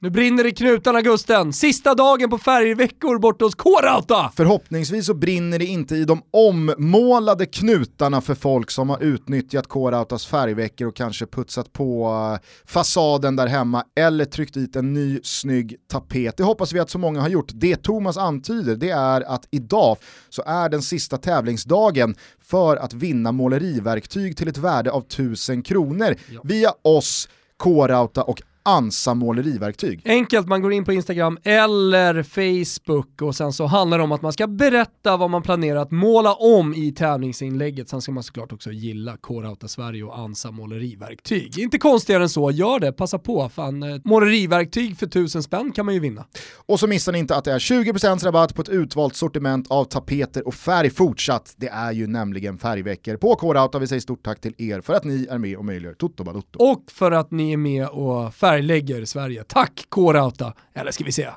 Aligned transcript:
Nu 0.00 0.10
brinner 0.10 0.42
det 0.42 0.48
i 0.48 0.52
knutarna 0.52 1.02
Gusten. 1.02 1.52
Sista 1.52 1.94
dagen 1.94 2.30
på 2.30 2.38
färgveckor 2.38 3.18
borta 3.18 3.44
hos 3.44 3.54
K-Rauta. 3.54 4.32
Förhoppningsvis 4.36 5.06
så 5.06 5.14
brinner 5.14 5.58
det 5.58 5.64
inte 5.64 5.96
i 5.96 6.04
de 6.04 6.22
ommålade 6.30 7.46
knutarna 7.46 8.20
för 8.20 8.34
folk 8.34 8.70
som 8.70 8.90
har 8.90 9.02
utnyttjat 9.02 9.66
K-Rautas 9.66 10.26
färgveckor 10.26 10.88
och 10.88 10.96
kanske 10.96 11.26
putsat 11.26 11.72
på 11.72 12.06
eh, 12.34 12.46
fasaden 12.66 13.36
där 13.36 13.46
hemma 13.46 13.84
eller 13.96 14.24
tryckt 14.24 14.54
dit 14.54 14.76
en 14.76 14.92
ny 14.92 15.20
snygg 15.22 15.76
tapet. 15.88 16.36
Det 16.36 16.42
hoppas 16.42 16.72
vi 16.72 16.80
att 16.80 16.90
så 16.90 16.98
många 16.98 17.20
har 17.20 17.28
gjort. 17.28 17.50
Det 17.54 17.76
Thomas 17.76 18.16
antyder 18.16 18.76
det 18.76 18.90
är 18.90 19.20
att 19.20 19.48
idag 19.50 19.96
så 20.28 20.42
är 20.46 20.68
den 20.68 20.82
sista 20.82 21.18
tävlingsdagen 21.18 22.14
för 22.40 22.76
att 22.76 22.94
vinna 22.94 23.32
måleriverktyg 23.32 24.36
till 24.36 24.48
ett 24.48 24.58
värde 24.58 24.90
av 24.90 25.02
1000 25.02 25.62
kronor 25.62 26.14
ja. 26.32 26.40
via 26.44 26.72
oss, 26.82 27.28
K-Rauta 27.56 28.22
och 28.22 28.42
Ansa 28.66 29.14
måleriverktyg. 29.14 30.02
Enkelt, 30.04 30.48
man 30.48 30.62
går 30.62 30.72
in 30.72 30.84
på 30.84 30.92
Instagram 30.92 31.38
eller 31.42 32.22
Facebook 32.22 33.22
och 33.22 33.34
sen 33.36 33.52
så 33.52 33.66
handlar 33.66 33.98
det 33.98 34.04
om 34.04 34.12
att 34.12 34.22
man 34.22 34.32
ska 34.32 34.46
berätta 34.46 35.16
vad 35.16 35.30
man 35.30 35.42
planerar 35.42 35.80
att 35.80 35.90
måla 35.90 36.34
om 36.34 36.74
i 36.74 36.92
tävlingsinlägget. 36.92 37.88
Sen 37.88 38.02
ska 38.02 38.12
man 38.12 38.22
såklart 38.22 38.52
också 38.52 38.72
gilla 38.72 39.16
K-Rauta 39.16 39.68
Sverige 39.68 40.04
och 40.04 40.18
Ansa 40.18 40.50
måleriverktyg. 40.50 41.58
Inte 41.58 41.78
konstigare 41.78 42.22
än 42.22 42.28
så, 42.28 42.50
gör 42.50 42.78
det, 42.78 42.92
passa 42.92 43.18
på. 43.18 43.48
Fan, 43.48 43.82
eh, 43.82 44.00
måleriverktyg 44.04 44.98
för 44.98 45.06
tusen 45.06 45.42
spänn 45.42 45.72
kan 45.72 45.86
man 45.86 45.94
ju 45.94 46.00
vinna. 46.00 46.24
Och 46.56 46.80
så 46.80 46.86
missar 46.86 47.12
ni 47.12 47.18
inte 47.18 47.36
att 47.36 47.44
det 47.44 47.52
är 47.52 47.58
20% 47.58 48.24
rabatt 48.24 48.54
på 48.54 48.62
ett 48.62 48.68
utvalt 48.68 49.16
sortiment 49.16 49.70
av 49.70 49.84
tapeter 49.84 50.46
och 50.46 50.54
färg 50.54 50.90
fortsatt. 50.90 51.54
Det 51.56 51.68
är 51.68 51.92
ju 51.92 52.06
nämligen 52.06 52.58
färgveckor 52.58 53.16
på 53.16 53.34
K-Rauta. 53.34 53.78
Vi 53.78 53.86
säger 53.86 54.00
stort 54.00 54.24
tack 54.24 54.40
till 54.40 54.54
er 54.58 54.80
för 54.80 54.94
att 54.94 55.04
ni 55.04 55.26
är 55.30 55.38
med 55.38 55.56
och 55.56 55.64
möjliggör 55.64 55.94
Toto 55.94 56.24
Balotto. 56.24 56.58
Och 56.58 56.84
för 56.90 57.12
att 57.12 57.30
ni 57.30 57.52
är 57.52 57.56
med 57.56 57.88
och 57.88 58.34
färg 58.34 58.55
färglägger 58.56 59.04
Sverige. 59.04 59.44
Tack 59.44 59.86
K-Rauta, 59.88 60.54
eller 60.74 60.90
ska 60.90 61.04
vi 61.04 61.12
säga 61.12 61.36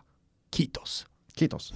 Kitos. 0.56 1.06
Kitos. 1.36 1.74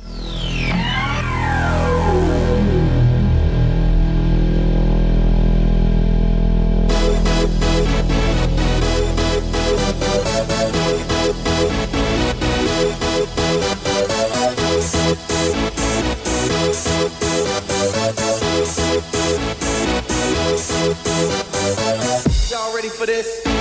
Y'all 22.51 22.75
ready 22.75 22.89
for 22.89 23.05
this? 23.05 23.52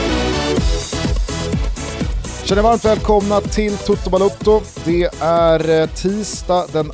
Känner 2.53 2.62
varmt 2.62 2.84
välkomna 2.84 3.41
till 3.41 3.77
Toto 3.77 4.11
Balotto. 4.11 4.61
Det 4.84 5.11
är 5.20 5.81
eh, 5.81 5.89
tisdag 5.89 6.67
den 6.72 6.92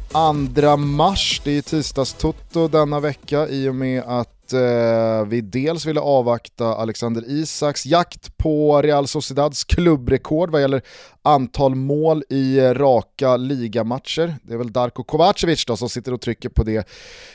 2 0.54 0.76
mars, 0.76 1.40
det 1.44 1.58
är 1.58 1.62
tisdags-Toto 1.62 2.68
denna 2.68 3.00
vecka 3.00 3.48
i 3.48 3.68
och 3.68 3.74
med 3.74 4.02
att 4.06 4.52
eh, 4.52 5.26
vi 5.26 5.40
dels 5.40 5.86
ville 5.86 6.00
avvakta 6.00 6.74
Alexander 6.74 7.30
Isaks 7.30 7.86
jakt 7.86 8.36
på 8.36 8.82
Real 8.82 9.08
Sociedads 9.08 9.64
klubbrekord 9.64 10.50
vad 10.50 10.60
gäller 10.60 10.82
antal 11.28 11.74
mål 11.74 12.24
i 12.28 12.60
raka 12.60 13.36
ligamatcher. 13.36 14.36
Det 14.42 14.54
är 14.54 14.58
väl 14.58 14.72
Darko 14.72 15.02
Kovacevic 15.02 15.64
då 15.64 15.76
som 15.76 15.88
sitter 15.88 16.14
och 16.14 16.20
trycker 16.20 16.48
på 16.48 16.62
det 16.62 16.88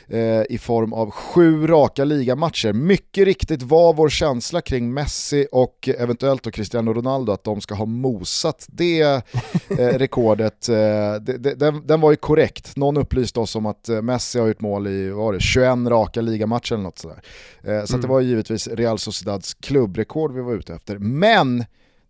eh, 0.08 0.42
i 0.50 0.58
form 0.58 0.92
av 0.92 1.10
sju 1.10 1.66
raka 1.66 2.04
ligamatcher. 2.04 2.72
Mycket 2.72 3.24
riktigt 3.24 3.62
var 3.62 3.94
vår 3.94 4.08
känsla 4.08 4.60
kring 4.60 4.94
Messi 4.94 5.46
och 5.52 5.88
eventuellt 5.98 6.42
då 6.42 6.50
Cristiano 6.50 6.92
Ronaldo 6.92 7.32
att 7.32 7.44
de 7.44 7.60
ska 7.60 7.74
ha 7.74 7.86
mosat 7.86 8.66
det 8.68 9.00
eh, 9.00 9.20
rekordet. 9.98 10.68
Eh, 10.68 10.74
det, 10.74 11.38
det, 11.38 11.54
den, 11.54 11.86
den, 11.86 12.00
var 12.00 12.10
ju 12.10 12.16
korrekt. 12.16 12.76
Någon 12.76 12.96
upplyste 12.96 13.40
oss 13.40 13.56
om 13.56 13.66
att 13.66 13.88
eh, 13.88 14.02
Messi 14.02 14.38
har 14.38 14.46
gjort 14.46 14.60
mål 14.60 14.86
i 14.86 15.10
var 15.10 15.32
det, 15.32 15.40
21 15.40 15.78
raka 15.86 16.20
ligamatcher 16.20 16.72
eller 16.72 16.84
något 16.84 16.98
sådär. 16.98 17.22
Eh, 17.62 17.84
så 17.84 17.94
mm. 17.94 18.00
det 18.00 18.08
var 18.08 18.20
givetvis 18.20 18.68
Real 18.68 18.98
Sociedads 18.98 19.54
klubbrekord 19.54 20.34
vi 20.34 20.40
var 20.40 20.54
ute 20.54 20.74
efter. 20.74 20.98
Men 20.98 21.64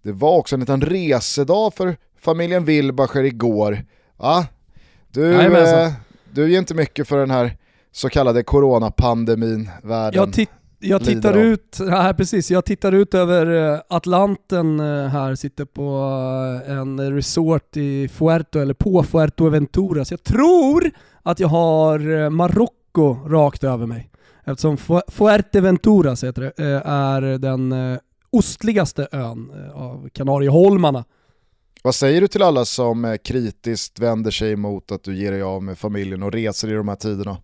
det 0.05 0.13
var 0.13 0.37
också 0.37 0.57
en 0.57 0.61
liten 0.61 0.81
resedag 0.81 1.75
för 1.75 1.97
familjen 2.21 2.65
Wilbacher 2.65 3.23
igår. 3.23 3.85
Ja, 4.19 4.47
du, 5.11 5.41
eh, 5.41 5.93
du 6.31 6.51
ger 6.51 6.59
inte 6.59 6.75
mycket 6.75 7.09
för 7.09 7.19
den 7.19 7.31
här 7.31 7.57
så 7.93 8.09
kallade 8.09 8.43
coronapandemin 8.43 9.71
världen 9.83 10.21
jag, 10.21 10.33
tit 10.33 10.51
jag 10.79 11.05
tittar 11.05 11.37
ut, 11.37 11.79
ja, 11.81 12.15
precis, 12.17 12.51
jag 12.51 12.65
tittar 12.65 12.93
ut 12.93 13.15
över 13.15 13.73
eh, 13.73 13.81
Atlanten 13.89 14.81
eh, 14.81 15.07
här, 15.07 15.35
sitter 15.35 15.65
på 15.65 16.11
eh, 16.69 16.79
en 16.79 17.15
resort 17.15 17.77
i 17.77 18.09
Fuerto, 18.09 18.59
eller 18.59 18.75
på 18.75 19.03
Fuerteventura, 19.03 20.05
så 20.05 20.13
jag 20.13 20.23
tror 20.23 20.91
att 21.23 21.41
jag 21.41 21.49
har 21.49 22.31
Marocko 22.31 23.17
rakt 23.29 23.65
över 23.65 23.87
mig. 23.87 24.11
Eftersom 24.45 24.77
Fuerteventura 25.09 26.11
heter 26.11 26.53
det, 26.57 26.83
är 26.85 27.39
den 27.39 27.75
ostligaste 28.35 29.09
ön 29.13 29.71
av 29.75 30.09
Kanarieholmarna. 30.13 31.05
Vad 31.83 31.95
säger 31.95 32.21
du 32.21 32.29
till 32.29 32.43
alla 32.43 32.65
som 32.65 33.19
kritiskt 33.25 33.99
vänder 33.99 34.31
sig 34.31 34.57
mot 34.57 34.93
att 34.93 35.03
du 35.03 35.17
ger 35.17 35.33
dig 35.33 35.43
av 35.43 35.63
med 35.63 35.79
familjen 35.79 36.23
och 36.23 36.33
reser 36.33 36.69
i 36.69 36.75
de 36.75 36.89
här 36.89 36.97
tiderna? 36.97 37.37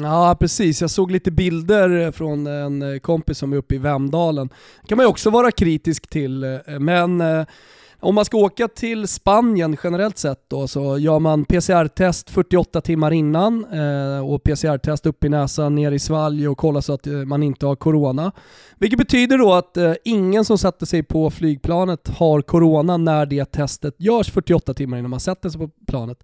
Ja 0.00 0.36
precis, 0.40 0.80
jag 0.80 0.90
såg 0.90 1.10
lite 1.10 1.30
bilder 1.30 2.12
från 2.12 2.46
en 2.46 3.00
kompis 3.00 3.38
som 3.38 3.52
är 3.52 3.56
uppe 3.56 3.74
i 3.74 3.78
Vemdalen. 3.78 4.48
Det 4.82 4.88
kan 4.88 4.96
man 4.96 5.04
ju 5.04 5.10
också 5.10 5.30
vara 5.30 5.50
kritisk 5.50 6.06
till, 6.10 6.60
men 6.80 7.22
om 8.02 8.14
man 8.14 8.24
ska 8.24 8.36
åka 8.36 8.68
till 8.68 9.08
Spanien 9.08 9.76
generellt 9.84 10.18
sett 10.18 10.44
då 10.48 10.68
så 10.68 10.98
gör 10.98 11.18
man 11.18 11.44
PCR-test 11.44 12.30
48 12.30 12.80
timmar 12.80 13.10
innan 13.10 13.64
eh, 13.64 14.30
och 14.30 14.42
PCR-test 14.42 15.06
upp 15.06 15.24
i 15.24 15.28
näsan, 15.28 15.74
ner 15.74 15.92
i 15.92 15.98
svalg 15.98 16.48
och 16.48 16.58
kolla 16.58 16.82
så 16.82 16.92
att 16.92 17.06
eh, 17.06 17.12
man 17.12 17.42
inte 17.42 17.66
har 17.66 17.76
corona. 17.76 18.32
Vilket 18.78 18.98
betyder 18.98 19.38
då 19.38 19.52
att 19.52 19.76
eh, 19.76 19.92
ingen 20.04 20.44
som 20.44 20.58
sätter 20.58 20.86
sig 20.86 21.02
på 21.02 21.30
flygplanet 21.30 22.08
har 22.08 22.42
corona 22.42 22.96
när 22.96 23.26
det 23.26 23.44
testet 23.44 23.94
görs 23.98 24.30
48 24.30 24.74
timmar 24.74 24.98
innan 24.98 25.10
man 25.10 25.20
sätter 25.20 25.48
sig 25.48 25.60
på 25.60 25.70
planet. 25.86 26.18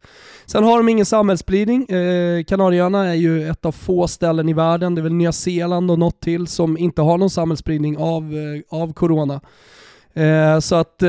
Sen 0.46 0.64
har 0.64 0.76
de 0.76 0.88
ingen 0.88 1.06
samhällsspridning. 1.06 1.84
Eh, 1.88 2.44
Kanarieöarna 2.44 3.06
är 3.06 3.14
ju 3.14 3.48
ett 3.48 3.64
av 3.64 3.72
få 3.72 4.08
ställen 4.08 4.48
i 4.48 4.52
världen, 4.52 4.94
det 4.94 5.00
är 5.00 5.02
väl 5.02 5.12
Nya 5.12 5.32
Zeeland 5.32 5.90
och 5.90 5.98
något 5.98 6.20
till, 6.20 6.46
som 6.46 6.78
inte 6.78 7.02
har 7.02 7.18
någon 7.18 7.30
samhällsspridning 7.30 7.98
av, 7.98 8.22
eh, 8.22 8.78
av 8.78 8.92
corona. 8.92 9.40
Eh, 10.18 10.58
så 10.60 10.74
att 10.74 11.02
eh, 11.02 11.08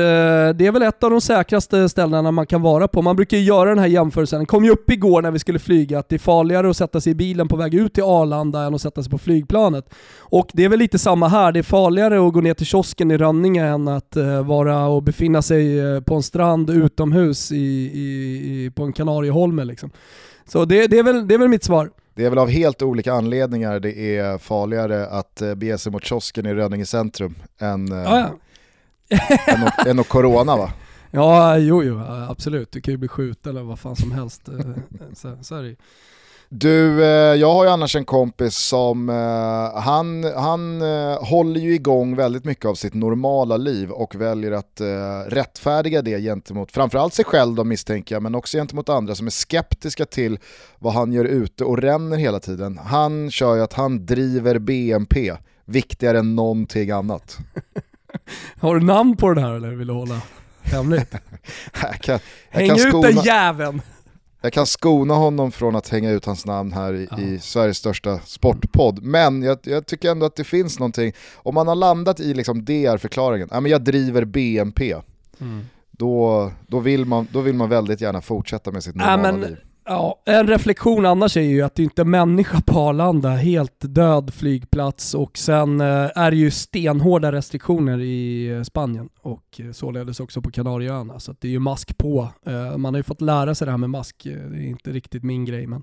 det 0.54 0.66
är 0.66 0.72
väl 0.72 0.82
ett 0.82 1.04
av 1.04 1.10
de 1.10 1.20
säkraste 1.20 1.88
ställena 1.88 2.30
man 2.30 2.46
kan 2.46 2.62
vara 2.62 2.88
på. 2.88 3.02
Man 3.02 3.16
brukar 3.16 3.36
ju 3.36 3.42
göra 3.42 3.68
den 3.68 3.78
här 3.78 3.86
jämförelsen, 3.86 4.38
den 4.38 4.46
kom 4.46 4.64
ju 4.64 4.70
upp 4.70 4.90
igår 4.90 5.22
när 5.22 5.30
vi 5.30 5.38
skulle 5.38 5.58
flyga, 5.58 5.98
att 5.98 6.08
det 6.08 6.16
är 6.16 6.18
farligare 6.18 6.70
att 6.70 6.76
sätta 6.76 7.00
sig 7.00 7.12
i 7.12 7.14
bilen 7.14 7.48
på 7.48 7.56
väg 7.56 7.74
ut 7.74 7.94
till 7.94 8.02
Arlanda 8.02 8.62
än 8.62 8.74
att 8.74 8.80
sätta 8.80 9.02
sig 9.02 9.10
på 9.10 9.18
flygplanet. 9.18 9.94
Och 10.18 10.50
det 10.52 10.64
är 10.64 10.68
väl 10.68 10.78
lite 10.78 10.98
samma 10.98 11.28
här, 11.28 11.52
det 11.52 11.58
är 11.58 11.62
farligare 11.62 12.26
att 12.26 12.32
gå 12.32 12.40
ner 12.40 12.54
till 12.54 12.66
kiosken 12.66 13.10
i 13.10 13.16
Rönninge 13.16 13.66
än 13.66 13.88
att 13.88 14.16
uh, 14.16 14.42
vara 14.42 14.86
och 14.86 15.02
befinna 15.02 15.42
sig 15.42 15.80
på 16.02 16.14
en 16.14 16.22
strand 16.22 16.70
utomhus 16.70 17.52
i, 17.52 17.56
i, 17.56 18.66
i 18.66 18.70
på 18.70 18.82
en 18.82 18.92
Kanarieholme 18.92 19.64
liksom. 19.64 19.90
Så 20.46 20.64
det, 20.64 20.86
det, 20.86 20.98
är 20.98 21.02
väl, 21.02 21.28
det 21.28 21.34
är 21.34 21.38
väl 21.38 21.48
mitt 21.48 21.64
svar. 21.64 21.90
Det 22.14 22.24
är 22.24 22.30
väl 22.30 22.38
av 22.38 22.48
helt 22.48 22.82
olika 22.82 23.12
anledningar 23.12 23.80
det 23.80 24.16
är 24.18 24.38
farligare 24.38 25.06
att 25.06 25.42
bege 25.56 25.78
sig 25.78 25.92
mot 25.92 26.04
kiosken 26.04 26.46
i 26.46 26.54
Rönninge 26.54 26.86
centrum 26.86 27.34
än 27.58 27.88
ja, 27.88 28.18
ja 28.18 28.30
än, 29.46 29.62
och, 29.62 29.86
än 29.86 29.98
och 29.98 30.08
corona 30.08 30.56
va? 30.56 30.72
Ja, 31.10 31.58
jo, 31.58 31.82
jo, 31.82 32.00
absolut. 32.28 32.72
Du 32.72 32.80
kan 32.80 32.92
ju 32.94 32.98
bli 32.98 33.08
skjuten 33.08 33.50
eller 33.50 33.62
vad 33.62 33.78
fan 33.78 33.96
som 33.96 34.12
helst. 34.12 34.48
Eh, 34.48 34.54
så, 35.14 35.36
så 35.42 35.54
är 35.56 35.62
det 35.62 35.76
Du, 36.48 37.04
eh, 37.04 37.34
jag 37.34 37.52
har 37.52 37.64
ju 37.64 37.70
annars 37.70 37.96
en 37.96 38.04
kompis 38.04 38.56
som, 38.56 39.08
eh, 39.08 39.80
han, 39.80 40.24
han 40.24 40.80
håller 41.20 41.60
ju 41.60 41.74
igång 41.74 42.16
väldigt 42.16 42.44
mycket 42.44 42.64
av 42.64 42.74
sitt 42.74 42.94
normala 42.94 43.56
liv 43.56 43.90
och 43.90 44.14
väljer 44.14 44.52
att 44.52 44.80
rättfärdiga 45.26 46.02
det 46.02 46.20
gentemot 46.20 46.72
framförallt 46.72 47.14
sig 47.14 47.24
själv 47.24 47.54
då 47.54 47.64
misstänker 47.64 48.14
jag, 48.14 48.22
men 48.22 48.34
också 48.34 48.58
gentemot 48.58 48.88
andra 48.88 49.14
som 49.14 49.26
är 49.26 49.30
skeptiska 49.30 50.04
till 50.06 50.38
vad 50.78 50.92
han 50.92 51.12
gör 51.12 51.24
ute 51.24 51.64
och 51.64 51.78
ränner 51.78 52.16
hela 52.16 52.40
tiden. 52.40 52.78
Han 52.78 53.30
kör 53.30 53.56
ju 53.56 53.62
att 53.62 53.72
han 53.72 54.06
driver 54.06 54.58
BNP, 54.58 55.36
viktigare 55.64 56.18
än 56.18 56.36
någonting 56.36 56.90
annat. 56.90 57.38
Har 58.60 58.74
du 58.74 58.86
namn 58.86 59.16
på 59.16 59.34
den 59.34 59.44
här 59.44 59.52
eller 59.52 59.70
vill 59.70 59.86
du 59.86 59.92
hålla 59.92 60.22
hemligt? 60.62 61.14
jag 61.82 62.00
kan, 62.00 62.18
jag 62.50 62.58
Häng 62.60 62.68
kan 62.68 62.76
ut 62.76 62.82
skona, 62.82 63.08
den 63.08 63.24
jäveln! 63.24 63.82
Jag 64.42 64.52
kan 64.52 64.66
skona 64.66 65.14
honom 65.14 65.52
från 65.52 65.76
att 65.76 65.88
hänga 65.88 66.10
ut 66.10 66.24
hans 66.24 66.46
namn 66.46 66.72
här 66.72 66.94
i, 66.94 67.08
ja. 67.10 67.18
i 67.18 67.38
Sveriges 67.38 67.78
största 67.78 68.18
sportpodd, 68.18 69.02
men 69.02 69.42
jag, 69.42 69.58
jag, 69.62 69.86
tycker 69.86 70.10
ändå 70.10 70.26
att 70.26 70.36
det 70.36 70.44
finns 70.44 70.78
någonting, 70.78 71.12
om 71.36 71.54
man 71.54 71.68
har 71.68 71.74
landat 71.74 72.20
i 72.20 72.34
liksom 72.34 72.64
det 72.64 72.86
är 72.86 72.98
förklaringen, 72.98 73.48
ja, 73.50 73.60
men 73.60 73.70
jag 73.70 73.82
driver 73.84 74.24
BNP, 74.24 74.94
mm. 75.40 75.66
då, 75.90 76.52
då, 76.66 76.80
vill 76.80 77.04
man, 77.04 77.28
då 77.32 77.40
vill 77.40 77.54
man 77.54 77.68
väldigt 77.68 78.00
gärna 78.00 78.20
fortsätta 78.20 78.70
med 78.70 78.84
sitt 78.84 78.94
normala 78.94 79.28
ja, 79.28 79.32
men, 79.32 79.40
liv. 79.40 79.56
Ja, 79.92 80.22
en 80.24 80.46
reflektion 80.46 81.06
annars 81.06 81.36
är 81.36 81.40
ju 81.40 81.62
att 81.62 81.74
det 81.74 81.82
inte 81.82 82.02
är 82.02 82.06
människa 82.06 82.60
på 82.60 82.78
Arlanda, 82.78 83.28
helt 83.30 83.80
död 83.80 84.34
flygplats 84.34 85.14
och 85.14 85.38
sen 85.38 85.80
eh, 85.80 86.10
är 86.14 86.30
det 86.30 86.36
ju 86.36 86.50
stenhårda 86.50 87.32
restriktioner 87.32 88.00
i 88.00 88.48
eh, 88.48 88.62
Spanien 88.62 89.08
och 89.20 89.60
eh, 89.60 89.72
således 89.72 90.20
också 90.20 90.42
på 90.42 90.50
Kanarieöarna. 90.50 91.20
Så 91.20 91.34
det 91.40 91.48
är 91.48 91.52
ju 91.52 91.58
mask 91.58 91.98
på. 91.98 92.28
Man 92.76 92.94
har 92.94 92.96
ju 92.96 93.02
fått 93.02 93.20
lära 93.20 93.54
sig 93.54 93.64
det 93.64 93.70
här 93.70 93.78
med 93.78 93.90
mask, 93.90 94.16
det 94.24 94.58
är 94.58 94.66
inte 94.66 94.90
riktigt 94.90 95.22
min 95.22 95.44
grej 95.44 95.66
men 95.66 95.82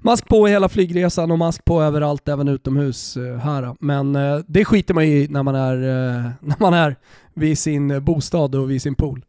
mask 0.00 0.28
på 0.28 0.46
hela 0.46 0.68
flygresan 0.68 1.30
och 1.30 1.38
mask 1.38 1.64
på 1.64 1.82
överallt, 1.82 2.28
även 2.28 2.48
utomhus 2.48 3.16
här. 3.42 3.76
Men 3.80 4.12
det 4.46 4.64
skiter 4.64 4.94
man 4.94 5.04
i 5.04 5.26
när 5.30 5.42
man 5.42 5.54
är, 5.54 5.76
när 6.40 6.60
man 6.60 6.74
är 6.74 6.96
vid 7.34 7.58
sin 7.58 8.04
bostad 8.04 8.54
och 8.54 8.70
vid 8.70 8.82
sin 8.82 8.94
pool. 8.94 9.24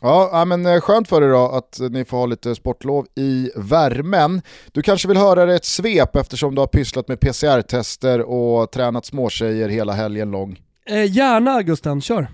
Ja, 0.00 0.44
men 0.44 0.66
eh, 0.66 0.80
skönt 0.80 1.08
för 1.08 1.22
er 1.22 1.28
då 1.28 1.48
att 1.48 1.80
ni 1.90 2.04
får 2.04 2.16
ha 2.16 2.26
lite 2.26 2.54
sportlov 2.54 3.06
i 3.16 3.50
värmen. 3.56 4.42
Du 4.72 4.82
kanske 4.82 5.08
vill 5.08 5.16
höra 5.16 5.54
ett 5.54 5.64
svep 5.64 6.16
eftersom 6.16 6.54
du 6.54 6.60
har 6.60 6.66
pysslat 6.66 7.08
med 7.08 7.20
PCR-tester 7.20 8.20
och 8.20 8.70
tränat 8.70 9.06
småtjejer 9.06 9.68
hela 9.68 9.92
helgen 9.92 10.30
lång. 10.30 10.58
Eh, 10.86 11.16
gärna 11.16 11.62
Gusten, 11.62 12.00
kör. 12.00 12.28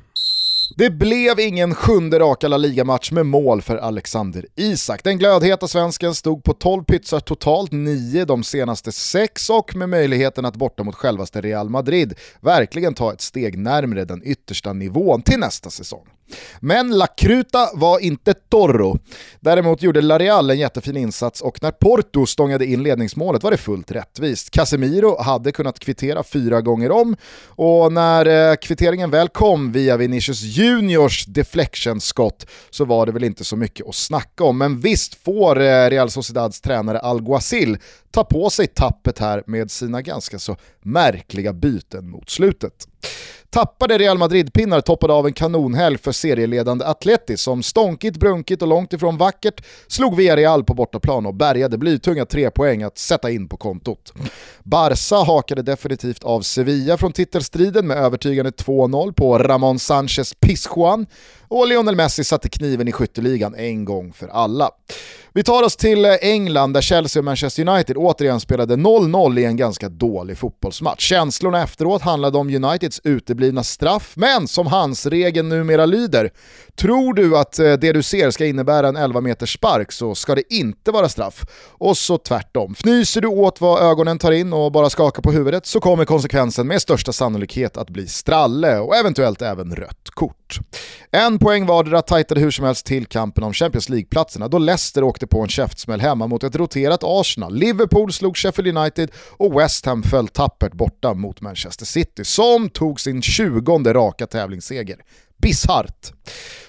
Det 0.77 0.91
blev 0.91 1.41
ingen 1.41 1.75
sjunde 1.75 2.19
raka 2.19 2.49
La 2.49 2.57
Liga-match 2.57 3.13
med 3.13 3.27
mål 3.27 3.63
för 3.63 3.77
Alexander 3.77 4.47
Isak. 4.57 5.05
Den 5.05 5.19
glödheta 5.19 5.69
svensken 5.69 6.15
stod 6.15 6.45
på 6.45 6.53
12 6.53 6.85
pytsar 6.85 7.21
totalt, 7.21 7.73
9 7.73 8.25
de 8.25 8.45
senaste 8.45 8.93
6 8.93 9.51
och 9.51 9.77
med 9.77 9.89
möjligheten 9.89 10.45
att 10.45 10.57
borta 10.57 10.83
mot 10.83 10.95
självaste 10.95 11.41
Real 11.41 11.69
Madrid 11.69 12.15
verkligen 12.41 12.95
ta 12.95 13.13
ett 13.13 13.21
steg 13.21 13.59
närmre 13.59 14.05
den 14.05 14.23
yttersta 14.25 14.73
nivån 14.73 15.23
till 15.23 15.39
nästa 15.39 15.71
säsong. 15.71 16.07
Men 16.61 16.99
La 16.99 17.07
Cruta 17.07 17.71
var 17.75 17.99
inte 17.99 18.35
Torro. 18.35 18.99
Däremot 19.41 19.83
gjorde 19.83 20.01
La 20.01 20.19
Real 20.19 20.51
en 20.51 20.59
jättefin 20.59 20.97
insats 20.97 21.41
och 21.41 21.63
när 21.63 21.71
Porto 21.71 22.27
stångade 22.27 22.67
in 22.67 22.83
ledningsmålet 22.83 23.43
var 23.43 23.51
det 23.51 23.57
fullt 23.57 23.91
rättvist. 23.91 24.51
Casemiro 24.51 25.23
hade 25.23 25.53
kunnat 25.53 25.79
kvittera 25.79 26.23
fyra 26.23 26.61
gånger 26.61 26.91
om 26.91 27.17
och 27.47 27.93
när 27.93 28.51
eh, 28.51 28.57
kvitteringen 28.57 29.11
väl 29.11 29.29
kom 29.29 29.73
via 29.73 29.97
Vinicius 29.97 30.43
Juniors 30.43 31.27
deflection-skott 31.27 32.47
så 32.71 32.85
var 32.85 33.07
det 33.07 33.13
väl 33.13 33.25
inte 33.25 33.45
så 33.45 33.57
mycket 33.57 33.89
att 33.89 33.95
snacka 33.95 34.45
om. 34.45 34.59
Men 34.59 34.81
visst 34.81 35.15
får 35.15 35.61
eh, 35.61 35.91
Real 35.91 36.11
Sociedads 36.11 36.61
tränare 36.61 36.99
Alguacil 36.99 37.79
ta 38.11 38.25
på 38.25 38.51
sig 38.51 38.67
tappet 38.67 39.19
här 39.19 39.43
med 39.47 39.71
sina 39.71 40.03
ganska 40.03 40.39
så 40.39 40.57
märkliga 40.83 41.53
byten 41.53 42.11
mot 42.11 42.31
slutet. 42.31 42.89
Tappade 43.57 43.99
Real 43.99 44.19
Madrid-pinnar 44.19 44.81
toppade 44.81 45.13
av 45.13 45.27
en 45.27 45.33
kanonhelg 45.33 45.99
för 45.99 46.13
serieledande 46.13 46.85
Atleti 46.85 47.37
som 47.37 47.63
stånkigt, 47.63 48.17
brunkigt 48.17 48.63
och 48.63 48.69
långt 48.69 48.93
ifrån 48.93 49.17
vackert 49.19 49.65
slog 49.87 50.17
Villarreal 50.17 50.65
på 50.65 50.75
bortaplan 50.75 51.27
och 51.27 51.35
bärgade 51.35 51.79
blytunga 51.79 52.27
tre 52.27 52.51
poäng 52.51 52.83
att 52.83 52.99
sätta 52.99 53.31
in 53.31 53.49
på 53.49 53.57
kontot. 53.57 54.13
Barca 54.63 55.17
hakade 55.17 55.63
definitivt 55.63 56.25
av 56.25 56.41
Sevilla 56.41 56.97
från 56.97 57.13
titelstriden 57.13 57.87
med 57.87 57.97
övertygande 57.97 58.51
2-0 58.51 59.13
på 59.13 59.39
Ramon 59.39 59.79
Sanchez 59.79 60.35
Pizjuan 60.41 61.07
och 61.49 61.69
Lionel 61.69 61.97
Messi 61.97 62.25
satte 62.25 62.49
kniven 62.49 62.89
i 62.89 62.93
skytteligan 62.93 63.55
en 63.55 63.85
gång 63.85 64.13
för 64.13 64.29
alla. 64.29 64.71
Vi 65.37 65.43
tar 65.43 65.63
oss 65.63 65.77
till 65.77 66.05
eh, 66.05 66.13
England 66.21 66.73
där 66.73 66.81
Chelsea 66.81 67.21
och 67.21 67.25
Manchester 67.25 67.69
United 67.69 67.97
återigen 67.97 68.41
spelade 68.41 68.77
0-0 68.77 69.39
i 69.39 69.45
en 69.45 69.57
ganska 69.57 69.89
dålig 69.89 70.39
fotbollsmatch. 70.39 71.09
Känslorna 71.09 71.63
efteråt 71.63 72.03
handlade 72.03 72.39
om 72.39 72.55
Uniteds 72.55 73.01
uteblivna 73.05 73.63
straff, 73.63 74.13
men 74.17 74.49
som 74.49 74.67
hans 74.67 75.07
regeln 75.07 75.49
numera 75.49 75.87
lyder, 75.87 76.31
tror 76.77 77.15
du 77.15 77.39
att 77.39 77.59
eh, 77.59 77.73
det 77.73 77.93
du 77.93 78.03
ser 78.03 78.31
ska 78.31 78.47
innebära 78.47 78.89
en 78.89 78.97
11 78.97 79.21
meters 79.21 79.55
spark 79.55 79.93
så 79.93 80.15
ska 80.15 80.35
det 80.35 80.55
inte 80.55 80.91
vara 80.91 81.09
straff. 81.09 81.45
Och 81.71 81.97
så 81.97 82.19
tvärtom. 82.19 82.73
Fnyser 82.73 83.21
du 83.21 83.29
åt 83.29 83.61
vad 83.61 83.83
ögonen 83.83 84.19
tar 84.19 84.33
in 84.33 84.53
och 84.53 84.73
bara 84.73 84.91
skakar 84.91 85.23
på 85.23 85.33
huvudet 85.33 85.67
så 85.67 85.81
kommer 85.81 86.05
konsekvensen 86.05 86.67
med 86.67 86.83
största 86.83 87.13
sannolikhet 87.13 87.77
att 87.77 87.91
bli 87.91 88.07
stralle 88.07 88.79
och 88.79 88.97
eventuellt 88.97 89.43
även 89.43 89.77
rött 89.77 90.11
kort. 90.11 90.46
En 91.11 91.39
poäng 91.39 91.67
vardera 91.67 92.03
tajtade 92.03 92.41
hur 92.41 92.51
som 92.51 92.65
helst 92.65 92.87
till 92.87 93.07
kampen 93.07 93.45
om 93.45 93.53
Champions 93.53 93.89
League-platserna 93.89 94.49
då 94.49 94.59
Leicester 94.59 95.03
åkte 95.03 95.27
på 95.27 95.41
en 95.43 95.49
käftsmäll 95.49 96.01
hemma 96.01 96.27
mot 96.27 96.45
ett 96.45 96.57
roterat 96.57 97.01
Arsenal. 97.03 97.55
Liverpool 97.55 98.13
slog 98.13 98.37
Sheffield 98.37 98.79
United 98.79 99.11
och 99.31 99.61
West 99.61 99.87
Ham 99.87 100.03
föll 100.03 100.29
tappert 100.29 100.73
borta 100.73 101.15
mot 101.15 101.41
Manchester 101.41 101.87
City 101.87 102.25
som 102.25 102.69
tog 102.69 103.01
sin 103.01 103.23
20 103.23 103.93
raka 103.93 104.27
tävlingsseger 104.27 104.97
bisarrt. 105.39 106.13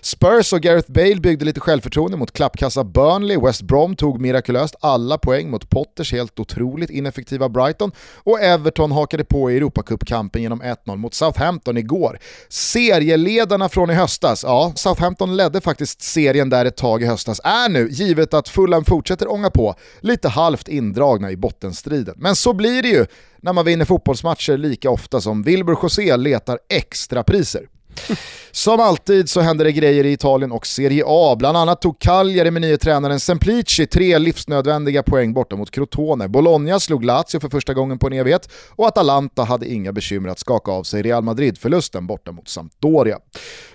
Spurs 0.02 0.54
och 0.54 0.62
Gareth 0.62 0.92
Bale 0.92 1.16
byggde 1.16 1.46
lite 1.46 1.60
självförtroende 1.60 2.18
mot 2.18 2.32
klappkassa 2.32 2.84
Burnley, 2.84 3.38
West 3.38 3.62
Brom 3.62 3.96
tog 3.96 4.22
mirakulöst 4.22 4.76
alla 4.80 5.18
poäng 5.18 5.50
mot 5.50 5.70
Potters 5.70 6.12
helt 6.12 6.40
otroligt 6.40 6.90
ineffektiva 6.90 7.50
Brighton 7.50 7.92
och 8.16 8.42
Everton 8.42 8.92
hakade 8.92 9.26
på 9.26 9.52
i 9.52 9.58
Europacup-kampen 9.58 10.42
genom 10.42 10.62
1-0 10.62 10.96
mot 10.96 11.14
Southampton 11.14 11.78
igår. 11.78 12.20
Serieledarna 12.50 13.70
från 13.70 13.90
i 13.90 13.94
höstas, 13.94 14.44
ja, 14.44 14.74
Southampton 14.76 15.38
ledde 15.38 15.62
faktiskt 15.62 16.02
serien 16.02 16.50
där 16.50 16.66
ett 16.66 16.78
tag 16.78 17.04
i 17.04 17.06
höstas, 17.06 17.42
är 17.44 17.70
nu, 17.70 17.88
givet 17.92 18.34
att 18.34 18.50
Fulham 18.50 18.86
fortsätter 18.86 19.32
ånga 19.32 19.50
på, 19.50 19.76
lite 20.00 20.30
halvt 20.30 20.68
indragna 20.68 21.32
i 21.32 21.38
bottenstriden. 21.38 22.16
Men 22.18 22.36
så 22.36 22.54
blir 22.54 22.82
det 22.82 22.90
ju 22.90 23.06
när 23.42 23.54
man 23.54 23.66
vinner 23.66 23.86
fotbollsmatcher 23.86 24.58
lika 24.58 24.90
ofta 24.90 25.22
som 25.22 25.44
Wilbur 25.44 25.78
José 25.84 26.18
letar 26.18 26.60
extra 26.70 27.24
priser. 27.24 27.62
Som 28.52 28.80
alltid 28.80 29.30
så 29.30 29.42
händer 29.42 29.66
det 29.66 29.72
grejer 29.72 30.04
i 30.04 30.12
Italien 30.12 30.52
och 30.52 30.68
Serie 30.68 31.04
A. 31.08 31.36
Bland 31.40 31.58
annat 31.58 31.82
tog 31.82 32.00
Cagliari 32.00 32.52
med 32.52 32.62
nye 32.62 32.78
tränaren 32.78 33.20
Semplici 33.20 33.88
tre 33.88 34.18
livsnödvändiga 34.18 35.04
poäng 35.04 35.34
borta 35.34 35.56
mot 35.56 35.72
Crotone. 35.72 36.28
Bologna 36.28 36.80
slog 36.80 37.04
Lazio 37.04 37.40
för 37.40 37.50
första 37.50 37.74
gången 37.74 38.00
på 38.00 38.08
en 38.08 38.14
evighet 38.14 38.50
och 38.76 38.88
Atalanta 38.88 39.44
hade 39.44 39.72
inga 39.74 39.94
bekymmer 39.94 40.30
att 40.30 40.40
skaka 40.40 40.72
av 40.72 40.84
sig 40.84 41.02
Real 41.02 41.24
Madrid-förlusten 41.24 42.08
borta 42.08 42.32
mot 42.32 42.48
Sampdoria. 42.48 43.18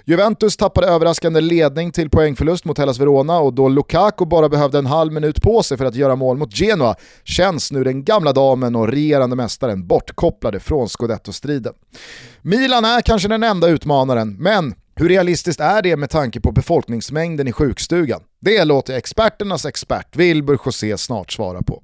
Juventus 0.05 0.57
tappade 0.57 0.87
överraskande 0.87 1.41
ledning 1.41 1.93
till 1.93 2.11
poängförlust 2.11 2.65
mot 2.65 2.79
Hellas 2.79 2.99
Verona 2.99 3.39
och 3.39 3.55
då 3.55 3.69
Lukaku 3.69 4.25
bara 4.25 4.49
behövde 4.49 4.79
en 4.79 4.87
halv 4.87 5.13
minut 5.13 5.43
på 5.43 5.63
sig 5.63 5.77
för 5.77 5.85
att 5.85 5.95
göra 5.95 6.17
mål 6.17 6.37
mot 6.37 6.57
Genoa 6.57 6.95
känns 7.25 7.73
nu 7.73 7.85
den 7.85 8.05
gamla 8.05 8.33
damen 8.33 8.77
och 8.77 8.89
regerande 8.89 9.37
mästaren 9.37 9.87
bortkopplade 9.87 10.61
från 10.61 10.89
scudetto-striden. 10.89 11.73
Milan 12.45 12.85
är 12.85 13.01
kanske 13.01 13.29
den 13.29 13.43
enda 13.43 13.69
utmanaren, 13.69 14.37
men 14.39 14.75
hur 14.97 15.09
realistiskt 15.09 15.61
är 15.61 15.83
det 15.83 15.97
med 15.97 16.11
tanke 16.11 16.41
på 16.41 16.53
befolkningsmängden 16.53 17.49
i 17.49 17.53
sjukstugan? 17.53 18.21
Det 18.41 18.65
låter 18.65 18.95
experternas 18.95 19.65
expert 19.65 20.17
Wilbur 20.17 20.59
José 20.65 20.99
snart 20.99 21.33
svara 21.33 21.63
på. 21.63 21.83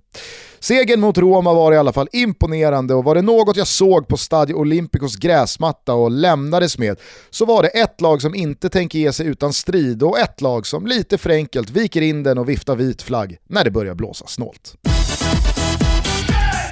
Segern 0.60 1.00
mot 1.00 1.18
Roma 1.18 1.54
var 1.54 1.72
i 1.72 1.76
alla 1.76 1.92
fall 1.92 2.08
imponerande 2.12 2.94
och 2.94 3.04
var 3.04 3.14
det 3.14 3.22
något 3.22 3.56
jag 3.56 3.66
såg 3.66 4.08
på 4.08 4.16
Stadio 4.16 4.54
Olympicos 4.54 5.16
gräsmatta 5.16 5.94
och 5.94 6.10
lämnades 6.10 6.78
med 6.78 6.98
så 7.30 7.44
var 7.44 7.62
det 7.62 7.68
ett 7.68 8.00
lag 8.00 8.22
som 8.22 8.34
inte 8.34 8.68
tänker 8.68 8.98
ge 8.98 9.12
sig 9.12 9.26
utan 9.26 9.52
strid 9.52 10.02
och 10.02 10.18
ett 10.18 10.40
lag 10.40 10.66
som 10.66 10.86
lite 10.86 11.18
för 11.18 11.30
enkelt 11.30 11.70
viker 11.70 12.00
in 12.00 12.22
den 12.22 12.38
och 12.38 12.48
viftar 12.48 12.76
vit 12.76 13.02
flagg 13.02 13.38
när 13.48 13.64
det 13.64 13.70
börjar 13.70 13.94
blåsa 13.94 14.26
snålt. 14.26 14.74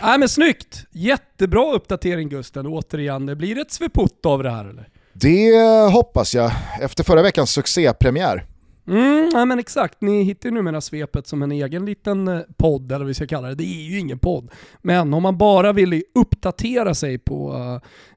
Nej 0.07 0.19
men 0.19 0.29
snyggt! 0.29 0.87
Jättebra 0.91 1.73
uppdatering 1.75 2.29
Gusten, 2.29 2.67
återigen. 2.67 3.39
Blir 3.39 3.55
det 3.55 3.61
ett 3.61 3.71
svepott 3.71 4.27
av 4.27 4.43
det 4.43 4.51
här 4.51 4.65
eller? 4.65 4.89
Det 5.13 5.53
hoppas 5.93 6.35
jag, 6.35 6.53
efter 6.81 7.05
förra 7.05 7.23
veckans 7.23 7.51
succépremiär. 7.51 8.45
Mm, 8.89 9.31
ja, 9.33 9.45
men 9.45 9.59
exakt, 9.59 10.01
ni 10.01 10.23
hittar 10.23 10.49
ju 10.49 10.55
numera 10.55 10.81
svepet 10.81 11.27
som 11.27 11.43
en 11.43 11.53
egen 11.53 11.87
liten 11.87 12.29
eh, 12.29 12.41
podd, 12.57 12.93
eller 12.93 12.99
vad 12.99 13.07
vi 13.07 13.15
ska 13.15 13.27
kalla 13.27 13.49
det. 13.49 13.55
Det 13.55 13.65
är 13.65 13.91
ju 13.91 13.99
ingen 13.99 14.19
podd. 14.19 14.51
Men 14.83 15.15
om 15.15 15.23
man 15.23 15.39
bara 15.39 15.73
vill 15.73 16.03
uppdatera 16.15 16.95
sig 16.95 17.19
på 17.19 17.53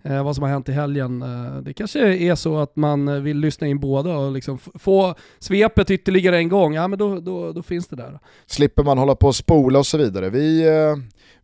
uh, 0.03 0.23
vad 0.23 0.35
som 0.35 0.43
har 0.43 0.49
hänt 0.49 0.69
i 0.69 0.71
helgen, 0.71 1.23
uh, 1.23 1.61
det 1.61 1.73
kanske 1.73 1.99
är 2.15 2.35
så 2.35 2.57
att 2.57 2.75
man 2.75 3.23
vill 3.23 3.37
lyssna 3.37 3.67
in 3.67 3.79
båda 3.79 4.17
och 4.17 4.31
liksom 4.31 4.57
få 4.57 5.15
svepet 5.39 5.91
ytterligare 5.91 6.37
en 6.37 6.49
gång, 6.49 6.73
ja 6.73 6.87
men 6.87 6.99
då, 6.99 7.19
då, 7.19 7.51
då 7.51 7.63
finns 7.63 7.87
det 7.87 7.95
där. 7.95 8.19
Slipper 8.45 8.83
man 8.83 8.97
hålla 8.97 9.15
på 9.15 9.27
och 9.27 9.35
spola 9.35 9.79
och 9.79 9.85
så 9.85 9.97
vidare. 9.97 10.29
Vi, 10.29 10.69
uh, 10.69 10.97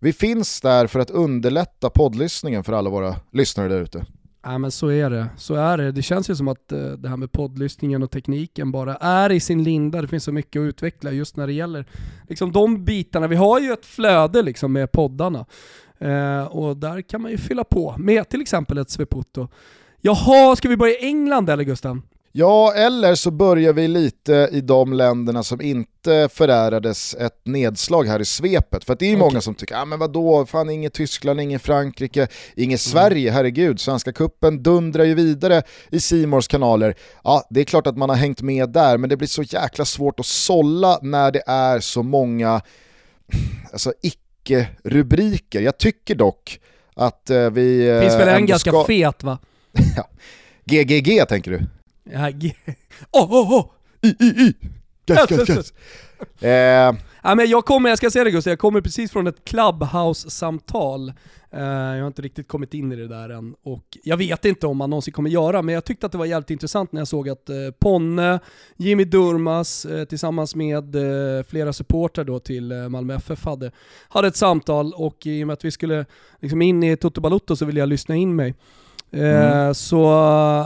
vi 0.05 0.13
finns 0.13 0.62
där 0.62 0.88
för 0.88 1.00
att 1.00 1.09
underlätta 1.09 1.89
poddlyssningen 1.89 2.63
för 2.63 2.74
alla 2.74 2.89
våra 2.89 3.15
lyssnare 3.31 3.67
där 3.67 3.81
ute. 3.81 4.05
Ja 4.43 4.57
men 4.57 4.71
så 4.71 4.88
är 4.88 5.09
det. 5.09 5.27
Så 5.38 5.55
är 5.55 5.77
det. 5.77 5.91
Det 5.91 6.01
känns 6.01 6.29
ju 6.29 6.35
som 6.35 6.47
att 6.47 6.71
eh, 6.71 6.79
det 6.79 7.09
här 7.09 7.17
med 7.17 7.31
poddlyssningen 7.31 8.03
och 8.03 8.12
tekniken 8.12 8.71
bara 8.71 8.95
är 8.95 9.31
i 9.31 9.39
sin 9.39 9.63
linda. 9.63 10.01
Det 10.01 10.07
finns 10.07 10.24
så 10.24 10.31
mycket 10.31 10.59
att 10.59 10.63
utveckla 10.63 11.12
just 11.12 11.38
när 11.38 11.47
det 11.47 11.53
gäller 11.53 11.85
liksom, 12.29 12.51
de 12.51 12.85
bitarna. 12.85 13.27
Vi 13.27 13.35
har 13.35 13.59
ju 13.59 13.71
ett 13.71 13.85
flöde 13.85 14.41
liksom, 14.41 14.74
med 14.74 14.91
poddarna. 14.91 15.45
Eh, 16.00 16.43
och 16.43 16.77
där 16.77 17.01
kan 17.01 17.21
man 17.21 17.31
ju 17.31 17.38
fylla 17.38 17.63
på 17.63 17.95
med 17.97 18.29
till 18.29 18.41
exempel 18.41 18.77
ett 18.77 18.89
Sveputo. 18.89 19.47
Jaha, 20.01 20.55
ska 20.55 20.69
vi 20.69 20.77
börja 20.77 20.93
i 20.93 21.05
England 21.05 21.50
eller 21.50 21.63
Gusten? 21.63 22.01
Ja, 22.38 22.74
eller 22.74 23.15
så 23.15 23.32
börjar 23.32 23.74
vi 23.74 23.88
lite 23.88 24.50
i 24.51 24.62
de 24.62 24.94
länderna 24.94 25.44
som 25.44 25.62
inte 25.62 26.30
förärades 26.32 27.15
ett 27.15 27.42
nedslag 27.44 28.04
här 28.04 28.20
i 28.20 28.25
svepet. 28.25 28.84
För 28.84 28.96
det 28.96 29.06
är 29.06 29.10
ju 29.10 29.15
okay. 29.15 29.27
många 29.27 29.42
som 29.42 29.56
tycker, 29.56 29.75
ah, 29.75 29.86
men 29.86 30.00
vadå, 30.00 30.46
fan 30.46 30.70
inget 30.70 30.94
Tyskland, 30.94 31.42
inget 31.42 31.62
Frankrike, 31.62 32.27
inget 32.56 32.60
mm. 32.60 32.77
Sverige, 32.77 33.32
herregud, 33.32 33.80
Svenska 33.80 34.13
kuppen 34.13 34.63
dundrar 34.63 35.04
ju 35.04 35.15
vidare 35.15 35.63
i 35.89 36.00
Simors 36.00 36.48
kanaler. 36.48 36.96
Ja, 37.24 37.48
det 37.50 37.60
är 37.60 37.63
klart 37.63 37.88
att 37.88 37.98
man 37.98 38.10
har 38.10 38.15
hängt 38.15 38.42
med 38.42 38.70
där, 38.70 38.98
men 38.98 39.10
det 39.10 39.18
blir 39.18 39.27
så 39.27 39.44
jäkla 39.44 39.86
svårt 39.86 40.20
att 40.20 40.25
sålla 40.25 41.00
när 41.01 41.32
det 41.32 41.44
är 41.48 41.80
så 41.80 42.04
många 42.04 42.62
alltså, 43.72 43.94
icke-rubriker. 44.01 45.62
Jag 45.62 45.77
tycker 45.77 46.15
dock 46.15 46.60
att 46.96 47.30
eh, 47.30 47.50
vi... 47.50 47.86
Det 47.86 48.01
finns 48.01 48.15
väl 48.15 48.27
en 48.27 48.46
ganska 48.46 48.70
ska... 48.70 48.86
fet 48.86 49.24
va? 49.24 49.38
ja. 49.96 50.10
GGG 50.65 51.27
tänker 51.27 51.51
du? 51.51 51.62
Ja, 52.12 52.29
G... 52.29 52.53
Oh, 53.12 53.33
oh, 53.33 53.53
oh! 53.53 53.71
I, 54.01 54.07
i, 54.07 54.25
i! 54.25 54.53
Gas, 55.05 55.29
gas, 55.29 55.47
gas. 55.47 55.74
eh. 56.41 56.95
ja, 57.24 57.35
men 57.35 57.50
jag 57.50 57.65
kommer, 57.65 57.89
jag 57.89 57.97
ska 57.97 58.09
säga 58.12 58.24
det 58.24 58.31
Gustav, 58.31 58.51
jag 58.51 58.59
kommer 58.59 58.81
precis 58.81 59.12
från 59.12 59.27
ett 59.27 59.45
Clubhouse-samtal. 59.45 61.09
Eh, 61.51 61.62
jag 61.62 62.00
har 62.00 62.07
inte 62.07 62.21
riktigt 62.21 62.47
kommit 62.47 62.74
in 62.74 62.91
i 62.91 62.95
det 62.95 63.07
där 63.07 63.29
än. 63.29 63.55
Och 63.63 63.97
jag 64.03 64.17
vet 64.17 64.45
inte 64.45 64.67
om 64.67 64.77
man 64.77 64.89
någonsin 64.89 65.13
kommer 65.13 65.29
göra, 65.29 65.62
men 65.62 65.75
jag 65.75 65.85
tyckte 65.85 66.05
att 66.05 66.12
det 66.12 66.17
var 66.17 66.25
jävligt 66.25 66.50
intressant 66.50 66.91
när 66.91 67.01
jag 67.01 67.07
såg 67.07 67.29
att 67.29 67.50
eh, 67.50 67.55
Ponne, 67.79 68.39
Jimmy 68.77 69.03
Durmas 69.03 69.85
eh, 69.85 70.05
tillsammans 70.05 70.55
med 70.55 70.95
eh, 70.95 71.43
flera 71.43 71.74
supportrar 71.74 72.25
då 72.25 72.39
till 72.39 72.71
eh, 72.71 72.89
Malmö 72.89 73.15
FF 73.15 73.45
hade, 73.45 73.71
hade 74.09 74.27
ett 74.27 74.35
samtal 74.35 74.93
och 74.93 75.25
i 75.25 75.43
och 75.43 75.47
med 75.47 75.53
att 75.53 75.65
vi 75.65 75.71
skulle 75.71 76.05
liksom 76.41 76.62
in 76.62 76.83
i 76.83 76.97
Toto 76.97 77.21
Balotto 77.21 77.55
så 77.55 77.65
ville 77.65 77.79
jag 77.79 77.89
lyssna 77.89 78.15
in 78.15 78.35
mig. 78.35 78.55
Mm. 79.15 79.67
Eh, 79.67 79.74
så 79.74 80.03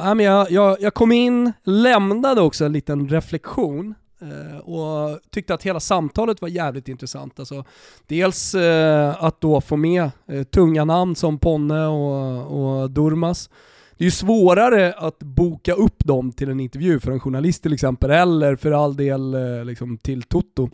äh, 0.06 0.16
men 0.16 0.26
jag, 0.26 0.52
jag, 0.52 0.78
jag 0.82 0.94
kom 0.94 1.12
in, 1.12 1.54
lämnade 1.64 2.42
också 2.42 2.66
en 2.66 2.74
liten 2.74 3.10
reflektion 3.10 3.96
Uh, 4.22 4.58
och 4.58 5.20
tyckte 5.32 5.54
att 5.54 5.64
hela 5.64 5.80
samtalet 5.80 6.42
var 6.42 6.50
jävligt 6.50 6.88
intressant. 6.88 7.40
Alltså, 7.40 7.66
dels 8.08 8.56
uh, 8.56 9.24
att 9.24 9.42
då 9.42 9.62
få 9.62 9.76
med 9.76 10.10
tunga 10.52 10.86
namn 10.86 11.16
som 11.16 11.38
Ponne 11.38 11.86
och, 11.86 12.82
och 12.82 12.92
Durmas. 12.92 13.50
Det 13.98 14.04
är 14.04 14.06
ju 14.06 14.12
svårare 14.12 14.94
att 14.94 15.20
boka 15.20 15.74
upp 15.74 16.06
dem 16.06 16.32
till 16.32 16.50
en 16.50 16.60
intervju 16.60 17.00
för 17.00 17.12
en 17.12 17.20
journalist 17.20 17.64
till 17.64 17.74
exempel, 17.74 18.12
eller 18.12 18.56
för 18.56 18.72
all 18.72 18.96
del 18.96 19.36
liksom 19.66 19.98
till 19.98 20.24
Toto. 20.24 20.70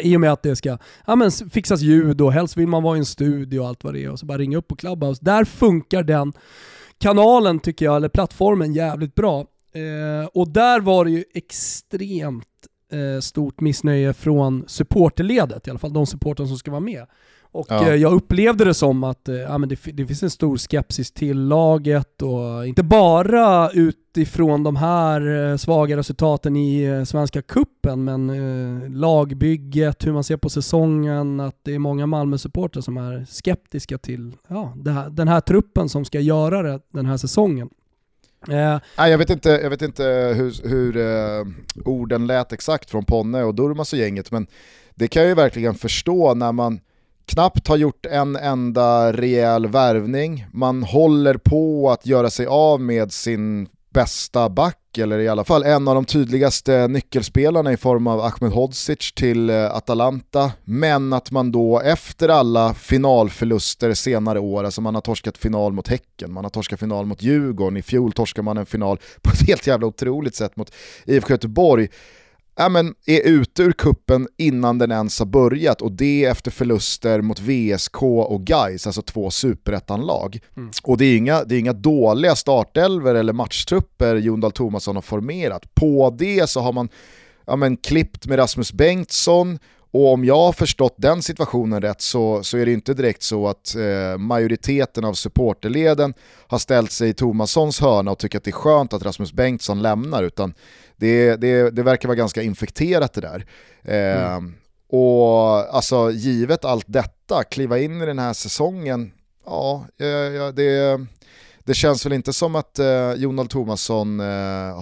I 0.00 0.16
och 0.16 0.20
med 0.20 0.32
att 0.32 0.42
det 0.42 0.56
ska 0.56 0.78
ja, 1.06 1.16
men 1.16 1.30
fixas 1.30 1.80
ljud 1.80 2.20
och 2.20 2.32
helst 2.32 2.56
vill 2.56 2.68
man 2.68 2.82
vara 2.82 2.96
i 2.96 2.98
en 2.98 3.04
studio 3.04 3.60
och 3.60 3.68
allt 3.68 3.84
vad 3.84 3.94
det 3.94 4.04
är 4.04 4.10
och 4.10 4.18
så 4.18 4.26
bara 4.26 4.38
ringa 4.38 4.58
upp 4.58 4.68
på 4.68 4.76
Clubhouse. 4.76 5.24
Där 5.24 5.44
funkar 5.44 6.02
den 6.02 6.32
kanalen 7.00 7.60
tycker 7.60 7.84
jag, 7.84 7.96
eller 7.96 8.08
plattformen, 8.08 8.72
jävligt 8.72 9.14
bra. 9.14 9.40
Eh, 9.74 10.28
och 10.32 10.48
där 10.48 10.80
var 10.80 11.04
det 11.04 11.10
ju 11.10 11.24
extremt 11.34 12.46
eh, 12.92 13.20
stort 13.20 13.60
missnöje 13.60 14.12
från 14.12 14.64
supporterledet, 14.66 15.66
i 15.66 15.70
alla 15.70 15.78
fall 15.78 15.92
de 15.92 16.06
supportrar 16.06 16.46
som 16.46 16.58
ska 16.58 16.70
vara 16.70 16.80
med. 16.80 17.06
Och 17.52 17.66
ja. 17.68 17.88
eh, 17.88 17.94
jag 17.94 18.12
upplevde 18.12 18.64
det 18.64 18.74
som 18.74 19.04
att 19.04 19.28
eh, 19.28 19.34
ja, 19.34 19.58
men 19.58 19.68
det, 19.68 19.78
det, 19.84 20.06
finns 20.06 20.22
en 20.22 20.30
stor 20.30 20.56
skepsis 20.56 21.12
till 21.12 21.40
laget 21.40 22.22
och 22.22 22.66
inte 22.66 22.82
bara 22.82 23.70
utifrån 23.70 24.62
de 24.62 24.76
här 24.76 25.50
eh, 25.50 25.56
svaga 25.56 25.96
resultaten 25.96 26.56
i 26.56 27.04
Svenska 27.06 27.42
Kuppen 27.42 28.04
men 28.04 28.30
eh, 28.30 28.90
lagbygget, 28.90 30.06
hur 30.06 30.12
man 30.12 30.24
ser 30.24 30.36
på 30.36 30.50
säsongen, 30.50 31.40
att 31.40 31.56
det 31.62 31.74
är 31.74 31.78
många 31.78 32.06
Malmö-supportrar 32.06 32.80
som 32.80 32.96
är 32.96 33.26
skeptiska 33.28 33.98
till 33.98 34.36
ja, 34.48 34.74
här, 34.86 35.10
den 35.10 35.28
här 35.28 35.40
truppen 35.40 35.88
som 35.88 36.04
ska 36.04 36.20
göra 36.20 36.62
det 36.62 36.80
den 36.92 37.06
här 37.06 37.16
säsongen. 37.16 37.68
Eh. 38.48 38.78
Nej, 38.98 39.10
jag 39.10 39.18
vet 39.18 39.30
inte, 39.30 39.50
jag 39.50 39.70
vet 39.70 39.82
inte 39.82 40.04
hur, 40.36 40.68
hur 40.68 40.96
eh, 40.96 41.46
orden 41.84 42.26
lät 42.26 42.52
exakt 42.52 42.90
från 42.90 43.04
Ponne 43.04 43.42
och 43.42 43.54
Durmas 43.54 43.92
och 43.92 43.98
gänget, 43.98 44.30
men 44.30 44.46
det 44.94 45.08
kan 45.08 45.22
jag 45.22 45.28
ju 45.28 45.34
verkligen 45.34 45.74
förstå 45.74 46.34
när 46.34 46.52
man 46.52 46.80
knappt 47.30 47.68
har 47.68 47.76
gjort 47.76 48.06
en 48.06 48.36
enda 48.36 49.12
rejäl 49.12 49.66
värvning, 49.66 50.46
man 50.52 50.82
håller 50.82 51.34
på 51.34 51.90
att 51.90 52.06
göra 52.06 52.30
sig 52.30 52.46
av 52.46 52.80
med 52.80 53.12
sin 53.12 53.68
bästa 53.94 54.48
back, 54.48 54.98
eller 54.98 55.18
i 55.18 55.28
alla 55.28 55.44
fall 55.44 55.62
en 55.62 55.88
av 55.88 55.94
de 55.94 56.04
tydligaste 56.04 56.88
nyckelspelarna 56.88 57.72
i 57.72 57.76
form 57.76 58.06
av 58.06 58.20
Ahmed 58.20 58.52
Hodzic 58.52 59.12
till 59.12 59.50
eh, 59.50 59.74
Atalanta, 59.74 60.52
men 60.64 61.12
att 61.12 61.30
man 61.30 61.52
då 61.52 61.80
efter 61.80 62.28
alla 62.28 62.74
finalförluster 62.74 63.94
senare 63.94 64.40
år, 64.40 64.64
alltså 64.64 64.80
man 64.80 64.94
har 64.94 65.02
torskat 65.02 65.38
final 65.38 65.72
mot 65.72 65.88
Häcken, 65.88 66.32
man 66.32 66.44
har 66.44 66.50
torskat 66.50 66.80
final 66.80 67.06
mot 67.06 67.22
Djurgården, 67.22 67.76
i 67.76 67.82
fjol 67.82 68.12
torskade 68.12 68.44
man 68.44 68.56
en 68.56 68.66
final 68.66 68.98
på 69.22 69.30
ett 69.30 69.40
helt 69.48 69.66
jävla 69.66 69.86
otroligt 69.86 70.34
sätt 70.34 70.56
mot 70.56 70.72
IFK 71.06 71.30
Göteborg, 71.30 71.88
ja, 72.56 72.68
men 72.68 72.94
är 73.06 73.20
ute 73.20 73.62
ur 73.62 73.72
kuppen 73.72 74.28
innan 74.38 74.78
den 74.78 74.92
ens 74.92 75.18
har 75.18 75.26
börjat 75.26 75.82
och 75.82 75.92
det 75.92 76.24
efter 76.24 76.50
förluster 76.50 77.20
mot 77.20 77.40
VSK 77.40 78.02
och 78.02 78.46
Gais, 78.46 78.86
alltså 78.86 79.02
två 79.02 79.30
superettanlag. 79.30 80.38
Mm. 80.56 80.70
Och 80.82 80.98
det 80.98 81.04
är, 81.04 81.16
inga, 81.16 81.44
det 81.44 81.54
är 81.54 81.58
inga 81.58 81.72
dåliga 81.72 82.36
startelver 82.36 83.14
eller 83.14 83.32
matchtrupper 83.32 84.16
Jon 84.16 84.40
Dahl 84.40 84.52
Tomasson 84.52 84.94
har 84.94 85.02
formerat. 85.02 85.74
På 85.74 86.16
det 86.18 86.50
så 86.50 86.60
har 86.60 86.72
man 86.72 86.88
ja, 87.46 87.56
men, 87.56 87.76
klippt 87.76 88.26
med 88.26 88.38
Rasmus 88.38 88.72
Bengtsson 88.72 89.58
och 89.92 90.12
om 90.12 90.24
jag 90.24 90.36
har 90.36 90.52
förstått 90.52 90.94
den 90.96 91.22
situationen 91.22 91.82
rätt 91.82 92.00
så, 92.00 92.42
så 92.42 92.58
är 92.58 92.66
det 92.66 92.72
inte 92.72 92.94
direkt 92.94 93.22
så 93.22 93.48
att 93.48 93.74
eh, 93.76 94.18
majoriteten 94.18 95.04
av 95.04 95.14
supporterleden 95.14 96.14
har 96.46 96.58
ställt 96.58 96.92
sig 96.92 97.08
i 97.08 97.14
Tomassons 97.14 97.80
hörna 97.80 98.10
och 98.10 98.18
tycker 98.18 98.38
att 98.38 98.44
det 98.44 98.50
är 98.50 98.52
skönt 98.52 98.92
att 98.92 99.02
Rasmus 99.02 99.32
Bengtsson 99.32 99.82
lämnar, 99.82 100.22
utan 100.22 100.54
det, 100.96 101.36
det, 101.36 101.70
det 101.70 101.82
verkar 101.82 102.08
vara 102.08 102.16
ganska 102.16 102.42
infekterat 102.42 103.12
det 103.12 103.20
där. 103.20 103.46
Eh, 103.82 104.32
mm. 104.32 104.54
Och 104.88 105.74
alltså 105.74 106.10
givet 106.10 106.64
allt 106.64 106.84
detta, 106.88 107.44
kliva 107.44 107.78
in 107.78 108.02
i 108.02 108.06
den 108.06 108.18
här 108.18 108.32
säsongen, 108.32 109.12
ja, 109.46 109.86
ja 110.36 110.52
det, 110.52 111.00
det 111.64 111.74
känns 111.74 112.06
väl 112.06 112.12
inte 112.12 112.32
som 112.32 112.54
att 112.54 112.78
eh, 112.78 113.12
Jonald 113.12 113.50
Tomasson 113.50 114.20
eh, 114.20 114.26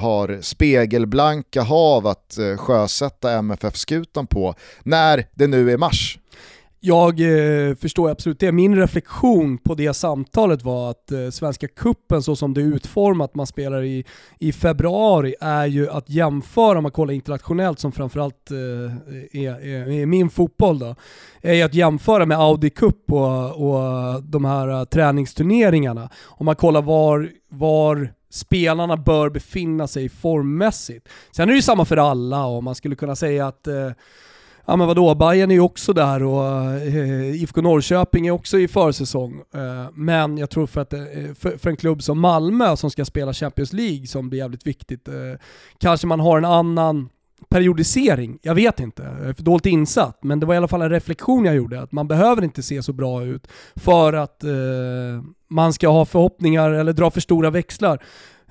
har 0.00 0.42
spegelblanka 0.42 1.62
hav 1.62 2.06
att 2.06 2.38
eh, 2.38 2.56
sjösätta 2.56 3.32
MFF-skutan 3.32 4.26
på 4.26 4.54
när 4.82 5.26
det 5.34 5.46
nu 5.46 5.72
är 5.72 5.76
mars. 5.76 6.18
Jag 6.80 7.20
eh, 7.20 7.74
förstår 7.74 8.10
absolut 8.10 8.40
det. 8.40 8.52
Min 8.52 8.76
reflektion 8.76 9.58
på 9.58 9.74
det 9.74 9.94
samtalet 9.94 10.62
var 10.62 10.90
att 10.90 11.12
eh, 11.12 11.30
Svenska 11.30 11.68
Kuppen 11.68 12.22
så 12.22 12.36
som 12.36 12.54
det 12.54 12.60
är 12.60 12.64
utformat, 12.64 13.34
man 13.34 13.46
spelar 13.46 13.82
i, 13.82 14.04
i 14.38 14.52
februari, 14.52 15.34
är 15.40 15.66
ju 15.66 15.90
att 15.90 16.10
jämföra, 16.10 16.78
om 16.78 16.82
man 16.82 16.92
kollar 16.92 17.14
internationellt 17.14 17.78
som 17.78 17.92
framförallt 17.92 18.50
eh, 18.50 18.56
är, 19.42 19.66
är, 19.66 19.90
är, 19.90 20.06
min 20.06 20.30
fotboll 20.30 20.78
då, 20.78 20.94
är 21.42 21.54
ju 21.54 21.62
att 21.62 21.74
jämföra 21.74 22.26
med 22.26 22.38
Audi 22.38 22.70
Cup 22.70 23.12
och, 23.12 23.70
och 23.70 24.22
de 24.22 24.44
här 24.44 24.68
uh, 24.68 24.84
träningsturneringarna. 24.84 26.10
Om 26.24 26.46
man 26.46 26.56
kollar 26.56 26.82
var, 26.82 27.30
var 27.48 28.12
spelarna 28.30 28.96
bör 28.96 29.30
befinna 29.30 29.86
sig 29.86 30.08
formmässigt. 30.08 31.08
Sen 31.30 31.48
är 31.48 31.52
det 31.52 31.56
ju 31.56 31.62
samma 31.62 31.84
för 31.84 31.96
alla 31.96 32.46
och 32.46 32.64
man 32.64 32.74
skulle 32.74 32.94
kunna 32.94 33.16
säga 33.16 33.46
att 33.46 33.66
eh, 33.66 33.90
ja 34.68 34.76
men 34.76 34.86
vadå, 34.86 35.14
Bayern 35.14 35.50
är 35.50 35.54
ju 35.54 35.60
också 35.60 35.92
där 35.92 36.22
och 36.22 36.44
eh, 36.72 37.42
IFK 37.42 37.60
Norrköping 37.60 38.26
är 38.26 38.30
också 38.30 38.58
i 38.58 38.68
försäsong. 38.68 39.42
Eh, 39.54 39.86
men 39.94 40.38
jag 40.38 40.50
tror 40.50 40.66
för, 40.66 40.80
att, 40.80 40.92
eh, 40.92 41.00
för, 41.38 41.58
för, 41.58 41.70
en 41.70 41.76
klubb 41.76 42.02
som 42.02 42.20
Malmö 42.20 42.76
som 42.76 42.90
ska 42.90 43.04
spela 43.04 43.32
Champions 43.32 43.72
League 43.72 44.06
som 44.06 44.28
blir 44.28 44.38
jävligt 44.40 44.66
viktigt, 44.66 45.08
eh, 45.08 45.14
kanske 45.78 46.06
man 46.06 46.20
har 46.20 46.38
en 46.38 46.44
annan 46.44 47.08
periodisering, 47.48 48.38
jag 48.42 48.54
vet 48.54 48.80
inte, 48.80 49.02
jag 49.02 49.28
är 49.28 49.32
för 49.32 49.42
dåligt 49.42 49.66
insatt, 49.66 50.18
men 50.22 50.40
det 50.40 50.46
var 50.46 50.54
i 50.54 50.56
alla 50.56 50.68
fall 50.68 50.82
en 50.82 50.90
reflektion 50.90 51.44
jag 51.44 51.54
gjorde, 51.54 51.82
att 51.82 51.92
man 51.92 52.08
behöver 52.08 52.44
inte 52.44 52.62
se 52.62 52.82
så 52.82 52.92
bra 52.92 53.24
ut 53.24 53.48
för 53.76 54.12
att 54.12 54.44
eh, 54.44 54.50
man 55.50 55.72
ska 55.72 55.88
ha 55.88 56.04
förhoppningar 56.04 56.70
eller 56.70 56.92
dra 56.92 57.10
för 57.10 57.20
stora 57.20 57.50
växlar 57.50 58.02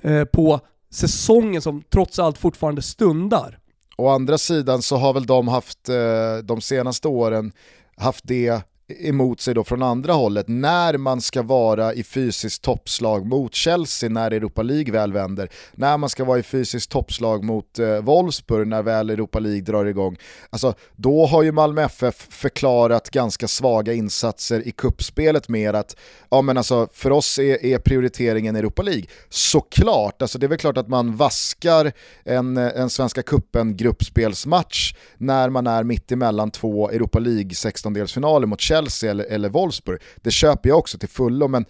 eh, 0.02 0.24
på 0.24 0.60
säsongen 0.90 1.62
som 1.62 1.82
trots 1.82 2.18
allt 2.18 2.38
fortfarande 2.38 2.82
stundar. 2.82 3.58
Å 3.98 4.08
andra 4.08 4.38
sidan 4.38 4.82
så 4.82 4.96
har 4.96 5.12
väl 5.12 5.26
de 5.26 5.48
haft 5.48 5.88
eh, 5.88 6.38
de 6.42 6.60
senaste 6.60 7.08
åren 7.08 7.52
haft 7.96 8.24
det 8.24 8.62
emot 8.88 9.40
sig 9.40 9.54
då 9.54 9.64
från 9.64 9.82
andra 9.82 10.12
hållet 10.12 10.48
när 10.48 10.96
man 10.96 11.20
ska 11.20 11.42
vara 11.42 11.94
i 11.94 12.02
fysiskt 12.02 12.62
toppslag 12.62 13.26
mot 13.26 13.54
Chelsea 13.54 14.08
när 14.08 14.30
Europa 14.30 14.62
League 14.62 14.92
väl 14.92 15.12
vänder, 15.12 15.50
när 15.74 15.96
man 15.96 16.08
ska 16.08 16.24
vara 16.24 16.38
i 16.38 16.42
fysiskt 16.42 16.90
toppslag 16.90 17.44
mot 17.44 17.78
eh, 17.78 18.00
Wolfsburg 18.00 18.68
när 18.68 18.82
väl 18.82 19.10
Europa 19.10 19.38
League 19.38 19.60
drar 19.60 19.84
igång. 19.84 20.16
Alltså, 20.50 20.74
då 20.96 21.26
har 21.26 21.42
ju 21.42 21.52
Malmö 21.52 21.82
FF 21.82 22.26
förklarat 22.30 23.10
ganska 23.10 23.48
svaga 23.48 23.92
insatser 23.92 24.68
i 24.68 24.70
kuppspelet 24.70 25.48
med 25.48 25.74
att 25.74 25.96
ja, 26.30 26.42
men 26.42 26.56
alltså, 26.56 26.88
för 26.92 27.10
oss 27.10 27.38
är, 27.38 27.64
är 27.64 27.78
prioriteringen 27.78 28.56
Europa 28.56 28.82
League. 28.82 29.04
Såklart, 29.28 30.22
alltså, 30.22 30.38
det 30.38 30.46
är 30.46 30.48
väl 30.48 30.58
klart 30.58 30.76
att 30.76 30.88
man 30.88 31.16
vaskar 31.16 31.92
en, 32.24 32.56
eh, 32.56 32.70
en 32.76 32.90
Svenska 32.90 33.22
Cupen-gruppspelsmatch 33.22 34.94
när 35.16 35.50
man 35.50 35.66
är 35.66 35.84
mitt 35.84 36.12
emellan 36.12 36.50
två 36.50 36.90
Europa 36.90 37.18
League 37.18 37.50
16-delsfinaler 37.50 38.46
mot 38.46 38.60
Chelsea 38.60 38.77
Chelsea 38.78 39.10
eller, 39.10 39.24
eller 39.24 39.48
Wolfsburg. 39.48 40.00
Det 40.16 40.30
köper 40.30 40.68
jag 40.68 40.78
också 40.78 40.98
till 40.98 41.08
fullo, 41.08 41.48
men 41.48 41.64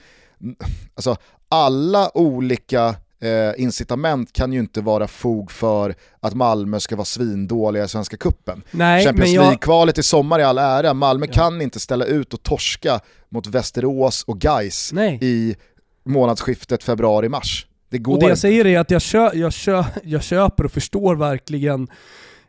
alltså, 0.94 1.16
alla 1.48 2.10
olika 2.18 2.86
eh, 3.20 3.62
incitament 3.62 4.32
kan 4.32 4.52
ju 4.52 4.58
inte 4.58 4.80
vara 4.80 5.08
fog 5.08 5.50
för 5.50 5.94
att 6.20 6.34
Malmö 6.34 6.80
ska 6.80 6.96
vara 6.96 7.04
svindåliga 7.04 7.84
i 7.84 7.88
Svenska 7.88 8.16
Cupen. 8.16 8.62
Nej, 8.70 9.04
Champions 9.04 9.30
jag- 9.30 9.42
League-kvalet 9.42 9.98
i 9.98 10.02
sommar 10.02 10.40
i 10.40 10.42
all 10.42 10.58
ära, 10.58 10.94
Malmö 10.94 11.26
kan 11.26 11.62
inte 11.62 11.80
ställa 11.80 12.04
ut 12.04 12.34
och 12.34 12.42
torska 12.42 13.00
mot 13.28 13.46
Västerås 13.46 14.24
och 14.26 14.38
Gais 14.40 14.90
Nej. 14.92 15.18
i 15.22 15.56
månadsskiftet 16.04 16.82
februari-mars. 16.84 17.66
Det 17.90 17.98
går 17.98 18.12
Och 18.12 18.18
det 18.20 18.24
jag 18.24 18.30
inte. 18.30 18.40
säger 18.40 18.66
är 18.66 18.78
att 18.78 18.90
jag, 18.90 19.02
kö, 19.02 19.30
jag, 19.34 19.52
kö, 19.52 19.84
jag 20.04 20.22
köper 20.22 20.64
och 20.64 20.72
förstår 20.72 21.16
verkligen 21.16 21.88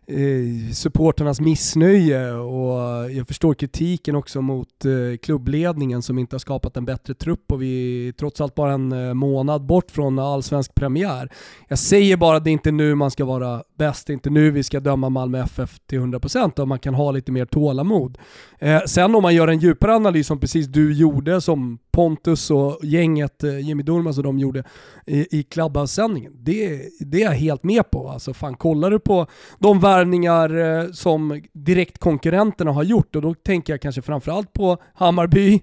eh, 0.10 0.72
supporternas 0.74 1.42
missnöje 1.42 2.32
och 2.32 3.12
jag 3.12 3.28
förstår 3.28 3.54
kritiken 3.54 4.16
också 4.16 4.42
mot 4.42 4.86
eh, 4.86 5.18
klubbledningen 5.22 6.02
som 6.02 6.20
inte 6.20 6.34
har 6.34 6.40
skapat 6.40 6.78
en 6.78 6.86
bättre 6.86 7.14
trupp 7.14 7.52
och 7.52 7.62
vi 7.62 8.08
är 8.08 8.12
trots 8.12 8.42
allt 8.42 8.56
bara 8.56 8.74
en 8.74 8.92
eh, 8.92 9.14
månad 9.14 9.66
bort 9.66 9.92
från 9.92 10.20
allsvensk 10.20 10.76
premiär. 10.76 11.30
Jag 11.68 11.80
säger 11.80 12.18
bara 12.18 12.38
att 12.38 12.44
det 12.44 12.50
är 12.50 12.52
inte 12.52 12.72
nu 12.72 12.96
man 12.96 13.12
ska 13.12 13.26
vara 13.26 13.64
bäst, 13.78 14.08
det 14.08 14.12
är 14.12 14.16
inte 14.16 14.30
nu 14.30 14.52
vi 14.52 14.64
ska 14.64 14.80
döma 14.80 15.10
Malmö 15.10 15.40
FF 15.44 15.80
till 15.86 16.00
100% 16.00 16.60
och 16.60 16.68
man 16.68 16.80
kan 16.80 16.94
ha 16.94 17.12
lite 17.12 17.32
mer 17.32 17.46
tålamod. 17.46 18.18
Eh, 18.60 18.82
sen 18.86 19.16
om 19.16 19.24
man 19.24 19.36
gör 19.36 19.48
en 19.48 19.60
djupare 19.60 19.96
analys 19.96 20.28
som 20.28 20.40
precis 20.40 20.68
du 20.68 20.94
gjorde, 20.94 21.42
som 21.42 21.78
Pontus 22.00 22.52
och 22.52 22.80
gänget, 22.84 23.44
eh, 23.44 23.60
Jimmy 23.60 23.84
Durmaz 23.84 24.18
och 24.18 24.24
de 24.24 24.40
gjorde 24.40 24.64
i, 25.06 25.40
i 25.40 25.44
Clubhouse-sändningen, 25.44 26.34
det, 26.36 26.90
det 27.00 27.24
är 27.24 27.26
jag 27.26 27.32
helt 27.32 27.64
med 27.64 27.92
på. 27.92 28.10
Alltså 28.10 28.34
fan, 28.34 28.56
kollar 28.56 28.92
du 28.92 29.00
på 29.00 29.28
de 29.58 29.80
värvningar 29.80 30.58
eh, 30.58 30.92
som 30.92 31.42
direktkonkurrenterna 31.54 32.72
har 32.72 32.84
gjort, 32.84 33.16
och 33.16 33.22
då 33.22 33.34
tänker 33.34 33.74
jag 33.74 33.82
kanske 33.82 34.02
framförallt 34.02 34.54
på 34.54 34.78
Hammarby, 34.94 35.62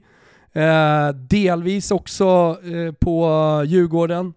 eh, 0.53 1.09
delvis 1.09 1.91
också 1.91 2.59
eh, 2.65 2.93
på 2.93 3.29
Djurgården. 3.67 4.35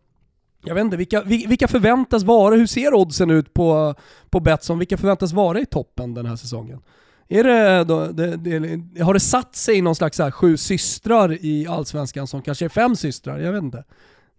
Jag 0.63 0.75
vet 0.75 0.84
inte, 0.84 0.98
vilka, 0.98 1.22
vilka 1.22 1.68
förväntas 1.68 2.24
vara, 2.24 2.56
hur 2.56 2.68
ser 2.68 2.94
oddsen 2.94 3.32
ut 3.32 3.53
på, 3.53 3.96
på 4.29 4.39
Betsson? 4.39 4.79
Vilka 4.79 4.98
förväntas 4.98 5.34
vara 5.34 5.60
i 5.60 5.65
toppen 5.65 6.13
den 6.13 6.25
här 6.25 6.36
säsongen? 6.36 6.82
Är 7.29 7.43
det, 7.43 7.83
då, 7.83 8.05
det, 8.05 8.38
det, 8.38 9.01
har 9.03 9.13
det 9.13 9.19
satt 9.19 9.55
sig 9.55 9.77
i 9.77 9.81
någon 9.81 9.95
slags 9.95 10.17
så 10.17 10.24
här 10.24 10.31
sju 10.31 10.57
systrar 10.57 11.45
i 11.45 11.67
Allsvenskan 11.67 12.27
som 12.27 12.41
kanske 12.41 12.65
är 12.65 12.69
fem 12.69 12.95
systrar? 12.95 13.39
Jag 13.39 13.51
vet 13.53 13.63
inte. 13.63 13.83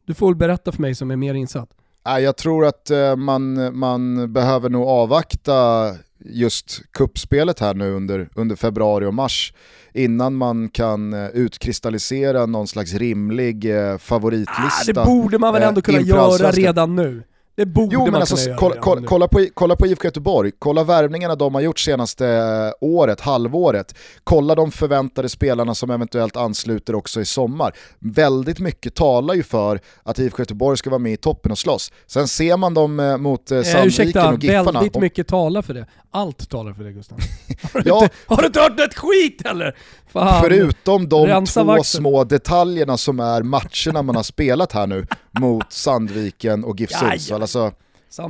Du 0.06 0.14
får 0.14 0.26
väl 0.26 0.36
berätta 0.36 0.72
för 0.72 0.82
mig 0.82 0.94
som 0.94 1.10
är 1.10 1.16
mer 1.16 1.34
insatt. 1.34 1.68
Jag 2.04 2.36
tror 2.36 2.66
att 2.66 2.90
eh, 2.90 3.16
man, 3.16 3.78
man 3.78 4.32
behöver 4.32 4.68
nog 4.68 4.88
avvakta 4.88 5.90
just 6.24 6.92
kuppspelet 6.92 7.60
här 7.60 7.74
nu 7.74 7.92
under, 7.92 8.28
under 8.34 8.56
februari 8.56 9.06
och 9.06 9.14
mars 9.14 9.54
innan 9.94 10.34
man 10.34 10.68
kan 10.68 11.12
eh, 11.12 11.28
utkristallisera 11.28 12.46
någon 12.46 12.66
slags 12.66 12.94
rimlig 12.94 13.64
eh, 13.76 13.94
Ah, 13.94 13.98
favoritlista. 13.98 14.92
det 14.92 15.04
borde 15.04 15.38
man 15.38 15.52
väl 15.54 15.62
ändå 15.62 15.82
kunna 15.82 16.00
göra 16.00 16.50
redan 16.50 16.96
nu? 16.96 17.22
Det 17.60 17.66
borde 17.66 17.94
Jo 17.94 18.02
men 18.02 18.12
man 18.12 18.20
alltså, 18.20 18.36
kunna 18.36 18.48
göra 18.50 18.56
kolla, 18.58 18.74
redan 18.74 18.82
kolla, 18.84 19.06
kolla, 19.06 19.28
på, 19.28 19.46
kolla 19.54 19.76
på 19.76 19.86
IFK 19.86 20.04
Göteborg, 20.04 20.52
kolla 20.58 20.84
värvningarna 20.84 21.34
de 21.34 21.54
har 21.54 21.60
gjort 21.60 21.78
senaste 21.78 22.26
eh, 22.28 22.72
året, 22.80 23.20
halvåret. 23.20 23.94
Kolla 24.24 24.54
de 24.54 24.70
förväntade 24.70 25.28
spelarna 25.28 25.74
som 25.74 25.90
eventuellt 25.90 26.36
ansluter 26.36 26.94
också 26.94 27.20
i 27.20 27.24
sommar. 27.24 27.72
Väldigt 27.98 28.58
mycket 28.58 28.94
talar 28.94 29.34
ju 29.34 29.42
för 29.42 29.80
att 30.02 30.18
IFK 30.18 30.38
Göteborg 30.42 30.76
ska 30.76 30.90
vara 30.90 30.98
med 30.98 31.12
i 31.12 31.16
toppen 31.16 31.52
och 31.52 31.58
slåss. 31.58 31.92
Sen 32.06 32.28
ser 32.28 32.56
man 32.56 32.74
dem 32.74 33.00
eh, 33.00 33.16
mot 33.16 33.50
eh, 33.50 33.58
Eh, 33.58 33.62
Sandviken 33.64 33.86
ursäkta, 33.86 34.28
och 34.28 34.44
Giffarna. 34.44 34.72
väldigt 34.72 34.96
Och- 34.96 35.02
mycket 35.02 35.28
talar 35.28 35.62
för 35.62 35.74
det. 35.74 35.86
Allt 36.12 36.50
talar 36.50 36.72
för 36.72 36.84
det 36.84 36.92
Gustav. 36.92 37.18
Har 37.72 37.80
du, 37.80 37.88
Ja. 37.90 38.08
har 38.26 38.36
du 38.36 38.46
inte 38.46 38.60
hört 38.60 38.80
ett 38.80 38.94
skit 38.94 39.42
eller? 39.46 39.76
Fan. 40.12 40.42
Förutom 40.42 41.08
de 41.08 41.26
Rensa 41.26 41.60
två 41.60 41.66
vaxen. 41.66 41.98
små 42.00 42.24
detaljerna 42.24 42.96
som 42.96 43.20
är 43.20 43.42
matcherna 43.42 44.02
man 44.02 44.16
har 44.16 44.22
spelat 44.22 44.72
här 44.72 44.86
nu 44.86 45.06
mot 45.30 45.72
Sandviken 45.72 46.64
och 46.64 46.80
GIF. 46.80 46.90
Sundsvall. 46.90 47.42
Alltså, 47.42 47.72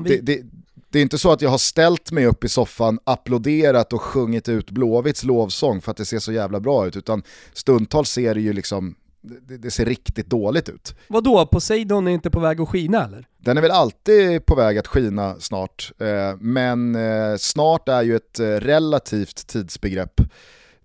det, 0.05 0.21
det, 0.21 0.43
det 0.91 0.99
är 0.99 1.03
inte 1.03 1.19
så 1.19 1.33
att 1.33 1.43
jag 1.43 1.51
har 1.51 1.59
ställt 1.59 2.13
mig 2.13 2.27
upp 2.27 2.45
i 2.45 2.49
soffan, 2.49 2.99
applåderat 3.05 3.93
och 3.93 4.03
sjungit 4.03 4.49
ut 4.49 4.71
Blåvitts 4.71 5.25
lovsång 5.25 5.81
för 5.81 5.91
att 5.91 5.97
det 5.97 6.05
ser 6.05 6.19
så 6.19 6.33
jävla 6.33 6.61
bra 6.61 6.87
ut, 6.87 6.97
utan 6.97 7.23
stundtals 7.53 8.11
ser 8.11 8.35
det 8.35 8.41
ju 8.41 8.53
liksom, 8.53 8.95
det, 9.21 9.57
det 9.57 9.71
ser 9.71 9.85
riktigt 9.85 10.27
dåligt 10.27 10.69
ut. 10.69 10.95
Vadå, 11.09 11.47
Poseidon 11.47 12.09
är 12.09 12.13
inte 12.13 12.31
på 12.31 12.41
väg 12.41 12.61
att 12.61 12.69
skina 12.69 13.05
eller? 13.05 13.27
Den 13.39 13.57
är 13.57 13.63
väl 13.63 13.71
alltid 13.71 14.47
på 14.47 14.55
väg 14.55 14.79
att 14.79 14.87
skina 14.87 15.37
snart, 15.41 15.93
eh, 15.99 16.37
men 16.41 16.95
eh, 16.95 17.37
snart 17.37 17.89
är 17.89 18.03
ju 18.03 18.17
ett 18.17 18.41
eh, 18.41 18.47
relativt 18.47 19.47
tidsbegrepp. 19.47 20.21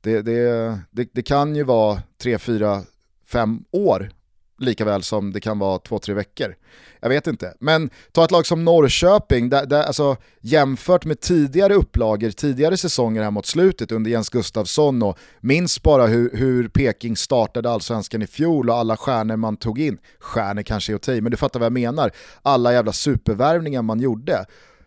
Det, 0.01 0.21
det, 0.21 0.79
det, 0.91 1.09
det 1.11 1.21
kan 1.21 1.55
ju 1.55 1.63
vara 1.63 2.01
3, 2.21 2.37
4, 2.37 2.81
5 3.27 3.63
år 3.71 4.09
lika 4.59 4.85
väl 4.85 5.03
som 5.03 5.33
det 5.33 5.41
kan 5.41 5.59
vara 5.59 5.77
2-3 5.77 6.13
veckor. 6.13 6.55
Jag 6.99 7.09
vet 7.09 7.27
inte, 7.27 7.53
men 7.59 7.89
ta 8.11 8.25
ett 8.25 8.31
lag 8.31 8.45
som 8.45 8.65
Norrköping, 8.65 9.49
där, 9.49 9.65
där, 9.65 9.83
alltså, 9.83 10.17
jämfört 10.41 11.05
med 11.05 11.19
tidigare 11.19 11.73
upplagor, 11.73 12.29
tidigare 12.29 12.77
säsonger 12.77 13.23
här 13.23 13.31
mot 13.31 13.45
slutet 13.45 13.91
under 13.91 14.11
Jens 14.11 14.29
Gustafsson 14.29 15.03
och 15.03 15.17
minns 15.41 15.83
bara 15.83 16.07
hur, 16.07 16.29
hur 16.33 16.67
Peking 16.67 17.17
startade 17.17 17.69
allsvenskan 17.69 18.21
i 18.21 18.27
fjol 18.27 18.69
och 18.69 18.75
alla 18.75 18.97
stjärnor 18.97 19.35
man 19.35 19.57
tog 19.57 19.79
in, 19.79 19.97
stjärnor 20.19 20.61
kanske 20.61 20.93
är 20.93 20.95
att 20.95 21.01
ta 21.01 21.13
i, 21.13 21.21
men 21.21 21.31
du 21.31 21.37
fattar 21.37 21.59
vad 21.59 21.65
jag 21.65 21.73
menar, 21.73 22.11
alla 22.41 22.73
jävla 22.73 22.93
supervärvningar 22.93 23.81
man 23.81 23.99
gjorde. 23.99 24.45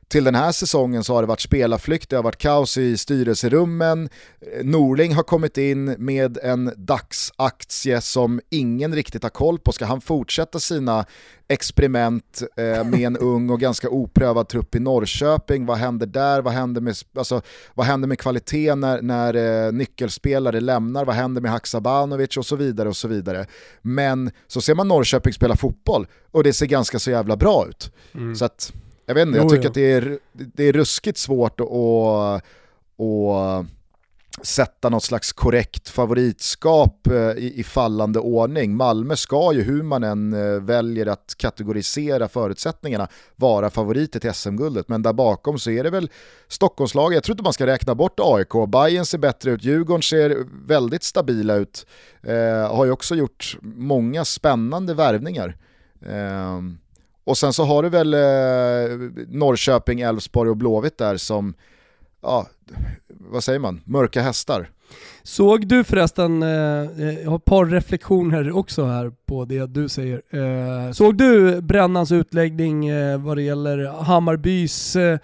Till 0.09 0.25
den 0.25 0.35
här 0.35 0.53
säsongen 0.53 1.05
så 1.05 1.15
har 1.15 1.23
det 1.23 1.29
varit 1.29 1.41
spelarflykt, 1.41 2.11
det 2.11 2.17
har 2.17 2.23
varit 2.23 2.39
kaos 2.39 2.79
i 2.79 2.97
styrelserummen, 2.97 4.09
Norling 4.63 5.15
har 5.15 5.23
kommit 5.23 5.59
in 5.59 5.85
med 5.85 6.39
en 6.43 6.73
dagsaktie 6.77 8.01
som 8.01 8.41
ingen 8.51 8.95
riktigt 8.95 9.23
har 9.23 9.31
koll 9.31 9.59
på. 9.59 9.73
Ska 9.73 9.85
han 9.85 10.01
fortsätta 10.01 10.59
sina 10.59 11.05
experiment 11.49 12.43
eh, 12.57 12.85
med 12.85 13.01
en 13.01 13.17
ung 13.17 13.51
och 13.51 13.61
ganska 13.61 13.89
oprövad 13.89 14.49
trupp 14.49 14.75
i 14.75 14.81
Norrköping? 14.81 15.67
Vad 15.67 15.79
händer 15.79 16.07
där? 16.07 16.43
Vad 16.43 16.53
händer 16.53 16.81
med, 16.81 16.95
alltså, 17.19 17.43
vad 17.75 17.87
händer 17.87 18.09
med 18.09 18.19
kvaliteten 18.19 18.81
när, 18.81 19.03
när 19.03 19.67
eh, 19.67 19.73
nyckelspelare 19.73 20.61
lämnar? 20.61 21.05
Vad 21.05 21.15
händer 21.15 21.41
med 21.41 21.51
Haksabanovic 21.51 22.37
och 22.37 22.47
så 22.47 22.57
vidare 22.57 22.89
och 22.89 22.97
så 22.97 23.09
vidare. 23.09 23.47
Men 23.83 24.31
så 24.47 24.61
ser 24.61 24.75
man 24.75 24.89
Norrköping 24.89 25.33
spela 25.33 25.57
fotboll 25.57 26.07
och 26.31 26.45
det 26.45 26.53
ser 26.53 26.67
ganska 26.67 26.99
så 26.99 27.11
jävla 27.11 27.37
bra 27.37 27.67
ut. 27.69 27.93
Så 28.37 28.45
att, 28.45 28.73
jag 29.09 29.15
vet 29.15 29.27
inte, 29.27 29.39
jag 29.39 29.49
tycker 29.49 29.63
jo. 29.63 29.69
att 29.69 29.75
det 29.75 29.93
är, 29.93 30.19
det 30.33 30.65
är 30.65 30.73
ruskigt 30.73 31.19
svårt 31.19 31.61
att, 31.61 31.73
att, 33.01 33.67
sätta 34.43 34.89
något 34.89 35.03
slags 35.03 35.33
korrekt 35.33 35.89
favoritskap 35.89 37.07
eh, 37.07 37.15
i, 37.15 37.53
i 37.57 37.65
fallande 37.65 38.19
ordning. 38.19 38.77
Malmö 38.77 39.17
ska 39.17 39.53
ju, 39.53 39.63
hur 39.63 39.83
man 39.83 40.05
än 40.05 40.33
eh, 40.33 40.61
väljer 40.61 41.07
att 41.07 41.35
kategorisera 41.37 42.29
förutsättningarna, 42.29 43.09
vara 43.37 43.71
favoriter 43.71 44.21
till 44.21 44.33
SM-guldet. 44.33 44.89
Men 44.89 45.03
där 45.03 45.13
bakom 45.13 45.59
så 45.59 45.71
är 45.71 45.85
det 45.85 45.91
väl 45.91 46.11
Stockholmslag, 46.49 47.15
jag 47.15 47.23
tror 47.23 47.35
inte 47.35 47.43
man 47.43 47.53
ska 47.53 47.67
räkna 47.67 47.95
bort 47.95 48.21
AIK. 48.21 48.69
Bayern 48.69 49.07
ser 49.07 49.19
bättre 49.19 49.51
ut, 49.51 49.65
Djurgården 49.65 50.03
ser 50.03 50.37
väldigt 50.67 51.03
stabila 51.03 51.55
ut. 51.55 51.87
Eh, 52.23 52.77
har 52.77 52.85
ju 52.85 52.91
också 52.91 53.15
gjort 53.15 53.57
många 53.63 54.25
spännande 54.25 54.95
värvningar. 54.95 55.57
Eh, 56.07 56.61
och 57.29 57.39
sen 57.39 57.53
så 57.53 57.65
har 57.65 57.83
du 57.83 57.89
väl 57.89 58.15
eh, 58.15 58.21
Norrköping, 59.29 60.01
Elfsborg 60.01 60.51
och 60.51 60.57
Blåvitt 60.57 60.99
där 60.99 61.17
som, 61.17 61.55
ja, 62.23 62.47
vad 63.09 63.45
säger 63.45 63.59
man, 63.59 63.81
mörka 63.85 64.23
hästar. 64.23 64.71
Såg 65.23 65.67
du 65.67 65.85
förresten, 65.85 66.43
eh, 66.43 66.49
eh, 66.49 67.21
jag 67.23 67.31
har 67.31 67.37
ett 67.37 67.45
par 67.45 67.67
reflektioner 67.67 68.57
också 68.57 68.85
här 68.85 69.13
på 69.27 69.45
det 69.45 69.67
du 69.67 69.89
säger. 69.89 70.23
Eh, 70.31 70.93
såg 70.93 71.17
du 71.17 71.61
Brännans 71.61 72.13
utläggning 72.13 72.89
eh, 72.89 73.19
vad 73.19 73.37
det 73.37 73.43
gäller 73.43 73.87
Hammarbys, 73.87 74.97
eh, 74.97 75.19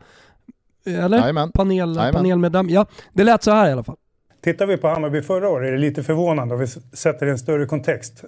Eh, 0.85 1.05
Eller? 1.05 1.17
Jajamän. 1.17 1.51
Panel, 1.51 1.95
Jajamän. 1.95 2.13
panelmedlem. 2.13 2.69
Ja, 2.69 2.85
det 3.13 3.23
lät 3.23 3.43
så 3.43 3.51
här 3.51 3.69
i 3.69 3.71
alla 3.71 3.83
fall. 3.83 3.95
Tittar 4.43 4.65
vi 4.65 4.77
på 4.77 4.87
Hammarby 4.87 5.21
förra 5.21 5.49
året 5.49 5.67
är 5.67 5.71
det 5.71 5.77
lite 5.77 6.03
förvånande 6.03 6.53
om 6.55 6.59
vi 6.61 6.67
sätter 6.93 7.25
det 7.25 7.29
i 7.29 7.31
en 7.31 7.39
större 7.39 7.65
kontext. 7.65 8.23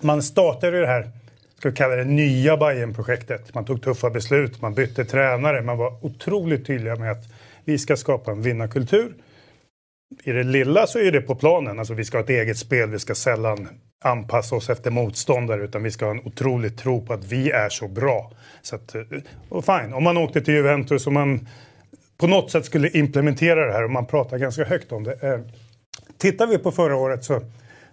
Man 0.00 0.22
startade 0.22 0.76
ju 0.76 0.82
det 0.82 0.88
här, 0.88 1.10
ska 1.58 1.68
vi 1.68 1.76
kalla 1.76 1.96
det 1.96 2.04
nya 2.04 2.56
Bayern-projektet. 2.56 3.54
Man 3.54 3.64
tog 3.64 3.82
tuffa 3.82 4.10
beslut, 4.10 4.62
man 4.62 4.74
bytte 4.74 5.04
tränare, 5.04 5.62
man 5.62 5.78
var 5.78 6.04
otroligt 6.04 6.66
tydliga 6.66 6.96
med 6.96 7.12
att 7.12 7.24
vi 7.64 7.78
ska 7.78 7.96
skapa 7.96 8.30
en 8.30 8.42
vinnarkultur. 8.42 9.14
I 10.24 10.32
det 10.32 10.42
lilla 10.42 10.86
så 10.86 10.98
är 10.98 11.12
det 11.12 11.20
på 11.20 11.34
planen, 11.34 11.78
alltså 11.78 11.94
vi 11.94 12.04
ska 12.04 12.18
ha 12.18 12.24
ett 12.24 12.30
eget 12.30 12.58
spel, 12.58 12.90
vi 12.90 12.98
ska 12.98 13.14
sällan 13.14 13.68
anpassa 14.04 14.56
oss 14.56 14.70
efter 14.70 14.90
motståndare 14.90 15.64
utan 15.64 15.82
vi 15.82 15.90
ska 15.90 16.04
ha 16.04 16.12
en 16.12 16.20
otrolig 16.24 16.78
tro 16.78 17.06
på 17.06 17.12
att 17.12 17.24
vi 17.24 17.50
är 17.50 17.68
så 17.68 17.88
bra. 17.88 18.32
Så 18.62 18.76
att, 18.76 18.94
eh, 18.94 19.02
och 19.48 19.64
fine, 19.64 19.92
om 19.92 20.04
man 20.04 20.16
åkte 20.16 20.40
till 20.40 20.54
Juventus 20.54 21.06
och 21.06 21.12
man 21.12 21.48
på 22.18 22.26
något 22.26 22.50
sätt 22.50 22.64
skulle 22.64 22.88
implementera 22.88 23.66
det 23.66 23.72
här 23.72 23.84
och 23.84 23.90
man 23.90 24.06
pratar 24.06 24.38
ganska 24.38 24.64
högt 24.64 24.92
om 24.92 25.04
det. 25.04 25.22
Eh, 25.22 25.40
tittar 26.18 26.46
vi 26.46 26.58
på 26.58 26.72
förra 26.72 26.96
året 26.96 27.24
så 27.24 27.40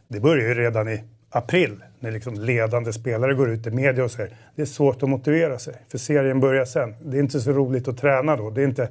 det 0.08 0.20
börjar 0.20 0.48
ju 0.48 0.54
redan 0.54 0.88
i 0.90 1.04
april 1.30 1.84
när 2.00 2.12
liksom 2.12 2.34
ledande 2.34 2.94
spelare 2.94 3.34
går 3.34 3.50
ut 3.50 3.68
i 3.68 3.72
media 3.72 4.04
och 4.04 4.12
säger 4.12 4.36
det 4.56 4.62
är 4.62 4.66
svårt 4.66 5.04
att 5.04 5.10
motivera 5.10 5.60
sig 5.60 5.74
för 5.92 5.98
serien 5.98 6.40
börjar 6.40 6.66
sen. 6.66 6.96
Det 7.02 7.18
är 7.18 7.22
inte 7.22 7.40
så 7.40 7.52
roligt 7.52 7.88
att 7.88 7.98
träna 7.98 8.36
då. 8.36 8.50
Det 8.50 8.62
är, 8.62 8.66
inte, 8.66 8.90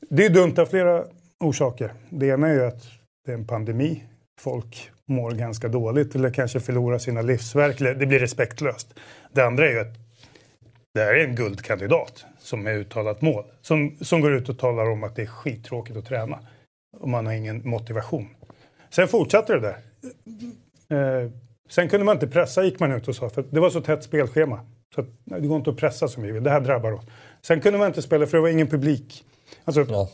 det 0.00 0.24
är 0.24 0.30
dumt 0.30 0.54
av 0.58 0.66
flera 0.66 1.04
orsaker. 1.40 1.94
Det 2.10 2.26
ena 2.26 2.48
är 2.48 2.54
ju 2.54 2.64
att 2.64 2.82
det 3.24 3.32
är 3.32 3.36
en 3.36 3.46
pandemi. 3.46 4.04
Folk 4.40 4.90
mår 5.06 5.30
ganska 5.30 5.68
dåligt 5.68 6.14
eller 6.14 6.30
kanske 6.30 6.60
förlorar 6.60 6.98
sina 6.98 7.22
livsverk. 7.22 7.78
Det 7.78 8.06
blir 8.06 8.18
respektlöst. 8.18 8.94
Det 9.32 9.42
andra 9.42 9.68
är 9.68 9.72
ju 9.72 9.80
att 9.80 9.94
det 10.94 11.00
här 11.00 11.14
är 11.14 11.24
en 11.24 11.34
guldkandidat 11.34 12.24
som 12.38 12.66
är 12.66 12.74
uttalat 12.74 13.22
mål. 13.22 13.44
Som, 13.60 13.96
som 14.00 14.20
går 14.20 14.34
ut 14.34 14.48
och 14.48 14.58
talar 14.58 14.90
om 14.90 15.04
att 15.04 15.16
det 15.16 15.22
är 15.22 15.26
skittråkigt 15.26 15.96
att 15.96 16.06
träna. 16.06 16.38
Och 16.98 17.08
man 17.08 17.26
har 17.26 17.32
ingen 17.32 17.68
motivation. 17.68 18.28
Sen 18.90 19.08
fortsatte 19.08 19.54
det 19.54 19.60
där. 19.60 19.78
Eh, 20.98 21.30
sen 21.68 21.88
kunde 21.88 22.06
man 22.06 22.16
inte 22.16 22.26
pressa 22.26 22.64
gick 22.64 22.80
man 22.80 22.92
ut 22.92 23.08
och 23.08 23.16
sa 23.16 23.30
för 23.30 23.44
det 23.50 23.60
var 23.60 23.70
så 23.70 23.80
tätt 23.80 24.04
spelschema. 24.04 24.60
Så 24.94 25.00
att, 25.00 25.06
nej, 25.24 25.40
det 25.40 25.48
går 25.48 25.56
inte 25.56 25.70
att 25.70 25.76
pressa 25.76 26.08
som 26.08 26.22
vi 26.22 26.32
vill. 26.32 26.42
Det 26.42 26.50
här 26.50 26.60
drabbar 26.60 26.92
oss. 26.92 27.04
Sen 27.42 27.60
kunde 27.60 27.78
man 27.78 27.88
inte 27.88 28.02
spela 28.02 28.26
för 28.26 28.36
det 28.36 28.42
var 28.42 28.48
ingen 28.48 28.66
publik. 28.66 29.24
Alltså, 29.64 29.86
ja. 29.88 30.08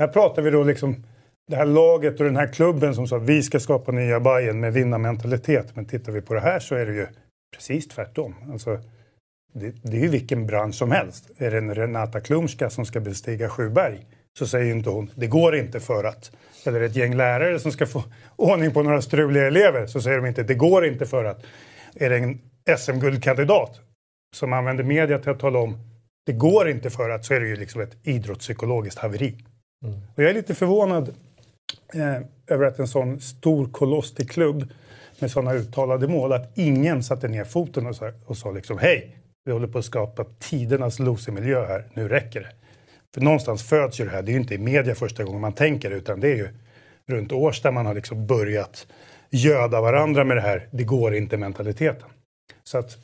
Här 0.00 0.08
pratar 0.08 0.42
vi 0.42 0.50
då 0.50 0.64
liksom 0.64 1.04
det 1.48 1.56
här 1.56 1.66
laget 1.66 2.20
och 2.20 2.26
den 2.26 2.36
här 2.36 2.46
klubben 2.46 2.94
som 2.94 3.06
sa 3.06 3.16
att 3.16 3.22
vi 3.22 3.42
ska 3.42 3.60
skapa 3.60 3.92
nya 3.92 4.20
Bayern 4.20 4.60
med 4.60 4.72
vinnarmentalitet. 4.72 5.76
Men 5.76 5.86
tittar 5.86 6.12
vi 6.12 6.20
på 6.20 6.34
det 6.34 6.40
här 6.40 6.60
så 6.60 6.74
är 6.74 6.86
det 6.86 6.92
ju 6.92 7.06
precis 7.56 7.88
tvärtom. 7.88 8.34
Alltså, 8.52 8.78
det, 9.52 9.74
det 9.82 9.96
är 9.96 10.00
ju 10.00 10.08
vilken 10.08 10.46
bransch 10.46 10.74
som 10.74 10.90
helst. 10.90 11.30
Är 11.38 11.50
det 11.50 11.58
en 11.58 11.74
Renata 11.74 12.20
Klumska 12.20 12.70
som 12.70 12.84
ska 12.84 13.00
bestiga 13.00 13.48
Sjuberg 13.48 14.06
så 14.38 14.46
säger 14.46 14.74
inte 14.74 14.90
hon 14.90 15.10
det 15.14 15.26
går 15.26 15.56
inte 15.56 15.80
för 15.80 16.04
att. 16.04 16.32
Eller 16.64 16.80
ett 16.80 16.96
gäng 16.96 17.16
lärare 17.16 17.58
som 17.58 17.72
ska 17.72 17.86
få 17.86 18.04
ordning 18.36 18.70
på 18.70 18.82
några 18.82 19.02
struliga 19.02 19.46
elever 19.46 19.86
så 19.86 20.00
säger 20.00 20.16
de 20.16 20.26
inte 20.26 20.42
det 20.42 20.54
går 20.54 20.86
inte 20.86 21.06
för 21.06 21.24
att. 21.24 21.44
Är 21.94 22.10
det 22.10 22.16
en 22.16 22.40
SM-guldkandidat 22.78 23.80
som 24.36 24.52
använder 24.52 24.84
media 24.84 25.18
till 25.18 25.30
att 25.30 25.40
tala 25.40 25.58
om 25.58 25.78
det 26.26 26.32
går 26.32 26.68
inte 26.68 26.90
för 26.90 27.10
att 27.10 27.24
så 27.24 27.34
är 27.34 27.40
det 27.40 27.48
ju 27.48 27.56
liksom 27.56 27.80
ett 27.80 27.96
idrottspsykologiskt 28.02 28.98
haveri. 28.98 29.36
Mm. 29.84 30.00
Och 30.14 30.22
jag 30.22 30.30
är 30.30 30.34
lite 30.34 30.54
förvånad 30.54 31.14
eh, 31.94 32.16
över 32.46 32.66
att 32.66 32.78
en 32.78 32.88
sån 32.88 33.20
stor 33.20 33.66
koloss 33.66 34.14
till 34.14 34.28
klubb 34.28 34.68
med 35.18 35.30
sådana 35.30 35.54
uttalade 35.54 36.08
mål 36.08 36.32
att 36.32 36.58
ingen 36.58 37.02
satte 37.02 37.28
ner 37.28 37.44
foten 37.44 37.86
och 37.86 37.96
sa, 37.96 38.10
och 38.26 38.36
sa 38.36 38.50
liksom 38.50 38.78
hej, 38.78 39.16
vi 39.44 39.52
håller 39.52 39.68
på 39.68 39.78
att 39.78 39.84
skapa 39.84 40.24
tidernas 40.38 40.98
losermiljö 40.98 41.66
här, 41.66 41.84
nu 41.94 42.08
räcker 42.08 42.40
det. 42.40 42.50
För 43.14 43.20
någonstans 43.20 43.62
föds 43.62 44.00
ju 44.00 44.04
det 44.04 44.10
här, 44.10 44.22
det 44.22 44.30
är 44.30 44.32
ju 44.32 44.40
inte 44.40 44.54
i 44.54 44.58
media 44.58 44.94
första 44.94 45.24
gången 45.24 45.40
man 45.40 45.52
tänker 45.52 45.90
utan 45.90 46.20
det 46.20 46.28
är 46.28 46.36
ju 46.36 46.48
runt 47.08 47.32
Årsta 47.32 47.70
man 47.70 47.86
har 47.86 47.94
liksom 47.94 48.26
börjat 48.26 48.86
göda 49.30 49.80
varandra 49.80 50.24
med 50.24 50.36
det 50.36 50.40
här, 50.40 50.68
det 50.70 50.84
går 50.84 51.14
inte 51.14 51.36
mentaliteten. 51.36 52.08
Så 52.64 52.78
att 52.78 52.98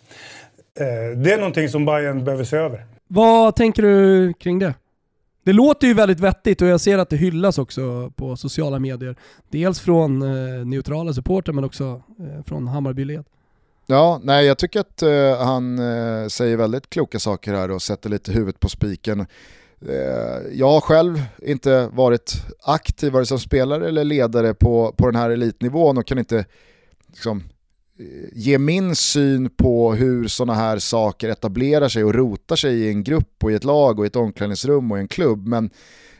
eh, 0.80 1.16
det 1.16 1.32
är 1.32 1.36
någonting 1.36 1.68
som 1.68 1.84
Bayern 1.84 2.24
behöver 2.24 2.44
se 2.44 2.56
över. 2.56 2.86
Vad 3.08 3.56
tänker 3.56 3.82
du 3.82 4.32
kring 4.32 4.58
det? 4.58 4.74
Det 5.46 5.52
låter 5.52 5.87
ju 5.87 5.94
väldigt 5.94 6.20
vettigt 6.20 6.62
och 6.62 6.68
jag 6.68 6.80
ser 6.80 6.98
att 6.98 7.11
det 7.11 7.16
hyllas 7.16 7.59
också 7.59 8.12
på 8.16 8.37
sociala 8.37 8.78
medier. 8.78 9.16
Dels 9.48 9.80
från 9.80 10.22
eh, 10.22 10.66
neutrala 10.66 11.12
supporter 11.12 11.52
men 11.52 11.64
också 11.64 12.02
eh, 12.18 12.44
från 12.44 12.68
Hammarbyled. 12.68 13.24
Ja, 13.87 14.20
nej 14.22 14.46
jag 14.46 14.59
tycker 14.59 14.80
att 14.80 15.02
eh, 15.02 15.46
han 15.46 15.78
eh, 15.78 16.28
säger 16.28 16.56
väldigt 16.56 16.90
kloka 16.90 17.18
saker 17.18 17.54
här 17.54 17.70
och 17.70 17.82
sätter 17.82 18.11
lite 18.11 18.32
huvudet 18.32 18.61
på 18.61 18.68
spiken. 18.68 19.20
Eh, 19.88 19.96
jag 20.52 20.70
har 20.70 20.80
själv 20.80 21.22
inte 21.42 21.88
varit 21.92 22.32
aktiv 22.62 23.12
vare 23.12 23.26
som 23.26 23.38
spelare 23.38 23.88
eller 23.88 24.04
ledare 24.04 24.54
på, 24.54 24.94
på 24.96 25.06
den 25.06 25.16
här 25.16 25.30
elitnivån 25.30 25.98
och 25.98 26.06
kan 26.06 26.18
inte 26.18 26.44
liksom, 27.06 27.42
ge 28.32 28.59
min 28.59 28.94
syn 28.94 29.50
på 29.50 29.94
hur 29.94 30.28
sådana 30.28 30.54
här 30.54 30.78
saker 30.78 31.28
etablerar 31.28 31.88
sig 31.88 32.04
och 32.04 32.14
rotar 32.14 32.56
sig 32.56 32.80
i 32.80 32.88
en 32.88 33.04
grupp 33.04 33.44
och 33.44 33.52
i 33.52 33.54
ett 33.54 33.64
lag 33.64 33.98
och 33.98 34.04
i 34.04 34.06
ett 34.06 34.16
omklädningsrum 34.16 34.92
och 34.92 34.98
i 34.98 35.00
en 35.00 35.09
klubb. 35.09 35.46
Men 35.46 35.70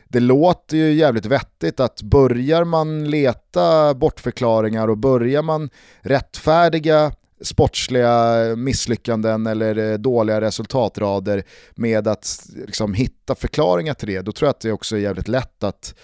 det 0.07 0.19
låter 0.19 0.77
ju 0.77 0.93
jävligt 0.93 1.25
vettigt 1.25 1.79
att 1.79 2.01
börjar 2.01 2.63
man 2.63 3.09
leta 3.09 3.93
bortförklaringar 3.93 4.87
och 4.87 4.97
börjar 4.97 5.41
man 5.41 5.69
rättfärdiga 6.01 7.11
sportsliga 7.41 8.35
misslyckanden 8.55 9.47
eller 9.47 9.91
eh, 9.91 9.97
dåliga 9.97 10.41
resultatrader 10.41 11.43
med 11.75 12.07
att 12.07 12.47
liksom, 12.65 12.93
hitta 12.93 13.35
förklaringar 13.35 13.93
till 13.93 14.07
det, 14.07 14.21
då 14.21 14.31
tror 14.31 14.47
jag 14.47 14.49
att 14.49 14.59
det 14.59 14.71
också 14.71 14.95
är 14.95 14.99
jävligt 14.99 15.27
lätt 15.27 15.63
att 15.63 15.95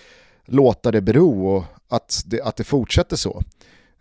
låta 0.45 0.91
det 0.91 1.01
bero 1.01 1.47
och 1.47 1.63
att 1.89 2.23
det, 2.25 2.41
att 2.41 2.55
det 2.55 2.63
fortsätter 2.63 3.15
så. 3.15 3.41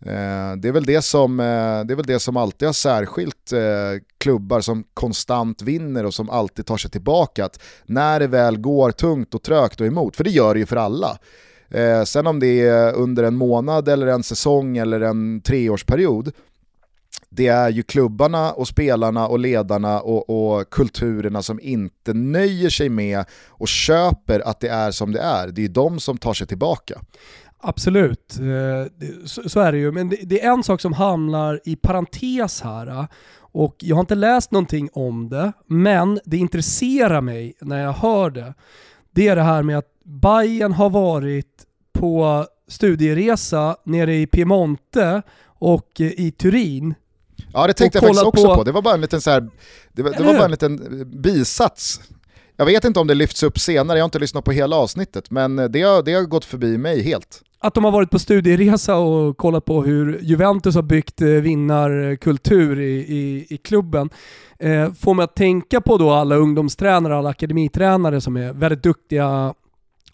Eh, 0.07 0.57
det, 0.57 0.69
är 0.69 0.73
väl 0.73 0.85
det, 0.85 1.03
som, 1.03 1.41
eh, 1.41 1.45
det 1.85 1.93
är 1.93 1.95
väl 1.95 2.07
det 2.07 2.19
som 2.19 2.37
alltid 2.37 2.69
har 2.69 2.73
särskilt 2.73 3.53
eh, 3.53 3.61
klubbar 4.19 4.61
som 4.61 4.85
konstant 4.95 5.63
vinner 5.63 6.07
och 6.07 6.15
som 6.15 6.31
alltid 6.31 6.67
tar 6.67 6.77
sig 6.77 6.91
tillbaka. 6.91 7.45
Att 7.45 7.63
när 7.87 8.21
det 8.21 8.27
väl 8.27 8.59
går 8.59 8.91
tungt 8.91 9.35
och 9.35 9.43
trögt 9.43 9.81
och 9.81 9.87
emot, 9.87 10.17
för 10.17 10.25
det 10.25 10.31
gör 10.31 10.55
det 10.55 10.61
ju 10.61 10.67
för 10.67 10.77
alla. 10.77 11.19
sen 12.07 12.27
om 12.27 12.41
det 12.41 12.61
är 12.61 12.95
under 12.95 13.23
en 13.25 13.37
månad 13.37 13.89
eller 13.89 14.07
en 14.07 14.23
säsong 14.23 14.77
eller 14.77 15.01
en 15.01 15.41
treårsperiod, 15.41 16.33
det 17.35 17.47
är 17.47 17.69
ju 17.71 17.83
klubbarna 17.83 18.53
och 18.53 18.69
spelarna 18.69 19.29
och 19.29 19.39
ledarna 19.39 20.01
och, 20.01 20.31
och, 20.31 20.71
kulturerna 20.71 21.43
som 21.43 21.61
inte 21.61 22.13
nöjer 22.13 22.71
sig 22.71 22.89
med 22.89 23.25
och 23.49 23.69
köper 23.69 24.41
att 24.41 24.61
det 24.61 24.69
är 24.69 24.91
som 24.91 25.13
det 25.13 25.21
är. 25.21 25.49
Det 25.49 25.61
är 25.61 25.63
ju 25.63 25.69
de 25.69 26.01
som 26.01 26.19
tar 26.19 26.35
sig 26.35 26.47
tillbaka. 26.47 27.01
Absolut, 27.63 28.39
eh, 28.39 29.09
så 29.47 29.61
är 29.61 29.73
det 29.73 29.79
ju. 29.79 29.93
Men 29.93 30.09
det 30.09 30.45
är 30.45 30.53
en 30.53 30.63
sak 30.63 30.81
som 30.81 30.93
hamnar 30.93 31.61
i 31.65 31.77
parentes 31.77 32.61
här. 32.61 32.87
Eh, 32.87 33.05
och 33.39 33.77
jag 33.79 33.97
har 33.97 34.01
inte 34.01 34.15
läst 34.15 34.51
någonting 34.51 34.89
om 34.93 35.29
det, 35.29 35.53
men 35.67 36.21
det 36.25 36.37
intresserar 36.37 37.21
mig 37.21 37.55
när 37.61 37.83
jag 37.83 37.93
hör 37.93 38.31
det. 38.31 38.55
Det 39.11 39.29
är 39.29 39.37
det 39.37 39.43
här 39.43 39.63
med 39.63 39.79
att 39.79 39.89
Bayern 40.05 40.73
har 40.73 40.91
varit 40.91 41.67
på 41.93 42.47
studieresa 42.69 43.77
nere 43.85 44.17
i 44.17 44.27
Piemonte 44.27 45.23
och 45.59 45.91
i 45.99 46.31
Turin 46.31 46.95
Ja 47.53 47.67
det 47.67 47.73
tänkte 47.73 47.97
jag 47.97 48.03
faktiskt 48.03 48.25
också 48.25 48.47
på. 48.47 48.55
på. 48.55 48.65
Det 48.65 48.73
var 48.73 48.83
bara 48.83 48.95
en 48.95 49.01
liten, 49.01 49.21
så 49.21 49.31
här, 49.31 49.51
det 49.93 50.03
var, 50.03 50.11
det 50.11 50.23
var 50.23 50.35
bara 50.35 50.45
en 50.45 50.51
liten 50.51 51.01
eh, 51.01 51.07
bisats. 51.07 52.01
Jag 52.57 52.67
vet 52.67 52.85
inte 52.85 53.01
om 53.01 53.07
det 53.07 53.15
lyfts 53.15 53.43
upp 53.43 53.59
senare, 53.59 53.99
jag 53.99 54.03
har 54.03 54.09
inte 54.09 54.19
lyssnat 54.19 54.45
på 54.45 54.53
hela 54.53 54.77
avsnittet, 54.77 55.31
men 55.31 55.59
eh, 55.59 55.65
det 55.65 55.83
har, 55.83 56.03
det 56.03 56.15
har 56.15 56.23
gått 56.23 56.45
förbi 56.45 56.79
mig 56.79 57.03
helt. 57.03 57.43
Att 57.65 57.75
de 57.75 57.85
har 57.85 57.91
varit 57.91 58.11
på 58.11 58.19
studieresa 58.19 58.97
och 58.97 59.37
kollat 59.37 59.65
på 59.65 59.83
hur 59.83 60.19
Juventus 60.23 60.75
har 60.75 60.83
byggt 60.83 61.21
eh, 61.21 61.29
vinnarkultur 61.29 62.81
i, 62.81 62.93
i, 62.93 63.47
i 63.51 63.57
klubben. 63.57 64.11
Eh, 64.59 64.93
får 64.93 65.15
mig 65.15 65.25
att 65.25 65.37
tänka 65.37 65.81
på 65.81 65.97
då 65.97 66.11
alla 66.11 66.37
ungdomstränare, 66.37 67.17
alla 67.17 67.31
akademitränare 67.31 68.21
som 68.21 68.37
är 68.37 68.53
väldigt 68.53 68.83
duktiga 68.83 69.55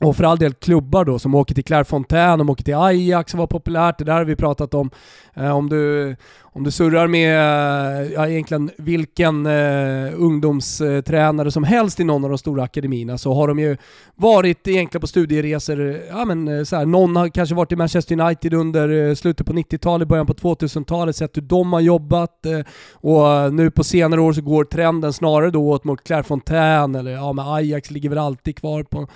och 0.01 0.17
för 0.17 0.25
all 0.25 0.39
del 0.39 0.53
klubbar 0.53 1.05
då 1.05 1.19
som 1.19 1.35
åker 1.35 1.55
till 1.55 1.65
Clairefontaine, 1.65 2.39
de 2.39 2.51
åker 2.51 2.65
till 2.65 2.75
Ajax 2.75 3.31
som 3.31 3.39
var 3.39 3.47
populärt, 3.47 3.99
det 3.99 4.05
där 4.05 4.13
har 4.13 4.25
vi 4.25 4.37
pratat 4.37 4.75
om. 4.75 4.91
Eh, 5.35 5.57
om, 5.57 5.69
du, 5.69 6.17
om 6.43 6.65
du 6.65 6.71
surrar 6.71 7.07
med 7.07 7.35
eh, 7.35 8.13
ja, 8.13 8.29
egentligen 8.29 8.71
vilken 8.79 9.47
eh, 9.47 10.13
ungdomstränare 10.17 11.51
som 11.51 11.65
helst 11.65 12.01
i 12.01 12.05
någon 12.05 12.25
av 12.25 12.31
de 12.31 12.39
stora 12.39 12.63
akademierna 12.63 13.19
så 13.19 13.35
har 13.35 13.49
de 13.49 13.59
ju 13.59 13.77
varit 14.15 14.69
egentligen 14.69 15.01
på 15.01 15.07
studieresor, 15.07 16.01
ja 16.09 16.25
men 16.25 16.49
eh, 16.49 16.65
så 16.65 16.77
här, 16.77 16.87
någon 16.87 17.17
har 17.17 17.29
kanske 17.29 17.55
varit 17.55 17.73
i 17.73 17.77
Manchester 17.77 18.21
United 18.21 18.55
under 18.55 19.09
eh, 19.09 19.15
slutet 19.15 19.47
på 19.47 19.53
90-talet, 19.53 20.09
början 20.09 20.27
på 20.27 20.35
2000-talet, 20.35 21.17
sett 21.17 21.37
hur 21.37 21.43
de 21.43 21.73
har 21.73 21.81
jobbat 21.81 22.47
eh, 22.47 22.61
och 22.93 23.33
eh, 23.33 23.53
nu 23.53 23.71
på 23.71 23.85
senare 23.85 24.21
år 24.21 24.33
så 24.33 24.43
går 24.43 24.65
trenden 24.65 25.13
snarare 25.13 25.51
då 25.51 25.69
åt 25.69 25.85
mot 25.85 26.05
Clairefontaine 26.05 26.95
eller 26.95 27.11
ja 27.11 27.33
men 27.33 27.49
Ajax 27.49 27.91
ligger 27.91 28.09
väl 28.09 28.19
alltid 28.19 28.57
kvar 28.57 28.83
på 28.83 29.07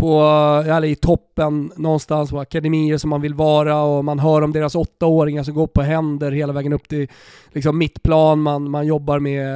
på, 0.00 0.22
eller 0.66 0.88
i 0.88 0.94
toppen 0.94 1.72
någonstans 1.76 2.30
på 2.30 2.40
akademier 2.40 2.98
som 2.98 3.10
man 3.10 3.20
vill 3.20 3.34
vara 3.34 3.82
och 3.82 4.04
man 4.04 4.18
hör 4.18 4.42
om 4.42 4.52
deras 4.52 4.74
åttaåringar 4.74 5.42
som 5.42 5.54
går 5.54 5.66
på 5.66 5.82
händer 5.82 6.32
hela 6.32 6.52
vägen 6.52 6.72
upp 6.72 6.88
till 6.88 7.08
liksom 7.52 7.78
mittplan. 7.78 8.40
Man, 8.40 8.70
man 8.70 8.86
jobbar 8.86 9.18
med 9.18 9.46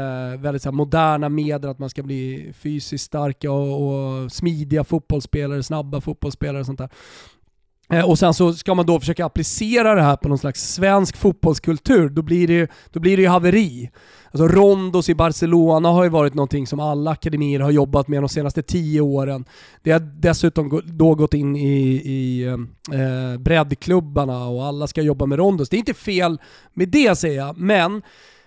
väldigt 0.41 0.63
så 0.63 0.73
moderna 0.73 1.29
medel, 1.29 1.71
att 1.71 1.79
man 1.79 1.91
ska 1.91 2.03
bli 2.03 2.53
fysiskt 2.59 3.05
starka 3.05 3.53
och, 3.53 4.23
och 4.23 4.33
smidiga 4.33 4.85
fotbollsspelare, 4.85 5.63
snabba 5.63 6.01
fotbollsspelare 6.01 6.61
och 6.61 6.67
sånt 6.67 6.79
där. 6.79 6.89
Eh, 7.95 8.11
och 8.11 8.19
sen 8.19 8.35
så 8.35 8.53
ska 8.53 8.75
man 8.75 8.87
då 8.87 9.01
försöka 9.01 9.27
applicera 9.27 9.95
det 9.95 10.03
här 10.03 10.17
på 10.17 10.29
någon 10.29 10.39
slags 10.39 10.75
svensk 10.75 11.17
fotbollskultur, 11.17 12.09
då 12.09 12.23
blir 12.23 12.47
det, 12.49 12.71
då 12.93 13.01
blir 13.01 13.17
det 13.17 13.23
ju 13.23 13.29
haveri. 13.29 13.91
Alltså 14.31 14.49
Rondos 14.49 15.09
i 15.09 15.15
Barcelona 15.15 15.89
har 15.89 16.05
ju 16.05 16.11
varit 16.11 16.35
någonting 16.35 16.67
som 16.67 16.81
alla 16.81 17.11
akademier 17.11 17.61
har 17.61 17.71
jobbat 17.71 18.09
med 18.09 18.23
de 18.23 18.29
senaste 18.29 18.63
tio 18.63 19.01
åren. 19.01 19.45
Det 19.83 19.91
har 19.91 20.01
dessutom 20.01 20.83
då 20.85 21.15
gått 21.15 21.35
in 21.35 21.57
i, 21.57 21.95
i 21.95 22.43
eh, 22.93 23.39
breddklubbarna 23.41 24.49
och 24.49 24.65
alla 24.65 24.87
ska 24.87 25.03
jobba 25.03 25.27
med 25.27 25.39
Rondos. 25.39 25.69
Det 25.69 25.77
är 25.77 25.79
inte 25.79 25.95
fel 25.95 26.41
med 26.73 26.89
det 26.89 27.17
säger 27.17 27.39
jag, 27.39 27.59
men 27.59 28.03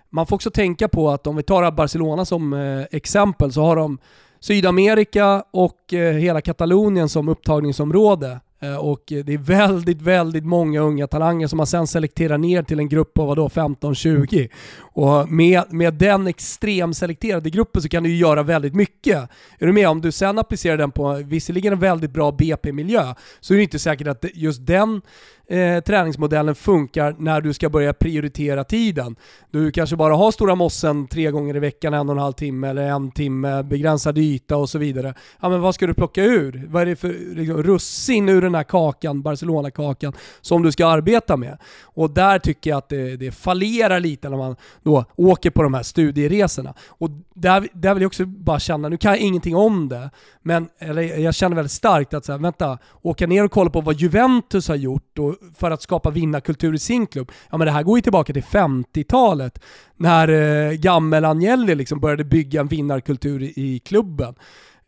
man 0.10 0.28
får 0.28 0.36
också 0.36 0.52
tänka 0.52 0.88
på 0.88 1.10
att 1.10 1.28
om 1.28 1.36
vi 1.36 1.44
tar 1.44 1.72
Barcelona 1.72 2.26
som 2.26 2.54
eh, 2.54 2.86
exempel 2.92 3.52
så 3.52 3.62
har 3.62 3.76
de 3.76 3.98
Sydamerika 4.40 5.44
och 5.52 5.94
eh, 5.94 6.14
hela 6.14 6.42
Katalonien 6.42 7.10
som 7.10 7.30
upptagningsområde 7.30 8.40
Eh, 8.60 8.76
och 8.76 9.04
det 9.08 9.34
är 9.34 9.38
väldigt, 9.38 10.02
väldigt 10.02 10.46
många 10.46 10.80
unga 10.80 11.08
talanger 11.08 11.48
som 11.48 11.58
man 11.58 11.68
sen 11.68 11.88
selekterar 11.88 12.38
ner 12.38 12.64
till 12.64 12.80
en 12.80 12.90
grupp 12.90 13.14
på 13.14 13.26
vadå, 13.26 13.48
15-20. 13.48 14.50
Och 14.80 15.30
med, 15.30 15.64
med 15.70 15.94
den 15.94 16.28
extremselekterade 16.28 17.50
gruppen 17.50 17.82
så 17.82 17.90
kan 17.90 18.04
du 18.04 18.10
ju 18.10 18.18
göra 18.18 18.44
väldigt 18.44 18.76
mycket. 18.76 19.30
Är 19.60 19.66
du 19.66 19.74
med? 19.74 19.90
Om 19.90 20.02
du 20.02 20.12
sen 20.12 20.40
applicerar 20.40 20.78
den 20.78 20.92
på 20.92 21.14
visserligen 21.14 21.74
en 21.74 21.80
väldigt 21.80 22.12
bra 22.12 22.32
BP-miljö 22.32 23.14
så 23.40 23.54
är 23.54 23.58
det 23.58 23.64
inte 23.64 23.80
säkert 23.80 24.08
att 24.08 24.26
just 24.34 24.68
den 24.68 25.02
eh, 25.48 25.80
träningsmodellen 25.80 26.56
funkar 26.56 27.16
när 27.20 27.42
du 27.42 27.54
ska 27.54 27.70
börja 27.70 27.94
prioritera 27.94 28.64
tiden. 28.64 29.16
Du 29.52 29.72
kanske 29.72 29.96
bara 29.96 30.16
har 30.16 30.32
stora 30.32 30.56
mossen 30.56 31.08
tre 31.08 31.32
gånger 31.32 31.56
i 31.56 31.60
veckan, 31.60 31.94
en 31.94 32.10
och 32.10 32.16
en 32.16 32.22
halv 32.22 32.34
timme 32.34 32.68
eller 32.68 32.82
en 32.82 33.12
timme, 33.12 33.64
begränsad 33.64 34.18
yta 34.18 34.58
och 34.58 34.70
så 34.70 34.78
vidare. 34.78 35.14
Ja 35.42 35.50
men 35.50 35.62
vad 35.62 35.76
ska 35.76 35.88
du 35.88 35.94
plocka 35.94 36.24
ur? 36.24 36.66
Vad 36.68 36.82
är 36.82 36.86
det 36.86 36.96
för 36.96 37.36
liksom, 37.36 37.64
russin 37.64 38.30
ur 38.30 38.47
den 38.48 38.56
här 38.56 38.64
kakan, 38.64 39.22
Barcelona-kakan, 39.22 40.14
som 40.42 40.64
du 40.64 40.72
ska 40.72 40.88
arbeta 40.88 41.38
med? 41.38 41.58
Och 41.84 42.10
där 42.10 42.40
tycker 42.40 42.70
jag 42.70 42.78
att 42.78 42.90
det, 42.90 43.18
det 43.18 43.32
fallerar 43.32 44.00
lite 44.00 44.30
när 44.30 44.38
man 44.38 44.56
då 44.84 45.06
åker 45.16 45.50
på 45.50 45.64
de 45.64 45.74
här 45.74 45.84
studieresorna. 45.84 46.74
Och 46.88 47.10
där, 47.34 47.68
där 47.74 47.94
vill 47.94 48.02
jag 48.02 48.10
också 48.10 48.26
bara 48.26 48.60
känna, 48.60 48.90
nu 48.90 48.98
kan 48.98 49.12
jag 49.12 49.20
ingenting 49.20 49.56
om 49.56 49.90
det, 49.90 50.10
men 50.42 50.70
eller 50.80 51.02
jag 51.02 51.36
känner 51.36 51.56
väldigt 51.56 51.72
starkt 51.72 52.14
att 52.14 52.26
så 52.26 52.32
här, 52.32 52.40
vänta, 52.40 52.78
åka 53.02 53.28
ner 53.28 53.44
och 53.44 53.52
kolla 53.52 53.70
på 53.70 53.82
vad 53.82 53.96
Juventus 53.96 54.68
har 54.68 54.76
gjort 54.76 55.20
och 55.20 55.36
för 55.58 55.72
att 55.72 55.82
skapa 55.82 56.10
vinnarkultur 56.10 56.74
i 56.74 56.80
sin 56.80 57.08
klubb. 57.08 57.32
Ja 57.50 57.58
men 57.58 57.66
det 57.66 57.72
här 57.72 57.84
går 57.84 57.98
ju 57.98 58.02
tillbaka 58.02 58.34
till 58.34 58.44
50-talet 58.44 59.60
när 59.98 60.28
eh, 60.28 60.72
gammel 60.72 61.26
Agnelli 61.26 61.76
liksom 61.76 62.00
började 62.00 62.24
bygga 62.24 62.62
en 62.62 62.68
vinnarkultur 62.68 63.44
i, 63.44 63.54
i 63.56 63.80
klubben. 63.80 64.36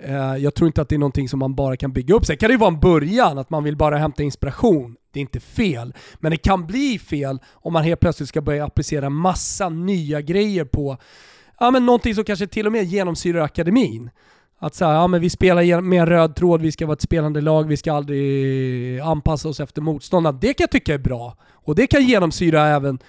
Eh, 0.03 0.37
jag 0.37 0.55
tror 0.55 0.67
inte 0.67 0.81
att 0.81 0.89
det 0.89 0.95
är 0.95 0.99
någonting 0.99 1.29
som 1.29 1.39
man 1.39 1.55
bara 1.55 1.77
kan 1.77 1.91
bygga 1.91 2.15
upp. 2.15 2.25
Sen 2.25 2.37
kan 2.37 2.47
det 2.47 2.53
ju 2.53 2.59
vara 2.59 2.73
en 2.73 2.79
början, 2.79 3.37
att 3.37 3.49
man 3.49 3.63
vill 3.63 3.77
bara 3.77 3.97
hämta 3.97 4.23
inspiration. 4.23 4.95
Det 5.11 5.19
är 5.19 5.21
inte 5.21 5.39
fel. 5.39 5.93
Men 6.19 6.31
det 6.31 6.37
kan 6.37 6.67
bli 6.67 6.99
fel 6.99 7.39
om 7.53 7.73
man 7.73 7.83
helt 7.83 7.99
plötsligt 7.99 8.29
ska 8.29 8.41
börja 8.41 8.65
applicera 8.65 9.09
massa 9.09 9.69
nya 9.69 10.21
grejer 10.21 10.65
på 10.65 10.97
ja, 11.59 11.71
men 11.71 11.85
någonting 11.85 12.15
som 12.15 12.23
kanske 12.23 12.47
till 12.47 12.65
och 12.65 12.71
med 12.71 12.83
genomsyrar 12.83 13.41
akademin. 13.41 14.09
Att 14.59 14.75
säga, 14.75 14.91
ja 14.91 15.07
men 15.07 15.21
vi 15.21 15.29
spelar 15.29 15.81
med 15.81 16.01
en 16.01 16.07
röd 16.07 16.35
tråd, 16.35 16.61
vi 16.61 16.71
ska 16.71 16.85
vara 16.85 16.93
ett 16.93 17.01
spelande 17.01 17.41
lag, 17.41 17.67
vi 17.67 17.77
ska 17.77 17.93
aldrig 17.93 18.99
anpassa 18.99 19.49
oss 19.49 19.59
efter 19.59 19.81
motståndarna. 19.81 20.37
Det 20.41 20.53
kan 20.53 20.63
jag 20.63 20.71
tycka 20.71 20.93
är 20.93 20.97
bra. 20.97 21.37
Och 21.51 21.75
det 21.75 21.87
kan 21.87 22.03
genomsyra 22.03 22.67
även 22.67 22.99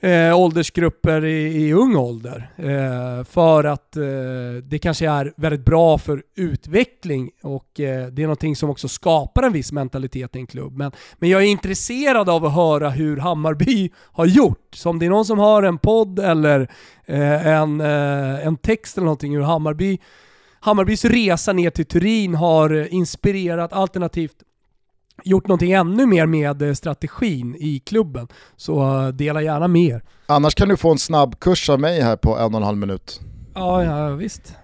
eh, 0.00 0.38
åldersgrupper 0.38 1.24
i, 1.24 1.66
i 1.66 1.72
ung 1.72 1.96
ålder. 1.96 2.50
Eh, 2.56 3.24
för 3.24 3.64
att 3.64 3.96
eh, 3.96 4.02
det 4.62 4.78
kanske 4.78 5.10
är 5.10 5.32
väldigt 5.36 5.64
bra 5.64 5.98
för 5.98 6.22
utveckling 6.36 7.30
och 7.42 7.80
eh, 7.80 8.06
det 8.06 8.22
är 8.22 8.26
någonting 8.26 8.56
som 8.56 8.70
också 8.70 8.88
skapar 8.88 9.42
en 9.42 9.52
viss 9.52 9.72
mentalitet 9.72 10.36
i 10.36 10.38
en 10.38 10.46
klubb. 10.46 10.76
Men, 10.76 10.92
men 11.18 11.30
jag 11.30 11.42
är 11.42 11.46
intresserad 11.46 12.28
av 12.28 12.44
att 12.44 12.54
höra 12.54 12.90
hur 12.90 13.16
Hammarby 13.16 13.90
har 13.96 14.26
gjort. 14.26 14.74
Så 14.74 14.90
om 14.90 14.98
det 14.98 15.06
är 15.06 15.10
någon 15.10 15.24
som 15.24 15.38
har 15.38 15.62
en 15.62 15.78
podd 15.78 16.18
eller 16.18 16.60
eh, 17.06 17.46
en, 17.46 17.80
eh, 17.80 18.46
en 18.46 18.56
text 18.56 18.96
eller 18.96 19.04
någonting 19.04 19.36
hur 19.36 19.42
Hammarby 19.42 19.98
Hammarbys 20.60 21.04
resa 21.04 21.52
ner 21.52 21.70
till 21.70 21.86
Turin 21.86 22.34
har 22.34 22.70
eh, 22.74 22.94
inspirerat 22.94 23.72
alternativt 23.72 24.42
gjort 25.26 25.48
någonting 25.48 25.72
ännu 25.72 26.06
mer 26.06 26.26
med 26.26 26.62
eh, 26.62 26.72
strategin 26.72 27.56
i 27.58 27.78
klubben. 27.78 28.28
Så 28.56 28.82
eh, 28.82 29.08
dela 29.08 29.42
gärna 29.42 29.68
med 29.68 29.82
er. 29.82 30.02
Annars 30.26 30.54
kan 30.54 30.68
du 30.68 30.76
få 30.76 30.92
en 30.92 30.98
snabbkurs 30.98 31.70
av 31.70 31.80
mig 31.80 32.00
här 32.00 32.16
på 32.16 32.36
en 32.36 32.54
och 32.54 32.60
en 32.60 32.66
halv 32.66 32.78
minut. 32.78 33.20
Ja, 33.54 33.84
ja 33.84 34.08
visst 34.08 34.54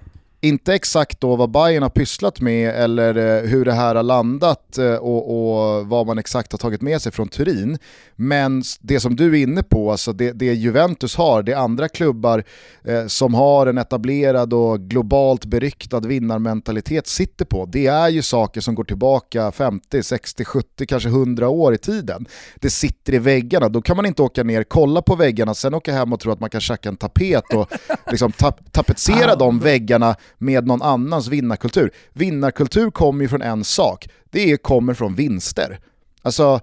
inte 0.45 0.75
exakt 0.75 1.21
då 1.21 1.37
vad 1.37 1.51
Bayern 1.51 1.83
har 1.83 1.91
pysslat 1.91 2.41
med 2.41 2.75
eller 2.75 3.17
eh, 3.17 3.51
hur 3.51 3.65
det 3.65 3.73
här 3.73 3.95
har 3.95 4.03
landat 4.03 4.79
eh, 4.79 4.95
och, 4.95 5.31
och, 5.31 5.87
vad 5.87 6.07
man 6.07 6.19
exakt 6.19 6.53
har 6.53 6.59
tagit 6.59 6.83
med 6.83 7.03
sig 7.03 7.13
från 7.13 7.29
Turin. 7.29 7.79
Men 8.17 8.63
det 8.81 9.01
som 9.01 9.17
du 9.17 9.39
är 9.39 9.43
inne 9.43 9.63
på, 9.63 9.91
alltså 9.91 10.13
det, 10.13 10.33
det 10.33 10.55
Juventus 10.55 11.17
har, 11.17 11.43
det 11.43 11.53
är 11.53 11.57
andra 11.57 11.89
klubbar 11.89 12.45
eh, 12.85 13.07
som 13.07 13.35
har 13.35 13.67
en 13.67 13.79
etablerad 13.79 14.53
och 14.53 14.81
globalt 14.81 15.45
beryktad 15.45 16.01
vinnarmentalitet 16.01 17.07
sitter 17.07 17.45
på. 17.45 17.67
Det 17.67 17.87
är 17.87 18.09
ju 18.09 18.23
saker 18.23 18.61
som 18.61 18.75
går 18.75 18.85
tillbaka 18.85 19.53
50, 19.53 20.03
60, 20.03 20.45
70, 20.45 20.87
kanske 20.87 21.09
100 21.09 21.49
år 21.49 21.75
i 21.75 21.79
tiden. 21.79 22.27
Det 22.57 22.71
sitter 22.71 23.15
i 23.15 23.19
väggarna, 23.19 23.69
då 23.69 23.83
kan 23.83 23.97
man 23.97 24.07
inte 24.07 24.23
åka 24.23 24.43
ner, 24.43 24.65
kolla 24.65 25.03
på 25.03 25.17
väggarna, 25.17 25.55
sen 25.55 25.75
åka 25.75 25.93
hem 25.93 26.13
och 26.13 26.21
tro 26.21 26.33
att 26.33 26.41
man 26.41 26.51
kan 26.51 26.61
tjacka 26.61 26.89
en 26.89 26.97
tapet 26.97 27.55
och 27.55 27.73
liksom 28.11 28.33
tap 28.33 28.73
tapetsera 28.73 29.35
de 29.39 29.59
väggarna 29.59 30.17
med 30.39 30.67
någon 30.67 30.83
annans 30.83 31.29
vinnarkultur. 31.29 31.91
Vinnarkultur 32.13 32.91
kommer 32.91 33.23
ju 33.23 33.29
från 33.29 33.43
en 33.43 33.65
sak, 33.65 34.09
det 34.31 34.57
kommer 34.57 34.95
från 34.95 35.15
vinster. 35.15 35.79
Alltså, 36.23 36.61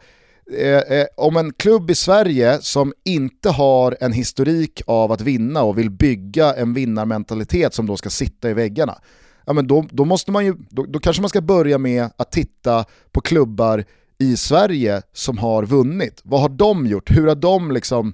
eh, 0.58 0.78
eh, 0.78 1.06
om 1.18 1.38
en 1.38 1.54
klubb 1.54 1.92
i 1.92 1.96
Sverige 1.96 2.60
som 2.62 2.94
inte 3.06 3.50
har 3.50 3.98
en 4.00 4.14
historik 4.14 4.82
av 4.88 5.12
att 5.12 5.22
vinna 5.22 5.64
och 5.64 5.78
vill 5.78 5.90
bygga 5.90 6.54
en 6.54 6.74
vinnarmentalitet 6.74 7.74
som 7.74 7.86
då 7.86 7.98
ska 7.98 8.10
sitta 8.10 8.50
i 8.50 8.54
väggarna, 8.54 8.96
ja, 9.46 9.54
men 9.54 9.68
då, 9.68 9.86
då, 9.92 10.06
måste 10.06 10.32
man 10.32 10.46
ju, 10.46 10.56
då, 10.70 10.86
då 10.86 11.00
kanske 11.00 11.22
man 11.22 11.30
ska 11.30 11.42
börja 11.42 11.78
med 11.78 12.10
att 12.18 12.32
titta 12.32 12.86
på 13.12 13.22
klubbar 13.22 13.86
i 14.18 14.38
Sverige 14.38 15.02
som 15.14 15.38
har 15.38 15.64
vunnit. 15.64 16.22
Vad 16.24 16.42
har 16.42 16.50
de 16.50 16.88
gjort? 16.88 17.12
Hur 17.12 17.28
har 17.28 17.36
de 17.36 17.72
liksom 17.72 18.14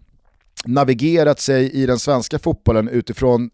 navigerat 0.66 1.40
sig 1.40 1.72
i 1.72 1.86
den 1.86 2.00
svenska 2.00 2.40
fotbollen 2.40 2.88
utifrån 2.88 3.50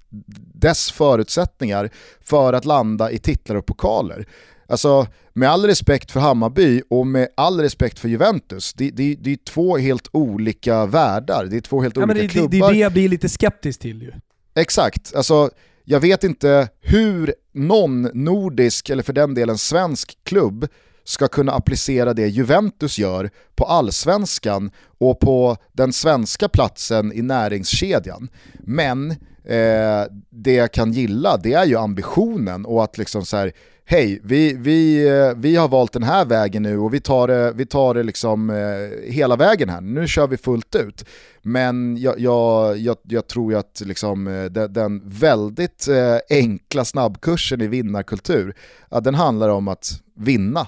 dess 0.62 0.92
förutsättningar 0.92 1.90
för 2.22 2.54
att 2.54 2.66
landa 2.66 3.12
i 3.12 3.18
titlar 3.18 3.56
och 3.56 3.66
pokaler. 3.66 4.26
Alltså, 4.68 5.08
med 5.34 5.50
all 5.50 5.66
respekt 5.66 6.12
för 6.12 6.20
Hammarby 6.20 6.82
och 6.90 7.08
med 7.08 7.28
all 7.36 7.60
respekt 7.60 8.00
för 8.00 8.10
Juventus, 8.10 8.74
det, 8.74 8.90
det, 8.90 9.16
det 9.16 9.32
är 9.32 9.38
två 9.38 9.78
helt 9.78 10.08
olika 10.12 10.86
världar, 10.86 11.46
det 11.46 11.58
är 11.58 11.62
två 11.62 11.82
helt 11.82 11.98
ja, 11.98 12.04
olika 12.04 12.22
det, 12.22 12.28
klubbar. 12.28 12.50
Det 12.50 12.58
är 12.58 12.74
det 12.74 12.80
jag 12.80 12.94
blir 12.94 13.10
lite 13.10 13.30
skeptisk 13.30 13.80
till 13.80 14.02
ju. 14.02 14.12
Exakt, 14.56 15.16
alltså 15.16 15.50
jag 15.84 16.00
vet 16.00 16.24
inte 16.24 16.70
hur 16.82 17.34
någon 17.54 18.02
nordisk, 18.02 18.90
eller 18.90 19.04
för 19.04 19.14
den 19.14 19.34
delen 19.34 19.58
svensk 19.58 20.18
klubb, 20.24 20.68
ska 21.04 21.28
kunna 21.28 21.52
applicera 21.52 22.14
det 22.14 22.28
Juventus 22.28 22.98
gör 22.98 23.30
på 23.56 23.66
allsvenskan 23.66 24.72
och 24.98 25.20
på 25.20 25.58
den 25.74 25.94
svenska 25.94 26.50
platsen 26.50 27.14
i 27.14 27.22
näringskedjan. 27.22 28.30
Men 28.60 29.16
eh, 29.44 30.04
det 30.30 30.54
jag 30.54 30.72
kan 30.72 30.92
gilla 30.92 31.38
det 31.38 31.54
är 31.54 31.66
ju 31.66 31.78
ambitionen 31.78 32.66
och 32.66 32.84
att 32.84 32.98
liksom 32.98 33.26
så 33.26 33.38
här, 33.38 33.52
hej, 33.86 34.20
vi, 34.24 34.54
vi, 34.54 35.08
eh, 35.08 35.34
vi 35.36 35.56
har 35.56 35.68
valt 35.68 35.94
den 35.94 36.04
här 36.04 36.26
vägen 36.26 36.64
nu 36.64 36.78
och 36.78 36.94
vi 36.94 37.00
tar 37.00 37.28
det, 37.28 37.52
vi 37.52 37.66
tar 37.66 37.94
det 37.94 38.04
liksom 38.04 38.50
eh, 38.50 39.12
hela 39.12 39.36
vägen 39.36 39.70
här, 39.70 39.82
nu 39.82 40.08
kör 40.08 40.28
vi 40.28 40.38
fullt 40.38 40.76
ut. 40.76 41.06
Men 41.42 41.98
jag, 41.98 42.20
jag, 42.20 42.78
jag, 42.78 42.98
jag 43.04 43.28
tror 43.28 43.52
ju 43.52 43.60
att 43.60 43.82
liksom, 43.86 44.28
eh, 44.28 44.46
den, 44.46 44.74
den 44.74 45.02
väldigt 45.06 45.88
eh, 45.88 46.38
enkla 46.38 46.86
snabbkursen 46.86 47.62
i 47.62 47.68
vinnarkultur, 47.68 48.56
ja, 48.90 49.00
den 49.00 49.16
handlar 49.16 49.50
om 49.50 49.68
att 49.68 50.02
vinna 50.16 50.68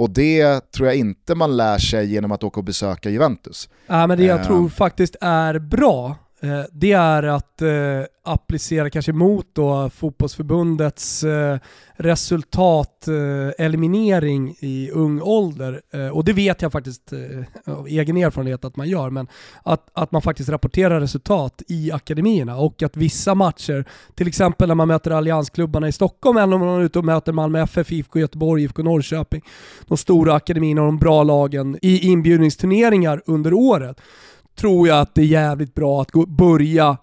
och 0.00 0.10
det 0.10 0.72
tror 0.72 0.88
jag 0.88 0.96
inte 0.96 1.34
man 1.34 1.56
lär 1.56 1.78
sig 1.78 2.12
genom 2.12 2.32
att 2.32 2.44
åka 2.44 2.60
och 2.60 2.64
besöka 2.64 3.10
Juventus. 3.10 3.68
Ja, 3.86 4.06
men 4.06 4.18
det 4.18 4.24
jag 4.24 4.40
uh. 4.40 4.46
tror 4.46 4.68
faktiskt 4.68 5.16
är 5.20 5.58
bra, 5.58 6.08
eh, 6.08 6.14
Eh, 6.42 6.62
det 6.72 6.92
är 6.92 7.22
att 7.22 7.62
eh, 7.62 8.02
applicera 8.24 8.90
kanske 8.90 9.12
mot 9.12 9.46
då 9.52 9.90
fotbollsförbundets 9.90 11.24
eh, 11.24 11.58
resultateliminering 11.94 14.48
eh, 14.48 14.54
i 14.68 14.90
ung 14.90 15.20
ålder. 15.22 15.80
Eh, 15.92 16.08
och 16.08 16.24
det 16.24 16.32
vet 16.32 16.62
jag 16.62 16.72
faktiskt 16.72 17.12
av 17.66 17.88
egen 17.88 18.16
erfarenhet 18.16 18.64
att 18.64 18.76
man 18.76 18.88
gör, 18.88 19.10
men 19.10 19.26
att, 19.62 19.88
att 19.92 20.12
man 20.12 20.22
faktiskt 20.22 20.48
rapporterar 20.48 21.00
resultat 21.00 21.62
i 21.68 21.92
akademierna 21.92 22.56
och 22.56 22.82
att 22.82 22.96
vissa 22.96 23.34
matcher, 23.34 23.84
till 24.14 24.28
exempel 24.28 24.68
när 24.68 24.74
man 24.74 24.88
möter 24.88 25.10
alliansklubbarna 25.10 25.88
i 25.88 25.92
Stockholm 25.92 26.36
eller 26.36 26.54
om 26.54 26.60
man 26.60 26.80
är 26.80 26.84
ute 26.84 26.98
och 26.98 27.04
möter 27.04 27.32
Malmö 27.32 27.62
FF, 27.62 27.92
IFK 27.92 28.18
Göteborg, 28.18 28.62
IFK 28.62 28.82
Norrköping, 28.82 29.42
de 29.88 29.96
stora 29.96 30.34
akademierna 30.34 30.80
och 30.80 30.86
de 30.86 30.98
bra 30.98 31.22
lagen 31.22 31.78
i 31.82 32.08
inbjudningsturneringar 32.08 33.22
under 33.26 33.52
året, 33.52 34.00
tror 34.54 34.88
jag 34.88 35.00
att 35.00 35.14
det 35.14 35.22
är 35.22 35.26
jävligt 35.26 35.74
bra 35.74 36.02
att 36.02 36.10
gå, 36.10 36.26
börja 36.26 36.96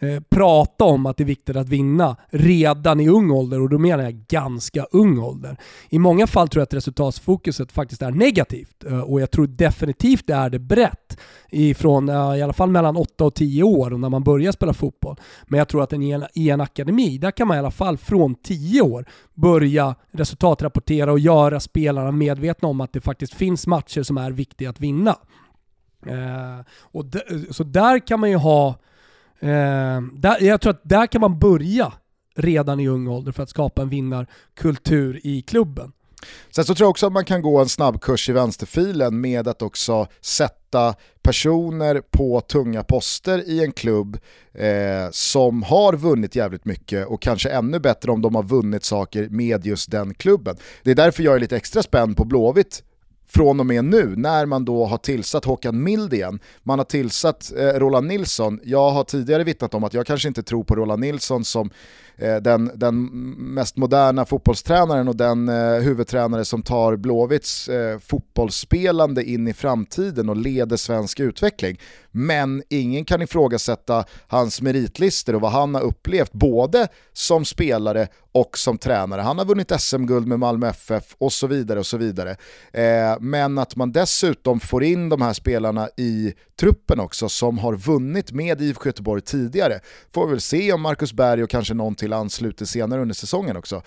eh, 0.00 0.20
prata 0.28 0.84
om 0.84 1.06
att 1.06 1.16
det 1.16 1.22
är 1.22 1.26
viktigt 1.26 1.56
att 1.56 1.68
vinna 1.68 2.16
redan 2.30 3.00
i 3.00 3.08
ung 3.08 3.30
ålder 3.30 3.60
och 3.60 3.68
då 3.68 3.78
menar 3.78 4.04
jag 4.04 4.14
ganska 4.14 4.84
ung 4.84 5.18
ålder. 5.18 5.56
I 5.90 5.98
många 5.98 6.26
fall 6.26 6.48
tror 6.48 6.60
jag 6.60 6.66
att 6.66 6.74
resultatfokuset 6.74 7.72
faktiskt 7.72 8.02
är 8.02 8.10
negativt 8.10 8.84
eh, 8.84 9.00
och 9.00 9.20
jag 9.20 9.30
tror 9.30 9.46
definitivt 9.46 10.26
det 10.26 10.34
är 10.34 10.50
det 10.50 10.58
brett 10.58 11.18
ifrån 11.50 12.08
eh, 12.08 12.36
i 12.36 12.42
alla 12.42 12.52
fall 12.52 12.70
mellan 12.70 12.96
8 12.96 13.24
och 13.24 13.34
10 13.34 13.62
år 13.62 13.92
och 13.92 14.00
när 14.00 14.08
man 14.08 14.24
börjar 14.24 14.52
spela 14.52 14.72
fotboll. 14.72 15.16
Men 15.46 15.58
jag 15.58 15.68
tror 15.68 15.82
att 15.82 15.92
i 15.92 16.12
en, 16.12 16.24
i 16.34 16.50
en 16.50 16.60
akademi, 16.60 17.18
där 17.18 17.30
kan 17.30 17.48
man 17.48 17.56
i 17.56 17.60
alla 17.60 17.70
fall 17.70 17.98
från 17.98 18.34
10 18.34 18.82
år 18.82 19.04
börja 19.34 19.94
resultatrapportera 20.12 21.12
och 21.12 21.18
göra 21.18 21.60
spelarna 21.60 22.12
medvetna 22.12 22.68
om 22.68 22.80
att 22.80 22.92
det 22.92 23.00
faktiskt 23.00 23.34
finns 23.34 23.66
matcher 23.66 24.02
som 24.02 24.18
är 24.18 24.30
viktiga 24.30 24.70
att 24.70 24.80
vinna. 24.80 25.16
Eh, 26.06 26.64
och 26.80 27.04
så 27.50 27.64
där 27.64 28.06
kan 28.06 28.20
man 28.20 28.30
ju 28.30 28.36
ha, 28.36 28.68
eh, 29.40 30.00
där, 30.12 30.42
jag 30.42 30.60
tror 30.60 30.70
att 30.70 30.80
där 30.82 31.06
kan 31.06 31.20
man 31.20 31.38
börja 31.38 31.92
redan 32.36 32.80
i 32.80 32.88
ung 32.88 33.08
ålder 33.08 33.32
för 33.32 33.42
att 33.42 33.50
skapa 33.50 33.82
en 33.82 33.88
vinnarkultur 33.88 35.20
i 35.24 35.42
klubben. 35.42 35.92
Sen 36.50 36.64
så 36.64 36.74
tror 36.74 36.84
jag 36.84 36.90
också 36.90 37.06
att 37.06 37.12
man 37.12 37.24
kan 37.24 37.42
gå 37.42 37.58
en 37.58 37.68
snabbkurs 37.68 38.28
i 38.28 38.32
vänsterfilen 38.32 39.20
med 39.20 39.48
att 39.48 39.62
också 39.62 40.06
sätta 40.20 40.94
personer 41.22 42.02
på 42.10 42.40
tunga 42.40 42.82
poster 42.82 43.48
i 43.48 43.64
en 43.64 43.72
klubb 43.72 44.18
eh, 44.52 45.10
som 45.10 45.62
har 45.62 45.96
vunnit 45.96 46.36
jävligt 46.36 46.64
mycket 46.64 47.06
och 47.06 47.22
kanske 47.22 47.50
ännu 47.50 47.78
bättre 47.78 48.10
om 48.10 48.22
de 48.22 48.34
har 48.34 48.42
vunnit 48.42 48.84
saker 48.84 49.28
med 49.30 49.66
just 49.66 49.90
den 49.90 50.14
klubben. 50.14 50.56
Det 50.82 50.90
är 50.90 50.94
därför 50.94 51.22
jag 51.22 51.34
är 51.34 51.40
lite 51.40 51.56
extra 51.56 51.82
spänd 51.82 52.16
på 52.16 52.24
Blåvitt 52.24 52.82
från 53.34 53.60
och 53.60 53.66
med 53.66 53.84
nu 53.84 54.14
när 54.16 54.46
man 54.46 54.64
då 54.64 54.84
har 54.84 54.98
tillsatt 54.98 55.44
Håkan 55.44 55.82
Mild 55.82 56.14
igen. 56.14 56.40
Man 56.62 56.78
har 56.78 56.84
tillsatt 56.84 57.52
eh, 57.56 57.66
Roland 57.66 58.06
Nilsson. 58.06 58.60
Jag 58.64 58.90
har 58.90 59.04
tidigare 59.04 59.44
vittnat 59.44 59.74
om 59.74 59.84
att 59.84 59.94
jag 59.94 60.06
kanske 60.06 60.28
inte 60.28 60.42
tror 60.42 60.64
på 60.64 60.76
Roland 60.76 61.00
Nilsson 61.00 61.44
som 61.44 61.70
Eh, 62.16 62.36
den, 62.36 62.70
den 62.74 63.04
mest 63.54 63.76
moderna 63.76 64.24
fotbollstränaren 64.24 65.08
och 65.08 65.16
den 65.16 65.48
eh, 65.48 65.80
huvudtränare 65.80 66.44
som 66.44 66.62
tar 66.62 66.96
Blåvitts 66.96 67.68
eh, 67.68 67.98
fotbollsspelande 67.98 69.24
in 69.24 69.48
i 69.48 69.52
framtiden 69.52 70.28
och 70.28 70.36
leder 70.36 70.76
svensk 70.76 71.20
utveckling. 71.20 71.78
Men 72.10 72.62
ingen 72.68 73.04
kan 73.04 73.22
ifrågasätta 73.22 74.04
hans 74.26 74.62
meritlister 74.62 75.34
och 75.34 75.40
vad 75.40 75.52
han 75.52 75.74
har 75.74 75.82
upplevt 75.82 76.32
både 76.32 76.88
som 77.12 77.44
spelare 77.44 78.08
och 78.32 78.58
som 78.58 78.78
tränare. 78.78 79.20
Han 79.20 79.38
har 79.38 79.44
vunnit 79.44 79.72
SM-guld 79.80 80.26
med 80.26 80.38
Malmö 80.38 80.68
FF 80.68 81.14
och 81.18 81.32
så 81.32 81.46
vidare 81.46 81.78
och 81.78 81.86
så 81.86 81.96
vidare. 81.96 82.36
Eh, 82.72 83.20
men 83.20 83.58
att 83.58 83.76
man 83.76 83.92
dessutom 83.92 84.60
får 84.60 84.84
in 84.84 85.08
de 85.08 85.22
här 85.22 85.32
spelarna 85.32 85.88
i 85.96 86.34
truppen 86.60 87.00
också 87.00 87.28
som 87.28 87.58
har 87.58 87.76
vunnit 87.76 88.32
med 88.32 88.60
IFK 88.60 88.86
Göteborg 88.88 89.22
tidigare. 89.22 89.80
Får 90.14 90.26
vi 90.26 90.30
väl 90.30 90.40
se 90.40 90.72
om 90.72 90.82
Marcus 90.82 91.12
Berg 91.12 91.42
och 91.42 91.50
kanske 91.50 91.74
någon 91.74 91.94
till 92.04 92.12
ansluter 92.12 92.64
senare 92.64 93.02
under 93.02 93.14
säsongen 93.14 93.56
också. 93.56 93.82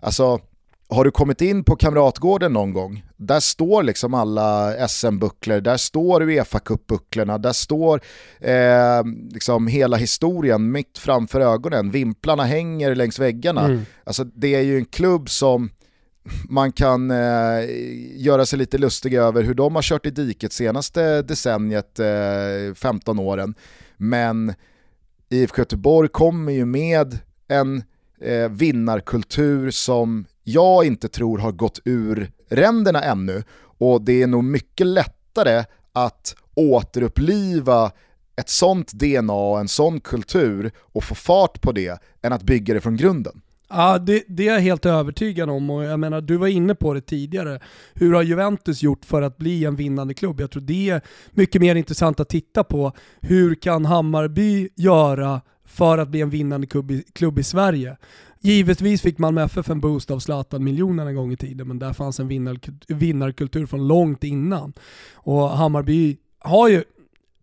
Alltså, 0.00 0.40
har 0.88 1.04
du 1.04 1.10
kommit 1.10 1.40
in 1.40 1.64
på 1.64 1.76
Kamratgården 1.76 2.52
någon 2.52 2.72
gång, 2.72 3.04
där 3.16 3.40
står 3.40 3.82
liksom 3.82 4.14
alla 4.14 4.74
SM-bucklor, 4.88 5.60
där 5.60 5.76
står 5.76 6.22
uefa 6.22 6.60
bucklorna 6.88 7.38
där 7.38 7.52
står 7.52 8.00
eh, 8.40 9.04
liksom 9.30 9.66
hela 9.66 9.96
historien 9.96 10.72
mitt 10.72 10.98
framför 10.98 11.40
ögonen, 11.40 11.90
vimplarna 11.90 12.44
hänger 12.44 12.94
längs 12.94 13.18
väggarna. 13.18 13.64
Mm. 13.64 13.82
Alltså 14.04 14.24
det 14.24 14.54
är 14.54 14.62
ju 14.62 14.76
en 14.76 14.84
klubb 14.84 15.30
som 15.30 15.70
man 16.48 16.72
kan 16.72 17.10
eh, 17.10 17.64
göra 18.16 18.46
sig 18.46 18.58
lite 18.58 18.78
lustig 18.78 19.14
över 19.14 19.42
hur 19.42 19.54
de 19.54 19.74
har 19.74 19.82
kört 19.82 20.06
i 20.06 20.10
diket 20.10 20.52
senaste 20.52 21.22
decenniet, 21.22 21.98
eh, 21.98 22.74
15 22.74 23.18
åren. 23.18 23.54
Men 23.96 24.54
IFK 25.30 25.58
Göteborg 25.58 26.08
kommer 26.08 26.52
ju 26.52 26.64
med 26.64 27.18
en 27.48 27.82
eh, 28.20 28.48
vinnarkultur 28.50 29.70
som 29.70 30.26
jag 30.44 30.84
inte 30.84 31.08
tror 31.08 31.38
har 31.38 31.52
gått 31.52 31.80
ur 31.84 32.30
ränderna 32.48 33.02
ännu 33.02 33.42
och 33.78 34.02
det 34.02 34.22
är 34.22 34.26
nog 34.26 34.44
mycket 34.44 34.86
lättare 34.86 35.64
att 35.92 36.36
återuppliva 36.54 37.92
ett 38.36 38.48
sånt 38.48 38.92
DNA 38.92 39.32
och 39.32 39.60
en 39.60 39.68
sån 39.68 40.00
kultur 40.00 40.72
och 40.78 41.04
få 41.04 41.14
fart 41.14 41.60
på 41.60 41.72
det 41.72 42.02
än 42.22 42.32
att 42.32 42.42
bygga 42.42 42.74
det 42.74 42.80
från 42.80 42.96
grunden. 42.96 43.40
Ja, 43.68 43.98
det, 43.98 44.24
det, 44.28 44.48
är 44.48 44.52
jag 44.52 44.60
helt 44.60 44.86
övertygad 44.86 45.50
om 45.50 45.70
och 45.70 45.84
jag 45.84 46.00
menar, 46.00 46.20
du 46.20 46.36
var 46.36 46.46
inne 46.46 46.74
på 46.74 46.94
det 46.94 47.00
tidigare. 47.00 47.60
Hur 47.94 48.12
har 48.12 48.22
Juventus 48.22 48.82
gjort 48.82 49.04
för 49.04 49.22
att 49.22 49.38
bli 49.38 49.64
en 49.64 49.76
vinnande 49.76 50.14
klubb? 50.14 50.40
Jag 50.40 50.50
tror 50.50 50.62
det 50.62 50.90
är 50.90 51.00
mycket 51.30 51.60
mer 51.60 51.74
intressant 51.74 52.20
att 52.20 52.28
titta 52.28 52.64
på. 52.64 52.92
Hur 53.20 53.54
kan 53.54 53.84
Hammarby 53.84 54.68
göra 54.76 55.40
för 55.72 55.98
att 55.98 56.08
bli 56.08 56.20
en 56.20 56.30
vinnande 56.30 56.66
klubb 56.66 56.90
i, 56.90 57.04
klubb 57.12 57.38
i 57.38 57.42
Sverige? 57.42 57.96
Givetvis 58.40 59.02
fick 59.02 59.18
Malmö 59.18 59.42
FF 59.42 59.70
en 59.70 59.80
boost 59.80 60.10
av 60.10 60.18
Zlatan-miljonen 60.18 61.08
en 61.08 61.14
gång 61.14 61.32
i 61.32 61.36
tiden, 61.36 61.68
men 61.68 61.78
där 61.78 61.92
fanns 61.92 62.20
en 62.20 62.28
vinnar, 62.28 62.58
vinnarkultur 62.88 63.66
från 63.66 63.88
långt 63.88 64.24
innan. 64.24 64.72
Och 65.14 65.48
Hammarby 65.48 66.16
har 66.38 66.68
ju 66.68 66.84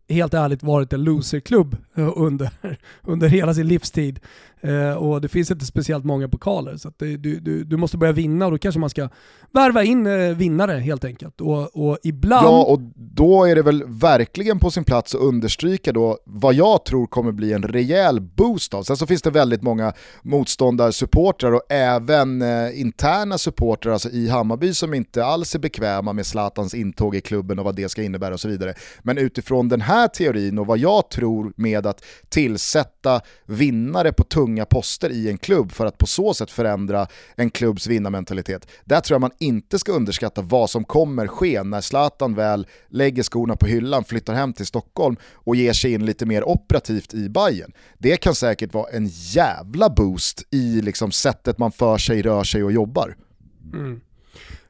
helt 0.09 0.33
ärligt 0.33 0.63
varit 0.63 0.93
en 0.93 1.03
loserklubb 1.03 1.77
under, 2.15 2.49
under 3.03 3.27
hela 3.27 3.53
sin 3.53 3.67
livstid. 3.67 4.19
Eh, 4.61 4.93
och 4.93 5.21
det 5.21 5.27
finns 5.27 5.51
inte 5.51 5.65
speciellt 5.65 6.05
många 6.05 6.27
pokaler. 6.27 6.77
Så 6.77 6.91
det, 6.97 7.17
du, 7.17 7.39
du, 7.39 7.63
du, 7.63 7.77
måste 7.77 7.97
börja 7.97 8.13
vinna 8.13 8.45
och 8.45 8.51
då 8.51 8.57
kanske 8.57 8.79
man 8.79 8.89
ska 8.89 9.09
värva 9.51 9.83
in 9.83 10.07
eh, 10.07 10.35
vinnare 10.35 10.79
helt 10.79 11.05
enkelt. 11.05 11.41
Och, 11.41 11.89
och 11.89 11.97
ibland... 12.03 12.45
Ja, 12.45 12.63
och 12.63 12.79
då 12.95 13.45
är 13.45 13.55
det 13.55 13.61
väl 13.61 13.83
verkligen 13.87 14.59
på 14.59 14.71
sin 14.71 14.83
plats 14.83 15.15
att 15.15 15.21
understryka 15.21 15.91
då 15.91 16.17
vad 16.25 16.53
jag 16.53 16.85
tror 16.85 17.07
kommer 17.07 17.31
bli 17.31 17.53
en 17.53 17.63
rejäl 17.63 18.21
boost 18.21 18.73
av. 18.73 18.83
Sen 18.83 18.97
så 18.97 19.07
finns 19.07 19.21
det 19.21 19.31
väldigt 19.31 19.61
många 19.61 19.93
motståndarsupportrar 20.21 21.51
och 21.51 21.61
även 21.69 22.41
eh, 22.41 22.81
interna 22.81 23.37
supportrar 23.37 23.93
alltså 23.93 24.09
i 24.09 24.29
Hammarby 24.29 24.73
som 24.73 24.93
inte 24.93 25.25
alls 25.25 25.55
är 25.55 25.59
bekväma 25.59 26.13
med 26.13 26.25
Zlatans 26.25 26.73
intåg 26.73 27.15
i 27.15 27.21
klubben 27.21 27.59
och 27.59 27.65
vad 27.65 27.75
det 27.75 27.89
ska 27.89 28.03
innebära 28.03 28.33
och 28.33 28.39
så 28.39 28.47
vidare. 28.47 28.73
Men 29.01 29.17
utifrån 29.17 29.69
den 29.69 29.81
här 29.81 30.07
teorin 30.07 30.59
och 30.59 30.67
vad 30.67 30.77
jag 30.77 31.09
tror 31.09 31.53
med 31.55 31.87
att 31.89 32.05
tillsätta 32.29 33.21
vinnare 33.45 34.13
på 34.13 34.23
tunga 34.23 34.65
poster 34.65 35.09
i 35.09 35.29
en 35.29 35.37
klubb 35.37 35.71
för 35.71 35.85
att 35.85 35.97
på 35.97 36.05
så 36.05 36.33
sätt 36.33 36.51
förändra 36.51 37.07
en 37.35 37.49
klubbs 37.49 37.87
vinnarmentalitet. 37.87 38.67
Där 38.85 39.01
tror 39.01 39.15
jag 39.15 39.21
man 39.21 39.31
inte 39.39 39.79
ska 39.79 39.91
underskatta 39.91 40.41
vad 40.41 40.69
som 40.69 40.83
kommer 40.83 41.27
ske 41.27 41.63
när 41.63 41.81
Zlatan 41.81 42.35
väl 42.35 42.67
lägger 42.89 43.23
skorna 43.23 43.55
på 43.55 43.65
hyllan, 43.65 44.03
flyttar 44.03 44.33
hem 44.33 44.53
till 44.53 44.65
Stockholm 44.65 45.15
och 45.33 45.55
ger 45.55 45.73
sig 45.73 45.93
in 45.93 46.05
lite 46.05 46.25
mer 46.25 46.43
operativt 46.43 47.13
i 47.13 47.29
Bayern. 47.29 47.71
Det 47.97 48.17
kan 48.17 48.35
säkert 48.35 48.73
vara 48.73 48.89
en 48.91 49.07
jävla 49.07 49.89
boost 49.89 50.43
i 50.51 50.81
liksom 50.81 51.11
sättet 51.11 51.57
man 51.57 51.71
för 51.71 51.97
sig, 51.97 52.21
rör 52.21 52.43
sig 52.43 52.63
och 52.63 52.71
jobbar. 52.71 53.15
Mm. 53.73 54.01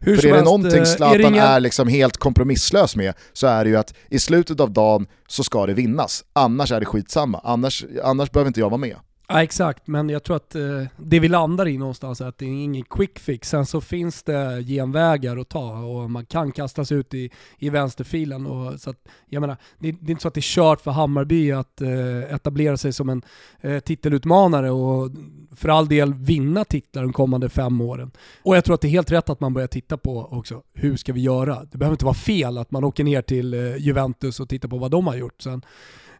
Hur 0.02 0.18
För 0.18 0.28
är 0.28 0.34
det 0.34 0.42
någonting 0.42 0.80
eh, 0.80 0.86
Zlatan 0.86 1.22
är, 1.22 1.30
inga... 1.30 1.44
är 1.44 1.60
liksom 1.60 1.88
helt 1.88 2.18
kompromisslös 2.18 2.96
med 2.96 3.14
så 3.34 3.48
är 3.48 3.64
det 3.64 3.70
ju 3.70 3.78
att 3.78 3.94
i 4.10 4.20
slutet 4.20 4.60
av 4.60 4.72
dagen 4.72 5.08
så 5.28 5.44
ska 5.44 5.66
det 5.66 5.74
vinnas. 5.74 6.24
Annars 6.34 6.72
är 6.72 6.80
det 6.80 6.86
skitsamma, 6.86 7.42
annars, 7.44 7.86
annars 8.04 8.32
behöver 8.32 8.48
inte 8.48 8.60
jag 8.60 8.70
vara 8.70 8.78
med. 8.78 8.96
Ja 9.32 9.44
exakt, 9.44 9.88
men 9.88 10.10
jag 10.10 10.24
tror 10.24 10.36
att 10.36 10.56
eh, 10.56 10.84
det 10.98 11.20
vi 11.20 11.28
landar 11.28 11.68
i 11.68 11.78
någonstans 11.78 12.22
är 12.22 12.26
att 12.26 12.38
det 12.38 12.46
är 12.46 12.50
ingen 12.50 12.84
quick 12.84 13.20
fix. 13.20 13.50
Sen 13.50 13.66
så 13.66 13.82
finns 13.82 14.24
det 14.24 14.64
genvägar 14.64 15.38
att 15.38 15.50
ta 15.50 15.80
och 15.80 16.12
man 16.12 16.26
kan 16.26 16.52
kastas 16.52 16.92
ut 16.92 17.14
i, 17.14 17.30
i 17.58 17.70
vänsterfilen. 17.70 18.46
Och, 18.46 18.80
så 18.80 18.90
att, 18.90 19.08
jag 19.26 19.42
menar, 19.42 19.58
det, 19.80 19.92
det 19.92 20.08
är 20.08 20.12
inte 20.12 20.22
så 20.22 20.28
att 20.28 20.34
det 20.34 20.40
är 20.40 20.42
kört 20.42 20.82
för 20.82 20.92
Hammarby 20.92 21.52
att 21.52 21.82
eh, 21.82 22.34
etablera 22.34 22.78
sig 22.78 22.94
som 22.94 23.10
en 23.10 23.22
eh, 23.62 23.80
titelutmanare 23.80 24.72
och 24.72 25.12
för 25.56 25.70
all 25.70 25.88
del 25.88 26.14
vinna 26.14 26.66
titlar 26.66 27.04
de 27.04 27.14
kommande 27.14 27.50
fem 27.50 27.82
åren. 27.82 28.12
Och 28.44 28.56
jag 28.56 28.66
tror 28.66 28.76
att 28.76 28.82
det 28.82 28.88
är 28.88 28.90
helt 28.90 29.12
rätt 29.12 29.30
att 29.30 29.40
man 29.40 29.54
börjar 29.54 29.68
titta 29.68 29.98
på 29.98 30.28
också, 30.32 30.62
hur 30.74 30.98
ska 30.98 31.14
vi 31.14 31.22
göra? 31.22 31.64
Det 31.72 31.78
behöver 31.78 31.94
inte 31.94 32.06
vara 32.06 32.16
fel 32.16 32.58
att 32.58 32.72
man 32.72 32.84
åker 32.84 33.04
ner 33.04 33.22
till 33.22 33.54
eh, 33.54 33.78
Juventus 33.78 34.40
och 34.40 34.50
tittar 34.50 34.70
på 34.70 34.78
vad 34.78 34.92
de 34.92 35.08
har 35.08 35.16
gjort. 35.16 35.42
Sen, 35.42 35.62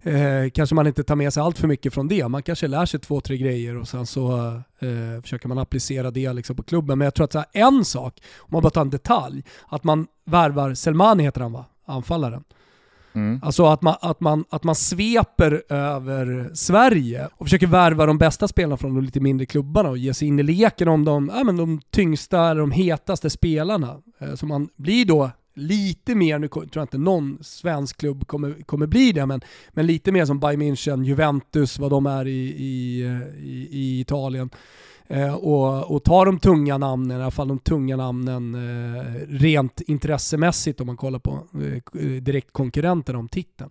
eh, 0.04 0.50
kanske 0.54 0.76
man 0.76 0.88
inte 0.88 1.04
tar 1.04 1.16
med 1.16 1.34
sig 1.34 1.44
allt 1.44 1.58
för 1.58 1.68
mycket 1.68 1.94
från 1.94 2.08
det. 2.08 2.28
Man 2.28 2.44
kanske 2.44 2.68
lär 2.68 2.86
sig 2.86 3.00
två, 3.00 3.22
tre 3.22 3.38
grejer 3.38 3.78
och 3.78 3.88
sen 3.88 4.06
så 4.06 4.38
eh, 4.80 5.22
försöker 5.22 5.48
man 5.48 5.58
applicera 5.58 6.12
det 6.12 6.34
liksom 6.34 6.56
på 6.56 6.64
klubben. 6.64 6.98
Men 6.98 7.06
jag 7.06 7.14
tror 7.14 7.24
att 7.24 7.34
här, 7.34 7.46
en 7.54 7.86
sak, 7.86 8.22
om 8.38 8.50
man 8.52 8.62
bara 8.62 8.70
tar 8.70 8.82
en 8.82 8.90
detalj, 8.90 9.44
att 9.68 9.84
man 9.84 10.08
värvar, 10.26 10.74
Selmani 10.74 11.24
heter 11.24 11.42
han 11.42 11.52
va? 11.52 11.66
Anfallaren. 11.86 12.44
Mm. 13.14 13.40
Alltså 13.44 13.66
att 13.66 13.82
man, 13.82 13.96
att, 14.02 14.20
man, 14.20 14.46
att 14.50 14.64
man 14.64 14.76
sveper 14.76 15.64
över 15.70 16.52
Sverige 16.54 17.28
och 17.38 17.46
försöker 17.46 17.68
värva 17.68 18.06
de 18.06 18.18
bästa 18.18 18.48
spelarna 18.48 18.78
från 18.78 18.96
de 18.96 19.04
lite 19.04 19.20
mindre 19.20 19.46
klubbarna 19.46 19.90
och 19.90 19.98
ge 19.98 20.14
sig 20.14 20.28
in 20.28 20.40
i 20.40 20.44
leken 20.44 20.88
om 20.88 21.06
de, 21.06 21.32
ja, 21.36 21.44
men 21.44 21.58
de 21.58 21.82
tyngsta 21.92 22.50
eller 22.50 22.62
de 22.62 22.72
hetaste 22.72 23.30
spelarna. 23.30 23.98
Eh, 24.20 24.36
så 24.36 24.46
man 24.46 24.70
blir 24.76 25.06
då 25.06 25.32
lite 25.60 26.16
mer, 26.16 26.40
nu 26.40 26.48
tror 26.48 26.70
jag 26.74 26.84
inte 26.84 26.98
någon 26.98 27.38
svensk 27.42 27.98
klubb 27.98 28.28
kommer, 28.28 28.64
kommer 28.66 28.88
bli 28.88 29.12
det, 29.12 29.26
men, 29.26 29.42
men 29.70 29.86
lite 29.86 30.12
mer 30.12 30.26
som 30.26 30.40
Bayern 30.40 30.62
München, 30.62 31.04
Juventus, 31.04 31.80
vad 31.80 31.92
de 31.92 32.06
är 32.06 32.28
i, 32.28 32.56
i, 32.58 33.02
eh, 33.02 33.46
i, 33.46 33.68
i 33.72 34.00
Italien. 34.00 34.50
Eh, 35.12 35.34
och, 35.34 35.92
och 35.92 36.04
ta 36.04 36.26
de 36.26 36.40
tunga 36.40 36.78
namnen, 36.78 37.20
i 37.20 37.22
alla 37.22 37.32
fall 37.32 37.48
de 37.48 37.60
tunga 37.60 37.98
namnen 37.98 38.56
eh, 38.56 39.04
rent 39.30 39.82
intressemässigt 39.82 40.82
om 40.82 40.88
man 40.88 40.98
kollar 40.98 41.20
på 41.20 41.48
eh, 41.54 42.02
eh 42.04 42.22
direktkonkurrenterna 42.22 43.20
om 43.20 43.28
titeln. 43.28 43.70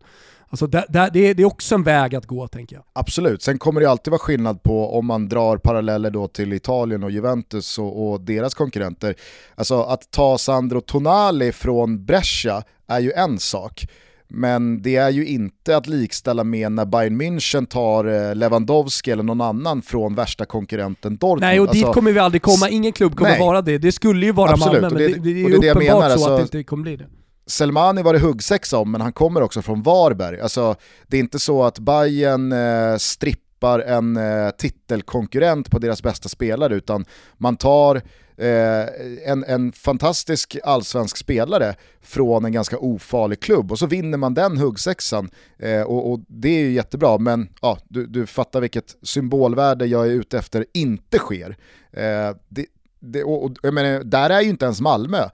Alltså 0.51 0.67
det, 0.67 0.87
det, 0.89 1.11
det, 1.13 1.43
är 1.43 1.45
också 1.45 1.75
en 1.75 1.83
väg 1.83 2.15
att 2.15 2.27
gå 2.27 2.49
tänker 2.49 2.77
jag. 2.77 2.85
Absolut, 2.93 3.43
sen 3.43 3.59
kommer 3.59 3.81
det 3.81 3.91
alltid 3.91 4.11
vara 4.11 4.19
skillnad 4.19 4.63
på 4.63 4.99
om 4.99 5.07
man 5.07 5.29
drar 5.29 5.57
paralleller 5.57 6.11
då 6.11 6.29
till 6.29 6.53
Italien 6.53 7.05
och 7.05 7.11
Juventus 7.11 7.79
och, 7.79 8.11
och 8.11 8.21
deras 8.21 8.55
konkurrenter. 8.55 9.15
Alltså 9.55 9.83
att 9.83 10.11
ta 10.11 10.39
Sandro 10.39 10.81
Tonali 10.81 11.53
från 11.53 12.05
Brescia 12.05 12.63
är 12.87 13.01
ju 13.01 13.13
en 13.13 13.39
sak. 13.39 13.87
Men 14.31 14.83
det 14.83 14.97
är 14.97 15.11
ju 15.11 15.27
inte 15.27 15.77
att 15.77 15.87
likställa 15.87 16.45
med 16.45 16.73
när 16.73 16.85
Bayern 16.85 17.23
München 17.23 17.67
tar 17.67 18.05
eh, 18.05 18.35
Lewandowski 18.35 19.11
eller 19.11 19.23
någon 19.23 19.41
annan 19.41 19.83
från 19.83 20.15
värsta 20.15 20.45
konkurrenten 20.45 21.17
Dortmund. 21.17 21.41
Nej, 21.41 21.61
och 21.61 21.67
dit 21.67 21.85
alltså, 21.85 21.93
kommer 21.93 22.13
vi 22.13 22.19
aldrig 22.19 22.43
komma. 22.43 22.69
Ingen 22.69 22.93
klubb 22.93 23.17
kommer 23.17 23.31
nej. 23.31 23.41
vara 23.41 23.63
det. 23.63 23.79
Det 23.79 23.93
skulle 23.93 24.27
ju 24.27 24.33
vara 24.33 24.51
Absolut, 24.51 24.83
Malmö, 24.83 24.99
men 24.99 25.13
det, 25.13 25.19
det, 25.19 25.31
är 25.31 25.35
ju 25.35 25.55
uppenbart 25.55 25.85
menar, 25.85 26.01
så 26.01 26.13
alltså, 26.13 26.31
att 26.31 26.37
det 26.37 26.43
inte 26.43 26.63
kommer 26.63 26.83
bli 26.83 26.97
det. 26.97 27.07
Selmani 27.49 28.03
var 28.03 28.13
det 28.13 28.19
huggsexa 28.19 28.79
om, 28.79 28.91
men 28.91 29.01
han 29.01 29.13
kommer 29.13 29.43
också 29.43 29.63
från 29.63 29.83
Varberg. 29.83 30.41
Alltså, 30.41 30.77
det 31.07 31.17
är 31.17 31.21
inte 31.21 31.39
så 31.39 31.65
att 31.65 31.79
Bayern 31.79 32.53
eh, 32.53 32.97
strippar 32.97 33.81
en 33.81 34.17
eh, 34.17 34.51
titelkonkurrent 34.51 35.71
på 35.71 35.79
deras 35.79 36.03
bästa 36.03 36.29
spelare, 36.29 36.75
utan 36.75 37.05
man 37.39 37.57
tar 37.57 38.03
Eh, 38.41 38.87
en, 39.25 39.45
en 39.45 39.73
fantastisk 39.73 40.57
allsvensk 40.65 41.17
spelare 41.17 41.75
från 42.03 42.45
en 42.45 42.53
ganska 42.53 42.79
ofarlig 42.79 43.41
klubb 43.41 43.73
och 43.73 43.79
så 43.79 43.87
vinner 43.87 44.19
man 44.19 44.35
den 44.35 44.59
huggsexan 44.59 45.31
eh, 45.59 45.83
och, 45.83 46.13
och, 46.13 46.21
det 46.29 46.49
är 46.49 46.61
ju 46.61 46.73
jättebra 46.73 47.19
men 47.19 47.49
ja, 47.63 47.79
du, 47.89 48.07
du 48.07 48.27
fattar 48.27 48.61
vilket 48.61 48.97
symbolvärde 49.03 49.87
jag 49.87 50.07
är 50.07 50.11
ute 50.11 50.39
efter 50.39 50.67
inte 50.75 51.19
sker. 51.19 51.57
Eh, 51.93 52.37
det, 52.49 52.67
det, 53.01 53.25
och, 53.25 53.45
och, 53.45 53.53
jag 53.63 53.75
menar, 53.75 54.05
där 54.05 54.31
är 54.31 54.41
ju 54.41 54.49
inte 54.51 54.65
ens 54.65 54.81
Malmö. 54.81 55.29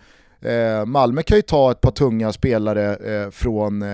Eh, 0.44 0.86
Malmö 0.86 1.22
kan 1.22 1.36
ju 1.38 1.42
ta 1.42 1.70
ett 1.70 1.80
par 1.80 1.90
tunga 1.90 2.32
spelare 2.32 2.96
eh, 2.96 3.30
från 3.30 3.82
eh, 3.82 3.88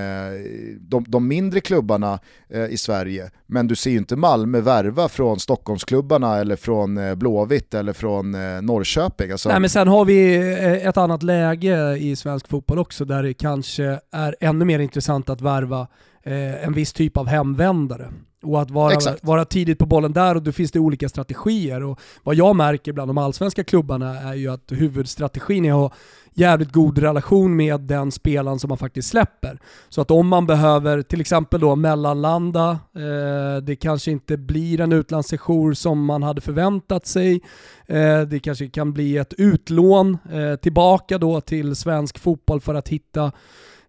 de, 0.81 1.05
de, 1.09 1.29
mindre 1.29 1.61
klubbarna 1.61 2.19
eh, 2.49 2.65
i 2.65 2.77
Sverige, 2.77 3.31
men 3.47 3.67
du 3.67 3.77
ser 3.77 3.91
ju 3.91 3.99
inte 3.99 4.17
Malmö 4.17 4.61
värva 4.61 5.09
från 5.09 5.41
Stockholmsklubbarna 5.41 6.37
eller 6.37 6.57
från 6.57 6.99
eh, 6.99 7.15
Blåvitt 7.15 7.75
eller 7.75 7.93
från 7.93 8.35
eh, 8.35 8.63
Norrköping. 8.63 9.31
Alltså... 9.31 9.49
Nej 9.49 9.61
men 9.61 9.71
sen 9.71 9.89
har 9.89 10.05
vi 10.05 10.37
eh, 10.37 10.89
ett 10.89 10.97
annat 10.97 11.23
läge 11.23 11.97
i 11.97 12.17
svensk 12.17 12.49
fotboll 12.49 12.79
också 12.79 13.05
där 13.05 13.23
det 13.23 13.35
kanske 13.35 14.01
är 14.13 14.37
ännu 14.41 14.65
mer 14.65 14.79
intressant 14.79 15.31
att 15.31 15.41
värva 15.41 15.87
en 16.23 16.73
viss 16.73 16.93
typ 16.93 17.17
av 17.17 17.27
hemvändare. 17.27 18.13
Och 18.43 18.63
att 18.63 18.71
vara, 18.71 19.17
vara 19.23 19.45
tidigt 19.45 19.79
på 19.79 19.87
bollen 19.87 20.13
där 20.13 20.35
och 20.35 20.43
då 20.43 20.53
finns 20.53 20.73
det 20.73 20.79
olika 20.79 21.09
strategier. 21.09 21.83
Och 21.83 22.01
vad 22.23 22.35
jag 22.35 22.57
märker 22.57 22.93
bland 22.93 23.09
de 23.09 23.19
allsvenska 23.19 23.65
klubbarna 23.65 24.21
är 24.21 24.35
ju 24.35 24.49
att 24.49 24.73
huvudstrategin 24.73 25.65
är 25.65 25.87
att 25.87 25.93
jävligt 26.35 26.73
god 26.73 26.99
relation 26.99 27.57
med 27.57 27.81
den 27.81 28.13
spelaren 28.13 28.59
som 28.59 28.69
man 28.69 28.79
faktiskt 28.79 29.09
släpper. 29.09 29.59
Så 29.89 30.01
att 30.01 30.11
om 30.11 30.29
man 30.29 30.47
behöver 30.47 31.03
till 31.03 31.21
exempel 31.21 31.61
då 31.61 31.77
mellanlanda, 31.77 32.71
eh, 32.95 33.63
det 33.63 33.77
kanske 33.77 34.11
inte 34.11 34.37
blir 34.37 34.81
en 34.81 34.93
utlandssession 34.93 35.77
som 35.77 36.05
man 36.05 36.23
hade 36.23 36.41
förväntat 36.41 37.07
sig. 37.07 37.41
Eh, 37.87 38.21
det 38.21 38.41
kanske 38.41 38.69
kan 38.69 38.93
bli 38.93 39.17
ett 39.17 39.35
utlån 39.39 40.19
eh, 40.33 40.57
tillbaka 40.57 41.19
då 41.19 41.41
till 41.41 41.77
svensk 41.77 42.19
fotboll 42.19 42.61
för 42.61 42.75
att 42.75 42.89
hitta 42.89 43.33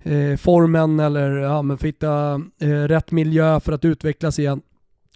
eh, 0.04 0.38
formen 0.38 1.00
eller 1.00 1.32
ja, 1.32 1.62
men 1.62 1.78
för 1.78 1.88
att 1.88 1.94
hitta 1.94 2.42
eh, 2.62 2.68
rätt 2.68 3.12
miljö 3.12 3.60
för 3.60 3.72
att 3.72 3.86
utvecklas 3.86 4.40
igen 4.40 4.62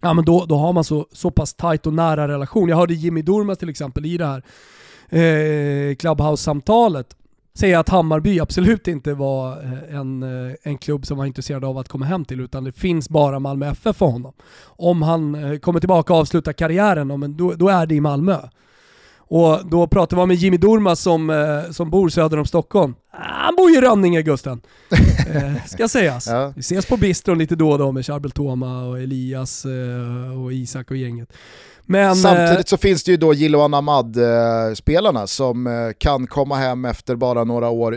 ja 0.02 0.14
men 0.14 0.26
då, 0.26 0.46
då 0.46 0.56
har 0.58 0.74
man 0.74 0.84
så, 0.84 1.08
så 1.12 1.32
pass 1.32 1.54
tajt 1.54 1.88
och 1.88 1.94
nära 1.94 2.28
relation. 2.28 2.70
Jag 2.70 2.78
hörde 2.78 2.94
Jimmy 2.94 3.22
Durmaz 3.22 3.58
till 3.58 3.70
exempel 3.70 4.06
i 4.06 4.18
det 4.18 4.26
här 4.26 4.44
eh, 5.10 5.96
Clubhouse-samtalet 5.96 7.16
säga 7.58 7.80
att 7.80 7.90
Hammarby 7.90 8.40
absolut 8.40 8.88
inte 8.88 9.14
var 9.14 9.64
eh, 9.64 9.96
en, 9.96 10.24
eh, 10.24 10.56
en 10.64 10.78
klubb 10.78 11.06
som 11.06 11.18
var 11.18 11.26
intresserad 11.26 11.66
av 11.66 11.78
att 11.78 11.90
komma 11.90 12.06
hem 12.06 12.26
till 12.26 12.40
utan 12.40 12.64
det 12.64 12.72
finns 12.72 13.10
bara 13.10 13.40
Malmö 13.40 13.66
FF 13.72 13.96
för 13.96 14.06
honom. 14.06 14.34
Om 14.66 15.02
han 15.02 15.36
eh, 15.36 15.60
kommer 15.60 15.80
tillbaka 15.80 16.14
och 16.14 16.20
avslutar 16.20 16.54
karriären, 16.54 17.38
då, 17.38 17.54
då 17.54 17.70
är 17.70 17.86
det 17.86 17.96
i 17.96 18.02
Malmö. 18.02 18.38
Och 19.28 19.70
då 19.70 19.88
pratar 19.88 20.18
man 20.18 20.28
med 20.28 20.38
Jimmy 20.38 20.58
Durmaz 20.58 21.00
som, 21.00 21.64
som 21.72 21.90
bor 21.90 22.10
söder 22.10 22.40
om 22.40 22.46
Stockholm. 22.46 22.96
Han 23.12 23.56
bor 23.56 23.70
ju 23.70 23.78
i 23.78 23.82
Rönninge 23.82 24.22
Gusten. 24.22 24.62
ska 25.68 25.88
sägas. 25.88 26.28
Ja. 26.28 26.54
Vi 26.56 26.60
ses 26.60 26.86
på 26.86 26.98
bistron 26.98 27.38
lite 27.38 27.56
då 27.56 27.72
och 27.72 27.78
då 27.78 27.92
med 27.92 28.06
Charbel 28.06 28.32
Toma 28.32 28.86
och 28.86 29.00
Elias 29.00 29.66
och 30.44 30.54
Isak 30.54 30.92
och 30.92 30.98
gänget. 30.98 31.30
Men, 31.86 32.16
Samtidigt 32.16 32.58
eh, 32.58 32.64
så 32.64 32.78
finns 32.78 33.04
det 33.04 33.12
ju 33.12 33.18
då 33.18 33.34
Jiloan 33.34 33.74
Ahmad-spelarna 33.74 35.28
som 35.28 35.68
eh, 35.68 35.74
kan 35.98 36.28
komma 36.28 36.56
hem 36.56 36.86
efter 36.86 37.16
bara 37.16 37.44
några 37.44 37.70
år 37.70 37.96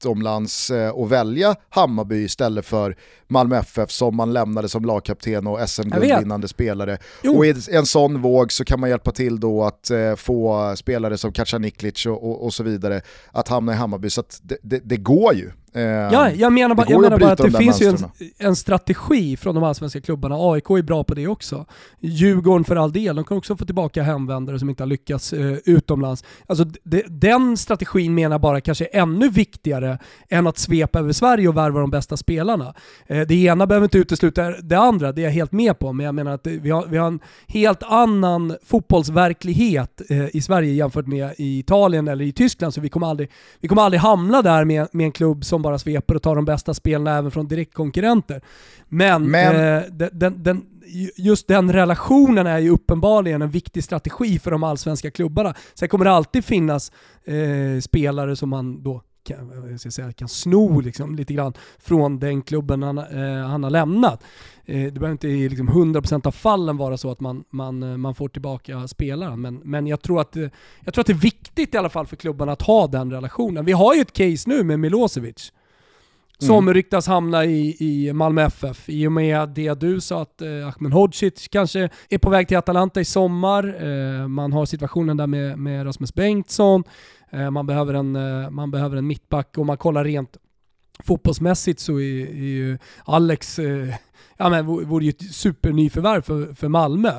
utomlands 0.00 0.70
eh, 0.70 0.90
och 0.90 1.12
välja 1.12 1.56
Hammarby 1.68 2.24
istället 2.24 2.66
för 2.66 2.96
Malmö 3.28 3.58
FF 3.58 3.90
som 3.90 4.16
man 4.16 4.32
lämnade 4.32 4.68
som 4.68 4.84
lagkapten 4.84 5.46
och 5.46 5.68
SM-guldvinnande 5.68 6.48
spelare. 6.48 6.98
Jo. 7.22 7.36
Och 7.36 7.46
i 7.46 7.54
en 7.70 7.86
sån 7.86 8.22
våg 8.22 8.52
så 8.52 8.64
kan 8.64 8.80
man 8.80 8.90
hjälpa 8.90 9.12
till 9.12 9.40
då 9.40 9.64
att 9.64 9.90
få 10.16 10.72
spelare 10.76 11.18
som 11.18 11.32
Kaca 11.32 11.58
Niklic 11.58 12.06
och, 12.06 12.30
och, 12.30 12.44
och, 12.44 12.54
så 12.54 12.62
vidare 12.62 13.00
att 13.32 13.48
hamna 13.48 13.72
i 13.72 13.76
Hammarby. 13.76 14.10
Så 14.10 14.22
det, 14.42 14.56
det, 14.62 14.80
det, 14.84 14.96
går 14.96 15.34
ju. 15.34 15.50
Eh, 15.72 15.82
ja, 15.82 16.30
jag 16.30 16.52
menar 16.52 16.74
bara, 16.74 16.86
jag 16.88 17.00
menar 17.00 17.18
bara 17.18 17.32
att 17.32 17.38
det 17.38 17.50
finns 17.50 17.82
ju 17.82 17.86
en, 17.86 17.96
en, 18.38 18.56
strategi 18.56 19.36
från 19.36 19.54
de 19.54 19.64
allsvenska 19.64 20.00
klubbarna. 20.00 20.36
AIK 20.38 20.70
är 20.70 20.82
bra 20.82 21.04
på 21.04 21.14
det 21.14 21.26
också. 21.26 21.66
Djurgården 22.00 22.64
för 22.64 22.76
all 22.76 22.92
del, 22.92 23.16
de 23.16 23.24
kan 23.24 23.36
också 23.36 23.56
få 23.56 23.64
tillbaka 23.64 24.02
hemvändare 24.02 24.58
som 24.58 24.70
inte 24.70 24.82
har 24.82 24.88
lyckats 24.88 25.32
eh, 25.32 25.56
utomlands. 25.64 26.24
Alltså, 26.46 26.64
de, 26.82 27.02
den 27.08 27.56
strategin 27.56 28.14
menar 28.14 28.38
bara 28.38 28.60
kanske 28.60 28.88
är 28.92 29.00
ännu 29.00 29.28
viktigare 29.28 29.98
än 30.28 30.46
att 30.46 30.58
svepa 30.58 30.98
över 30.98 31.12
Sverige 31.12 31.48
och 31.48 31.56
värva 31.56 31.80
de 31.80 31.90
bästa 31.90 32.16
spelarna. 32.16 32.74
Eh, 33.06 33.20
det 33.20 33.34
ena 33.34 33.66
behöver 33.66 33.84
inte 33.84 33.98
utesluta 33.98 34.50
det 34.50 34.78
andra, 34.78 35.12
det 35.12 35.22
är 35.22 35.24
jag 35.24 35.32
helt 35.32 35.52
med 35.52 35.78
på, 35.78 35.92
men 35.92 36.06
jag 36.06 36.14
menar 36.14 36.32
att 36.32 36.46
vi 36.46 36.70
har, 36.70 36.86
vi 36.86 36.96
har 36.96 37.06
en 37.06 37.20
helt 37.46 37.82
annan 37.82 38.56
fotbollsverklighet 38.64 40.00
eh, 40.10 40.36
i 40.36 40.42
Sverige 40.42 40.72
jämfört 40.72 41.06
med 41.06 41.34
i 41.38 41.58
Italien 41.58 42.08
eller 42.08 42.24
i 42.24 42.32
Tyskland, 42.32 42.74
så 42.74 42.80
vi 42.80 42.88
kommer 42.88 43.06
aldrig, 43.06 43.30
vi 43.60 43.68
kommer 43.68 43.82
aldrig 43.82 44.00
hamna 44.00 44.42
där 44.42 44.64
med, 44.64 44.88
med 44.92 45.04
en 45.04 45.12
klubb 45.12 45.44
som 45.44 45.59
som 45.60 45.62
bara 45.62 45.78
sveper 45.78 46.14
och 46.14 46.22
tar 46.22 46.36
de 46.36 46.44
bästa 46.44 46.74
spelarna 46.74 47.18
även 47.18 47.30
från 47.30 47.48
direktkonkurrenter. 47.48 48.40
Men, 48.88 49.30
Men... 49.30 49.78
Eh, 49.78 49.82
den, 50.12 50.42
den, 50.42 50.66
just 51.16 51.48
den 51.48 51.72
relationen 51.72 52.46
är 52.46 52.58
ju 52.58 52.70
uppenbarligen 52.70 53.42
en 53.42 53.50
viktig 53.50 53.84
strategi 53.84 54.38
för 54.38 54.50
de 54.50 54.62
allsvenska 54.62 55.10
klubbarna. 55.10 55.54
Sen 55.74 55.88
kommer 55.88 56.04
det 56.04 56.10
alltid 56.10 56.44
finnas 56.44 56.92
eh, 57.24 57.80
spelare 57.80 58.36
som 58.36 58.48
man 58.48 58.82
då 58.82 59.02
kan, 59.34 59.68
jag 59.70 59.80
ska 59.80 59.90
säga, 59.90 60.12
kan 60.12 60.28
sno 60.28 60.80
liksom, 60.80 61.16
lite 61.16 61.34
grann 61.34 61.52
från 61.78 62.18
den 62.18 62.42
klubben 62.42 62.82
han, 62.82 62.98
eh, 62.98 63.46
han 63.46 63.62
har 63.62 63.70
lämnat. 63.70 64.22
Eh, 64.66 64.84
det 64.84 64.90
behöver 64.90 65.12
inte 65.12 65.28
i 65.28 65.48
liksom 65.48 65.68
100% 65.68 66.26
av 66.26 66.32
fallen 66.32 66.76
vara 66.76 66.96
så 66.96 67.10
att 67.10 67.20
man, 67.20 67.44
man, 67.50 67.82
eh, 67.82 67.96
man 67.96 68.14
får 68.14 68.28
tillbaka 68.28 68.88
spelaren, 68.88 69.40
men, 69.40 69.60
men 69.64 69.86
jag, 69.86 70.02
tror 70.02 70.20
att, 70.20 70.36
eh, 70.36 70.48
jag 70.84 70.94
tror 70.94 71.00
att 71.00 71.06
det 71.06 71.12
är 71.12 71.14
viktigt 71.14 71.74
i 71.74 71.78
alla 71.78 71.88
fall 71.88 72.06
för 72.06 72.16
klubbarna 72.16 72.52
att 72.52 72.62
ha 72.62 72.86
den 72.86 73.12
relationen. 73.12 73.64
Vi 73.64 73.72
har 73.72 73.94
ju 73.94 74.00
ett 74.00 74.12
case 74.12 74.50
nu 74.50 74.64
med 74.64 74.80
Milosevic 74.80 75.52
som 76.40 76.64
mm. 76.64 76.74
ryktas 76.74 77.06
hamna 77.06 77.44
i, 77.44 77.76
i 77.80 78.12
Malmö 78.12 78.42
FF. 78.42 78.88
I 78.88 79.06
och 79.06 79.12
med 79.12 79.48
det 79.48 79.80
du 79.80 80.00
sa 80.00 80.22
att 80.22 80.42
eh, 80.42 80.48
Ahmed 80.48 80.92
Hodzic 80.92 81.48
kanske 81.48 81.88
är 82.08 82.18
på 82.18 82.30
väg 82.30 82.48
till 82.48 82.56
Atalanta 82.56 83.00
i 83.00 83.04
sommar. 83.04 83.84
Eh, 83.84 84.28
man 84.28 84.52
har 84.52 84.66
situationen 84.66 85.16
där 85.16 85.26
med, 85.26 85.58
med 85.58 85.86
Rasmus 85.86 86.14
Bengtsson. 86.14 86.84
Eh, 87.30 87.50
man, 87.50 87.66
behöver 87.66 87.94
en, 87.94 88.16
eh, 88.16 88.50
man 88.50 88.70
behöver 88.70 88.96
en 88.96 89.06
mittback. 89.06 89.58
Om 89.58 89.66
man 89.66 89.76
kollar 89.76 90.04
rent 90.04 90.36
fotbollsmässigt 91.04 91.80
så 91.80 91.92
är, 91.92 92.26
är 92.26 92.34
ju 92.34 92.78
Alex, 93.04 93.58
eh, 93.58 93.94
ja 94.36 94.48
men 94.48 94.66
vore 94.66 95.04
ju 95.04 95.10
ett 95.10 95.34
supernyförvärv 95.34 96.22
för, 96.22 96.54
för 96.54 96.68
Malmö. 96.68 97.12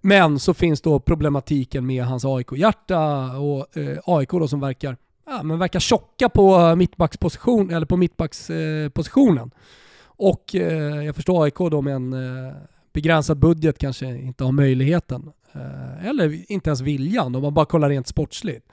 Men 0.00 0.38
så 0.38 0.54
finns 0.54 0.80
då 0.80 1.00
problematiken 1.00 1.86
med 1.86 2.04
hans 2.04 2.24
AIK-hjärta 2.24 3.24
och 3.38 3.76
eh, 3.76 3.98
AIK 4.04 4.30
då 4.30 4.48
som 4.48 4.60
verkar 4.60 4.96
ja, 5.30 5.42
men 5.42 5.58
verkar 5.58 5.80
tjocka 5.80 6.28
på 6.28 6.56
eh, 6.56 6.76
mittbacksposition, 6.76 7.70
eller 7.70 7.86
på 7.86 7.96
mittbackspositionen. 7.96 9.50
Eh, 9.54 9.60
och 10.04 10.54
eh, 10.54 11.04
jag 11.04 11.16
förstår 11.16 11.44
AIK 11.44 11.58
då 11.58 11.82
med 11.82 11.94
en 11.94 12.12
eh, 12.12 12.52
begränsad 12.92 13.38
budget 13.38 13.78
kanske 13.78 14.06
inte 14.06 14.44
har 14.44 14.52
möjligheten. 14.52 15.32
Eh, 15.52 16.06
eller 16.06 16.52
inte 16.52 16.70
ens 16.70 16.80
viljan 16.80 17.34
om 17.34 17.42
man 17.42 17.54
bara 17.54 17.66
kollar 17.66 17.88
rent 17.88 18.08
sportsligt. 18.08 18.66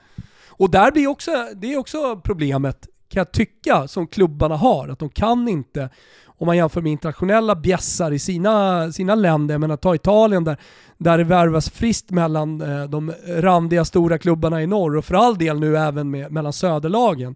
Och 0.48 0.70
där 0.70 0.92
blir 0.92 1.06
också, 1.06 1.30
det 1.54 1.72
är 1.72 1.78
också 1.78 2.20
problemet 2.24 2.88
kan 3.08 3.20
jag 3.20 3.32
tycka 3.32 3.88
som 3.88 4.06
klubbarna 4.06 4.56
har. 4.56 4.88
Att 4.88 4.98
de 4.98 5.08
kan 5.08 5.48
inte 5.48 5.90
om 6.38 6.46
man 6.46 6.56
jämför 6.56 6.80
med 6.80 6.92
internationella 6.92 7.54
bjässar 7.54 8.12
i 8.12 8.18
sina, 8.18 8.92
sina 8.92 9.14
länder, 9.14 9.54
jag 9.54 9.60
menar 9.60 9.76
ta 9.76 9.94
Italien 9.94 10.44
där, 10.44 10.56
där 10.98 11.18
det 11.18 11.24
värvas 11.24 11.70
friskt 11.70 12.10
mellan 12.10 12.60
eh, 12.60 12.84
de 12.84 13.12
randiga 13.26 13.84
stora 13.84 14.18
klubbarna 14.18 14.62
i 14.62 14.66
norr 14.66 14.96
och 14.96 15.04
för 15.04 15.14
all 15.14 15.38
del 15.38 15.60
nu 15.60 15.76
även 15.76 16.10
med, 16.10 16.32
mellan 16.32 16.52
söderlagen. 16.52 17.34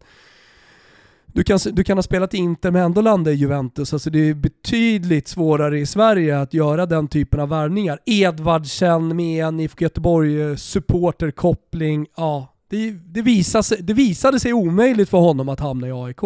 Du 1.26 1.44
kan, 1.44 1.58
du 1.72 1.84
kan 1.84 1.98
ha 1.98 2.02
spelat 2.02 2.34
Inter 2.34 2.70
men 2.70 2.82
ändå 2.82 3.00
landa 3.00 3.30
i 3.30 3.34
Juventus. 3.34 3.92
Alltså 3.92 4.10
det 4.10 4.28
är 4.28 4.34
betydligt 4.34 5.28
svårare 5.28 5.78
i 5.78 5.86
Sverige 5.86 6.40
att 6.40 6.54
göra 6.54 6.86
den 6.86 7.08
typen 7.08 7.40
av 7.40 7.48
värvningar. 7.48 7.98
Edvardsen 8.06 9.16
med 9.16 9.44
en 9.44 9.60
IFK 9.60 9.82
Göteborg 9.82 10.42
eh, 10.42 10.56
supporterkoppling, 10.56 12.06
Ja, 12.16 12.51
det, 12.72 12.90
det, 12.90 13.22
visade, 13.22 13.82
det 13.82 13.92
visade 13.92 14.40
sig 14.40 14.52
omöjligt 14.52 15.08
för 15.08 15.18
honom 15.18 15.48
att 15.48 15.60
hamna 15.60 15.88
i 15.88 15.92
AIK. 15.92 16.22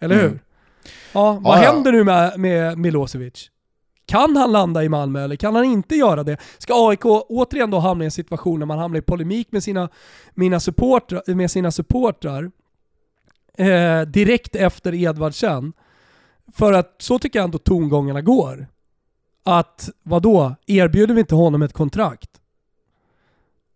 Eller 0.00 0.14
hur? 0.14 0.26
Mm. 0.26 0.38
Ja, 1.12 1.38
vad 1.42 1.58
ja, 1.58 1.62
händer 1.62 1.92
nu 1.92 2.04
med, 2.04 2.40
med 2.40 2.78
Milosevic? 2.78 3.50
Kan 4.06 4.36
han 4.36 4.52
landa 4.52 4.84
i 4.84 4.88
Malmö 4.88 5.24
eller 5.24 5.36
kan 5.36 5.54
han 5.54 5.64
inte 5.64 5.94
göra 5.94 6.22
det? 6.22 6.36
Ska 6.58 6.88
AIK 6.88 7.04
återigen 7.04 7.70
då 7.70 7.78
hamna 7.78 8.04
i 8.04 8.06
en 8.06 8.10
situation 8.10 8.60
där 8.60 8.66
man 8.66 8.78
hamnar 8.78 8.98
i 8.98 9.02
polemik 9.02 9.52
med 9.52 9.62
sina, 9.62 9.88
mina 10.34 10.60
supportrar, 10.60 11.34
med 11.34 11.50
sina 11.50 11.70
supportrar 11.70 12.50
eh, 13.58 14.00
direkt 14.02 14.56
efter 14.56 14.94
Edvardsen? 14.94 15.72
För 16.52 16.72
att 16.72 16.94
så 16.98 17.18
tycker 17.18 17.38
jag 17.38 17.44
ändå 17.44 17.58
tongångarna 17.58 18.22
går. 18.22 18.66
Att 19.44 19.90
vadå, 20.02 20.54
erbjuder 20.66 21.14
vi 21.14 21.20
inte 21.20 21.34
honom 21.34 21.62
ett 21.62 21.72
kontrakt? 21.72 22.30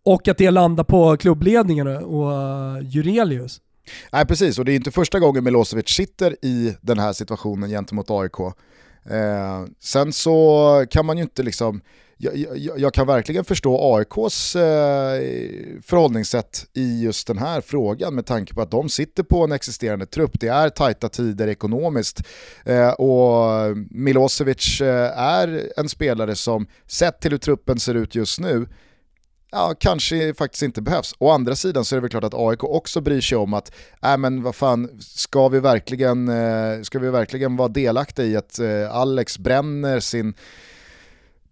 Och 0.05 0.27
att 0.27 0.37
det 0.37 0.51
landar 0.51 0.83
på 0.83 1.17
klubbledningen 1.17 1.87
och 1.87 2.31
uh, 2.31 2.87
Jurelius. 2.89 3.61
Nej 4.11 4.25
precis, 4.25 4.59
och 4.59 4.65
det 4.65 4.71
är 4.71 4.75
inte 4.75 4.91
första 4.91 5.19
gången 5.19 5.43
Milosevic 5.43 5.89
sitter 5.89 6.45
i 6.45 6.75
den 6.81 6.99
här 6.99 7.13
situationen 7.13 7.69
gentemot 7.69 8.09
AIK. 8.09 8.39
Eh, 9.05 9.65
sen 9.79 10.13
så 10.13 10.85
kan 10.89 11.05
man 11.05 11.17
ju 11.17 11.23
inte 11.23 11.43
liksom, 11.43 11.81
jag, 12.17 12.37
jag, 12.37 12.79
jag 12.79 12.93
kan 12.93 13.07
verkligen 13.07 13.45
förstå 13.45 13.95
AIKs 13.95 14.55
eh, 14.55 14.61
förhållningssätt 15.81 16.65
i 16.73 17.03
just 17.03 17.27
den 17.27 17.37
här 17.37 17.61
frågan 17.61 18.15
med 18.15 18.25
tanke 18.25 18.53
på 18.53 18.61
att 18.61 18.71
de 18.71 18.89
sitter 18.89 19.23
på 19.23 19.43
en 19.43 19.51
existerande 19.51 20.05
trupp. 20.05 20.39
Det 20.39 20.47
är 20.47 20.69
tajta 20.69 21.09
tider 21.09 21.47
ekonomiskt 21.47 22.21
eh, 22.65 22.89
och 22.89 23.77
Milosevic 23.89 24.81
eh, 24.81 25.19
är 25.19 25.71
en 25.77 25.89
spelare 25.89 26.35
som 26.35 26.67
sett 26.87 27.21
till 27.21 27.31
hur 27.31 27.37
truppen 27.37 27.79
ser 27.79 27.95
ut 27.95 28.15
just 28.15 28.39
nu 28.39 28.67
ja, 29.51 29.75
kanske 29.79 30.33
faktiskt 30.33 30.63
inte 30.63 30.81
behövs. 30.81 31.15
Å 31.19 31.31
andra 31.31 31.55
sidan 31.55 31.85
så 31.85 31.95
är 31.95 31.97
det 31.97 32.01
väl 32.01 32.09
klart 32.09 32.23
att 32.23 32.33
AIK 32.33 32.63
också 32.63 33.01
bryr 33.01 33.21
sig 33.21 33.37
om 33.37 33.53
att, 33.53 33.71
äh, 34.03 34.17
men 34.17 34.43
vad 34.43 34.55
fan, 34.55 34.89
ska 34.99 35.47
vi 35.47 35.59
verkligen, 35.59 36.29
eh, 36.29 36.81
ska 36.81 36.99
vi 36.99 37.09
verkligen 37.09 37.57
vara 37.57 37.67
delaktiga 37.67 38.25
i 38.25 38.37
att 38.37 38.59
eh, 38.59 38.95
Alex 38.95 39.37
bränner 39.37 39.99
sin 39.99 40.33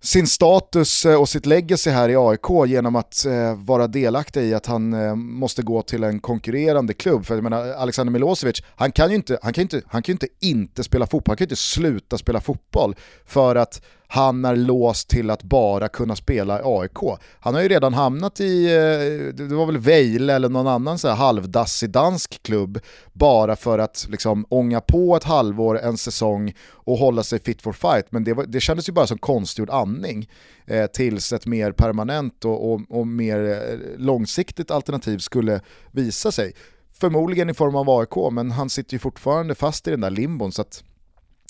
sin 0.01 0.27
status 0.27 1.05
eh, 1.05 1.21
och 1.21 1.29
sitt 1.29 1.45
legacy 1.45 1.89
här 1.89 2.09
i 2.09 2.15
AIK 2.15 2.67
genom 2.67 2.95
att 2.95 3.25
eh, 3.25 3.55
vara 3.55 3.87
delaktig 3.87 4.43
i 4.43 4.53
att 4.53 4.65
han 4.65 4.93
eh, 4.93 5.15
måste 5.15 5.61
gå 5.61 5.81
till 5.81 6.03
en 6.03 6.19
konkurrerande 6.19 6.93
klubb. 6.93 7.25
För 7.25 7.35
jag 7.35 7.43
menar, 7.43 7.67
Alexander 7.73 8.11
Milosevic, 8.11 8.63
han 8.75 8.91
kan 8.91 9.09
ju 9.09 9.15
inte, 9.15 9.39
han 9.41 9.53
kan 9.53 9.61
inte, 9.61 9.81
han 9.87 10.03
kan 10.03 10.13
inte, 10.13 10.27
inte 10.39 10.83
spela 10.83 11.07
fotboll, 11.07 11.31
han 11.31 11.37
kan 11.37 11.43
ju 11.43 11.45
inte 11.45 11.55
sluta 11.55 12.17
spela 12.17 12.41
fotboll 12.41 12.95
för 13.25 13.55
att 13.55 13.81
han 14.07 14.45
är 14.45 14.55
låst 14.55 15.09
till 15.09 15.29
att 15.29 15.43
bara 15.43 15.87
kunna 15.87 16.15
spela 16.15 16.59
i 16.59 16.61
AIK. 16.65 17.19
Han 17.39 17.53
har 17.53 17.61
ju 17.61 17.67
redan 17.67 17.93
hamnat 17.93 18.39
i, 18.39 18.65
eh, 18.65 19.33
det 19.33 19.55
var 19.55 19.65
väl 19.65 19.77
Vejle 19.77 20.33
eller 20.33 20.49
någon 20.49 20.67
annan 20.67 20.99
så 20.99 21.07
här 21.07 21.15
halvdassig 21.15 21.89
dansk 21.89 22.43
klubb 22.43 22.79
bara 23.13 23.55
för 23.55 23.79
att 23.79 24.07
liksom 24.09 24.45
ånga 24.49 24.81
på 24.81 25.15
ett 25.15 25.23
halvår, 25.23 25.79
en 25.79 25.97
säsong 25.97 26.53
och 26.71 26.97
hålla 26.97 27.23
sig 27.23 27.39
fit 27.39 27.61
for 27.61 27.73
fight. 27.73 28.05
Men 28.09 28.23
det, 28.23 28.33
var, 28.33 28.45
det 28.45 28.59
kändes 28.59 28.89
ju 28.89 28.93
bara 28.93 29.07
som 29.07 29.17
konstgjord 29.17 29.69
andning 29.69 30.29
eh, 30.65 30.85
tills 30.85 31.33
ett 31.33 31.45
mer 31.45 31.71
permanent 31.71 32.45
och, 32.45 32.73
och, 32.73 32.81
och 32.89 33.07
mer 33.07 33.49
eh, 33.49 33.97
långsiktigt 33.97 34.71
alternativ 34.71 35.17
skulle 35.17 35.61
visa 35.91 36.31
sig. 36.31 36.53
Förmodligen 36.99 37.49
i 37.49 37.53
form 37.53 37.75
av 37.75 37.89
AIK, 37.89 38.31
men 38.31 38.51
han 38.51 38.69
sitter 38.69 38.93
ju 38.93 38.99
fortfarande 38.99 39.55
fast 39.55 39.87
i 39.87 39.91
den 39.91 40.01
där 40.01 40.09
limbon 40.09 40.51
så 40.51 40.61
att 40.61 40.83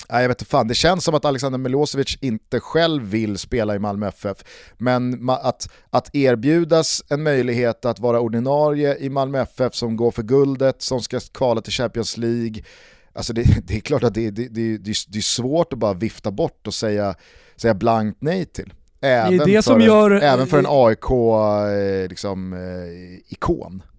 Nej, 0.10 0.22
jag 0.22 0.28
vet 0.28 0.41
inte 0.41 0.50
fan, 0.50 0.68
det 0.68 0.76
känns 0.76 1.04
som 1.04 1.16
att 1.16 1.26
Alexander 1.26 1.60
Milosevic 1.60 2.18
inte 2.22 2.60
själv 2.60 3.04
vill 3.04 3.38
spela 3.38 3.76
i 3.76 3.80
Malmö 3.80 4.08
FF. 4.08 4.38
Men 4.78 5.30
att, 5.30 5.70
att 5.89 6.16
erbjudas 6.16 7.04
en 7.10 7.24
möjlighet 7.24 7.86
att 7.86 8.00
vara 8.00 8.20
ordinarie 8.20 8.98
i 8.98 9.10
Malmö 9.10 9.41
FF 9.41 9.76
som 9.76 9.98
går 9.98 10.12
för 10.12 10.24
guldet, 10.24 10.82
som 10.82 11.02
ska 11.02 11.20
kvala 11.20 11.62
till 11.62 11.74
Champions 11.74 12.18
League. 12.18 12.64
Alltså 13.14 13.34
det, 13.34 13.43
det 13.68 13.76
är 13.76 13.80
klart 13.80 14.04
att 14.04 14.14
det, 14.14 14.32
det, 14.32 14.48
det, 14.48 14.78
det, 14.78 15.18
är 15.18 15.22
svåt 15.22 15.74
att 15.74 15.80
bara 15.80 15.93
vifta 15.93 16.32
bort 16.32 16.68
och 16.68 16.74
säga, 16.74 17.16
säga 17.56 17.74
blankt 17.74 18.18
nej 18.22 18.45
till. 18.45 18.74
Även, 19.02 19.64
för, 19.64 19.80
gör... 19.80 20.12
även 20.12 20.48
för 20.48 20.60
en 20.60 20.66
AIK-ikon. 20.68 22.02
Eh, 22.02 22.10
liksom, 22.10 22.54
eh, 22.54 23.97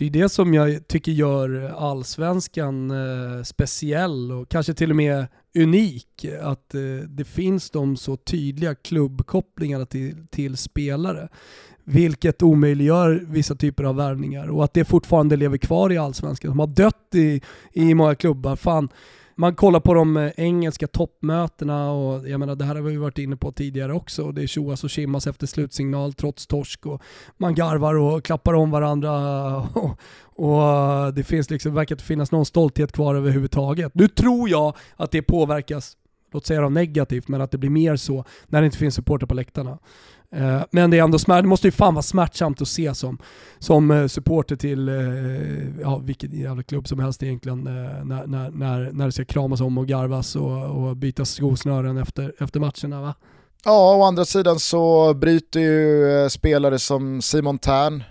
det 0.00 0.06
är 0.06 0.10
det 0.10 0.28
som 0.28 0.54
jag 0.54 0.88
tycker 0.88 1.12
gör 1.12 1.74
allsvenskan 1.78 2.90
eh, 2.90 3.42
speciell 3.42 4.32
och 4.32 4.48
kanske 4.48 4.74
till 4.74 4.90
och 4.90 4.96
med 4.96 5.26
unik. 5.58 6.26
Att 6.42 6.74
eh, 6.74 6.80
det 7.08 7.24
finns 7.24 7.70
de 7.70 7.96
så 7.96 8.16
tydliga 8.16 8.74
klubbkopplingarna 8.74 9.86
till, 9.86 10.26
till 10.30 10.56
spelare. 10.56 11.28
Vilket 11.84 12.42
omöjliggör 12.42 13.24
vissa 13.28 13.54
typer 13.54 13.84
av 13.84 13.96
värvningar 13.96 14.48
och 14.48 14.64
att 14.64 14.74
det 14.74 14.84
fortfarande 14.84 15.36
lever 15.36 15.58
kvar 15.58 15.92
i 15.92 15.98
allsvenskan. 15.98 16.50
De 16.50 16.58
har 16.58 16.66
dött 16.66 17.14
i, 17.14 17.40
i 17.72 17.94
många 17.94 18.14
klubbar. 18.14 18.56
Fan, 18.56 18.88
man 19.40 19.54
kollar 19.54 19.80
på 19.80 19.94
de 19.94 20.16
eh, 20.16 20.32
engelska 20.36 20.86
toppmötena 20.86 21.90
och 21.90 22.28
jag 22.28 22.40
menar 22.40 22.56
det 22.56 22.64
här 22.64 22.74
har 22.74 22.82
vi 22.82 22.96
varit 22.96 23.18
inne 23.18 23.36
på 23.36 23.52
tidigare 23.52 23.92
också. 23.92 24.32
Det 24.32 24.42
är 24.42 24.46
tjoas 24.46 24.84
och 24.84 24.90
tjimmas 24.90 25.26
efter 25.26 25.46
slutsignal 25.46 26.12
trots 26.12 26.46
torsk 26.46 26.86
och 26.86 27.02
man 27.36 27.54
garvar 27.54 27.94
och 27.94 28.24
klappar 28.24 28.54
om 28.54 28.70
varandra 28.70 29.10
och, 29.74 29.98
och 30.24 31.14
det 31.14 31.24
finns 31.24 31.50
liksom, 31.50 31.74
verkar 31.74 31.94
inte 31.94 32.04
finnas 32.04 32.32
någon 32.32 32.46
stolthet 32.46 32.92
kvar 32.92 33.14
överhuvudtaget. 33.14 33.94
Nu 33.94 34.08
tror 34.08 34.48
jag 34.48 34.76
att 34.96 35.10
det 35.10 35.22
påverkas, 35.22 35.96
låt 36.32 36.46
säga 36.46 36.68
negativt, 36.68 37.28
men 37.28 37.40
att 37.40 37.50
det 37.50 37.58
blir 37.58 37.70
mer 37.70 37.96
så 37.96 38.24
när 38.46 38.60
det 38.60 38.64
inte 38.64 38.78
finns 38.78 38.94
supporter 38.94 39.26
på 39.26 39.34
läktarna. 39.34 39.78
Eh, 40.32 40.62
men 40.70 40.90
det 40.90 40.98
är 40.98 41.04
ändå 41.04 41.18
smärt, 41.18 41.42
det 41.42 41.48
måste 41.48 41.66
ju 41.66 41.70
fan 41.70 41.94
vara 41.94 42.02
smärtsamt 42.02 42.62
att 42.62 42.68
se 42.68 42.94
som, 42.94 43.18
som 43.58 43.90
eh, 43.90 44.06
supporter 44.06 44.56
till 44.56 44.88
eh, 44.88 45.80
ja, 45.80 45.98
vilken 45.98 46.32
jävla 46.32 46.62
klubb 46.62 46.88
som 46.88 46.98
helst 46.98 47.22
egentligen 47.22 47.64
när, 47.64 48.26
när, 48.26 48.50
när, 48.50 48.90
när 48.92 49.06
det 49.06 49.12
ska 49.12 49.24
kramas 49.24 49.60
om 49.60 49.78
och 49.78 49.86
garvas 49.86 50.36
och, 50.36 50.64
och 50.64 50.96
bytas 50.96 51.30
skosnören 51.30 51.96
efter, 51.96 52.32
efter 52.38 52.60
matcherna. 52.60 53.00
Va? 53.00 53.14
Ja, 53.64 53.96
å 53.96 54.02
andra 54.02 54.24
sidan 54.24 54.58
så 54.58 55.14
bryter 55.14 55.60
ju 55.60 56.28
spelare 56.30 56.78
som 56.78 57.22
Simon 57.22 57.58
Tern 57.58 58.02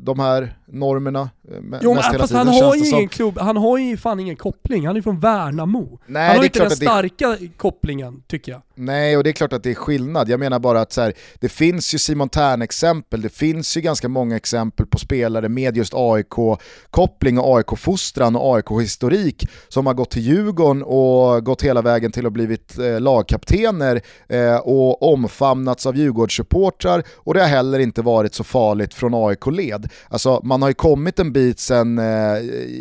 de 0.00 0.18
här 0.18 0.56
normerna 0.72 1.30
eh, 1.50 1.78
jo, 1.82 1.94
mest 1.94 2.08
hela 2.14 2.26
tiden. 2.26 2.46
Han 2.46 2.62
har, 2.62 2.74
ju 2.74 2.88
ingen 2.88 3.08
klubb, 3.08 3.38
han 3.38 3.56
har 3.56 3.78
ju 3.78 3.96
fan 3.96 4.20
ingen 4.20 4.36
koppling, 4.36 4.86
han 4.86 4.96
är 4.96 5.02
från 5.02 5.20
Värnamo. 5.20 6.00
Nej, 6.06 6.28
han 6.28 6.36
har 6.36 6.44
inte 6.44 6.58
den 6.58 6.70
starka 6.70 7.28
det... 7.28 7.48
kopplingen, 7.56 8.22
tycker 8.26 8.52
jag. 8.52 8.62
Nej, 8.74 9.16
och 9.16 9.24
det 9.24 9.30
är 9.30 9.32
klart 9.32 9.52
att 9.52 9.62
det 9.62 9.70
är 9.70 9.74
skillnad. 9.74 10.28
Jag 10.28 10.40
menar 10.40 10.58
bara 10.58 10.80
att 10.80 10.92
så 10.92 11.00
här, 11.00 11.12
det 11.40 11.48
finns 11.48 11.94
ju 11.94 11.98
Simon 11.98 12.28
Tern-exempel, 12.28 13.22
det 13.22 13.28
finns 13.28 13.76
ju 13.76 13.80
ganska 13.80 14.08
många 14.08 14.36
exempel 14.36 14.86
på 14.86 14.98
spelare 14.98 15.48
med 15.48 15.76
just 15.76 15.94
AIK-koppling 15.94 17.38
och 17.38 17.56
AIK-fostran 17.56 18.36
och 18.36 18.56
AIK-historik 18.56 19.48
som 19.68 19.86
har 19.86 19.94
gått 19.94 20.10
till 20.10 20.22
Djurgården 20.22 20.82
och 20.82 21.44
gått 21.44 21.62
hela 21.62 21.82
vägen 21.82 22.12
till 22.12 22.26
att 22.26 22.32
blivit 22.32 22.78
eh, 22.78 23.00
lagkaptener 23.00 24.00
eh, 24.28 24.56
och 24.56 25.12
omfamnats 25.12 25.86
av 25.86 25.96
Djurgårdssupportrar 25.96 27.02
och 27.16 27.34
det 27.34 27.40
har 27.40 27.48
heller 27.48 27.78
inte 27.78 28.02
varit 28.02 28.34
så 28.34 28.44
farligt 28.44 28.94
från 28.94 29.14
AIK-led. 29.14 29.88
Alltså 30.08 30.40
man 30.44 30.61
har 30.62 30.70
ju 30.70 30.74
kommit 30.74 31.18
en 31.18 31.32
bit 31.32 31.58
sen 31.58 31.98
eh, 31.98 32.04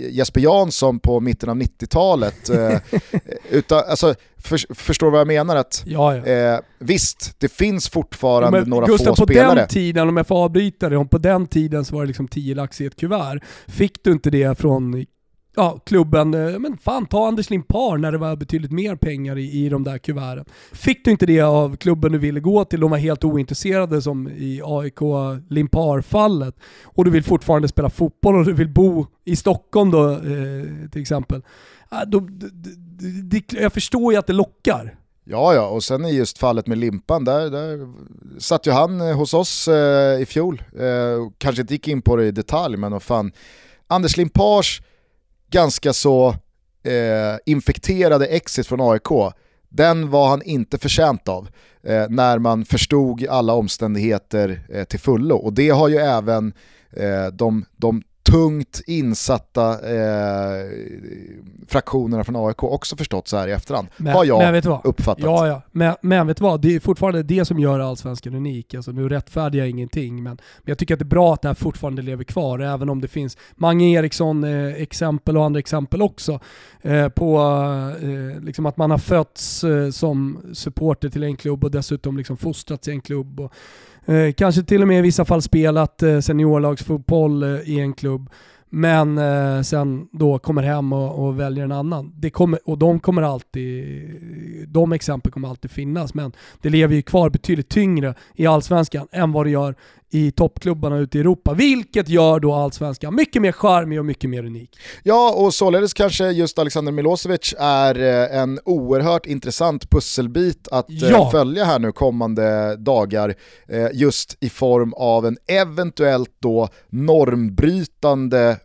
Jesper 0.09 0.41
Jansson 0.41 0.99
på 0.99 1.19
mitten 1.19 1.49
av 1.49 1.55
90-talet. 1.55 2.49
Eh, 2.49 2.77
utan, 3.49 3.83
alltså, 3.89 4.15
för, 4.37 4.73
förstår 4.73 5.07
du 5.07 5.11
vad 5.11 5.19
jag 5.19 5.27
menar? 5.27 5.55
Att, 5.55 5.83
ja, 5.85 6.17
ja. 6.17 6.25
Eh, 6.25 6.59
visst, 6.79 7.35
det 7.39 7.49
finns 7.51 7.89
fortfarande 7.89 8.57
ja, 8.57 8.65
några 8.65 8.85
Gustav, 8.85 9.15
få 9.15 9.25
spelare. 9.25 9.49
på 9.49 9.55
den 9.55 9.67
tiden, 9.67 10.09
om 10.09 10.17
jag 10.17 10.27
får 10.27 10.43
avbryta 10.43 10.89
det, 10.89 11.05
på 11.05 11.17
den 11.17 11.47
tiden 11.47 11.85
så 11.85 11.95
var 11.95 12.01
det 12.01 12.07
liksom 12.07 12.27
10 12.27 12.55
lax 12.55 12.81
i 12.81 12.85
ett 12.85 12.95
kuvert. 12.95 13.39
Fick 13.67 14.03
du 14.03 14.11
inte 14.11 14.29
det 14.29 14.59
från 14.59 15.05
ja, 15.55 15.79
klubben, 15.85 16.33
eh, 16.33 16.59
men 16.59 16.77
fan 16.77 17.05
ta 17.05 17.27
Anders 17.27 17.49
Limpar 17.49 17.97
när 17.97 18.11
det 18.11 18.17
var 18.17 18.35
betydligt 18.35 18.71
mer 18.71 18.95
pengar 18.95 19.37
i, 19.37 19.65
i 19.65 19.69
de 19.69 19.83
där 19.83 19.97
kuverten. 19.97 20.45
Fick 20.71 21.05
du 21.05 21.11
inte 21.11 21.25
det 21.25 21.41
av 21.41 21.75
klubben 21.75 22.11
du 22.11 22.17
ville 22.17 22.39
gå 22.39 22.65
till, 22.65 22.79
de 22.79 22.91
var 22.91 22.97
helt 22.97 23.23
ointresserade 23.23 24.01
som 24.01 24.27
i 24.27 24.61
AIK 24.63 24.99
Limpar-fallet, 25.49 26.55
och 26.83 27.05
du 27.05 27.11
vill 27.11 27.23
fortfarande 27.23 27.67
spela 27.67 27.89
fotboll 27.89 28.35
och 28.35 28.45
du 28.45 28.53
vill 28.53 28.69
bo 28.69 29.05
i 29.25 29.35
Stockholm 29.35 29.91
då 29.91 30.11
eh, 30.11 30.89
till 30.91 31.01
exempel. 31.01 31.41
Ah, 31.89 32.05
då, 32.05 32.27
jag 33.51 33.73
förstår 33.73 34.13
ju 34.13 34.19
att 34.19 34.27
det 34.27 34.33
lockar. 34.33 34.95
Ja, 35.23 35.53
ja, 35.53 35.67
och 35.67 35.83
sen 35.83 36.05
i 36.05 36.15
just 36.15 36.37
fallet 36.37 36.67
med 36.67 36.77
Limpan, 36.77 37.23
där, 37.23 37.49
där 37.49 37.93
satt 38.39 38.67
ju 38.67 38.71
han 38.71 39.01
eh, 39.01 39.17
hos 39.17 39.33
oss 39.33 39.67
eh, 39.67 40.21
i 40.21 40.25
fjol. 40.25 40.63
Eh, 40.79 41.31
kanske 41.37 41.61
inte 41.61 41.73
gick 41.73 41.87
in 41.87 42.01
på 42.01 42.15
det 42.15 42.25
i 42.25 42.31
detalj, 42.31 42.77
men 42.77 42.91
vad 42.91 43.03
fan. 43.03 43.31
Anders 43.87 44.17
Limpars 44.17 44.81
ganska 45.51 45.93
så 45.93 46.29
eh, 46.83 47.37
infekterade 47.45 48.25
exit 48.25 48.67
från 48.67 48.91
AIK, 48.91 49.33
den 49.69 50.09
var 50.09 50.29
han 50.29 50.41
inte 50.41 50.77
förtjänt 50.77 51.27
av 51.27 51.49
eh, 51.83 52.05
när 52.09 52.39
man 52.39 52.65
förstod 52.65 53.27
alla 53.27 53.53
omständigheter 53.53 54.61
eh, 54.73 54.83
till 54.83 54.99
fullo. 54.99 55.35
Och 55.35 55.53
det 55.53 55.69
har 55.69 55.87
ju 55.87 55.97
även 55.97 56.53
eh, 56.91 57.27
de, 57.33 57.65
de 57.75 58.03
tungt 58.23 58.81
insatta 58.87 59.71
eh, 59.71 60.65
fraktionerna 61.67 62.23
från 62.23 62.35
AIK 62.47 62.63
också 62.63 62.95
förstått 62.95 63.27
så 63.27 63.37
här 63.37 63.47
i 63.47 63.51
efterhand. 63.51 63.87
Men, 63.97 64.13
har 64.13 64.25
jag 64.25 64.39
men 64.39 64.53
vet 64.53 64.65
vad? 64.65 64.85
uppfattat. 64.85 65.23
Ja, 65.23 65.47
ja. 65.47 65.61
Men, 65.71 65.95
men 66.01 66.27
vet 66.27 66.37
du 66.37 66.43
vad? 66.43 66.61
Det 66.61 66.75
är 66.75 66.79
fortfarande 66.79 67.23
det 67.23 67.45
som 67.45 67.59
gör 67.59 67.79
Allsvenskan 67.79 68.35
unik. 68.35 68.73
Alltså, 68.73 68.91
nu 68.91 69.09
rättfärdigar 69.09 69.65
jag 69.65 69.69
ingenting, 69.69 70.15
men, 70.15 70.23
men 70.23 70.65
jag 70.65 70.77
tycker 70.77 70.93
att 70.93 70.99
det 70.99 71.03
är 71.03 71.05
bra 71.05 71.33
att 71.33 71.41
det 71.41 71.47
här 71.47 71.55
fortfarande 71.55 72.01
lever 72.01 72.23
kvar, 72.23 72.59
även 72.59 72.89
om 72.89 73.01
det 73.01 73.07
finns 73.07 73.37
Mange 73.55 73.85
Eriksson 73.85 74.43
eh, 74.43 74.81
exempel 74.81 75.37
och 75.37 75.45
andra 75.45 75.59
exempel 75.59 76.01
också 76.01 76.39
eh, 76.81 77.09
på 77.09 77.39
eh, 78.01 78.43
liksom 78.43 78.65
att 78.65 78.77
man 78.77 78.91
har 78.91 78.97
fötts 78.97 79.63
eh, 79.63 79.89
som 79.89 80.41
supporter 80.53 81.09
till 81.09 81.23
en 81.23 81.37
klubb 81.37 81.63
och 81.63 81.71
dessutom 81.71 82.17
liksom 82.17 82.37
fostrats 82.37 82.87
i 82.87 82.91
en 82.91 83.01
klubb. 83.01 83.39
Och, 83.39 83.53
Eh, 84.05 84.33
kanske 84.33 84.63
till 84.63 84.81
och 84.81 84.87
med 84.87 84.99
i 84.99 85.01
vissa 85.01 85.25
fall 85.25 85.41
spelat 85.41 86.03
eh, 86.03 86.19
seniorlagsfotboll 86.19 87.43
eh, 87.43 87.49
i 87.49 87.79
en 87.79 87.93
klubb 87.93 88.29
men 88.73 89.17
eh, 89.17 89.61
sen 89.61 90.07
då 90.11 90.39
kommer 90.39 90.63
hem 90.63 90.93
och, 90.93 91.25
och, 91.25 91.39
väljer 91.39 91.63
en 91.63 91.71
annan. 91.71 92.13
Det 92.15 92.29
kommer, 92.29 92.59
och 92.65 92.77
de 92.77 92.99
kommer 92.99 93.21
alltid, 93.21 94.67
de 94.67 94.91
exempel 94.91 95.31
kommer 95.31 95.49
alltid 95.49 95.71
finnas, 95.71 96.13
men 96.13 96.31
det 96.61 96.69
lever 96.69 96.95
ju 96.95 97.01
kvar 97.01 97.29
betydligt 97.29 97.69
tyngre 97.69 98.15
i 98.35 98.45
allsvenskan 98.45 99.07
än 99.11 99.31
vad 99.31 99.45
det 99.45 99.49
gör 99.49 99.75
i 100.11 100.31
toppklubbarna 100.31 100.97
ute 100.97 101.17
i 101.17 101.21
Europa. 101.21 101.53
Vilket 101.53 102.09
gör 102.09 102.39
då 102.39 102.53
allsvenskan 102.53 103.15
mycket 103.15 103.41
mer 103.41 103.51
charmig 103.51 103.99
och 103.99 104.05
mycket 104.05 104.29
mer 104.29 104.45
unik. 104.45 104.79
Ja, 105.03 105.33
och 105.37 105.53
således 105.53 105.93
kanske 105.93 106.31
just 106.31 106.59
Alexander 106.59 106.91
Milosevic 106.91 107.53
är 107.59 107.99
eh, 107.99 108.39
en 108.41 108.59
oerhört 108.65 109.25
intressant 109.25 109.89
pusselbit 109.89 110.67
att 110.71 110.89
eh, 110.89 111.09
ja. 111.09 111.31
följa 111.31 111.65
här 111.65 111.79
nu 111.79 111.91
kommande 111.91 112.75
dagar. 112.75 113.35
Eh, 113.67 113.87
just 113.93 114.37
i 114.39 114.49
form 114.49 114.93
av 114.93 115.25
en 115.25 115.37
eventuellt 115.47 116.35
då 116.39 116.69
normbrytande 116.89 118.57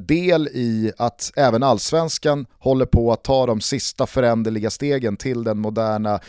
del 0.00 0.48
i 0.48 0.92
att 0.98 1.32
även 1.36 1.62
allsvenskan 1.62 2.46
håller 2.58 2.86
på 2.86 3.12
att 3.12 3.24
ta 3.24 3.46
de 3.46 3.60
sista 3.60 4.06
föränderliga 4.06 4.70
stegen 4.70 5.16
till 5.16 5.44
den 5.44 5.58
moderna 5.58 6.20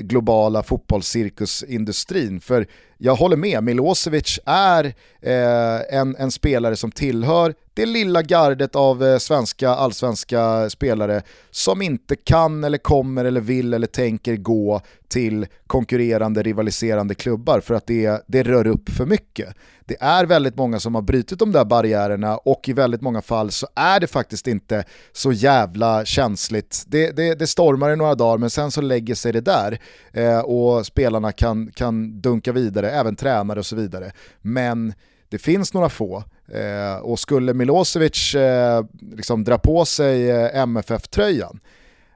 globala 0.00 0.62
fotbollscirkusindustrin. 0.62 2.40
För 2.40 2.66
jag 3.04 3.14
håller 3.14 3.36
med, 3.36 3.64
Milosevic 3.64 4.38
är 4.44 4.84
eh, 5.20 5.98
en, 5.98 6.16
en 6.16 6.30
spelare 6.30 6.76
som 6.76 6.90
tillhör 6.92 7.54
det 7.74 7.86
lilla 7.86 8.22
gardet 8.22 8.76
av 8.76 9.04
eh, 9.04 9.18
svenska 9.18 9.70
allsvenska 9.70 10.70
spelare 10.70 11.22
som 11.50 11.82
inte 11.82 12.16
kan 12.16 12.64
eller 12.64 12.78
kommer 12.78 13.24
eller 13.24 13.40
vill 13.40 13.74
eller 13.74 13.86
tänker 13.86 14.36
gå 14.36 14.80
till 15.08 15.46
konkurrerande 15.66 16.42
rivaliserande 16.42 17.14
klubbar 17.14 17.60
för 17.60 17.74
att 17.74 17.86
det, 17.86 18.24
det 18.26 18.42
rör 18.42 18.66
upp 18.66 18.90
för 18.90 19.06
mycket. 19.06 19.54
Det 19.84 19.96
är 20.00 20.26
väldigt 20.26 20.56
många 20.56 20.80
som 20.80 20.94
har 20.94 21.02
brutit 21.02 21.38
de 21.38 21.52
där 21.52 21.64
barriärerna 21.64 22.36
och 22.36 22.68
i 22.68 22.72
väldigt 22.72 23.00
många 23.00 23.22
fall 23.22 23.50
så 23.50 23.66
är 23.74 24.00
det 24.00 24.06
faktiskt 24.06 24.46
inte 24.46 24.84
så 25.12 25.32
jävla 25.32 26.04
känsligt. 26.04 26.84
Det, 26.86 27.10
det, 27.16 27.34
det 27.34 27.46
stormar 27.46 27.92
i 27.92 27.96
några 27.96 28.14
dagar 28.14 28.38
men 28.38 28.50
sen 28.50 28.70
så 28.70 28.80
lägger 28.80 29.14
sig 29.14 29.32
det 29.32 29.40
där 29.40 29.78
eh, 30.12 30.38
och 30.38 30.86
spelarna 30.86 31.32
kan, 31.32 31.70
kan 31.74 32.20
dunka 32.20 32.52
vidare, 32.52 32.90
även 32.90 33.16
tränare 33.16 33.58
och 33.58 33.66
så 33.66 33.76
vidare. 33.76 34.12
Men 34.42 34.94
det 35.28 35.38
finns 35.38 35.74
några 35.74 35.88
få 35.88 36.24
eh, 36.48 36.96
och 37.02 37.18
skulle 37.18 37.54
Milosevic 37.54 38.34
eh, 38.34 38.84
liksom 39.12 39.44
dra 39.44 39.58
på 39.58 39.84
sig 39.84 40.30
eh, 40.30 40.56
MFF-tröjan 40.56 41.60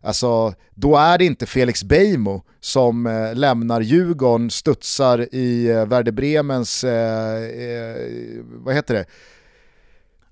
Alltså, 0.06 0.54
då 0.74 0.96
är 0.96 1.18
det 1.18 1.24
inte 1.24 1.46
Felix 1.46 1.84
Beijmo 1.84 2.42
som 2.60 3.06
eh, 3.06 3.34
lämnar 3.34 3.80
Djurgården, 3.80 4.50
studsar 4.50 5.34
i 5.34 5.70
eh, 5.70 5.86
Werder 5.86 6.12
Bremens, 6.12 6.84
eh, 6.84 7.42
eh, 7.42 7.96
vad 8.44 8.74
heter 8.74 8.94
det? 8.94 9.04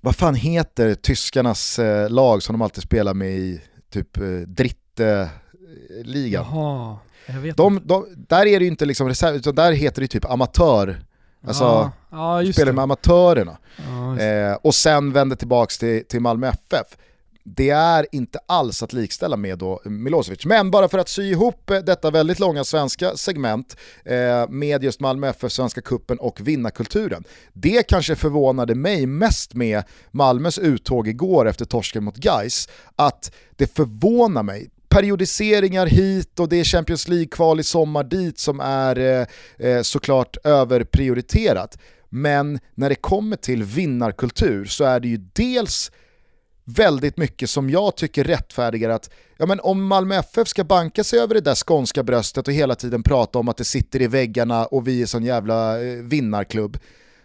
Vad 0.01 0.15
fan 0.15 0.35
heter 0.35 0.93
tyskarnas 0.95 1.79
lag 2.09 2.43
som 2.43 2.53
de 2.53 2.61
alltid 2.61 2.83
spelar 2.83 3.13
med 3.13 3.31
i 3.31 3.61
typ 3.89 4.17
eh, 4.17 4.23
Dritte-ligan? 4.47 6.45
Jaha, 6.51 6.97
jag 7.25 7.41
vet 7.41 7.57
de, 7.57 7.81
de, 7.83 8.05
Där 8.27 8.45
är 8.45 8.59
det 8.59 8.65
ju 8.65 8.71
inte 8.71 8.85
liksom 8.85 9.07
reserv, 9.07 9.35
utan 9.35 9.55
där 9.55 9.71
heter 9.71 10.01
det 10.01 10.07
typ 10.07 10.25
amatör. 10.25 11.01
Alltså, 11.47 11.63
ja, 11.63 11.91
ja, 12.15 12.53
spelar 12.53 12.73
med 12.73 12.83
amatörerna. 12.83 13.57
Ja, 13.77 14.19
eh, 14.19 14.57
och 14.61 14.75
sen 14.75 15.13
vänder 15.13 15.35
tillbaka 15.35 15.71
till, 15.79 16.05
till 16.05 16.19
Malmö 16.19 16.47
FF 16.47 16.97
det 17.47 17.69
är 17.69 18.05
inte 18.11 18.39
alls 18.47 18.83
att 18.83 18.93
likställa 18.93 19.37
med 19.37 19.57
då 19.57 19.81
Milosevic. 19.85 20.45
Men 20.45 20.71
bara 20.71 20.87
för 20.87 20.97
att 20.97 21.09
sy 21.09 21.23
ihop 21.23 21.69
eh, 21.69 21.79
detta 21.79 22.11
väldigt 22.11 22.39
långa 22.39 22.63
svenska 22.63 23.17
segment 23.17 23.77
eh, 24.05 24.49
med 24.49 24.83
just 24.83 24.99
Malmö 24.99 25.27
FF, 25.29 25.51
Svenska 25.51 25.81
Kuppen 25.81 26.19
och 26.19 26.47
vinnarkulturen. 26.47 27.23
Det 27.53 27.83
kanske 27.83 28.15
förvånade 28.15 28.75
mig 28.75 29.05
mest 29.05 29.53
med 29.53 29.83
Malmös 30.11 30.59
uttåg 30.59 31.07
igår 31.07 31.47
efter 31.47 31.65
torsken 31.65 32.03
mot 32.03 32.25
Geis 32.25 32.69
att 32.95 33.31
det 33.55 33.75
förvånar 33.75 34.43
mig 34.43 34.69
periodiseringar 34.89 35.85
hit 35.85 36.39
och 36.39 36.49
det 36.49 36.59
är 36.59 36.63
Champions 36.63 37.07
League-kval 37.07 37.59
i 37.59 37.63
sommar 37.63 38.03
dit 38.03 38.39
som 38.39 38.59
är 38.59 38.99
eh, 38.99 39.27
eh 39.69 39.81
såklart 39.81 40.37
överprioriterat. 40.43 41.77
Men 42.15 42.59
när 42.75 42.89
det 42.89 42.95
kommer 42.95 43.35
till 43.35 43.63
vinnarkultur 43.63 44.65
så 44.65 44.83
är 44.83 44.99
det 44.99 45.07
ju 45.07 45.17
dels 45.17 45.91
väldigt 46.63 47.17
mycket 47.17 47.49
som 47.49 47.69
jag 47.69 47.97
tycker 47.97 48.23
rättfärdigar 48.23 48.89
att 48.89 49.09
ja, 49.37 49.45
men 49.45 49.59
om 49.59 49.85
Malmö 49.85 50.15
FF 50.15 50.47
ska 50.47 50.63
banka 50.63 51.03
sig 51.03 51.19
över 51.19 51.33
det 51.33 51.41
där 51.41 51.55
skånska 51.55 52.03
bröstet 52.03 52.47
och 52.47 52.53
hela 52.53 52.75
tiden 52.75 53.03
prata 53.03 53.39
om 53.39 53.49
att 53.49 53.57
det 53.57 53.63
sitter 53.63 54.01
i 54.01 54.07
väggarna 54.07 54.65
och 54.65 54.87
vi 54.87 55.01
är 55.01 55.05
sån 55.05 55.23
jävla 55.23 55.83
eh, 55.83 55.95
vinnarklubb. 55.95 56.77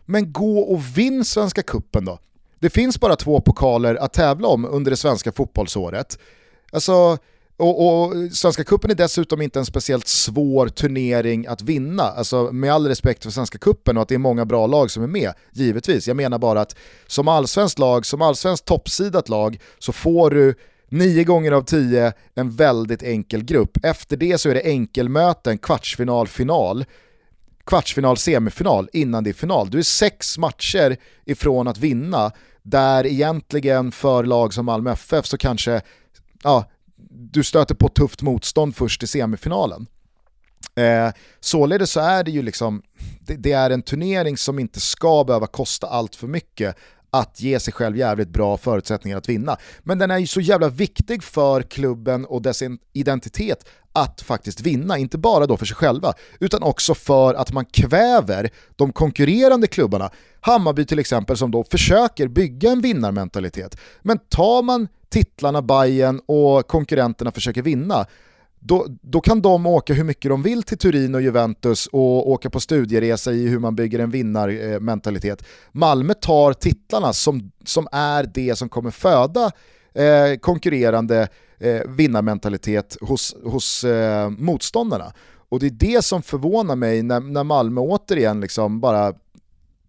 Men 0.05 0.32
gå 0.32 0.59
och 0.59 0.99
vinn 0.99 1.24
Svenska 1.24 1.62
Kuppen 1.62 2.05
då. 2.05 2.18
Det 2.59 2.70
finns 2.70 3.01
bara 3.01 3.16
två 3.16 3.41
pokaler 3.41 3.95
att 3.95 4.12
tävla 4.12 4.49
om 4.49 4.64
under 4.64 4.91
det 4.91 4.97
svenska 4.97 5.32
fotbollsåret. 5.32 6.18
Alltså, 6.72 7.18
och, 7.61 8.04
och 8.04 8.32
Svenska 8.32 8.64
Kuppen 8.64 8.90
är 8.90 8.94
dessutom 8.94 9.42
inte 9.42 9.58
en 9.58 9.66
speciellt 9.66 10.08
svår 10.08 10.68
turnering 10.68 11.46
att 11.46 11.62
vinna. 11.62 12.02
Alltså 12.02 12.52
med 12.52 12.72
all 12.72 12.88
respekt 12.88 13.22
för 13.22 13.30
Svenska 13.30 13.58
Kuppen 13.58 13.96
och 13.96 14.02
att 14.02 14.08
det 14.08 14.14
är 14.14 14.18
många 14.18 14.44
bra 14.44 14.66
lag 14.66 14.90
som 14.90 15.02
är 15.02 15.06
med, 15.06 15.32
givetvis. 15.52 16.08
Jag 16.08 16.16
menar 16.16 16.38
bara 16.38 16.61
att 16.61 16.76
som 17.06 17.28
allsvenskt 17.28 17.78
lag, 17.78 18.06
som 18.06 18.22
allsvenskt 18.22 18.66
toppsidat 18.66 19.28
lag, 19.28 19.61
så 19.78 19.92
får 19.92 20.30
du 20.30 20.54
nio 20.88 21.24
gånger 21.24 21.52
av 21.52 21.62
tio 21.62 22.12
en 22.34 22.50
väldigt 22.50 23.02
enkel 23.02 23.44
grupp. 23.44 23.84
Efter 23.84 24.16
det 24.16 24.38
så 24.38 24.50
är 24.50 24.54
det 24.54 24.61
enkelmöten, 24.61 25.58
kvartsfinal, 25.58 26.28
final 26.28 26.84
kvartsfinal, 27.66 28.16
semifinal 28.16 28.88
innan 28.92 29.24
det 29.24 29.30
är 29.30 29.34
final. 29.34 29.70
Du 29.70 29.78
är 29.78 29.82
sex 29.82 30.38
matcher 30.38 30.96
ifrån 31.24 31.68
att 31.68 31.78
vinna, 31.78 32.32
där 32.62 33.06
egentligen 33.06 33.92
för 33.92 34.24
lag 34.24 34.54
som 34.54 34.66
Malmö 34.66 34.92
FF 34.92 35.26
så 35.26 35.38
kanske 35.38 35.80
ja, 36.42 36.64
du 37.11 37.44
stöter 37.44 37.74
på 37.74 37.88
tufft 37.88 38.22
motstånd 38.22 38.76
först 38.76 39.02
i 39.02 39.06
semifinalen. 39.06 39.86
Eh, 40.74 41.12
således 41.40 41.90
så 41.90 42.00
är 42.00 42.24
det 42.24 42.30
ju 42.30 42.42
liksom, 42.42 42.82
det, 43.20 43.36
det, 43.36 43.52
är 43.52 43.70
en 43.70 43.82
turnering 43.82 44.36
som 44.36 44.58
inte 44.58 44.80
ska 44.80 45.24
behöva 45.24 45.46
kosta 45.46 45.86
allt 45.86 46.16
för 46.16 46.26
mycket 46.26 46.76
att 47.11 47.40
ge 47.40 47.61
sig 47.61 47.72
själv 47.72 47.96
jävligt 47.96 48.28
bra 48.28 48.56
förutsättningar 48.56 49.18
att 49.18 49.28
vinna. 49.28 49.56
Men 49.80 49.98
den 49.98 50.11
är 50.11 50.18
ju 50.18 50.26
så 50.26 50.40
jävla 50.40 50.68
viktig 50.68 51.22
för 51.22 51.62
klubben 51.62 52.24
och 52.24 52.42
dess 52.42 52.62
identitet 52.92 53.64
att 53.92 54.20
faktiskt 54.20 54.61
vinna, 54.61 54.98
inte 54.98 55.18
bara 55.18 55.46
då 55.46 55.56
för 55.56 55.66
sig 55.66 55.76
själva, 55.76 56.12
utan 56.40 56.62
också 56.62 56.94
för 56.94 57.34
att 57.34 57.52
man 57.52 57.64
kväver 57.64 58.50
de 58.76 58.92
konkurrerande 58.92 59.66
klubbarna. 59.66 60.11
Hammarby 60.40 60.84
till 60.84 60.98
exempel 60.98 61.36
som 61.36 61.50
då 61.50 61.64
försöker 61.64 62.28
bygga 62.28 62.70
en 62.70 62.80
vinnarmentalitet. 62.80 63.76
Men 64.02 64.18
tar 64.18 64.62
man 64.62 64.88
titlarna 65.11 65.62
Bayern 65.62 66.20
och 66.26 66.66
konkurrenterna 66.66 67.32
försöker 67.32 67.62
vinna, 67.62 68.06
då, 68.62 68.86
då, 69.02 69.20
kan 69.20 69.42
de 69.42 69.66
åka 69.66 69.94
hur 69.94 70.04
mycket 70.04 70.30
de 70.30 70.42
vill 70.42 70.62
till 70.62 70.78
Turin 70.78 71.14
och 71.14 71.22
Juventus 71.22 71.86
och 71.86 72.30
åka 72.30 72.50
på 72.50 72.61
studieresa 72.61 73.32
i 73.32 73.48
hur 73.48 73.58
man 73.58 73.74
bygger 73.74 73.98
en 73.98 74.11
vinnarmentalitet. 74.11 75.44
Malmö 75.72 76.14
tar 76.14 76.52
titlarna 76.52 77.12
som, 77.12 77.52
som 77.64 77.88
är 77.92 78.30
det 78.34 78.58
som 78.58 78.68
kommer 78.68 78.90
föda 78.90 79.50
eh, 79.94 80.38
konkurrerande 80.40 81.28
eh, 81.58 81.80
vinnarmentalitet 81.88 82.96
hos, 83.00 83.36
hos 83.44 83.84
eh, 83.84 84.30
motståndarna. 84.30 85.12
Och 85.48 85.61
det 85.61 85.66
är 85.66 85.70
det 85.70 86.04
som 86.04 86.22
förvånar 86.22 86.76
mig 86.76 87.02
när, 87.02 87.20
när 87.20 87.44
Malmö 87.44 87.80
återigen 87.80 88.40
liksom 88.40 88.80
bara 88.80 89.14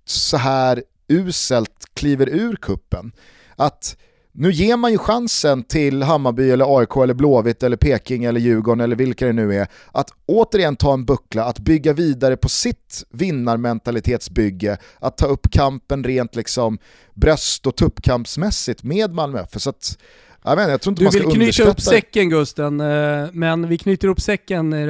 så 0.06 0.38
här 0.38 0.84
uselt 1.08 1.86
kliver 1.94 2.30
ur 2.30 2.56
kuppen. 2.56 3.12
Att 3.56 3.98
nu 4.34 4.52
ger 4.52 4.78
man 4.78 4.92
ju 4.92 4.98
chansen 4.98 5.64
till 5.64 6.04
Hammarby, 6.04 6.52
eller 6.52 6.80
AIK, 6.80 6.96
eller 6.96 7.14
Blåvitt, 7.14 7.64
eller 7.64 7.78
Peking, 7.78 8.24
eller 8.24 8.40
Djurgården, 8.40 8.82
eller 8.82 8.96
vilka 8.96 9.26
det 9.26 9.34
nu 9.34 9.56
är, 9.56 9.68
att 9.92 10.10
återigen 10.26 10.76
ta 10.76 10.94
en 10.94 11.06
buckla, 11.06 11.44
att 11.44 11.60
bygga 11.60 11.94
vidare 11.94 12.38
på 12.38 12.50
sitt 12.50 13.04
vinnarmentalitetsbygge, 13.10 14.78
att 15.00 15.18
ta 15.18 15.26
upp 15.26 15.52
kampen 15.52 16.04
rent 16.04 16.36
liksom 16.36 16.78
bröst 17.14 17.68
och 17.68 17.76
tuppkampsmässigt 17.76 18.84
med 18.84 19.14
Malmö 19.14 19.40
FF. 19.40 19.62
Så 19.62 19.70
att, 19.70 19.98
jag, 20.44 20.56
vet, 20.56 20.70
jag 20.70 20.82
tror 20.82 20.92
inte 20.92 21.02
du 21.02 21.06
man 21.06 21.30
vill 21.30 21.36
knyta 21.36 21.64
upp 21.64 21.82
säcken 21.82 22.30
Gusten, 22.30 22.80
eh, 22.80 23.28
men 23.32 23.68
vi 23.68 23.78
knyter 23.78 24.08
upp 24.08 24.22
säcken 24.22 24.74
i 24.74 24.86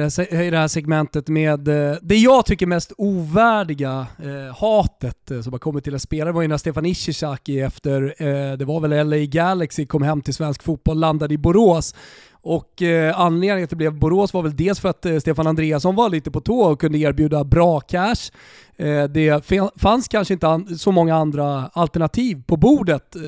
det 0.50 0.58
här 0.58 0.68
segmentet 0.68 1.28
med 1.28 1.68
eh, 1.68 1.96
det 2.02 2.16
jag 2.16 2.46
tycker 2.46 2.66
mest 2.66 2.92
ovärdiga 2.98 4.06
eh, 4.18 4.56
hatet 4.56 5.30
som 5.44 5.52
har 5.52 5.58
kommit 5.58 5.84
till 5.84 5.94
en 5.94 6.00
spelare 6.00 6.32
var 6.32 6.42
ju 6.42 6.48
när 6.48 6.56
Stefan 6.56 6.86
Ishizaki 6.86 7.60
efter, 7.60 8.14
det 8.56 8.64
var 8.64 8.80
väl 8.80 9.08
LA 9.08 9.16
Galaxy, 9.16 9.86
kom 9.86 10.02
hem 10.02 10.22
till 10.22 10.34
svensk 10.34 10.62
fotboll, 10.62 10.98
landade 10.98 11.34
i 11.34 11.38
Borås 11.38 11.94
och 12.42 12.82
eh, 12.82 13.20
anledningen 13.20 13.58
till 13.58 13.64
att 13.64 13.70
det 13.70 13.76
blev 13.76 13.98
Borås 13.98 14.34
var 14.34 14.42
väl 14.42 14.56
dels 14.56 14.80
för 14.80 14.88
att 14.88 15.06
eh, 15.06 15.18
Stefan 15.18 15.46
Andreasson 15.46 15.94
var 15.94 16.08
lite 16.08 16.30
på 16.30 16.40
tå 16.40 16.60
och 16.60 16.80
kunde 16.80 16.98
erbjuda 16.98 17.44
bra 17.44 17.80
cash. 17.80 18.30
Eh, 18.76 19.04
det 19.04 19.50
fanns 19.76 20.08
kanske 20.08 20.34
inte 20.34 20.64
så 20.78 20.92
många 20.92 21.16
andra 21.16 21.70
alternativ 21.72 22.42
på 22.46 22.56
bordet 22.56 23.16
eh, 23.16 23.22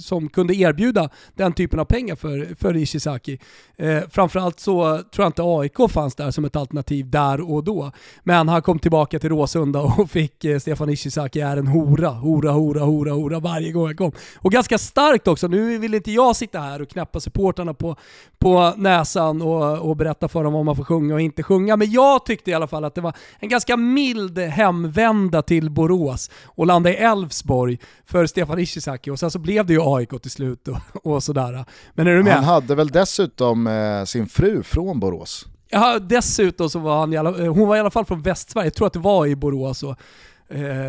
som 0.00 0.28
kunde 0.28 0.54
erbjuda 0.54 1.08
den 1.34 1.52
typen 1.52 1.80
av 1.80 1.84
pengar 1.84 2.16
för, 2.16 2.54
för 2.54 2.76
Ishizaki. 2.76 3.38
Eh, 3.76 4.00
framförallt 4.10 4.60
så 4.60 4.98
tror 5.14 5.24
jag 5.24 5.28
inte 5.28 5.42
AIK 5.42 5.90
fanns 5.90 6.14
där 6.14 6.30
som 6.30 6.44
ett 6.44 6.56
alternativ 6.56 7.10
där 7.10 7.50
och 7.50 7.64
då. 7.64 7.92
Men 8.22 8.48
han 8.48 8.62
kom 8.62 8.78
tillbaka 8.78 9.18
till 9.18 9.28
Råsunda 9.28 9.80
och 9.98 10.10
fick 10.10 10.44
eh, 10.44 10.58
Stefan 10.58 10.90
Ishizaki 10.90 11.40
är 11.40 11.56
en 11.56 11.66
hora, 11.66 12.10
hora, 12.10 12.50
hora, 12.50 12.80
hora, 12.80 13.12
hora 13.12 13.40
varje 13.40 13.72
gång 13.72 13.86
han 13.86 13.96
kom. 13.96 14.12
Och 14.38 14.52
ganska 14.52 14.78
starkt 14.78 15.28
också, 15.28 15.48
nu 15.48 15.78
vill 15.78 15.94
inte 15.94 16.12
jag 16.12 16.36
sitta 16.36 16.58
här 16.58 16.82
och 16.82 16.88
knäppa 16.88 17.20
supportarna 17.20 17.74
på, 17.74 17.96
på 18.38 18.53
på 18.54 18.74
näsan 18.76 19.42
och, 19.42 19.78
och 19.78 19.96
berätta 19.96 20.28
för 20.28 20.44
dem 20.44 20.52
vad 20.52 20.64
man 20.64 20.76
får 20.76 20.84
sjunga 20.84 21.14
och 21.14 21.20
inte 21.20 21.42
sjunga. 21.42 21.76
Men 21.76 21.90
jag 21.90 22.26
tyckte 22.26 22.50
i 22.50 22.54
alla 22.54 22.66
fall 22.66 22.84
att 22.84 22.94
det 22.94 23.00
var 23.00 23.16
en 23.38 23.48
ganska 23.48 23.76
mild 23.76 24.38
hemvända 24.38 25.42
till 25.42 25.70
Borås 25.70 26.30
och 26.44 26.66
landa 26.66 26.90
i 26.90 26.94
Elfsborg 26.94 27.78
för 28.06 28.26
Stefan 28.26 28.58
Ishizaki 28.58 29.10
och 29.10 29.18
sen 29.18 29.30
så 29.30 29.38
blev 29.38 29.66
det 29.66 29.72
ju 29.72 29.80
AIK 29.82 30.22
till 30.22 30.30
slut 30.30 30.68
och, 30.68 31.06
och 31.06 31.22
sådär. 31.22 31.64
Men 31.94 32.06
är 32.06 32.16
du 32.16 32.22
med? 32.22 32.34
Han 32.34 32.44
hade 32.44 32.74
väl 32.74 32.88
dessutom 32.88 33.66
eh, 33.66 34.04
sin 34.04 34.26
fru 34.26 34.62
från 34.62 35.00
Borås? 35.00 35.46
Ja, 35.68 35.98
dessutom 35.98 36.70
så 36.70 36.78
var 36.78 37.00
han, 37.00 37.12
i 37.12 37.16
alla, 37.16 37.30
hon 37.30 37.68
var 37.68 37.76
i 37.76 37.80
alla 37.80 37.90
fall 37.90 38.04
från 38.04 38.22
Västsverige, 38.22 38.66
jag 38.66 38.74
tror 38.74 38.86
att 38.86 38.92
det 38.92 38.98
var 38.98 39.26
i 39.26 39.36
Borås. 39.36 39.82
Och, 39.82 39.90
Eh, 39.90 39.98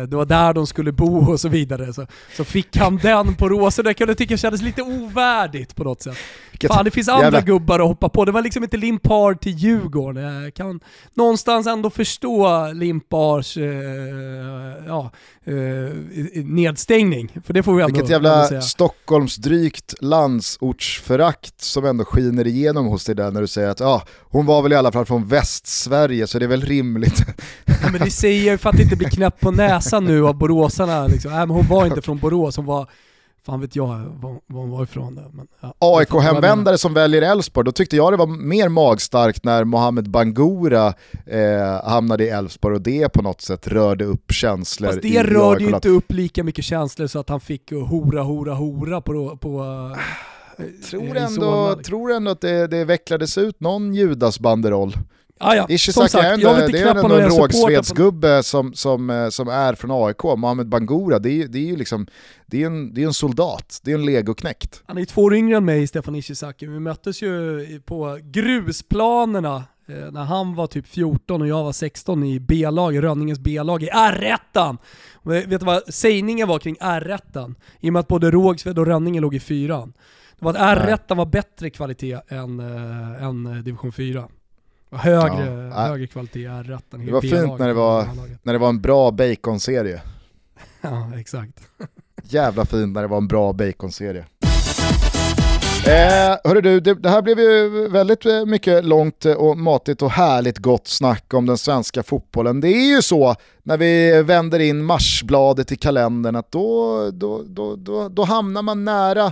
det 0.08 0.16
var 0.16 0.24
där 0.24 0.52
de 0.52 0.66
skulle 0.66 0.92
bo 0.92 1.32
och 1.32 1.40
så 1.40 1.48
vidare. 1.48 1.92
Så, 1.92 2.06
så 2.36 2.44
fick 2.44 2.76
han 2.76 2.96
den 2.96 3.34
på 3.34 3.48
Råsö, 3.48 3.82
det 3.82 3.94
kunde 3.94 4.10
jag 4.10 4.18
tycka 4.18 4.36
kändes 4.36 4.62
lite 4.62 4.82
ovärdigt 4.82 5.76
på 5.76 5.84
något 5.84 6.02
sätt. 6.02 6.16
Fan 6.68 6.84
det 6.84 6.90
finns 6.90 7.08
andra 7.08 7.24
jävla... 7.24 7.40
gubbar 7.40 7.80
att 7.80 7.86
hoppa 7.86 8.08
på, 8.08 8.24
det 8.24 8.32
var 8.32 8.42
liksom 8.42 8.62
inte 8.62 8.76
Limpar 8.76 9.34
till 9.34 9.52
Djurgården. 9.52 10.42
Jag 10.42 10.54
kan 10.54 10.80
någonstans 11.14 11.66
ändå 11.66 11.90
förstå 11.90 12.66
Limpars 12.72 13.56
eh, 13.56 13.64
ja, 14.86 15.10
eh, 15.44 15.54
nedstängning, 16.44 17.32
för 17.44 17.54
det 17.54 17.62
får 17.62 17.74
vi 17.74 17.82
ändå 17.82 17.94
Vilket 17.94 18.10
jävla 18.10 18.60
Stockholmsdrygt 18.60 19.94
landsortsförakt 20.00 21.60
som 21.60 21.84
ändå 21.84 22.04
skiner 22.04 22.46
igenom 22.46 22.86
hos 22.86 23.04
dig 23.04 23.14
där 23.14 23.30
när 23.30 23.40
du 23.40 23.46
säger 23.46 23.68
att 23.68 23.80
ah, 23.80 24.02
hon 24.30 24.46
var 24.46 24.62
väl 24.62 24.72
i 24.72 24.76
alla 24.76 24.92
fall 24.92 25.06
från 25.06 25.26
Västsverige 25.26 26.26
så 26.26 26.38
det 26.38 26.44
är 26.44 26.48
väl 26.48 26.62
rimligt. 26.62 27.24
Ja, 27.82 27.90
men 27.92 28.00
det 28.00 28.10
säger 28.10 28.50
jag 28.50 28.60
för 28.60 28.70
att 28.70 28.80
inte 28.80 28.96
bli 28.96 29.10
knäpp 29.10 29.44
på 29.46 29.52
näsan 29.52 30.04
nu 30.04 30.26
av 30.26 30.38
boråsarna. 30.38 31.06
Liksom. 31.06 31.30
Äh, 31.30 31.38
men 31.38 31.50
hon 31.50 31.66
var 31.66 31.86
inte 31.86 32.02
från 32.02 32.18
Borås, 32.18 32.56
hon 32.56 32.66
var 32.66 32.86
fan 33.46 33.60
vet 33.60 33.76
jag 33.76 33.86
var, 33.86 34.40
var 34.46 34.60
hon 34.60 34.70
var 34.70 34.82
ifrån. 34.82 35.14
Där. 35.14 35.24
Men, 35.32 35.46
ja, 35.60 35.74
AIK-hemvändare 35.78 36.78
som 36.78 36.94
väljer 36.94 37.22
Elfsborg, 37.22 37.64
då 37.64 37.72
tyckte 37.72 37.96
jag 37.96 38.12
det 38.12 38.16
var 38.16 38.26
mer 38.26 38.68
magstarkt 38.68 39.44
när 39.44 39.64
Mohamed 39.64 40.10
Bangura 40.10 40.94
eh, 41.26 41.84
hamnade 41.84 42.24
i 42.24 42.28
Elfsborg 42.28 42.74
och 42.74 42.80
det 42.80 43.08
på 43.08 43.22
något 43.22 43.40
sätt 43.40 43.68
rörde 43.68 44.04
upp 44.04 44.32
känslor. 44.32 44.88
Fast 44.88 45.02
det 45.02 45.22
rörde 45.22 45.64
ju 45.64 45.70
inte 45.70 45.88
upp 45.88 46.12
lika 46.12 46.44
mycket 46.44 46.64
känslor 46.64 47.06
så 47.06 47.18
att 47.18 47.28
han 47.28 47.40
fick 47.40 47.72
hora, 47.72 48.22
hora, 48.22 48.54
hora 48.54 49.00
på, 49.00 49.36
på 49.36 49.60
eh, 50.58 50.64
tror 50.90 51.16
ändå, 51.16 51.74
tror 51.84 52.12
ändå 52.12 52.30
att 52.30 52.40
det, 52.40 52.66
det 52.66 52.84
vecklades 52.84 53.38
ut 53.38 53.60
någon 53.60 53.94
Judasbanderoll. 53.94 54.92
Ah, 55.38 55.54
ja. 55.54 55.66
Ishizaki 55.68 56.08
sagt, 56.08 56.24
är 56.24 56.32
ändå, 56.32 56.54
det 56.54 56.80
är 56.80 57.20
en 57.20 57.30
rågsvedsgubbe 57.30 58.42
som, 58.42 58.74
som, 58.74 59.10
eh, 59.10 59.28
som 59.28 59.48
är 59.48 59.74
från 59.74 60.06
AIK, 60.06 60.22
Mohamed 60.22 60.68
Bangura, 60.68 61.18
det 61.18 61.30
är, 61.30 61.48
det 61.48 61.58
är 61.58 61.66
ju 61.66 61.76
liksom, 61.76 62.06
det 62.46 62.62
är 62.62 62.66
en, 62.66 62.94
det 62.94 63.02
är 63.02 63.06
en 63.06 63.14
soldat, 63.14 63.80
det 63.82 63.90
är 63.90 63.94
en 63.94 64.04
legoknäckt. 64.04 64.82
Han 64.86 64.96
är 64.96 65.00
ju 65.00 65.06
två 65.06 65.22
år 65.22 65.34
yngre 65.34 65.56
än 65.56 65.64
mig, 65.64 65.86
Stefan 65.86 66.14
Ishizaki. 66.14 66.66
Vi 66.66 66.80
möttes 66.80 67.22
ju 67.22 67.80
på 67.86 68.18
grusplanerna 68.22 69.64
eh, 69.88 70.12
när 70.12 70.24
han 70.24 70.54
var 70.54 70.66
typ 70.66 70.86
14 70.86 71.42
och 71.42 71.48
jag 71.48 71.64
var 71.64 71.72
16 71.72 72.24
i 72.24 72.40
B-lag, 72.40 73.02
Rönningens 73.02 73.38
B-lag 73.38 73.82
i 73.82 73.88
R1. 73.88 74.76
Vet 75.22 75.50
du 75.50 75.66
vad 75.66 75.94
sägningen 75.94 76.48
var 76.48 76.58
kring 76.58 76.76
R1? 76.76 77.54
I 77.80 77.88
och 77.88 77.92
med 77.92 78.00
att 78.00 78.08
både 78.08 78.30
Rågsved 78.30 78.78
och 78.78 78.86
Rönningen 78.86 79.22
låg 79.22 79.34
i 79.34 79.40
fyran. 79.40 79.92
Det 80.38 80.44
var 80.44 80.54
att 80.54 80.78
R1 80.78 81.14
var 81.14 81.26
bättre 81.26 81.70
kvalitet 81.70 82.18
än, 82.28 82.60
äh, 82.60 83.22
än 83.22 83.64
division 83.64 83.92
4. 83.92 84.28
Högre, 84.90 85.70
ja. 85.74 85.80
högre 85.80 86.06
kvalitet 86.06 86.44
är 86.44 86.62
rätten. 86.62 87.06
Det 87.06 87.12
var 87.12 87.20
fint 87.20 87.58
när 87.58 87.66
det 87.68 87.74
var, 87.74 88.08
när 88.42 88.52
det 88.52 88.58
var 88.58 88.68
en 88.68 88.80
bra 88.80 89.10
baconserie. 89.10 90.02
ja, 90.80 91.12
exakt. 91.18 91.60
Jävla 92.22 92.64
fint 92.64 92.94
när 92.94 93.02
det 93.02 93.08
var 93.08 93.18
en 93.18 93.28
bra 93.28 93.52
baconserie. 93.52 94.24
Eh, 95.86 96.36
hörru 96.44 96.60
du, 96.60 96.80
det, 96.80 96.94
det, 96.94 97.10
här 97.10 97.22
blev 97.22 97.38
ju 97.40 97.88
väldigt 97.88 98.26
eh, 98.26 98.46
mycket 98.46 98.84
långt 98.84 99.24
och 99.24 99.58
matigt 99.58 100.02
och 100.02 100.10
härligt 100.10 100.58
gott 100.58 100.88
snack 100.88 101.34
om 101.34 101.46
den 101.46 101.58
svenska 101.58 102.02
fotbollen. 102.02 102.60
Det 102.60 102.68
är 102.68 102.94
ju 102.96 103.02
så 103.02 103.36
när 103.66 103.76
vi 103.76 104.22
vänder 104.22 104.58
in 104.58 104.84
marsbladet 104.84 105.72
i 105.72 105.76
kalendern 105.76 106.36
att 106.36 106.52
då, 106.52 107.10
då, 107.10 107.42
då, 107.46 107.76
då, 107.76 108.08
då 108.08 108.24
hamnar 108.24 108.62
man 108.62 108.84
nära 108.84 109.26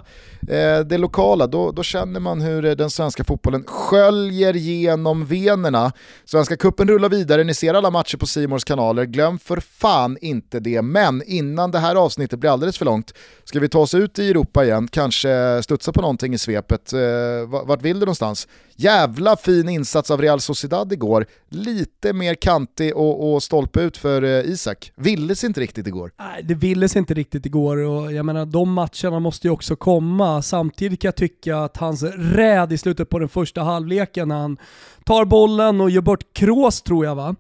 eh, 0.49 0.79
det 0.87 0.99
lokala. 0.99 1.47
Då, 1.47 1.73
då 1.73 1.83
känner 1.83 2.21
man 2.21 2.41
hur 2.41 2.65
eh, 2.65 2.73
den 2.73 2.91
svenska 2.91 3.25
fotbollen 3.25 3.65
sköljer 3.67 4.55
genom 4.55 5.27
venerna. 5.27 5.93
Svenska 6.25 6.57
kuppen 6.57 6.89
rullar 6.89 7.09
vidare, 7.09 7.45
ni 7.45 7.55
ser 7.55 7.75
alla 7.75 7.91
matcher 7.91 8.17
på 8.17 8.27
Simors 8.27 8.65
kanaler. 8.65 9.05
Glöm 9.05 9.39
för 9.39 9.61
fan 9.61 10.19
inte 10.21 10.61
det. 10.61 10.83
Men 10.83 11.23
innan 11.27 11.71
det 11.71 11.79
här 11.79 11.97
avsnittet 11.97 12.39
blir 12.39 12.51
alldeles 12.51 12.79
för 12.79 12.85
långt 12.85 13.15
ska 13.45 13.61
vi 13.61 13.69
ta 13.69 13.79
oss 13.79 13.95
ut 13.95 14.19
i 14.19 14.31
Europa 14.31 14.65
igen, 14.65 14.89
kanske 14.89 15.63
studsa 15.63 15.93
på 15.93 16.01
någonting 16.01 16.35
i 16.35 16.39
svepet. 16.39 16.93
Eh, 16.93 17.65
vart 17.67 17.83
vill 17.83 18.01
du 18.01 18.07
någonstans? 18.07 18.49
Jävla 18.77 19.37
fin 19.37 19.69
insats 19.69 20.11
av 20.11 20.21
Real 20.21 20.41
Sociedad 20.41 20.93
igår. 20.93 21.27
Lite 21.49 22.13
mer 22.13 22.35
kantig 22.35 22.97
och, 22.97 23.35
och 23.35 23.43
stolpe 23.43 23.81
ut 23.81 23.97
för 23.97 24.24
eh, 24.25 24.51
Isak. 24.51 24.93
Villes 24.97 25.45
inte 25.45 25.61
riktigt 25.61 25.87
igår. 25.87 26.11
Nej, 26.19 26.43
det 26.43 26.55
villes 26.55 26.97
inte 26.97 27.15
riktigt 27.15 27.47
igår 27.47 27.77
och 27.77 28.13
jag 28.13 28.27
menar 28.27 28.47
de 28.47 28.73
matcherna 28.73 29.21
måste 29.21 29.47
ju 29.47 29.51
också 29.51 29.77
komma. 29.77 30.43
Samtidigt 30.43 31.01
kan 31.01 31.09
jag 31.09 31.17
tycka 31.17 31.59
att 31.59 31.77
hans 31.77 32.03
räd 32.17 32.73
i 32.73 32.79
slutet 32.79 33.09
på 33.09 33.19
den 33.19 33.29
första 33.29 33.63
halvleken 33.63 34.29
när 34.29 34.39
han 34.39 34.57
tar 35.05 35.25
bollen 35.25 35.81
och 35.81 35.91
gör 35.91 36.03
bort 36.03 36.25
Kroos 36.33 36.83
tror 36.83 37.05
jag 37.05 37.15
va. 37.15 37.37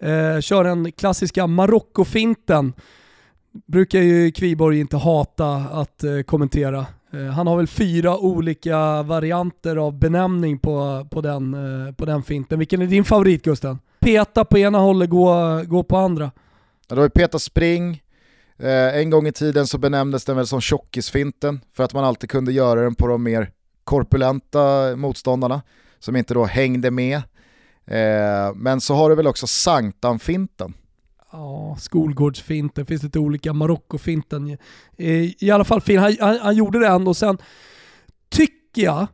Eh, 0.00 0.40
kör 0.40 0.64
den 0.64 0.92
klassiska 0.92 1.46
Marocko-finten. 1.46 2.72
Brukar 3.66 3.98
ju 3.98 4.32
Kviborg 4.32 4.80
inte 4.80 4.96
hata 4.96 5.54
att 5.56 6.04
eh, 6.04 6.20
kommentera. 6.20 6.86
Eh, 7.12 7.26
han 7.26 7.46
har 7.46 7.56
väl 7.56 7.66
fyra 7.66 8.18
olika 8.18 9.02
varianter 9.02 9.76
av 9.76 9.98
benämning 9.98 10.58
på, 10.58 11.06
på, 11.10 11.20
den, 11.20 11.54
eh, 11.54 11.94
på 11.94 12.04
den 12.04 12.22
finten. 12.22 12.58
Vilken 12.58 12.82
är 12.82 12.86
din 12.86 13.04
favorit 13.04 13.44
Gusten? 13.44 13.78
Peta 14.08 14.44
på 14.44 14.58
ena 14.58 14.78
hållet, 14.78 15.10
gå, 15.10 15.62
gå 15.66 15.82
på 15.82 15.96
andra. 15.96 16.30
Ja, 16.88 16.94
det 16.94 16.94
var 16.94 17.02
ju 17.02 17.10
peta 17.10 17.38
spring, 17.38 18.02
eh, 18.58 18.96
en 18.96 19.10
gång 19.10 19.26
i 19.26 19.32
tiden 19.32 19.66
så 19.66 19.78
benämndes 19.78 20.24
den 20.24 20.36
väl 20.36 20.46
som 20.46 20.60
tjockisfinten 20.60 21.60
för 21.72 21.84
att 21.84 21.94
man 21.94 22.04
alltid 22.04 22.30
kunde 22.30 22.52
göra 22.52 22.80
den 22.80 22.94
på 22.94 23.06
de 23.06 23.22
mer 23.22 23.50
korpulenta 23.84 24.96
motståndarna 24.96 25.62
som 25.98 26.16
inte 26.16 26.34
då 26.34 26.44
hängde 26.44 26.90
med. 26.90 27.22
men 28.54 28.80
så 28.80 28.94
har 28.94 29.10
du 29.10 29.16
väl 29.16 29.26
också 29.26 29.46
sanktanfinten 29.46 30.74
ja, 31.32 31.76
skolgårdsfinten, 31.80 32.86
finns 32.86 33.02
lite 33.02 33.18
olika, 33.18 33.52
Marocko-finten. 33.52 34.58
I, 34.96 35.46
I 35.46 35.50
alla 35.50 35.64
fall 35.64 35.80
fin, 35.80 35.98
han, 35.98 36.16
han, 36.20 36.38
han 36.38 36.56
gjorde 36.56 36.78
den 36.78 37.08
och 37.08 37.16
sen 37.16 37.38
tycker 38.28 38.82
jag, 38.82 39.06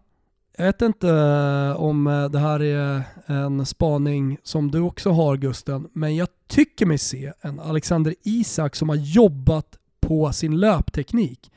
jag 0.57 0.65
vet 0.65 0.83
inte 0.83 1.09
eh, 1.09 1.81
om 1.81 2.07
eh, 2.07 2.25
det 2.25 2.39
här 2.39 2.63
är 2.63 2.97
eh, 2.97 3.37
en 3.37 3.67
spaning 3.67 4.39
som 4.43 4.71
du 4.71 4.81
också 4.81 5.11
har 5.11 5.37
Gusten, 5.37 5.89
men 5.93 6.17
jag 6.17 6.29
tycker 6.49 6.87
mig 6.87 6.99
se 6.99 7.33
en 7.41 7.61
Alexander 7.61 8.15
Isak 8.23 8.77
som 8.77 8.89
har 8.89 8.97
jobbat 8.97 9.77
på 10.01 10.33
sin 10.33 10.61
löpteknik. 10.61 11.51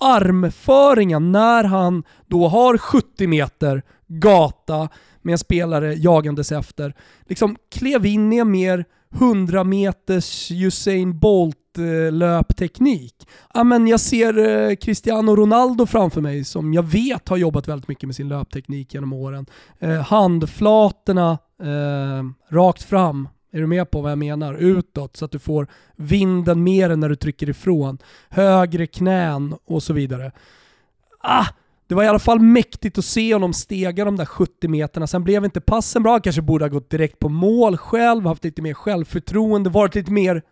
Armföringen 0.00 1.32
när 1.32 1.64
han 1.64 2.02
då 2.26 2.48
har 2.48 2.78
70 2.78 3.26
meter 3.26 3.82
gata 4.06 4.88
med 5.22 5.32
en 5.32 5.38
spelare 5.38 5.94
jagandes 5.94 6.52
efter, 6.52 6.94
liksom 7.24 7.56
klev 7.70 8.06
in 8.06 8.32
i 8.32 8.36
en 8.36 8.50
mer 8.50 8.84
100 9.14 9.64
meters 9.64 10.50
Usain 10.50 11.18
Bolt 11.18 11.65
löpteknik. 12.10 13.28
Ja, 13.54 13.64
men 13.64 13.86
jag 13.86 14.00
ser 14.00 14.38
eh, 14.38 14.76
Cristiano 14.76 15.36
Ronaldo 15.36 15.86
framför 15.86 16.20
mig 16.20 16.44
som 16.44 16.74
jag 16.74 16.82
vet 16.82 17.28
har 17.28 17.36
jobbat 17.36 17.68
väldigt 17.68 17.88
mycket 17.88 18.06
med 18.06 18.16
sin 18.16 18.28
löpteknik 18.28 18.94
genom 18.94 19.12
åren. 19.12 19.46
Eh, 19.78 20.00
handflatorna 20.00 21.38
eh, 21.62 22.54
rakt 22.54 22.82
fram, 22.82 23.28
är 23.52 23.60
du 23.60 23.66
med 23.66 23.90
på 23.90 24.00
vad 24.00 24.10
jag 24.10 24.18
menar? 24.18 24.54
Utåt 24.54 25.16
så 25.16 25.24
att 25.24 25.30
du 25.30 25.38
får 25.38 25.66
vinden 25.96 26.62
mer 26.62 26.90
än 26.90 27.00
när 27.00 27.08
du 27.08 27.16
trycker 27.16 27.48
ifrån. 27.48 27.98
Högre 28.28 28.86
knän 28.86 29.54
och 29.64 29.82
så 29.82 29.92
vidare. 29.92 30.32
Ah, 31.20 31.46
det 31.88 31.94
var 31.94 32.04
i 32.04 32.08
alla 32.08 32.18
fall 32.18 32.40
mäktigt 32.40 32.98
att 32.98 33.04
se 33.04 33.34
honom 33.34 33.52
stega 33.52 34.04
de 34.04 34.16
där 34.16 34.24
70 34.24 34.68
meterna. 34.68 35.06
Sen 35.06 35.24
blev 35.24 35.44
inte 35.44 35.60
passen 35.60 36.02
bra, 36.02 36.20
kanske 36.20 36.42
borde 36.42 36.64
ha 36.64 36.68
gått 36.68 36.90
direkt 36.90 37.18
på 37.18 37.28
mål 37.28 37.76
själv, 37.76 38.26
haft 38.26 38.44
lite 38.44 38.62
mer 38.62 38.74
självförtroende, 38.74 39.70
varit 39.70 39.94
lite 39.94 40.12
mer 40.12 40.42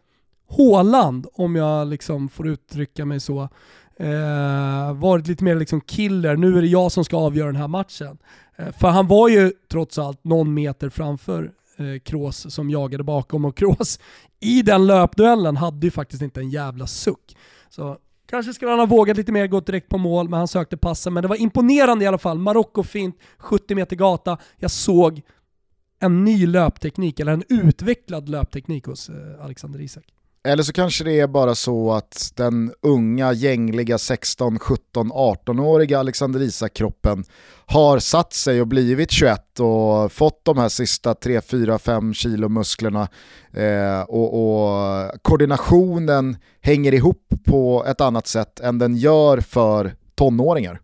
Håland 0.47 1.27
om 1.35 1.57
jag 1.57 1.89
liksom 1.89 2.29
får 2.29 2.49
uttrycka 2.49 3.05
mig 3.05 3.21
så. 3.21 3.49
Eh, 3.97 4.93
varit 4.95 5.27
lite 5.27 5.45
mer 5.45 5.55
liksom 5.55 5.81
killer, 5.81 6.37
nu 6.37 6.59
är 6.59 6.63
det 6.63 6.69
jag 6.69 6.93
som 6.93 7.05
ska 7.05 7.17
avgöra 7.17 7.47
den 7.47 7.57
här 7.57 7.69
matchen. 7.69 8.19
Eh, 8.57 8.73
för 8.73 8.89
han 8.89 9.07
var 9.07 9.29
ju 9.29 9.53
trots 9.71 9.99
allt 9.99 10.25
någon 10.25 10.55
meter 10.55 10.89
framför 10.89 11.53
eh, 11.77 11.99
Kroos 12.05 12.55
som 12.55 12.71
jagade 12.71 13.05
bakom 13.05 13.45
och 13.45 13.57
Kroos 13.57 13.99
i 14.41 14.63
den 14.63 14.87
löpduellen 14.87 15.57
hade 15.57 15.87
ju 15.87 15.91
faktiskt 15.91 16.23
inte 16.23 16.41
en 16.41 16.51
jävla 16.51 16.87
suck. 16.87 17.37
Så 17.71 17.99
Kanske 18.27 18.55
skulle 18.55 18.71
han 18.71 18.81
ha 18.81 18.87
vågat 18.87 19.17
lite 19.17 19.33
mer, 19.33 19.47
gått 19.47 19.67
direkt 19.67 19.89
på 19.89 19.99
mål, 19.99 20.29
men 20.29 20.39
han 20.39 20.49
sökte 20.49 20.77
passen. 20.77 21.13
Men 21.13 21.23
det 21.23 21.29
var 21.29 21.37
imponerande 21.37 22.05
i 22.05 22.09
alla 22.09 22.19
fall. 22.19 22.39
Marocko 22.39 22.83
fint, 22.83 23.17
70 23.39 23.75
meter 23.75 23.97
gata. 23.97 24.39
Jag 24.57 24.71
såg 24.71 25.23
en 25.99 26.25
ny 26.25 26.47
löpteknik, 26.47 27.21
eller 27.21 27.33
en 27.33 27.45
utvecklad 27.49 28.29
löpteknik 28.29 28.87
hos 28.87 29.09
eh, 29.09 29.45
Alexander 29.45 29.81
Isak. 29.81 30.05
Eller 30.47 30.63
så 30.63 30.73
kanske 30.73 31.05
det 31.05 31.21
är 31.21 31.27
bara 31.27 31.55
så 31.55 31.93
att 31.93 32.33
den 32.35 32.73
unga, 32.81 33.33
gängliga 33.33 33.99
16, 33.99 34.59
17, 34.59 35.13
18-åriga 35.13 35.99
Alexander 35.99 36.43
Isak-kroppen 36.43 37.25
har 37.67 37.99
satt 37.99 38.33
sig 38.33 38.61
och 38.61 38.67
blivit 38.67 39.11
21 39.11 39.61
och 39.61 40.13
fått 40.13 40.45
de 40.45 40.59
här 40.59 40.69
sista 40.69 41.15
3, 41.15 41.41
4, 41.41 41.79
5 41.79 42.15
kilo 42.15 42.49
musklerna 42.49 43.09
eh, 43.53 44.01
och, 44.01 44.35
och, 44.35 45.11
koordinationen 45.23 46.37
hänger 46.61 46.95
ihop 46.95 47.29
på 47.45 47.85
ett 47.87 48.01
annat 48.01 48.27
sätt 48.27 48.61
än 48.61 48.79
den 48.79 48.97
gör 48.97 49.41
för 49.41 49.95
tonåringar. 50.15 50.81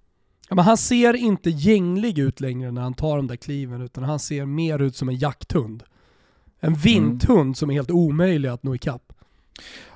Ja, 0.49 0.55
men 0.55 0.65
han 0.65 0.77
ser 0.77 1.17
inte 1.17 1.51
gänglig 1.51 2.19
ut 2.19 2.41
längre 2.41 2.73
när 2.73 2.83
han 2.83 2.95
tar 2.95 3.17
de 3.17 3.27
där 3.27 3.37
kliven 3.37 3.83
utan 3.83 4.05
han 4.05 4.19
ser 4.19 4.45
mer 4.45 4.79
ut 4.79 4.97
som 4.97 5.09
en 5.09 5.17
jakthund. 5.17 5.83
En 6.61 6.75
vinthund 6.75 7.41
mm. 7.41 7.55
som 7.55 7.71
är 7.71 7.75
helt 7.75 7.91
omöjlig 7.91 8.49
att 8.49 8.63
nå 8.63 8.75
ikapp. 8.75 9.10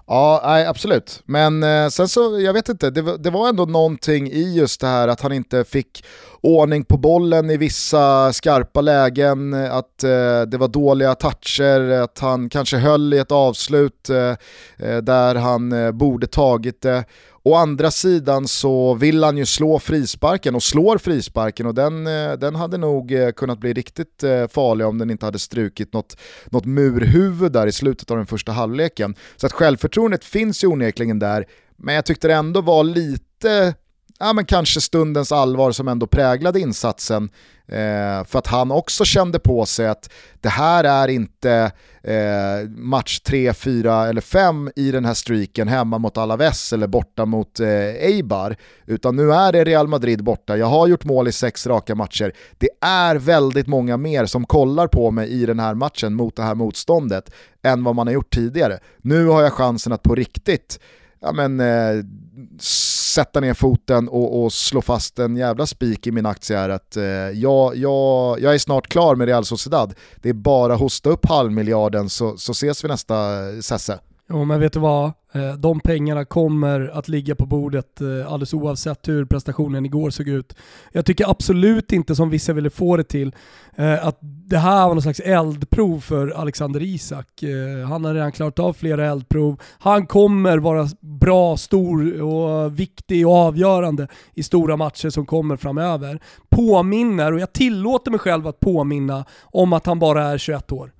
Ja, 0.06 0.40
nej, 0.44 0.66
absolut. 0.66 1.22
Men 1.24 1.62
eh, 1.62 1.88
sen 1.88 2.08
så, 2.08 2.40
jag 2.40 2.52
vet 2.52 2.68
inte, 2.68 2.90
det, 2.90 3.18
det, 3.18 3.30
var 3.30 3.48
ändå 3.48 3.64
någonting 3.64 4.30
i 4.30 4.54
just 4.56 4.80
det 4.80 4.86
här 4.86 5.08
att 5.08 5.20
han 5.20 5.32
inte 5.32 5.64
fick 5.64 6.04
ordning 6.40 6.84
på 6.84 6.96
bollen 6.96 7.50
i 7.50 7.56
vissa 7.56 8.32
skarpa 8.32 8.80
lägen, 8.80 9.54
eh, 9.54 9.74
att 9.74 10.04
eh, 10.04 10.42
det 10.42 10.56
var 10.58 10.68
dåliga 10.68 11.14
toucher, 11.14 11.90
att 11.90 12.18
han 12.18 12.48
kanske 12.48 12.76
höll 12.76 13.14
i 13.14 13.18
ett 13.18 13.32
avslut 13.32 14.10
eh, 14.10 14.36
eh 14.88 14.96
där 14.96 15.34
han 15.34 15.72
eh, 15.72 15.90
borde 15.92 16.26
tagit 16.26 16.82
det. 16.82 17.04
Å 17.46 17.54
andra 17.54 17.90
sidan 17.90 18.48
så 18.48 18.94
vill 18.94 19.24
han 19.24 19.36
ju 19.36 19.46
slå 19.46 19.78
frisparken 19.78 20.54
och 20.54 20.62
slår 20.62 20.98
frisparken 20.98 21.66
och 21.66 21.74
den, 21.74 22.06
eh, 22.06 22.32
den 22.32 22.54
hade 22.54 22.78
nog 22.78 23.12
eh, 23.12 23.30
kunnat 23.30 23.58
bli 23.58 23.72
riktigt 23.72 24.22
eh, 24.22 24.48
farlig 24.48 24.86
om 24.86 24.98
den 24.98 25.10
inte 25.10 25.26
hade 25.26 25.38
strukit 25.38 25.92
något, 25.92 26.16
något 26.46 26.64
murhuvud 26.64 27.52
där 27.52 27.66
i 27.66 27.72
slutet 27.72 28.10
av 28.10 28.16
den 28.16 28.26
första 28.26 28.52
halvleken. 28.52 29.14
Så 29.36 29.46
att 29.46 29.52
självförtroendet 29.52 30.24
finns 30.24 30.64
ju 30.64 30.68
onekligen 30.68 31.18
där, 31.18 31.46
men 31.76 31.94
jag 31.94 32.04
tyckte 32.04 32.28
det 32.28 32.34
ändå 32.34 32.60
var 32.60 32.84
lite 32.84 33.74
ja, 34.18 34.32
men 34.32 34.44
kanske 34.44 34.80
stundens 34.80 35.32
allvar 35.32 35.72
som 35.72 35.88
ändå 35.88 36.06
präglade 36.06 36.60
insatsen. 36.60 37.30
Eh, 37.68 38.24
för 38.24 38.38
att 38.38 38.46
han 38.46 38.70
också 38.70 39.04
kände 39.04 39.38
på 39.38 39.66
sig 39.66 39.88
att 39.88 40.10
det 40.40 40.48
här 40.48 40.84
är 40.84 41.08
inte 41.08 41.72
eh, 42.02 42.68
match 42.68 43.20
3, 43.20 43.54
4 43.54 44.08
eller 44.08 44.20
5 44.20 44.70
i 44.76 44.90
den 44.90 45.04
här 45.04 45.14
streaken 45.14 45.68
hemma 45.68 45.98
mot 45.98 46.18
Alaves 46.18 46.72
eller 46.72 46.86
borta 46.86 47.24
mot 47.24 47.60
eh, 47.60 47.68
Eibar. 47.68 48.56
Utan 48.86 49.16
nu 49.16 49.32
är 49.32 49.52
det 49.52 49.64
Real 49.64 49.88
Madrid 49.88 50.24
borta, 50.24 50.56
jag 50.56 50.66
har 50.66 50.86
gjort 50.86 51.04
mål 51.04 51.28
i 51.28 51.32
sex 51.32 51.66
raka 51.66 51.94
matcher. 51.94 52.32
Det 52.58 52.68
är 52.80 53.16
väldigt 53.16 53.66
många 53.66 53.96
mer 53.96 54.26
som 54.26 54.46
kollar 54.46 54.86
på 54.86 55.10
mig 55.10 55.28
i 55.28 55.46
den 55.46 55.60
här 55.60 55.74
matchen 55.74 56.14
mot 56.14 56.36
det 56.36 56.42
här 56.42 56.54
motståndet 56.54 57.30
än 57.62 57.84
vad 57.84 57.94
man 57.94 58.06
har 58.06 58.14
gjort 58.14 58.34
tidigare. 58.34 58.78
Nu 58.98 59.26
har 59.26 59.42
jag 59.42 59.52
chansen 59.52 59.92
att 59.92 60.02
på 60.02 60.14
riktigt 60.14 60.78
ja, 61.24 61.32
men, 61.32 61.60
eh, 61.60 62.04
sätta 63.14 63.40
ner 63.40 63.54
foten 63.54 64.08
och, 64.08 64.42
och, 64.42 64.52
slå 64.52 64.82
fast 64.82 65.18
en 65.18 65.36
jävla 65.36 65.66
spik 65.66 66.06
i 66.06 66.12
min 66.12 66.26
aktie 66.26 66.58
är 66.58 66.68
att 66.68 66.96
eh, 66.96 67.04
jag, 67.04 67.76
jag, 67.76 68.40
jag 68.40 68.54
är 68.54 68.58
snart 68.58 68.86
klar 68.86 69.14
med 69.14 69.26
Real 69.26 69.44
Sociedad. 69.44 69.94
Det 70.16 70.28
är 70.28 70.32
bara 70.32 70.74
att 70.74 70.80
hosta 70.80 71.10
upp 71.10 71.26
halvmiljarden 71.26 72.08
så, 72.08 72.36
så 72.36 72.52
ses 72.52 72.84
vi 72.84 72.88
nästa 72.88 73.48
eh, 73.48 73.60
Sesse. 73.60 73.98
Jo 74.28 74.44
men 74.44 74.60
vet 74.60 74.72
du 74.72 74.80
vad? 74.80 75.12
Eh, 75.34 75.54
de 75.54 75.80
pengarna 75.80 76.24
kommer 76.24 76.90
att 76.94 77.08
ligga 77.08 77.34
på 77.34 77.46
bordet 77.46 78.00
eh, 78.00 78.32
alldeles 78.32 78.54
oavsett 78.54 79.08
hur 79.08 79.24
prestationen 79.24 79.86
igår 79.86 80.10
såg 80.10 80.28
ut. 80.28 80.56
Jag 80.92 81.06
tycker 81.06 81.30
absolut 81.30 81.92
inte 81.92 82.14
som 82.14 82.30
vissa 82.30 82.52
ville 82.52 82.70
få 82.70 82.96
det 82.96 83.04
till 83.04 83.34
eh, 83.76 84.06
att 84.06 84.18
det 84.20 84.58
här 84.58 84.86
var 84.86 84.94
någon 84.94 85.02
slags 85.02 85.20
eldprov 85.20 86.00
för 86.00 86.28
Alexander 86.28 86.82
Isak. 86.82 87.26
Han 87.88 88.04
har 88.04 88.14
redan 88.14 88.32
klarat 88.32 88.58
av 88.58 88.72
flera 88.72 89.06
eldprov. 89.06 89.60
Han 89.78 90.06
kommer 90.06 90.58
vara 90.58 90.88
bra, 91.00 91.56
stor 91.56 92.22
och 92.22 92.78
viktig 92.78 93.26
och 93.26 93.34
avgörande 93.34 94.08
i 94.34 94.42
stora 94.42 94.76
matcher 94.76 95.10
som 95.10 95.26
kommer 95.26 95.56
framöver. 95.56 96.20
Påminner, 96.50 97.32
och 97.32 97.40
jag 97.40 97.52
tillåter 97.52 98.10
mig 98.10 98.20
själv 98.20 98.46
att 98.46 98.60
påminna 98.60 99.24
om 99.42 99.72
att 99.72 99.86
han 99.86 99.98
bara 99.98 100.24
är 100.24 100.38
21 100.38 100.72
år. 100.72 100.93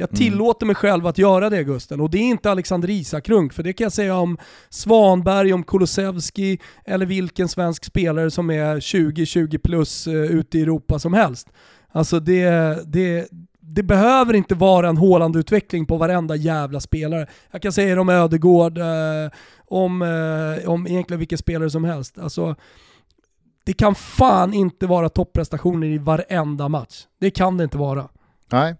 Jag 0.00 0.08
mm. 0.08 0.16
tillåter 0.16 0.66
mig 0.66 0.74
själv 0.74 1.06
att 1.06 1.18
göra 1.18 1.50
det 1.50 1.64
Gusten. 1.64 2.00
Och 2.00 2.10
det 2.10 2.18
är 2.18 2.22
inte 2.22 2.50
Alexander 2.50 2.90
Isakrunk, 2.90 3.52
för 3.52 3.62
det 3.62 3.72
kan 3.72 3.84
jag 3.84 3.92
säga 3.92 4.16
om 4.16 4.38
Svanberg, 4.68 5.52
om 5.52 5.62
Kulusevski 5.62 6.58
eller 6.84 7.06
vilken 7.06 7.48
svensk 7.48 7.84
spelare 7.84 8.30
som 8.30 8.50
är 8.50 8.76
20-20 8.76 9.58
plus 9.58 10.06
uh, 10.06 10.14
ute 10.14 10.58
i 10.58 10.62
Europa 10.62 10.98
som 10.98 11.14
helst. 11.14 11.48
Alltså 11.92 12.20
det, 12.20 12.50
det, 12.86 13.28
det 13.60 13.82
behöver 13.82 14.34
inte 14.34 14.54
vara 14.54 14.88
en 14.88 14.96
hålande 14.96 15.38
utveckling 15.38 15.86
på 15.86 15.96
varenda 15.96 16.36
jävla 16.36 16.80
spelare. 16.80 17.26
Jag 17.50 17.62
kan 17.62 17.72
säga 17.72 18.00
om 18.00 18.08
Ödegård, 18.08 18.78
uh, 18.78 18.84
om, 19.66 20.02
uh, 20.02 20.68
om 20.68 20.86
egentligen 20.86 21.18
vilken 21.18 21.38
spelare 21.38 21.70
som 21.70 21.84
helst. 21.84 22.18
Alltså, 22.18 22.56
det 23.64 23.72
kan 23.72 23.94
fan 23.94 24.54
inte 24.54 24.86
vara 24.86 25.08
topprestationer 25.08 25.86
i 25.86 25.98
varenda 25.98 26.68
match. 26.68 27.06
Det 27.20 27.30
kan 27.30 27.56
det 27.56 27.64
inte 27.64 27.78
vara. 27.78 28.08
Nej. 28.52 28.74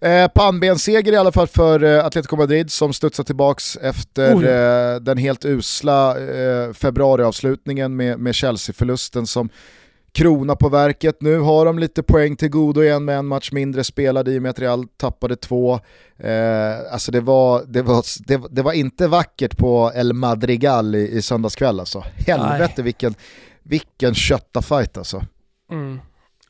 Eh, 0.00 0.28
pannbenseger 0.28 1.12
i 1.12 1.16
alla 1.16 1.32
fall 1.32 1.46
för 1.46 1.84
eh, 1.84 2.04
Atletico 2.04 2.36
Madrid 2.36 2.72
som 2.72 2.92
studsar 2.92 3.24
tillbaks 3.24 3.76
efter 3.76 4.32
eh, 4.32 5.00
den 5.00 5.18
helt 5.18 5.44
usla 5.44 6.18
eh, 6.18 6.72
februariavslutningen 6.72 7.96
med, 7.96 8.18
med 8.18 8.34
Chelsea-förlusten 8.34 9.26
som 9.26 9.48
krona 10.12 10.56
på 10.56 10.68
verket. 10.68 11.16
Nu 11.20 11.38
har 11.38 11.66
de 11.66 11.78
lite 11.78 12.02
poäng 12.02 12.36
till 12.36 12.48
godo 12.48 12.82
igen 12.82 13.04
med 13.04 13.18
en 13.18 13.26
match 13.26 13.52
mindre 13.52 13.84
spelad 13.84 14.28
i 14.28 14.38
och 14.38 14.42
med 14.42 14.50
att 14.50 14.58
Real 14.58 14.88
tappade 14.88 15.36
två. 15.36 15.80
Eh, 16.18 16.92
alltså 16.92 17.12
det 17.12 17.20
var, 17.20 17.64
det, 17.66 17.82
var, 17.82 18.04
det, 18.26 18.40
det, 18.50 18.62
var 18.62 18.72
inte 18.72 19.08
vackert 19.08 19.56
på 19.56 19.92
El 19.94 20.12
Madrigal 20.12 20.94
i, 20.94 21.08
i 21.08 21.22
söndagskväll 21.22 21.80
alltså. 21.80 22.04
Helvete 22.26 22.82
vilken, 22.82 23.14
vilken 23.62 24.14
köttafight 24.14 24.96
alltså. 24.96 25.22
Mm. 25.70 26.00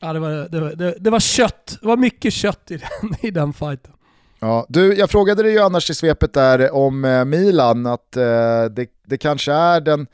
Ja, 0.03 0.13
det, 0.13 0.19
var, 0.19 0.29
det, 0.29 0.59
var, 0.59 0.69
det, 0.69 0.95
det 0.99 1.09
var 1.09 1.19
kött. 1.19 1.77
Det 1.81 1.87
var 1.87 1.97
mycket 1.97 2.33
kött 2.33 2.71
i 2.71 2.77
den, 2.77 3.15
i 3.21 3.31
den 3.31 3.53
fighten. 3.53 3.93
Ja, 4.39 4.65
du, 4.69 4.95
jag 4.95 5.09
frågade 5.09 5.43
dig 5.43 5.51
ju 5.51 5.59
annars 5.59 5.89
i 5.89 5.93
svepet 5.93 6.33
där 6.33 6.73
om 6.73 7.05
eh, 7.05 7.25
Milan, 7.25 7.85
att 7.85 8.17
eh, 8.17 8.23
det, 8.71 8.87
det 9.05 9.17
kanske 9.17 9.53
är 9.53 9.81
den 9.81 10.07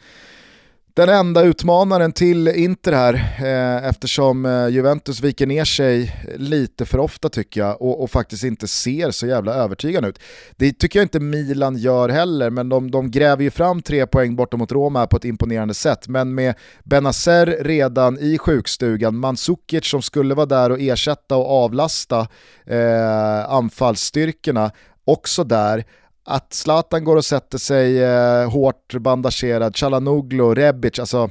den 0.94 1.10
enda 1.10 1.42
utmanaren 1.42 2.12
till 2.12 2.48
Inter 2.48 2.92
här 2.92 3.14
eh, 3.40 3.90
eftersom 3.90 4.46
eh, 4.46 4.68
Juventus 4.68 5.22
viker 5.22 5.48
ner 5.48 5.66
sig 5.66 6.16
lite 6.38 6.86
för 6.86 6.98
ofta 6.98 7.30
tycker 7.30 7.62
jag 7.62 7.82
och, 7.82 8.04
och, 8.04 8.12
faktiskt 8.12 8.44
inte 8.44 8.68
ser 8.68 9.12
så 9.12 9.28
jävla 9.28 9.54
övertygande 9.54 10.10
ut. 10.10 10.20
Det 10.58 10.74
tycker 10.74 11.00
jag 11.00 11.06
inte 11.06 11.20
Milan 11.20 11.78
gör 11.78 12.10
heller 12.10 12.50
men 12.50 12.70
de, 12.70 12.92
de 12.92 13.12
gräver 13.12 13.44
ju 13.44 13.52
fram 13.52 13.82
tre 13.82 14.08
poäng 14.08 14.36
borta 14.36 14.58
mot 14.58 14.72
Roma 14.72 15.08
på 15.08 15.18
ett 15.18 15.26
imponerande 15.26 15.74
sätt 15.74 16.08
men 16.08 16.36
med 16.36 16.56
Benazer 16.84 17.58
redan 17.62 18.20
i 18.20 18.38
sjukstugan, 18.38 19.18
Mandzukic 19.18 19.86
som 19.86 20.02
skulle 20.02 20.36
vara 20.36 20.46
där 20.46 20.70
och 20.70 20.80
ersätta 20.80 21.36
och 21.36 21.64
avlasta 21.64 22.28
eh, 22.66 23.50
anfallsstyrkorna 23.50 24.72
också 25.06 25.44
där 25.44 25.86
att 26.30 26.53
Zlatan 26.53 27.03
går 27.03 27.15
och 27.15 27.25
sätter 27.25 27.57
sig 27.57 28.03
eh, 28.03 28.51
hårt 28.51 28.93
bandagerad, 28.93 29.77
Chalanoglu, 29.77 30.53
Rebic, 30.53 30.99
alltså 30.99 31.30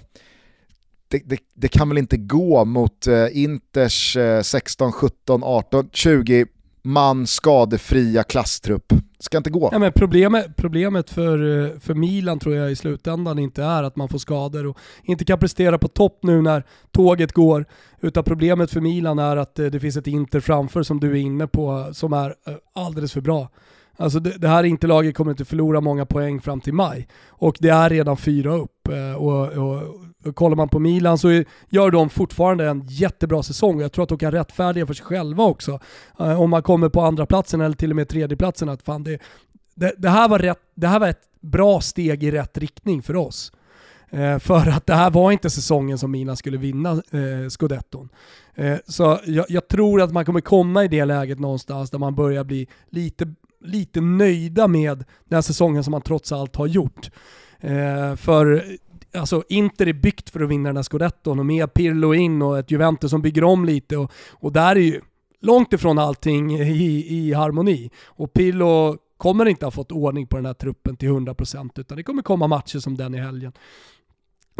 det, 1.08 1.22
det, 1.24 1.38
det, 1.54 1.68
kan 1.68 1.88
väl 1.88 1.98
inte 1.98 2.16
gå 2.16 2.64
mot 2.64 3.06
eh, 3.06 3.26
Inters 3.32 4.16
eh, 4.16 4.42
16, 4.42 4.92
17, 4.92 5.44
18, 5.44 5.88
20 5.92 6.46
man 6.82 7.26
skadefria 7.26 8.22
klasstrupp. 8.22 8.88
Det 8.88 9.24
ska 9.24 9.36
inte 9.36 9.50
gå. 9.50 9.68
Ja, 9.72 9.78
men 9.78 9.92
problemet, 9.92 10.56
problemet 10.56 11.10
för, 11.10 11.64
eh, 11.64 11.78
för 11.78 11.94
Milan 11.94 12.38
tror 12.38 12.54
jag 12.54 12.70
i 12.70 12.76
slutändan 12.76 13.38
inte 13.38 13.62
är 13.62 13.82
att 13.82 13.96
man 13.96 14.08
får 14.08 14.18
skador 14.18 14.66
och 14.66 14.78
inte 15.02 15.24
kan 15.24 15.38
prestera 15.38 15.78
på 15.78 15.88
topp 15.88 16.18
nu 16.22 16.42
när 16.42 16.64
tåget 16.90 17.32
går. 17.32 17.66
Utan 18.00 18.24
problemet 18.24 18.70
för 18.70 18.80
Milan 18.80 19.18
är 19.18 19.36
att 19.36 19.58
eh, 19.58 19.66
det 19.66 19.80
finns 19.80 19.96
ett 19.96 20.06
Inter 20.06 20.40
framför 20.40 20.82
som 20.82 21.00
du 21.00 21.10
är 21.10 21.20
inne 21.20 21.46
på 21.46 21.78
eh, 21.78 21.92
som 21.92 22.12
är 22.12 22.34
alldeles 22.74 23.12
för 23.12 23.20
bra. 23.20 23.48
Alltså 24.00 24.20
det, 24.20 24.38
det 24.38 24.48
här 24.48 24.64
Interlaget 24.64 25.14
kommer 25.14 25.30
inte 25.30 25.44
förlora 25.44 25.80
många 25.80 26.06
poäng 26.06 26.40
fram 26.40 26.60
till 26.60 26.74
maj. 26.74 27.08
Och 27.28 27.56
det 27.60 27.68
är 27.68 27.90
redan 27.90 28.16
fyra 28.16 28.54
upp. 28.54 28.88
Eh, 28.88 29.14
och, 29.14 29.48
och, 29.48 29.82
och 30.24 30.34
kollar 30.34 30.56
man 30.56 30.68
på 30.68 30.78
Milan 30.78 31.18
så 31.18 31.44
gör 31.68 31.90
de 31.90 32.10
fortfarande 32.10 32.68
en 32.68 32.86
jättebra 32.86 33.42
säsong. 33.42 33.76
och 33.76 33.82
Jag 33.82 33.92
tror 33.92 34.02
att 34.02 34.08
de 34.08 34.18
kan 34.18 34.32
rättfärdiga 34.32 34.86
för 34.86 34.94
sig 34.94 35.06
själva 35.06 35.44
också. 35.44 35.80
Eh, 36.20 36.40
om 36.40 36.50
man 36.50 36.62
kommer 36.62 36.88
på 36.88 37.00
andra 37.00 37.26
platsen 37.26 37.60
eller 37.60 37.76
till 37.76 37.90
och 37.90 37.96
med 37.96 38.08
tredje 38.08 38.36
platsen 38.36 38.68
att 38.68 38.82
fan 38.82 39.04
det, 39.04 39.18
det, 39.74 39.92
det, 39.98 40.08
här 40.08 40.28
var 40.28 40.38
rätt, 40.38 40.60
det 40.74 40.86
här 40.86 41.00
var 41.00 41.08
ett 41.08 41.22
bra 41.40 41.80
steg 41.80 42.24
i 42.24 42.30
rätt 42.30 42.58
riktning 42.58 43.02
för 43.02 43.16
oss. 43.16 43.52
Eh, 44.10 44.38
för 44.38 44.68
att 44.68 44.86
det 44.86 44.94
här 44.94 45.10
var 45.10 45.32
inte 45.32 45.50
säsongen 45.50 45.98
som 45.98 46.10
Milan 46.10 46.36
skulle 46.36 46.56
vinna 46.56 46.90
eh, 46.90 47.48
scudetton. 47.48 48.08
Eh, 48.54 48.76
så 48.86 49.18
jag, 49.24 49.46
jag, 49.48 49.68
tror 49.68 50.02
att 50.02 50.12
man 50.12 50.24
kommer 50.24 50.40
komma 50.40 50.84
i 50.84 50.88
det 50.88 51.04
läget 51.04 51.38
någonstans 51.38 51.90
där 51.90 51.98
man 51.98 52.14
börjar 52.14 52.44
bli 52.44 52.68
lite 52.90 53.34
lite 53.60 54.00
nöjda 54.00 54.68
med 54.68 54.98
den 54.98 55.36
här 55.36 55.42
säsongen 55.42 55.84
som 55.84 55.90
man 55.90 56.02
trots 56.02 56.32
allt 56.32 56.56
har 56.56 56.66
gjort. 56.66 57.10
Eh, 57.60 58.16
för 58.16 58.64
alltså 59.14 59.44
Inter 59.48 59.88
är 59.88 59.92
byggt 59.92 60.30
för 60.30 60.40
att 60.40 60.48
vinna 60.48 60.68
den 60.68 60.76
här 60.76 60.82
scudetton 60.82 61.38
och 61.38 61.46
med 61.46 61.74
Pirlo 61.74 62.14
in 62.14 62.42
och 62.42 62.58
ett 62.58 62.70
Juventus 62.70 63.10
som 63.10 63.22
bygger 63.22 63.44
om 63.44 63.64
lite 63.64 63.96
och, 63.96 64.12
och 64.30 64.52
där 64.52 64.76
är 64.76 64.80
ju 64.80 65.00
långt 65.40 65.72
ifrån 65.72 65.98
allting 65.98 66.58
i, 66.58 67.06
i 67.08 67.32
harmoni. 67.32 67.90
Och 68.06 68.32
Pirlo 68.32 68.96
kommer 69.16 69.46
inte 69.46 69.66
ha 69.66 69.70
fått 69.70 69.92
ordning 69.92 70.26
på 70.26 70.36
den 70.36 70.46
här 70.46 70.54
truppen 70.54 70.96
till 70.96 71.08
100% 71.08 71.80
utan 71.80 71.96
det 71.96 72.02
kommer 72.02 72.22
komma 72.22 72.46
matcher 72.46 72.78
som 72.78 72.96
den 72.96 73.14
i 73.14 73.18
helgen. 73.18 73.52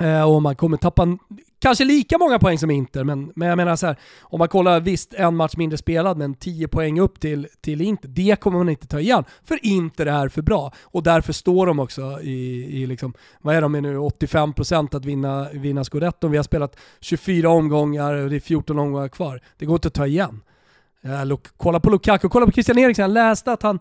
Eh, 0.00 0.22
och 0.22 0.42
man 0.42 0.56
kommer 0.56 0.76
tappa 0.76 1.18
kanske 1.58 1.84
lika 1.84 2.18
många 2.18 2.38
poäng 2.38 2.58
som 2.58 2.70
Inter, 2.70 3.04
men, 3.04 3.32
men 3.36 3.48
jag 3.48 3.56
menar 3.56 3.76
så 3.76 3.86
här, 3.86 3.96
om 4.20 4.38
man 4.38 4.48
kollar, 4.48 4.80
visst 4.80 5.14
en 5.14 5.36
match 5.36 5.56
mindre 5.56 5.78
spelad, 5.78 6.18
men 6.18 6.34
10 6.34 6.68
poäng 6.68 7.00
upp 7.00 7.20
till, 7.20 7.48
till 7.60 7.80
Inter, 7.80 8.08
det 8.08 8.40
kommer 8.40 8.58
man 8.58 8.68
inte 8.68 8.86
ta 8.86 9.00
igen. 9.00 9.24
För 9.44 9.58
Inter 9.62 10.06
är 10.06 10.28
för 10.28 10.42
bra, 10.42 10.72
och 10.82 11.02
därför 11.02 11.32
står 11.32 11.66
de 11.66 11.78
också 11.78 12.20
i, 12.22 12.64
i 12.82 12.86
liksom, 12.86 13.14
vad 13.40 13.56
är 13.56 13.60
de 13.60 13.72
nu, 13.72 13.98
85% 13.98 14.96
att 14.96 15.04
vinna, 15.04 15.48
vinna 15.52 15.84
scudetton. 15.84 16.30
Vi 16.30 16.36
har 16.36 16.44
spelat 16.44 16.76
24 17.00 17.50
omgångar 17.50 18.14
och 18.14 18.30
det 18.30 18.36
är 18.36 18.40
14 18.40 18.78
omgångar 18.78 19.08
kvar. 19.08 19.40
Det 19.58 19.66
går 19.66 19.74
inte 19.74 19.88
att 19.88 19.94
ta 19.94 20.06
igen. 20.06 20.40
Eh, 21.02 21.38
kolla 21.56 21.80
på 21.80 21.90
Lukaku, 21.90 22.28
kolla 22.28 22.46
på 22.46 22.52
Christian 22.52 22.78
Eriksen, 22.78 23.02
jag 23.02 23.10
läste 23.10 23.52
att 23.52 23.62
han 23.62 23.78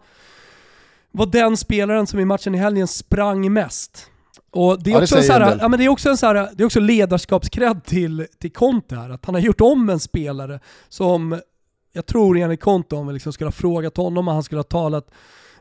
var 1.12 1.26
den 1.26 1.58
spelaren 1.58 2.08
som 2.08 2.20
i 2.20 2.26
matchen 2.26 2.56
i 2.56 2.58
helgen 2.58 2.88
sprang 2.88 3.54
mest. 3.54 4.12
Och 4.58 4.84
det 4.84 4.92
är, 4.92 4.96
ja, 4.96 5.02
också, 5.02 5.16
det 5.16 5.34
en 5.34 5.42
här, 5.42 5.58
ja, 5.62 5.68
men 5.68 5.80
det 5.80 5.86
är 5.86 5.90
också 5.90 6.10
en 6.10 6.18
så 6.18 6.26
här, 6.26 6.50
det 6.54 6.64
är 6.64 6.66
också 6.66 6.80
ledarskapskredd 6.80 7.86
till, 7.86 8.28
till 8.40 8.52
Conte 8.52 8.96
här, 8.96 9.10
att 9.10 9.26
han 9.26 9.36
har 9.36 9.42
gjort 9.42 9.62
om 9.62 9.90
en 9.90 10.00
spelare 10.00 10.60
som, 10.90 11.40
jag 11.94 12.06
tror 12.06 12.38
enligt 12.38 12.62
Conte, 12.62 12.96
om 12.96 13.10
liksom 13.10 13.34
skulle 13.34 13.48
ha 13.48 13.52
frågat 13.52 13.98
honom 13.98 14.28
och 14.28 14.34
han 14.34 14.44
skulle 14.44 14.60
ha 14.60 14.64
talat 14.64 15.12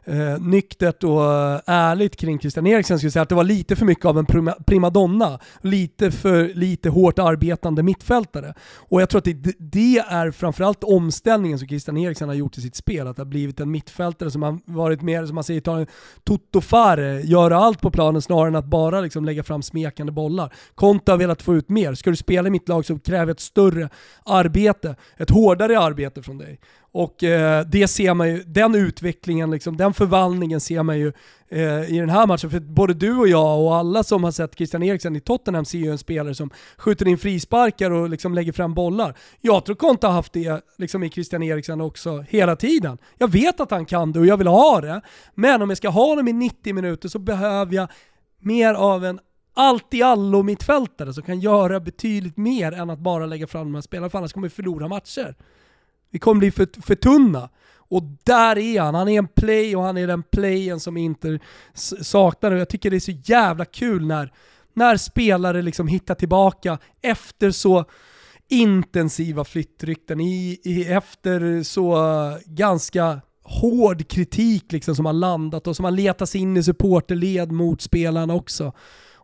eh, 0.06 0.40
nyktert 0.40 1.04
och 1.04 1.24
eh, 1.24 1.60
ärligt 1.66 2.16
kring 2.16 2.38
Christian 2.38 2.66
Eriksen 2.66 2.98
skulle 2.98 3.10
säga 3.10 3.22
att 3.22 3.28
det 3.28 3.34
var 3.34 3.44
lite 3.44 3.76
för 3.76 3.86
mycket 3.86 4.04
av 4.04 4.18
en 4.18 4.26
prima, 4.26 4.52
primadonna. 4.66 5.38
Lite 5.60 6.10
för 6.10 6.54
lite 6.54 6.88
hårt 6.88 7.18
arbetande 7.18 7.82
mittfältare. 7.82 8.54
Och 8.74 9.02
jag 9.02 9.08
tror 9.08 9.18
att 9.18 9.24
det, 9.24 9.54
det 9.58 9.98
är 9.98 10.30
framförallt 10.30 10.84
omställningen 10.84 11.58
som 11.58 11.68
Christian 11.68 11.96
Eriksen 11.96 12.28
har 12.28 12.34
gjort 12.34 12.58
i 12.58 12.60
sitt 12.60 12.76
spel. 12.76 13.06
Att 13.06 13.16
det 13.16 13.20
har 13.20 13.26
blivit 13.26 13.60
en 13.60 13.70
mittfältare 13.70 14.30
som 14.30 14.42
har 14.42 14.58
varit 14.64 15.02
mer, 15.02 15.26
som 15.26 15.34
man 15.34 15.44
säger, 15.44 15.60
ta 15.60 15.78
en 15.78 15.86
tuttofare, 16.26 17.20
göra 17.20 17.56
allt 17.56 17.80
på 17.80 17.90
planen 17.90 18.22
snarare 18.22 18.48
än 18.48 18.56
att 18.56 18.64
bara 18.64 19.00
liksom 19.00 19.24
lägga 19.24 19.42
fram 19.42 19.62
smekande 19.62 20.12
bollar. 20.12 20.54
Konta 20.74 21.12
har 21.12 21.18
velat 21.18 21.42
få 21.42 21.54
ut 21.54 21.68
mer. 21.68 21.94
Ska 21.94 22.10
du 22.10 22.16
spela 22.16 22.48
i 22.48 22.50
mitt 22.50 22.68
lag 22.68 22.84
så 22.84 22.98
kräver 22.98 23.32
ett 23.32 23.40
större 23.40 23.88
arbete, 24.24 24.96
ett 25.16 25.30
hårdare 25.30 25.78
arbete 25.78 26.22
från 26.22 26.38
dig. 26.38 26.60
Och 26.96 27.24
eh, 27.24 27.66
det 27.66 27.88
ser 27.88 28.14
man 28.14 28.28
ju, 28.28 28.42
den 28.46 28.74
utvecklingen, 28.74 29.50
liksom, 29.50 29.76
den 29.76 29.94
förvandlingen 29.94 30.60
ser 30.60 30.82
man 30.82 30.98
ju 30.98 31.12
eh, 31.48 31.94
i 31.94 31.98
den 31.98 32.10
här 32.10 32.26
matchen. 32.26 32.50
För 32.50 32.60
både 32.60 32.94
du 32.94 33.16
och 33.16 33.28
jag 33.28 33.60
och 33.60 33.76
alla 33.76 34.02
som 34.02 34.24
har 34.24 34.30
sett 34.30 34.56
Christian 34.56 34.82
Eriksen 34.82 35.16
i 35.16 35.20
Tottenham 35.20 35.64
ser 35.64 35.78
ju 35.78 35.90
en 35.90 35.98
spelare 35.98 36.34
som 36.34 36.50
skjuter 36.76 37.08
in 37.08 37.18
frisparkar 37.18 37.90
och 37.90 38.08
liksom 38.08 38.34
lägger 38.34 38.52
fram 38.52 38.74
bollar. 38.74 39.14
Jag 39.40 39.64
tror 39.64 39.76
Conte 39.76 40.06
har 40.06 40.14
haft 40.14 40.32
det 40.32 40.60
liksom, 40.78 41.02
i 41.02 41.10
Christian 41.10 41.42
Eriksen 41.42 41.80
också 41.80 42.24
hela 42.28 42.56
tiden. 42.56 42.98
Jag 43.18 43.32
vet 43.32 43.60
att 43.60 43.70
han 43.70 43.86
kan 43.86 44.12
det 44.12 44.18
och 44.18 44.26
jag 44.26 44.36
vill 44.36 44.46
ha 44.46 44.80
det. 44.80 45.00
Men 45.34 45.62
om 45.62 45.70
jag 45.70 45.76
ska 45.76 45.88
ha 45.88 46.06
honom 46.06 46.28
i 46.28 46.32
90 46.32 46.74
minuter 46.74 47.08
så 47.08 47.18
behöver 47.18 47.74
jag 47.74 47.88
mer 48.40 48.74
av 48.74 49.04
en 49.04 49.20
allt 49.54 49.94
i 49.94 50.02
allo 50.02 50.42
mittfältare 50.42 51.12
som 51.12 51.22
kan 51.22 51.40
göra 51.40 51.80
betydligt 51.80 52.36
mer 52.36 52.72
än 52.72 52.90
att 52.90 52.98
bara 52.98 53.26
lägga 53.26 53.46
fram 53.46 53.66
de 53.66 53.74
här 53.74 53.82
spelarna, 53.82 54.10
för 54.10 54.18
annars 54.18 54.32
kommer 54.32 54.48
vi 54.48 54.54
förlora 54.54 54.88
matcher. 54.88 55.34
Vi 56.16 56.20
kommer 56.20 56.38
bli 56.38 56.50
för, 56.50 56.82
för 56.82 56.94
tunna. 56.94 57.48
Och 57.78 58.02
där 58.24 58.58
är 58.58 58.80
han. 58.80 58.94
Han 58.94 59.08
är 59.08 59.18
en 59.18 59.28
play 59.28 59.76
och 59.76 59.82
han 59.82 59.96
är 59.96 60.06
den 60.06 60.22
playen 60.22 60.80
som 60.80 60.96
Inter 60.96 61.40
saknar. 62.02 62.52
Och 62.52 62.58
jag 62.58 62.68
tycker 62.68 62.90
det 62.90 62.96
är 62.96 63.00
så 63.00 63.12
jävla 63.24 63.64
kul 63.64 64.06
när, 64.06 64.32
när 64.74 64.96
spelare 64.96 65.62
liksom 65.62 65.88
hittar 65.88 66.14
tillbaka 66.14 66.78
efter 67.02 67.50
så 67.50 67.84
intensiva 68.48 69.44
flyttrykten, 69.44 70.20
i, 70.20 70.60
i, 70.64 70.84
efter 70.84 71.62
så 71.62 71.98
ganska 72.46 73.20
hård 73.42 74.08
kritik 74.08 74.72
liksom 74.72 74.96
som 74.96 75.06
har 75.06 75.12
landat 75.12 75.66
och 75.66 75.76
som 75.76 75.84
har 75.84 75.92
letat 75.92 76.28
sig 76.28 76.40
in 76.40 76.56
i 76.56 76.62
supporterled 76.62 77.52
mot 77.52 77.80
spelarna 77.80 78.34
också. 78.34 78.72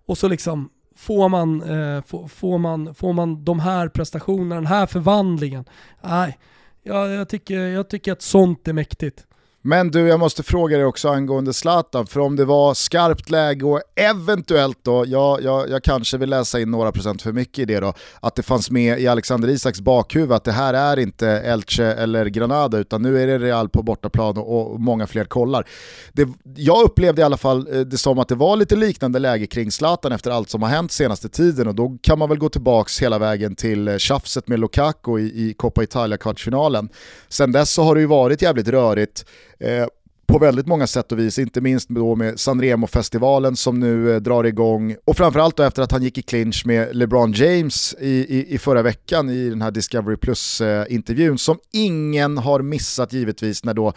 Och 0.06 0.18
så 0.18 0.28
liksom 0.28 0.70
får 0.96 1.28
man, 1.28 1.62
eh, 1.62 2.02
får, 2.02 2.28
får, 2.28 2.58
man, 2.58 2.94
får 2.94 3.12
man 3.12 3.44
de 3.44 3.60
här 3.60 3.88
prestationerna, 3.88 4.54
den 4.54 4.66
här 4.66 4.86
förvandlingen. 4.86 5.64
Nej, 6.02 6.38
Ja, 6.82 7.08
jag 7.08 7.28
tycker, 7.28 7.58
jag 7.58 7.88
tycker 7.88 8.12
att 8.12 8.22
sånt 8.22 8.68
är 8.68 8.72
mäktigt. 8.72 9.26
Men 9.64 9.90
du, 9.90 10.08
jag 10.08 10.20
måste 10.20 10.42
fråga 10.42 10.76
dig 10.76 10.86
också 10.86 11.08
angående 11.08 11.52
Zlatan, 11.52 12.06
för 12.06 12.20
om 12.20 12.36
det 12.36 12.44
var 12.44 12.74
skarpt 12.74 13.30
läge 13.30 13.64
och 13.64 13.80
eventuellt 13.94 14.78
då, 14.82 15.04
ja, 15.06 15.38
ja, 15.42 15.66
jag 15.68 15.82
kanske 15.82 16.18
vill 16.18 16.30
läsa 16.30 16.60
in 16.60 16.70
några 16.70 16.92
procent 16.92 17.22
för 17.22 17.32
mycket 17.32 17.58
i 17.58 17.64
det 17.64 17.80
då, 17.80 17.94
att 18.20 18.34
det 18.34 18.42
fanns 18.42 18.70
med 18.70 19.00
i 19.00 19.06
Alexander 19.06 19.48
Isaks 19.48 19.80
bakhuvud 19.80 20.32
att 20.32 20.44
det 20.44 20.52
här 20.52 20.74
är 20.74 20.98
inte 20.98 21.28
Elche 21.28 21.84
eller 21.84 22.26
Granada 22.26 22.78
utan 22.78 23.02
nu 23.02 23.22
är 23.22 23.26
det 23.26 23.38
Real 23.38 23.68
på 23.68 23.82
bortaplan 23.82 24.38
och, 24.38 24.72
och 24.72 24.80
många 24.80 25.06
fler 25.06 25.24
kollar. 25.24 25.66
Det, 26.12 26.28
jag 26.56 26.82
upplevde 26.82 27.22
i 27.22 27.24
alla 27.24 27.36
fall 27.36 27.68
eh, 27.72 27.80
det 27.80 27.98
som 27.98 28.18
att 28.18 28.28
det 28.28 28.34
var 28.34 28.56
lite 28.56 28.76
liknande 28.76 29.18
läge 29.18 29.46
kring 29.46 29.72
Zlatan 29.72 30.12
efter 30.12 30.30
allt 30.30 30.50
som 30.50 30.62
har 30.62 30.68
hänt 30.68 30.92
senaste 30.92 31.28
tiden 31.28 31.68
och 31.68 31.74
då 31.74 31.98
kan 32.02 32.18
man 32.18 32.28
väl 32.28 32.38
gå 32.38 32.48
tillbaka 32.48 32.90
hela 33.00 33.18
vägen 33.18 33.56
till 33.56 33.88
eh, 33.88 33.96
tjafset 33.96 34.48
med 34.48 34.60
Lukaku 34.60 35.18
i, 35.18 35.24
i 35.24 35.54
Coppa 35.54 35.82
Italia-kvartsfinalen. 35.82 36.88
Sen 37.28 37.52
dess 37.52 37.70
så 37.70 37.82
har 37.82 37.94
det 37.94 38.00
ju 38.00 38.06
varit 38.06 38.42
jävligt 38.42 38.68
rörigt 38.68 39.24
Eh, 39.62 39.86
på 40.26 40.38
väldigt 40.38 40.66
många 40.66 40.86
sätt 40.86 41.12
och 41.12 41.18
vis, 41.18 41.38
inte 41.38 41.60
minst 41.60 41.88
då 41.88 42.14
med 42.14 42.40
Sanremo-festivalen 42.40 43.56
som 43.56 43.80
nu 43.80 44.14
eh, 44.14 44.20
drar 44.20 44.44
igång. 44.44 44.96
Och 45.04 45.16
framförallt 45.16 45.56
då 45.56 45.62
efter 45.62 45.82
att 45.82 45.92
han 45.92 46.02
gick 46.02 46.18
i 46.18 46.22
clinch 46.22 46.66
med 46.66 46.96
LeBron 46.96 47.32
James 47.32 47.94
i, 48.00 48.10
i, 48.10 48.54
i 48.54 48.58
förra 48.58 48.82
veckan 48.82 49.30
i 49.30 49.48
den 49.48 49.62
här 49.62 49.70
Discovery 49.70 50.16
Plus-intervjun 50.16 51.32
eh, 51.32 51.36
som 51.36 51.58
ingen 51.72 52.38
har 52.38 52.62
missat 52.62 53.12
givetvis 53.12 53.64
när 53.64 53.74
då 53.74 53.92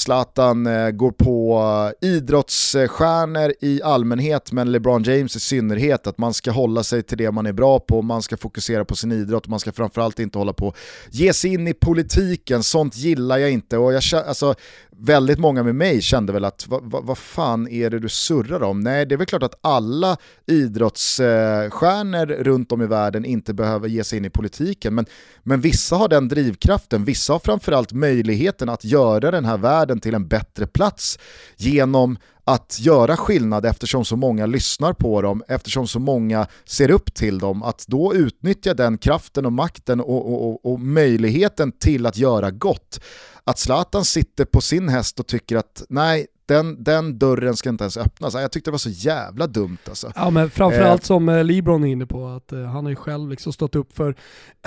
Zlatan 0.00 0.66
eh, 0.66 0.90
går 0.90 1.10
på 1.10 1.62
eh, 2.02 2.08
idrottsstjärnor 2.08 3.52
i 3.60 3.82
allmänhet 3.82 4.52
men 4.52 4.72
LeBron 4.72 5.02
James 5.02 5.36
i 5.36 5.40
synnerhet 5.40 6.06
att 6.06 6.18
man 6.18 6.34
ska 6.34 6.50
hålla 6.50 6.82
sig 6.82 7.02
till 7.02 7.18
det 7.18 7.30
man 7.30 7.46
är 7.46 7.52
bra 7.52 7.80
på, 7.80 8.02
man 8.02 8.22
ska 8.22 8.36
fokusera 8.36 8.84
på 8.84 8.96
sin 8.96 9.12
idrott, 9.12 9.48
man 9.48 9.60
ska 9.60 9.72
framförallt 9.72 10.18
inte 10.18 10.38
hålla 10.38 10.52
på 10.52 10.74
ge 11.10 11.32
sig 11.32 11.54
in 11.54 11.68
i 11.68 11.74
politiken, 11.74 12.62
sånt 12.62 12.96
gillar 12.96 13.38
jag 13.38 13.50
inte. 13.50 13.78
Och 13.78 13.92
jag, 13.92 14.02
alltså, 14.14 14.54
väldigt 15.02 15.38
många 15.38 15.62
med 15.62 15.74
mig 15.74 16.02
kände 16.02 16.32
väl 16.32 16.44
att 16.44 16.66
vad, 16.68 16.90
va, 16.90 17.00
va 17.00 17.14
fan 17.14 17.68
är 17.68 17.90
det 17.90 17.98
du 17.98 18.08
surrar 18.08 18.62
om? 18.62 18.80
Nej, 18.80 19.06
det 19.06 19.14
är 19.14 19.16
väl 19.16 19.26
klart 19.26 19.42
att 19.42 19.58
alla 19.60 20.16
idrottsstjärnor 20.46 22.26
runt 22.26 22.72
om 22.72 22.82
i 22.82 22.86
världen 22.86 23.24
inte 23.24 23.54
behöver 23.54 23.88
ge 23.88 24.04
sig 24.04 24.18
in 24.18 24.24
i 24.24 24.30
politiken, 24.30 24.94
men, 24.94 25.06
men 25.42 25.60
vissa 25.60 25.96
har 25.96 26.08
den 26.08 26.28
drivkraften, 26.28 27.04
vissa 27.04 27.32
har 27.32 27.40
framförallt 27.40 27.92
möjligheten 27.92 28.68
att 28.68 28.84
göra 28.84 29.30
den 29.30 29.44
här 29.44 29.58
världen 29.58 29.89
till 29.98 30.14
en 30.14 30.28
bättre 30.28 30.66
plats 30.66 31.18
genom 31.56 32.18
att 32.44 32.76
göra 32.80 33.16
skillnad 33.16 33.66
eftersom 33.66 34.04
så 34.04 34.16
många 34.16 34.46
lyssnar 34.46 34.92
på 34.92 35.22
dem, 35.22 35.42
eftersom 35.48 35.86
så 35.86 35.98
många 35.98 36.46
ser 36.64 36.90
upp 36.90 37.14
till 37.14 37.38
dem, 37.38 37.62
att 37.62 37.84
då 37.88 38.14
utnyttja 38.14 38.74
den 38.74 38.98
kraften 38.98 39.46
och 39.46 39.52
makten 39.52 40.00
och, 40.00 40.32
och, 40.32 40.48
och, 40.48 40.72
och 40.72 40.80
möjligheten 40.80 41.72
till 41.72 42.06
att 42.06 42.16
göra 42.16 42.50
gott. 42.50 43.00
Att 43.44 43.58
Zlatan 43.58 44.04
sitter 44.04 44.44
på 44.44 44.60
sin 44.60 44.88
häst 44.88 45.20
och 45.20 45.26
tycker 45.26 45.56
att 45.56 45.82
nej, 45.88 46.26
den, 46.50 46.84
den 46.84 47.18
dörren 47.18 47.56
ska 47.56 47.68
inte 47.68 47.84
ens 47.84 47.96
öppnas. 47.96 48.34
Jag 48.34 48.52
tyckte 48.52 48.70
det 48.70 48.72
var 48.72 48.78
så 48.78 48.90
jävla 48.90 49.46
dumt 49.46 49.78
alltså. 49.88 50.12
Ja 50.16 50.30
men 50.30 50.50
framförallt 50.50 51.02
eh. 51.02 51.06
som 51.06 51.28
eh, 51.28 51.44
Libron 51.44 51.84
är 51.84 51.88
inne 51.88 52.06
på, 52.06 52.26
att 52.26 52.52
uh, 52.52 52.64
han 52.64 52.84
har 52.84 52.90
ju 52.90 52.96
själv 52.96 53.30
liksom 53.30 53.52
stått 53.52 53.76
upp 53.76 53.96
för 53.96 54.14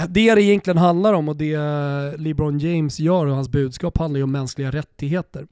det 0.08 0.36
det 0.36 0.42
egentligen 0.42 0.78
handlar 0.78 1.14
om 1.14 1.30
och 1.30 1.36
det 1.36 1.58
uh, 1.58 2.18
Libron 2.18 2.60
James 2.60 3.00
gör 3.00 3.26
och 3.26 3.36
hans 3.36 3.50
budskap 3.50 3.98
handlar 3.98 4.18
ju 4.18 4.24
om 4.24 4.32
mänskliga 4.32 4.72
rättigheter. 4.72 5.48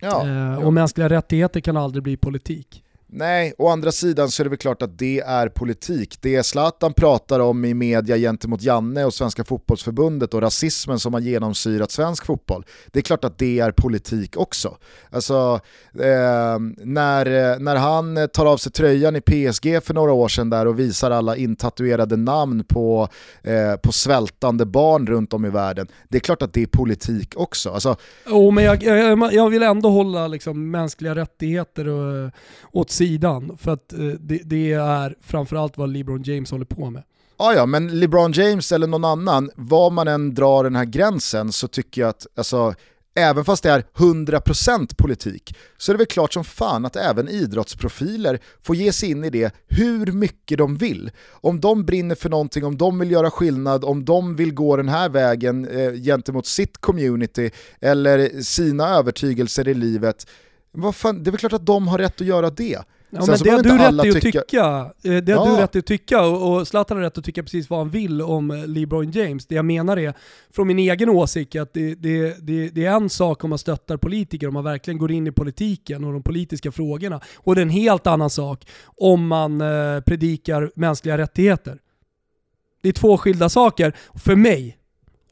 Ja, 0.00 0.28
ja. 0.28 0.58
Och 0.58 0.72
mänskliga 0.72 1.08
rättigheter 1.08 1.60
kan 1.60 1.76
aldrig 1.76 2.02
bli 2.02 2.16
politik. 2.16 2.84
Nej, 3.14 3.54
å 3.58 3.68
andra 3.68 3.92
sidan 3.92 4.30
så 4.30 4.42
är 4.42 4.44
det 4.44 4.50
väl 4.50 4.58
klart 4.58 4.82
att 4.82 4.98
det 4.98 5.20
är 5.20 5.48
politik. 5.48 6.18
Det 6.20 6.42
Zlatan 6.42 6.92
pratar 6.92 7.40
om 7.40 7.64
i 7.64 7.74
media 7.74 8.16
gentemot 8.16 8.62
Janne 8.62 9.04
och 9.04 9.14
Svenska 9.14 9.44
fotbollsförbundet 9.44 10.34
och 10.34 10.40
rasismen 10.40 10.98
som 10.98 11.14
har 11.14 11.20
genomsyrat 11.20 11.90
svensk 11.90 12.26
fotboll, 12.26 12.64
det 12.92 12.98
är 12.98 13.02
klart 13.02 13.24
att 13.24 13.38
det 13.38 13.60
är 13.60 13.72
politik 13.72 14.36
också. 14.36 14.76
Alltså, 15.10 15.60
eh, 15.94 16.58
när, 16.84 17.58
när 17.58 17.76
han 17.76 18.28
tar 18.32 18.46
av 18.46 18.56
sig 18.56 18.72
tröjan 18.72 19.16
i 19.16 19.20
PSG 19.20 19.82
för 19.84 19.94
några 19.94 20.12
år 20.12 20.28
sedan 20.28 20.50
där 20.50 20.66
och 20.66 20.78
visar 20.78 21.10
alla 21.10 21.36
intatuerade 21.36 22.16
namn 22.16 22.64
på, 22.64 23.08
eh, 23.42 23.76
på 23.76 23.92
svältande 23.92 24.66
barn 24.66 25.06
runt 25.06 25.32
om 25.32 25.44
i 25.44 25.50
världen, 25.50 25.88
det 26.08 26.18
är 26.18 26.20
klart 26.20 26.42
att 26.42 26.52
det 26.52 26.62
är 26.62 26.66
politik 26.66 27.32
också. 27.36 27.70
Alltså, 27.70 27.96
oh, 28.26 28.52
men 28.52 28.64
jag, 28.64 28.82
jag, 28.82 29.32
jag 29.32 29.50
vill 29.50 29.62
ändå 29.62 29.88
hålla 29.88 30.28
liksom, 30.28 30.70
mänskliga 30.70 31.14
rättigheter 31.14 31.88
och, 31.88 32.30
åt 32.72 32.90
sidan. 33.02 33.56
För 33.60 33.70
att 33.70 33.92
eh, 33.92 33.98
det, 33.98 34.40
det, 34.44 34.72
är 34.72 35.14
framförallt 35.20 35.78
vad 35.78 35.88
LeBron 35.88 36.22
James 36.22 36.50
håller 36.50 36.64
på 36.64 36.90
med. 36.90 37.02
Ja, 37.38 37.54
ja, 37.54 37.66
men 37.66 38.00
LeBron 38.00 38.32
James 38.32 38.72
eller 38.72 38.86
någon 38.86 39.04
annan, 39.04 39.50
var 39.56 39.90
man 39.90 40.08
än 40.08 40.34
drar 40.34 40.64
den 40.64 40.76
här 40.76 40.84
gränsen 40.84 41.52
så 41.52 41.68
tycker 41.68 42.00
jag 42.00 42.08
att 42.08 42.26
alltså, 42.36 42.74
även 43.14 43.44
fast 43.44 43.62
det 43.62 43.70
är 43.70 43.84
100% 43.94 44.94
politik, 44.96 45.56
så 45.78 45.92
är 45.92 45.94
det 45.94 45.98
väl 45.98 46.06
klart 46.06 46.32
som 46.32 46.44
fan 46.44 46.84
att 46.84 46.96
även 46.96 47.28
idrottsprofiler 47.28 48.40
får 48.62 48.76
ge 48.76 48.92
sig 48.92 49.10
in 49.10 49.24
i 49.24 49.30
det 49.30 49.54
hur 49.68 50.12
mycket 50.12 50.58
de 50.58 50.76
vill. 50.76 51.10
Om 51.30 51.60
de 51.60 51.84
brinner 51.84 52.14
för 52.14 52.30
någonting, 52.30 52.64
om 52.64 52.78
de 52.78 52.98
vill 52.98 53.10
göra 53.10 53.30
skillnad, 53.30 53.84
om 53.84 54.04
de 54.04 54.36
vill 54.36 54.54
gå 54.54 54.76
den 54.76 54.88
här 54.88 55.08
vägen 55.08 55.68
eh, 55.68 55.92
gentemot 55.92 56.46
sitt 56.46 56.78
community 56.78 57.50
eller 57.80 58.42
sina 58.42 58.88
övertygelser 58.88 59.68
i 59.68 59.74
livet, 59.74 60.26
vad 60.72 60.96
fan, 60.96 61.22
det 61.22 61.30
är 61.30 61.32
väl 61.32 61.38
klart 61.38 61.52
att 61.52 61.66
de 61.66 61.88
har 61.88 61.98
rätt 61.98 62.20
att 62.20 62.26
göra 62.26 62.50
det. 62.50 62.78
Ja, 63.14 63.26
men 63.26 63.38
det 63.42 63.50
har 63.50 63.62
du 63.62 63.78
rätt 63.78 64.14
att 64.16 64.22
tycka. 64.22 64.40
tycka. 64.40 64.92
Eh, 65.04 65.16
det 65.16 65.32
har 65.32 65.46
ja. 65.46 65.56
du 65.56 65.62
rätt 65.62 65.76
att 65.76 65.86
tycka 65.86 66.22
och 66.22 66.68
Zlatan 66.68 66.96
har 66.96 67.04
rätt 67.04 67.18
att 67.18 67.24
tycka 67.24 67.42
precis 67.42 67.70
vad 67.70 67.78
han 67.78 67.90
vill 67.90 68.22
om 68.22 68.50
eh, 68.50 68.66
LeBron 68.66 69.10
James. 69.10 69.46
Det 69.46 69.54
jag 69.54 69.64
menar 69.64 69.96
är, 69.96 70.14
från 70.50 70.66
min 70.66 70.78
egen 70.78 71.08
åsikt, 71.08 71.56
att 71.56 71.72
det, 71.72 71.94
det, 71.94 72.46
det, 72.46 72.68
det, 72.68 72.84
är 72.84 72.90
en 72.90 73.10
sak 73.10 73.44
om 73.44 73.50
man 73.50 73.58
stöttar 73.58 73.96
politiker, 73.96 74.48
om 74.48 74.54
man 74.54 74.64
verkligen 74.64 74.98
går 74.98 75.12
in 75.12 75.26
i 75.26 75.32
politiken 75.32 76.04
och 76.04 76.12
de 76.12 76.22
politiska 76.22 76.72
frågorna. 76.72 77.20
Och 77.36 77.54
det 77.54 77.60
är 77.60 77.62
en 77.62 77.70
helt 77.70 78.06
annan 78.06 78.30
sak 78.30 78.66
om 78.84 79.26
man 79.26 79.60
eh, 79.60 80.00
predikar 80.00 80.70
mänskliga 80.74 81.18
rättigheter. 81.18 81.78
Det 82.82 82.88
är 82.88 82.92
två 82.92 83.18
skilda 83.18 83.48
saker. 83.48 83.96
För 84.14 84.36
mig, 84.36 84.76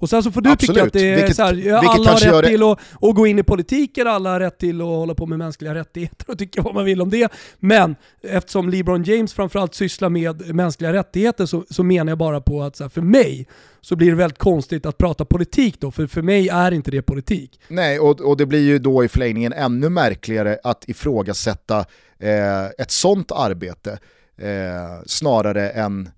och 0.01 0.11
sen 0.11 0.23
så 0.23 0.31
får 0.31 0.41
du 0.41 0.51
Absolut. 0.51 0.77
tycka 0.77 0.87
att 0.87 0.93
det 0.93 1.11
är 1.11 1.17
vilket, 1.17 1.37
så 1.37 1.43
här, 1.43 1.73
alla 1.73 2.11
har 2.11 2.43
rätt 2.43 2.47
till 2.47 2.63
att, 2.63 2.79
att, 3.01 3.15
gå 3.15 3.27
in 3.27 3.39
i 3.39 3.43
politiken, 3.43 4.07
alla 4.07 4.31
har 4.31 4.41
rätt 4.41 4.59
till 4.59 4.81
att 4.81 4.87
hålla 4.87 5.15
på 5.15 5.27
med 5.27 5.39
mänskliga 5.39 5.75
rättigheter 5.75 6.31
och 6.31 6.39
tycka 6.39 6.63
vad 6.63 6.75
man 6.75 6.85
vill 6.85 7.03
om 7.03 7.11
det. 7.11 7.33
Men 7.59 7.97
eftersom 8.23 8.69
LeBron 8.69 9.03
James 9.03 9.33
framförallt 9.33 9.75
sysslar 9.75 10.09
med 10.09 10.55
mänskliga 10.55 10.93
rättigheter 10.93 11.47
så, 11.47 11.65
så 11.71 11.83
menar 11.83 12.11
jag 12.11 12.19
bara 12.19 12.41
på 12.41 12.63
att 12.63 12.81
här, 12.81 12.89
för 12.89 13.03
mig 13.03 13.49
så 13.81 13.97
blir 13.97 14.11
det 14.11 14.17
väldigt 14.17 14.39
konstigt 14.39 14.87
att 14.87 14.99
prata 14.99 15.25
politik 15.25 15.81
då, 15.81 15.91
för 15.91 16.07
för 16.07 16.23
mig 16.23 16.49
är 16.49 16.73
inte 16.73 16.91
det 16.91 17.03
politik. 17.03 17.61
Nej, 17.69 17.99
och, 17.99 18.21
och 18.21 18.37
det 18.37 18.47
blir 18.47 18.63
ju 18.63 18.79
då 18.79 19.05
i 19.05 19.09
förlängningen 19.09 19.53
ännu 19.53 19.89
märkligare 19.89 20.59
att 20.65 20.89
ifrågasätta 20.89 21.79
eh, 22.19 22.67
ett 22.79 22.91
sånt 22.91 23.33
arbete 23.33 23.99
eh, 24.39 25.03
snarare 25.07 25.71
än 25.71 26.09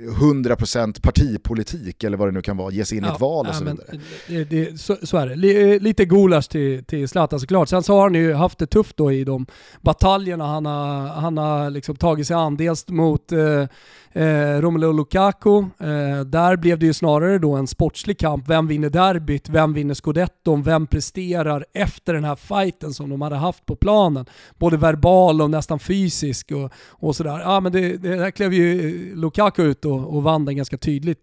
100% 0.00 1.02
partipolitik 1.02 2.04
eller 2.04 2.16
vad 2.16 2.28
det 2.28 2.32
nu 2.32 2.42
kan 2.42 2.56
vara, 2.56 2.72
ge 2.72 2.84
sig 2.84 2.98
in 2.98 3.04
ja, 3.04 3.10
i 3.10 3.14
ett 3.14 3.20
val 3.20 3.46
och 3.46 3.52
ja, 3.52 3.58
så 3.58 3.64
vidare. 3.64 4.00
Det, 4.28 4.44
det, 4.44 4.80
så, 4.80 4.96
så, 5.02 5.16
är 5.16 5.26
det. 5.26 5.78
Lite 5.78 6.04
gulasch 6.04 6.48
till, 6.48 6.84
till 6.84 7.08
Zlatan 7.08 7.40
såklart. 7.40 7.68
Sen 7.68 7.82
så 7.82 7.94
har 7.94 8.02
han 8.02 8.14
ju 8.14 8.34
haft 8.34 8.58
det 8.58 8.66
tufft 8.66 8.96
då 8.96 9.12
i 9.12 9.24
de 9.24 9.46
bataljerna 9.80 10.46
han 10.46 10.66
har, 10.66 11.06
han 11.06 11.38
har 11.38 11.70
liksom 11.70 11.96
tagit 11.96 12.26
sig 12.26 12.36
an. 12.36 12.56
Dels 12.56 12.88
mot 12.88 13.32
eh, 13.32 13.66
eh, 14.12 14.60
Romelu 14.60 14.92
Lukaku. 14.92 15.58
Eh, 15.58 16.20
där 16.26 16.56
blev 16.56 16.78
det 16.78 16.86
ju 16.86 16.92
snarare 16.92 17.38
då 17.38 17.54
en 17.54 17.66
sportslig 17.66 18.18
kamp. 18.18 18.48
Vem 18.48 18.66
vinner 18.66 18.90
derbyt? 18.90 19.48
Vem 19.48 19.72
vinner 19.72 19.94
scudetton? 19.94 20.62
Vem 20.62 20.86
presterar 20.86 21.64
efter 21.74 22.14
den 22.14 22.24
här 22.24 22.36
fighten 22.36 22.94
som 22.94 23.10
de 23.10 23.22
hade 23.22 23.36
haft 23.36 23.66
på 23.66 23.76
planen? 23.76 24.26
Både 24.58 24.76
verbal 24.76 25.42
och 25.42 25.50
nästan 25.50 25.78
fysisk 25.78 26.52
och, 26.52 26.72
och 26.88 27.16
sådär. 27.16 27.40
Ja 27.40 27.60
men 27.60 27.72
det, 27.72 27.96
det 27.96 28.16
där 28.16 28.30
klev 28.30 28.52
ju 28.52 29.16
Lukaku 29.16 29.62
ut 29.62 29.84
och, 29.84 30.16
och 30.16 30.22
vann 30.22 30.44
den 30.44 30.56
ganska 30.56 30.76
tydligt. 30.76 31.20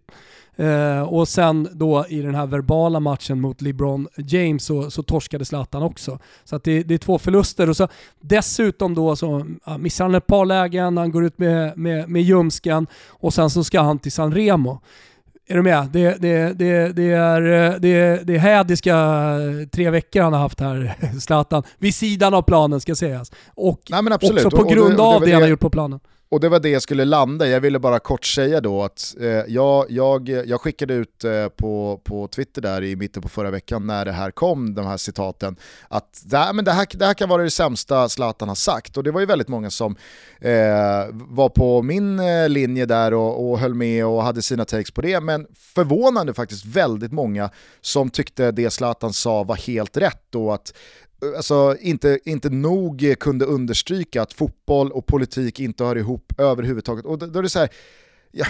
Eh, 0.60 1.02
och 1.02 1.28
sen 1.28 1.70
då 1.72 2.06
i 2.10 2.22
den 2.22 2.36
här 2.36 2.46
verbala 2.46 3.00
matchen 3.00 3.42
mot 3.42 3.62
LeBron 3.62 4.08
James 4.18 4.66
så, 4.66 4.92
så 4.92 5.04
torskade 5.04 5.46
Zlatan 5.46 5.84
också. 5.84 6.20
Så 6.44 6.60
det, 6.64 6.84
det, 6.84 6.94
är 6.94 6.98
två 6.98 7.20
förluster. 7.20 7.70
Och 7.70 7.78
så 7.78 7.88
dessutom 8.20 8.96
då 8.96 9.16
så 9.16 9.46
ja, 9.66 9.78
missar 9.78 10.06
han 10.06 10.16
ett 10.16 10.28
par 10.28 10.46
lägen, 10.46 10.98
han 10.98 11.12
går 11.12 11.26
ut 11.26 11.38
med, 11.38 11.78
med, 11.78 12.10
med 12.10 12.22
ljumsken 12.22 12.88
och 13.08 13.34
sen 13.34 13.50
så 13.50 13.64
ska 13.64 13.82
han 13.82 14.00
till 14.00 14.12
San 14.12 14.34
Remo. 14.34 14.82
Är 15.50 15.56
du 15.56 15.62
med? 15.62 15.90
Det, 15.94 16.22
det, 16.22 16.54
det, 16.54 16.96
det, 16.96 17.12
är, 17.12 17.42
det, 17.80 18.22
det 18.24 18.36
är 18.36 18.40
hädiska 18.40 18.96
tre 19.72 19.90
veckor 19.90 20.22
han 20.22 20.34
har 20.34 20.40
haft 20.40 20.60
här, 20.60 20.96
Zlatan. 21.20 21.64
Vid 21.78 21.96
sidan 21.96 22.34
av 22.34 22.42
planen 22.42 22.82
ska 22.82 22.96
sägas. 22.96 23.32
Och 23.56 23.82
Nej, 23.90 24.14
också 24.14 24.50
på 24.50 24.64
grund 24.64 25.00
av 25.00 25.22
det 25.22 25.32
han 25.32 25.42
har 25.42 25.50
gjort 25.50 25.60
på 25.60 25.70
planen. 25.70 26.00
Och 26.30 26.40
det 26.40 26.50
var 26.50 26.60
det 26.60 26.70
jag 26.70 26.82
skulle 26.82 27.06
landa 27.06 27.48
Jag 27.48 27.62
ville 27.62 27.80
bara 27.80 28.00
kort 28.00 28.26
säga 28.26 28.62
då 28.62 28.84
att 28.84 29.16
eh, 29.20 29.28
jag, 29.28 29.86
jag, 29.90 30.30
jag 30.30 30.62
skickade 30.62 30.94
ut 30.94 31.24
eh, 31.24 31.48
på, 31.48 32.02
på 32.04 32.28
Twitter 32.28 32.62
där 32.62 32.84
i 32.84 32.96
mitten 32.96 33.22
på 33.22 33.30
förra 33.30 33.52
veckan 33.52 33.88
när 33.88 34.06
det 34.06 34.12
här 34.12 34.32
kom, 34.32 34.76
de 34.76 34.86
här 34.86 34.98
citaten, 34.98 35.56
att 35.88 36.22
det 36.26 36.38
här, 36.38 36.54
men 36.54 36.66
det 36.66 36.72
här, 36.72 36.88
det 36.92 37.06
här 37.06 37.14
kan 37.14 37.30
vara 37.30 37.44
det 37.44 37.52
sämsta 37.52 38.10
Zlatan 38.10 38.48
har 38.48 38.56
sagt. 38.56 38.98
Och 38.98 39.04
det 39.04 39.12
var 39.12 39.20
ju 39.20 39.26
väldigt 39.26 39.48
många 39.48 39.70
som 39.70 39.96
eh, 40.42 40.52
var 41.12 41.50
på 41.50 41.82
min 41.82 42.20
eh, 42.20 42.50
linje 42.50 42.86
där 42.86 43.14
och, 43.14 43.50
och 43.50 43.60
höll 43.60 43.74
med 43.74 44.06
och 44.06 44.24
hade 44.24 44.42
sina 44.42 44.66
takes 44.66 44.92
på 44.92 45.02
det. 45.02 45.20
Men 45.20 45.48
förvånande 45.56 46.34
faktiskt 46.34 46.66
väldigt 46.66 47.12
många 47.12 47.50
som 47.82 48.10
tyckte 48.10 48.52
det 48.52 48.70
Zlatan 48.70 49.14
sa 49.14 49.44
var 49.44 49.56
helt 49.56 49.98
rätt 49.98 50.36
och 50.36 50.54
att 50.54 50.74
alltså, 51.36 51.76
inte, 51.80 52.20
inte 52.26 52.50
nog 52.50 53.16
kunde 53.20 53.46
understryka 53.46 54.22
att 54.22 54.34
fotboll 54.34 54.92
och 54.92 55.06
politik 55.06 55.60
inte 55.60 55.84
hör 55.84 55.96
ihop 55.96 56.34
överhuvudtaget. 56.38 57.06
Och 57.06 57.20
då, 57.20 57.40
är 57.40 57.44
det 57.44 57.50
så 57.50 57.60
här, 57.60 57.70
ja, 58.32 58.46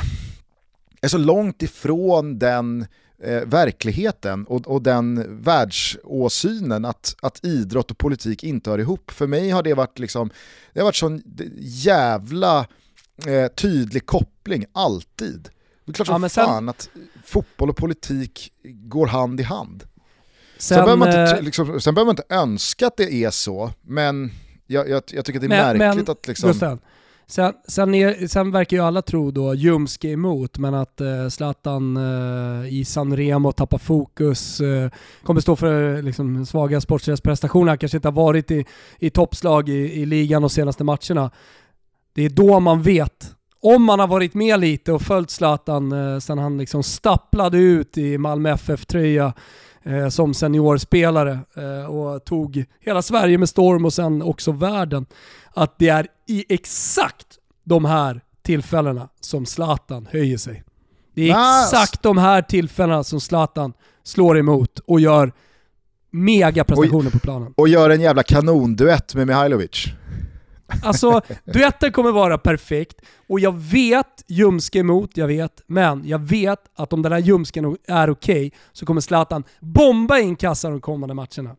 är 1.02 1.08
så 1.08 1.18
långt 1.18 1.62
ifrån 1.62 2.40
den 2.40 2.86
eh, 3.24 3.42
verkligheten 3.42 4.46
och, 4.46 4.68
och 4.68 4.82
den 4.82 5.26
världsåsynen 5.44 6.86
att, 6.86 7.16
att 7.22 7.46
idrott 7.46 7.92
och 7.92 7.98
politik 7.98 8.44
inte 8.44 8.70
hör 8.70 8.80
ihop. 8.80 9.12
För 9.12 9.28
mig 9.28 9.50
har 9.50 9.64
det 9.64 9.74
varit 9.74 10.00
liksom, 10.00 10.30
det 10.74 10.80
har 10.80 10.86
varit 10.86 10.96
sån 10.96 11.22
jävla 11.60 12.68
eh, 13.26 13.48
tydlig 13.48 14.06
koppling, 14.06 14.66
alltid. 14.72 15.50
Det 15.86 15.92
är 15.92 15.94
klart 15.94 16.08
som 16.08 16.24
ja, 16.24 16.30
sen... 16.30 16.46
fan 16.46 16.70
att 16.70 16.90
fotboll 17.26 17.70
och 17.70 17.78
politik 17.78 18.54
går 18.64 19.08
hand 19.08 19.40
i 19.40 19.44
hand. 19.44 19.84
Sen, 20.60 20.76
sen, 20.76 20.86
behöver 20.86 20.96
man 20.96 21.08
inte, 21.08 21.38
eh, 21.38 21.42
liksom, 21.42 21.82
sen 21.82 21.96
behöver 21.96 22.06
man 22.06 22.14
inte 22.14 22.36
önska 22.36 22.88
att 22.88 22.98
det 22.98 23.14
är 23.14 23.30
så, 23.30 23.72
men 23.82 24.32
jag, 24.68 24.90
jag, 24.90 25.04
jag 25.12 25.26
tycker 25.26 25.40
det 25.40 25.46
är 25.46 25.50
men, 25.50 25.78
märkligt 25.78 26.08
men, 26.08 26.12
att 26.12 26.28
liksom... 26.28 26.50
Gusten, 26.50 26.80
sen, 27.28 27.54
sen, 27.68 27.96
är, 27.96 28.28
sen, 28.28 28.52
verkar 28.52 28.78
ju 28.78 28.84
alla 28.84 29.02
tro 29.02 29.32
då, 29.32 29.54
ljumske 29.54 30.10
emot, 30.10 30.58
men 30.58 30.74
att 30.74 31.02
eh, 31.02 31.28
Zlatan 31.30 31.98
eh, 31.98 32.74
i 32.74 32.86
San 32.86 33.18
Remo 33.18 33.52
tappar 33.52 33.78
fokus, 33.78 34.62
eh, 34.62 34.90
kommer 35.24 35.42
stå 35.42 35.56
för 35.56 36.02
liksom, 36.02 36.46
svaga 36.46 36.82
sportsliga 36.82 37.18
prestationer, 37.18 37.78
kanske 37.78 37.98
inte 37.98 38.08
har 38.08 38.14
varit 38.14 38.52
i, 38.52 38.66
i 39.00 39.10
toppslag 39.10 39.70
i, 39.70 40.02
i 40.02 40.06
ligan 40.06 40.42
de 40.42 40.50
senaste 40.50 40.84
matcherna. 40.84 41.32
Det 42.14 42.26
är 42.26 42.30
då 42.30 42.60
man 42.60 42.82
vet 42.82 43.34
om 43.60 43.84
man 43.84 44.00
har 44.00 44.08
varit 44.08 44.34
med 44.34 44.60
lite 44.60 44.94
och 44.94 45.02
följt 45.02 45.30
Zlatan 45.30 45.92
eh, 45.92 46.20
sen 46.20 46.38
han 46.38 46.58
liksom 46.58 46.84
stapplade 46.84 47.58
ut 47.58 47.98
i 47.98 48.18
Malmö 48.18 48.50
FF-tröja 48.50 49.34
eh, 49.88 50.10
som 50.10 50.34
seniorspelare 50.34 51.40
eh, 51.56 51.86
och 51.86 52.26
tog 52.26 52.66
hela 52.80 53.02
Sverige 53.02 53.38
med 53.38 53.50
storm 53.50 53.86
och 53.86 53.94
sen 53.94 54.22
också 54.22 54.52
världen. 54.52 55.06
Att 55.54 55.80
det 55.80 55.90
är 55.90 56.08
i 56.28 56.46
exakt 56.50 57.28
de 57.64 57.86
här 57.86 58.22
tillfällena 58.42 59.10
som 59.20 59.46
Zlatan 59.46 60.08
höjer 60.12 60.38
sig. 60.38 60.64
Det 61.16 61.30
är 61.30 61.64
exakt 61.64 62.04
de 62.04 62.18
här 62.18 62.42
tillfällena 62.42 63.04
som 63.04 63.22
Zlatan 63.22 63.74
slår 64.04 64.38
emot 64.38 64.80
och 64.80 65.00
gör 65.00 65.32
mega 66.12 66.64
prestationer 66.64 67.10
på 67.10 67.20
planen. 67.20 67.54
Och 67.58 67.68
gör 67.68 67.90
en 67.90 68.02
jävla 68.02 68.24
kanonduett 68.24 69.16
med 69.16 69.28
Mihailovic. 69.28 69.86
Alltså, 70.84 71.22
duetten 71.46 71.92
kommer 71.92 72.12
vara 72.12 72.38
perfekt 72.38 73.02
och 73.28 73.40
jag 73.40 73.58
vet 73.58 74.24
ljumske 74.28 74.80
emot, 74.80 75.18
jag 75.18 75.28
vet, 75.28 75.62
men 75.68 76.08
jag 76.08 76.20
vet 76.20 76.60
att 76.76 76.94
om 76.94 77.02
den 77.02 77.12
här 77.12 77.20
ljumsken 77.20 77.78
är 77.88 78.10
okej 78.10 78.48
okay, 78.48 78.52
så 78.72 78.86
kommer 78.86 79.02
Zlatan 79.02 79.44
bomba 79.60 80.20
in 80.20 80.36
kassan 80.36 80.72
de 80.72 80.82
kommande 80.82 81.14
matcherna. 81.14 81.56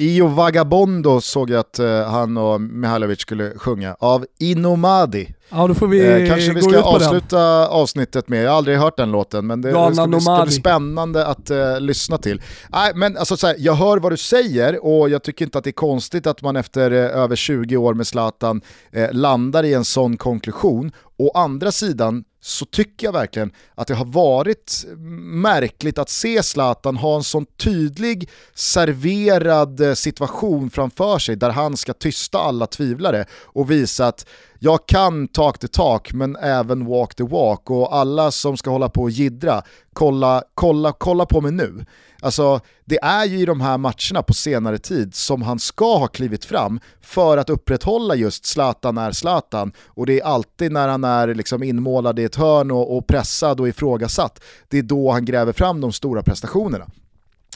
Io 0.00 0.26
Vagabondo 0.26 1.20
såg 1.20 1.50
jag 1.50 1.60
att 1.60 1.80
uh, 1.80 2.02
han 2.02 2.36
och 2.36 2.60
Mihailovic 2.60 3.20
skulle 3.20 3.52
sjunga, 3.56 3.96
av 3.98 4.26
Inomadi. 4.38 5.34
Ja, 5.48 5.66
då 5.66 5.74
får 5.74 5.86
vi 5.88 6.22
eh, 6.22 6.28
Kanske 6.28 6.52
vi 6.52 6.62
ska 6.62 6.82
avsluta 6.82 7.68
avsnittet 7.68 8.28
med, 8.28 8.44
jag 8.44 8.50
har 8.50 8.56
aldrig 8.56 8.78
hört 8.78 8.96
den 8.96 9.12
låten, 9.12 9.46
men 9.46 9.60
det, 9.60 9.70
ska, 9.70 10.06
bli, 10.06 10.20
ska 10.20 10.42
bli 10.44 10.52
spännande 10.52 11.26
att 11.26 11.50
uh, 11.50 11.80
lyssna 11.80 12.18
till. 12.18 12.42
Nej, 12.68 12.92
men 12.94 13.16
alltså, 13.16 13.36
så 13.36 13.46
här, 13.46 13.56
jag 13.58 13.74
hör 13.74 13.98
vad 13.98 14.12
du 14.12 14.16
säger 14.16 14.84
och 14.84 15.10
jag 15.10 15.22
tycker 15.22 15.44
inte 15.44 15.58
att 15.58 15.64
det 15.64 15.70
är 15.70 15.72
konstigt 15.72 16.26
att 16.26 16.42
man 16.42 16.56
efter 16.56 16.92
uh, 16.92 16.98
över 16.98 17.36
20 17.36 17.76
år 17.76 17.94
med 17.94 18.06
Zlatan 18.06 18.60
uh, 18.96 19.12
landar 19.12 19.64
i 19.64 19.74
en 19.74 19.84
sån 19.84 20.16
konklusion. 20.16 20.92
Å 21.18 21.30
andra 21.34 21.72
sidan 21.72 22.24
så 22.40 22.64
tycker 22.64 23.06
jag 23.06 23.12
verkligen 23.12 23.52
att 23.74 23.88
det 23.88 23.94
har 23.94 24.04
varit 24.04 24.84
märkligt 25.22 25.98
att 25.98 26.08
se 26.08 26.42
Zlatan 26.42 26.96
ha 26.96 27.16
en 27.16 27.24
sån 27.24 27.46
tydlig 27.46 28.28
serverad 28.54 29.80
eh, 29.80 29.94
situation 29.94 30.70
framför 30.70 31.18
sig 31.18 31.36
där 31.36 31.50
han 31.50 31.76
ska 31.76 31.92
tysta 31.92 32.38
alla 32.38 32.66
tvivlare 32.66 33.24
och 33.32 33.70
visa 33.70 34.06
att 34.06 34.26
jag 34.62 34.86
kan 34.86 35.28
talk 35.28 35.58
the 35.58 35.68
talk 35.68 36.12
men 36.12 36.36
även 36.36 36.86
walk 36.86 37.14
the 37.14 37.22
walk 37.22 37.70
och 37.70 37.94
alla 37.94 38.30
som 38.30 38.56
ska 38.56 38.70
hålla 38.70 38.88
på 38.88 39.02
och 39.02 39.10
gidra, 39.10 39.62
kolla, 39.92 40.42
kolla, 40.54 40.92
kolla 40.92 41.26
på 41.26 41.40
mig 41.40 41.52
nu. 41.52 41.84
Alltså, 42.22 42.60
det 42.84 42.98
är 43.02 43.24
ju 43.24 43.38
i 43.38 43.44
de 43.44 43.60
här 43.60 43.78
matcherna 43.78 44.22
på 44.26 44.34
senare 44.34 44.78
tid 44.78 45.14
som 45.14 45.42
han 45.42 45.58
ska 45.58 45.96
ha 45.96 46.06
klivit 46.06 46.44
fram 46.44 46.80
för 47.00 47.38
att 47.38 47.50
upprätthålla 47.50 48.14
just 48.14 48.46
Zlatan 48.46 48.98
är 48.98 49.12
Zlatan 49.12 49.72
och 49.86 50.06
det 50.06 50.20
är 50.20 50.24
alltid 50.24 50.72
när 50.72 50.88
han 50.88 51.04
är 51.04 51.34
liksom 51.34 51.62
inmålad 51.62 52.18
i 52.18 52.24
ett 52.24 52.36
hörn 52.36 52.70
och, 52.70 52.96
och 52.96 53.06
pressad 53.06 53.60
och 53.60 53.68
ifrågasatt, 53.68 54.42
det 54.68 54.78
är 54.78 54.82
då 54.82 55.10
han 55.10 55.24
gräver 55.24 55.52
fram 55.52 55.80
de 55.80 55.92
stora 55.92 56.22
prestationerna. 56.22 56.86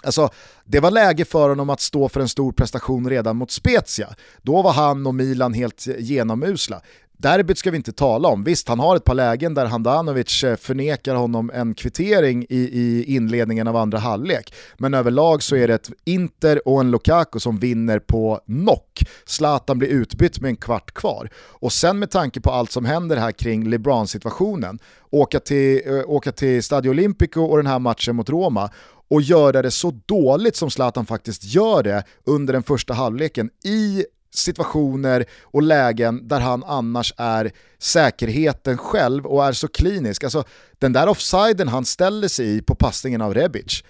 Alltså, 0.04 0.28
det 0.64 0.80
var 0.80 0.90
läge 0.90 1.24
för 1.24 1.48
honom 1.48 1.70
att 1.70 1.80
stå 1.80 2.08
för 2.08 2.20
en 2.20 2.28
stor 2.28 2.52
prestation 2.52 3.10
redan 3.10 3.36
mot 3.36 3.50
Spezia. 3.50 4.08
Då 4.42 4.62
var 4.62 4.72
han 4.72 5.06
och 5.06 5.14
Milan 5.14 5.54
helt 5.54 5.86
genomusla 5.98 6.80
Derbyt 7.24 7.58
ska 7.58 7.70
vi 7.70 7.76
inte 7.76 7.92
tala 7.92 8.28
om. 8.28 8.44
Visst, 8.44 8.68
han 8.68 8.80
har 8.80 8.96
ett 8.96 9.04
par 9.04 9.14
lägen 9.14 9.54
där 9.54 9.66
Handanovic 9.66 10.44
eh, 10.44 10.56
förnekar 10.56 11.14
honom 11.14 11.50
en 11.54 11.74
kvittering 11.74 12.46
i, 12.48 12.58
i 12.58 13.04
inledningen 13.16 13.68
av 13.68 13.76
andra 13.76 13.98
halvlek. 13.98 14.54
Men 14.78 14.94
överlag 14.94 15.42
så 15.42 15.56
är 15.56 15.68
det 15.68 15.74
ett 15.74 15.90
Inter 16.04 16.68
och 16.68 16.80
en 16.80 16.90
Lukaku 16.90 17.38
som 17.40 17.58
vinner 17.58 17.98
på 17.98 18.40
knock. 18.46 19.02
Zlatan 19.24 19.78
blir 19.78 19.88
utbytt 19.88 20.40
med 20.40 20.48
en 20.48 20.56
kvart 20.56 20.94
kvar. 20.94 21.30
Och 21.36 21.72
sen 21.72 21.98
med 21.98 22.10
tanke 22.10 22.40
på 22.40 22.50
allt 22.50 22.72
som 22.72 22.84
händer 22.84 23.16
här 23.16 23.32
kring 23.32 23.68
LeBron-situationen, 23.68 24.78
åka 25.10 25.40
till, 25.40 25.80
äh, 25.86 26.10
åka 26.10 26.32
till 26.32 26.62
Stadio 26.62 26.90
Olimpico 26.90 27.40
och 27.40 27.56
den 27.56 27.66
här 27.66 27.78
matchen 27.78 28.16
mot 28.16 28.30
Roma 28.30 28.70
och 29.10 29.22
göra 29.22 29.62
det 29.62 29.70
så 29.70 30.00
dåligt 30.06 30.56
som 30.56 30.70
Zlatan 30.70 31.06
faktiskt 31.06 31.44
gör 31.44 31.82
det 31.82 32.04
under 32.24 32.52
den 32.52 32.62
första 32.62 32.94
halvleken 32.94 33.50
i 33.64 34.04
situationer 34.36 35.24
och 35.42 35.62
lägen 35.62 36.28
där 36.28 36.40
han 36.40 36.64
annars 36.64 37.14
är 37.16 37.52
säkerheten 37.78 38.78
själv 38.78 39.26
och 39.26 39.44
är 39.44 39.52
så 39.52 39.68
klinisk. 39.68 40.24
Alltså 40.24 40.44
den 40.78 40.92
där 40.92 41.08
offsiden 41.08 41.68
han 41.68 41.84
ställer 41.84 42.28
sig 42.28 42.56
i 42.56 42.62
på 42.62 42.74
passningen 42.74 43.20
av 43.20 43.34
Rebic, 43.34 43.82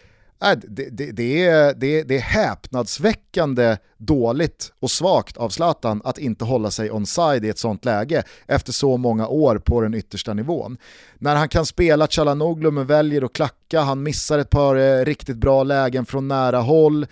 äh, 0.42 0.58
det, 0.68 0.88
det, 0.90 1.12
det, 1.12 1.44
är, 1.44 1.74
det, 1.74 2.02
det 2.02 2.16
är 2.16 2.20
häpnadsväckande 2.20 3.76
dåligt 3.98 4.72
och 4.80 4.90
svagt 4.90 5.36
av 5.36 5.48
Zlatan 5.48 6.02
att 6.04 6.18
inte 6.18 6.44
hålla 6.44 6.70
sig 6.70 6.90
onside 6.90 7.44
i 7.44 7.48
ett 7.48 7.58
sånt 7.58 7.84
läge 7.84 8.22
efter 8.46 8.72
så 8.72 8.96
många 8.96 9.28
år 9.28 9.58
på 9.58 9.80
den 9.80 9.94
yttersta 9.94 10.34
nivån. 10.34 10.78
När 11.18 11.36
han 11.36 11.48
kan 11.48 11.66
spela 11.66 12.06
Chalanoglu 12.06 12.70
men 12.70 12.86
väljer 12.86 13.22
att 13.22 13.32
klacka, 13.32 13.80
han 13.80 14.02
missar 14.02 14.38
ett 14.38 14.50
par 14.50 14.76
eh, 14.76 15.04
riktigt 15.04 15.36
bra 15.36 15.62
lägen 15.62 16.06
från 16.06 16.28
nära 16.28 16.58
håll, 16.58 17.06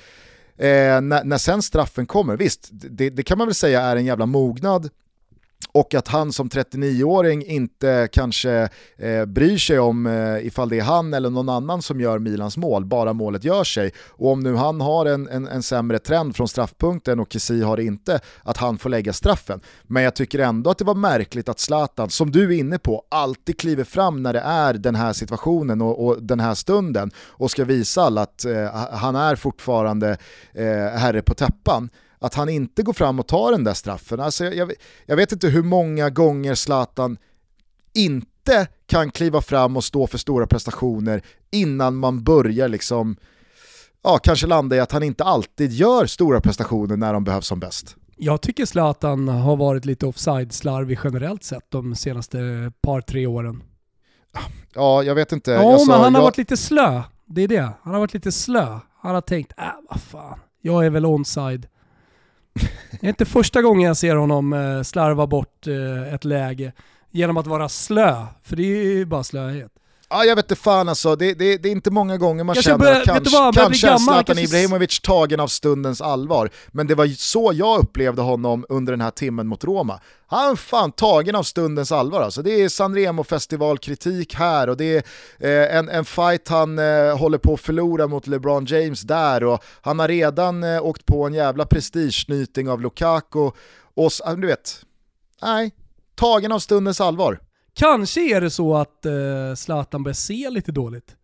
Eh, 0.63 1.01
när, 1.01 1.25
när 1.25 1.39
sen 1.39 1.63
straffen 1.63 2.07
kommer, 2.07 2.37
visst, 2.37 2.69
det, 2.73 3.11
det, 3.11 3.23
kan 3.23 3.39
man 3.39 3.47
väl 3.47 3.55
säga 3.55 3.81
är 3.81 3.97
en 3.97 4.05
jävla 4.05 4.27
mognad 4.27 4.91
och 5.73 5.95
att 5.95 6.09
han 6.09 6.33
som 6.33 6.49
39-åring 6.49 7.45
inte 7.45 8.09
kanske 8.13 8.69
eh, 8.99 9.25
bryr 9.25 9.59
sig 9.59 9.79
om 9.79 10.07
eh, 10.07 10.47
ifall 10.47 10.69
det 10.69 10.79
är 10.79 10.83
han 10.83 11.15
eller 11.15 11.31
någon 11.31 11.49
annan 11.49 11.83
som 11.83 12.01
gör 12.01 12.19
Milans 12.19 12.57
mål, 12.57 12.85
bara 12.85 13.13
målet 13.13 13.45
gör 13.45 13.65
sig. 13.65 13.93
Och 14.11 14.31
om 14.31 14.41
nu 14.41 14.55
han 14.55 14.81
har 14.81 15.07
en, 15.07 15.29
en, 15.29 15.49
en 15.49 15.63
sämre 15.63 15.99
trend 15.99 16.37
från 16.37 16.49
straffpunkten 16.49 17.21
och 17.21 17.33
Kessie 17.33 17.65
har 17.65 17.77
det 17.77 17.85
inte, 17.85 18.21
att 18.43 18.57
han 18.57 18.79
får 18.79 18.91
lägga 18.91 19.13
straffen. 19.13 19.61
Men 19.83 20.03
jag 20.03 20.15
tycker 20.15 20.39
ändå 20.39 20.71
att 20.71 20.79
det 20.79 20.85
var 20.85 20.95
märkligt 20.95 21.49
att 21.49 21.61
Zlatan, 21.61 22.11
som 22.11 22.31
du 22.31 22.55
är 22.55 22.59
inne 22.59 22.79
på, 22.79 23.05
alltid 23.09 23.59
kliver 23.59 23.85
fram 23.85 24.23
när 24.23 24.33
det 24.33 24.41
är 24.41 24.75
den 24.75 24.95
här 24.95 25.13
situationen 25.13 25.83
och, 25.83 26.07
och 26.07 26.23
den 26.23 26.41
här 26.41 26.55
stunden 26.55 27.11
och 27.19 27.51
ska 27.51 27.65
visa 27.65 28.03
alla 28.03 28.23
att 28.23 28.45
eh, 28.45 28.75
han 28.93 29.17
är 29.17 29.37
fortfarande 29.37 30.17
eh, 30.53 30.99
herre 30.99 31.23
på 31.23 31.35
täppan 31.35 31.91
att 32.23 32.35
han 32.35 32.49
inte 32.49 32.83
går 32.83 32.93
fram 32.93 33.19
och 33.19 33.27
tar 33.27 33.53
den 33.53 33.65
där 33.65 33.75
straffen. 33.75 34.21
Alltså 34.21 34.45
jag, 34.45 34.73
jag 35.07 35.17
vet 35.17 35.33
inte 35.33 35.49
hur 35.49 35.63
många 35.63 36.11
gånger 36.11 36.55
Zlatan 36.55 37.19
inte 37.95 38.67
kan 38.87 39.11
kliva 39.11 39.41
fram 39.41 39.77
och 39.77 39.85
stå 39.85 40.07
för 40.07 40.19
stora 40.19 40.47
prestationer 40.47 41.23
innan 41.51 41.97
man 41.97 42.25
börjar 42.25 42.69
liksom, 42.69 43.17
ja 44.03 44.19
kanske 44.19 44.47
landa 44.47 44.77
i 44.77 44.81
att 44.81 44.93
han 44.93 45.03
inte 45.03 45.25
alltid 45.25 45.73
gör 45.73 46.07
stora 46.07 46.41
prestationer 46.41 46.97
när 46.97 47.13
de 47.13 47.25
behövs 47.25 47.47
som 47.47 47.61
bäst. 47.61 47.97
Jag 48.17 48.43
tycker 48.43 48.67
Zlatan 48.67 49.29
har 49.29 49.57
varit 49.57 49.85
lite 49.85 50.07
offside-slarvig 50.07 50.99
generellt 51.05 51.45
sett 51.45 51.71
de 51.71 51.95
senaste 51.95 52.39
par, 52.83 53.01
tre 53.01 53.27
åren. 53.27 53.63
Ja, 54.75 55.03
jag 55.03 55.15
vet 55.15 55.33
inte. 55.33 55.51
Ja, 55.51 55.79
sa, 55.79 55.85
men 55.87 56.01
han 56.01 56.15
har 56.15 56.21
jag... 56.21 56.25
varit 56.25 56.39
lite 56.39 56.57
slö. 56.57 57.03
Det 57.27 57.43
är 57.43 57.49
det. 57.49 57.73
Han 57.83 57.93
har 57.93 58.01
varit 58.01 58.15
lite 58.15 58.33
slö. 58.33 58.79
Han 59.01 59.15
har 59.15 59.21
tänkt, 59.21 59.53
äh 59.59 59.65
vad 59.91 60.01
fan, 60.01 60.39
jag 60.61 60.87
är 60.87 60.91
väl 60.91 61.07
onside. 61.07 61.67
Det 63.01 63.07
är 63.07 63.09
inte 63.09 63.25
första 63.25 63.63
gången 63.63 63.87
jag 63.87 63.97
ser 63.97 64.17
honom 64.17 64.53
eh, 64.53 64.83
slarva 64.83 65.27
bort 65.27 65.67
eh, 65.67 66.15
ett 66.15 66.25
läge 66.25 66.73
genom 67.11 67.37
att 67.37 67.47
vara 67.47 67.69
slö, 67.69 68.27
för 68.43 68.57
det 68.57 68.63
är 68.63 68.85
ju 68.85 69.05
bara 69.05 69.25
slöhet. 69.25 69.73
Ja, 70.13 70.25
jag 70.25 70.37
vet 70.37 70.45
inte 70.45 70.63
fan 70.63 70.89
alltså, 70.89 71.17
det, 71.17 71.35
det, 71.35 71.57
det, 71.57 71.69
är 71.69 71.73
inte 71.73 71.91
många 71.91 72.17
gånger 72.17 72.45
man 72.45 72.55
jag 72.55 72.65
känner 72.65 72.79
börja, 72.79 72.97
att 72.97 73.05
kanske, 73.05 73.37
vad, 73.37 73.55
kanske 73.55 73.89
är 73.89 73.97
Zlatan 73.99 74.25
kanske... 74.25 74.45
Ibrahimovic 74.45 75.01
tagen 75.01 75.41
av 75.41 75.49
stundens 75.49 76.01
allvar. 76.01 76.51
Men 76.69 76.87
det 76.87 76.95
var 76.95 77.07
så 77.07 77.53
jag 77.55 77.81
upplevde 77.81 78.23
honom 78.23 78.67
under 78.69 78.93
den 78.93 79.01
här 79.01 79.11
timmen 79.11 79.47
mot 79.47 79.65
Roma. 79.65 80.01
Han 80.27 80.57
fan 80.57 80.93
tagen 80.93 81.35
av 81.35 81.43
stundens 81.43 81.93
allvar 81.93 82.21
alltså. 82.21 82.43
Det 82.43 82.51
är 82.51 82.69
Sanremo 82.69 83.25
festivalkritik 83.25 84.35
här 84.35 84.69
och 84.69 84.77
det 84.77 84.97
är 84.97 85.03
eh, 85.39 85.77
en, 85.77 85.89
en 85.89 86.05
fight 86.05 86.49
han 86.49 86.79
eh, 86.79 87.19
håller 87.19 87.39
på 87.39 87.55
att 87.55 87.61
förlora 87.61 88.07
mot 88.07 88.27
LeBron 88.27 88.65
James 88.65 89.03
där 89.03 89.45
och 89.45 89.65
han 89.81 89.99
har 89.99 90.09
redan 90.09 90.65
eh, 90.65 90.85
åkt 90.85 91.07
på 91.07 91.27
en 91.27 91.35
jävla 91.35 91.67
prestigesnyting 91.67 92.69
av 92.69 92.81
Lukaku 92.81 93.51
och 93.95 94.13
du 94.37 94.47
vet, 94.47 94.83
nej, 95.43 95.73
tagen 96.15 96.53
av 96.53 96.59
stundens 96.59 97.01
allvar. 97.01 97.39
Kanske 97.75 98.37
är 98.37 98.41
det 98.41 98.51
så 98.51 98.77
att 98.77 99.07
uh, 99.07 99.55
Zlatan 99.55 100.03
börjar 100.03 100.15
se 100.15 100.51
lite 100.51 100.73
dåligt. 100.73 101.17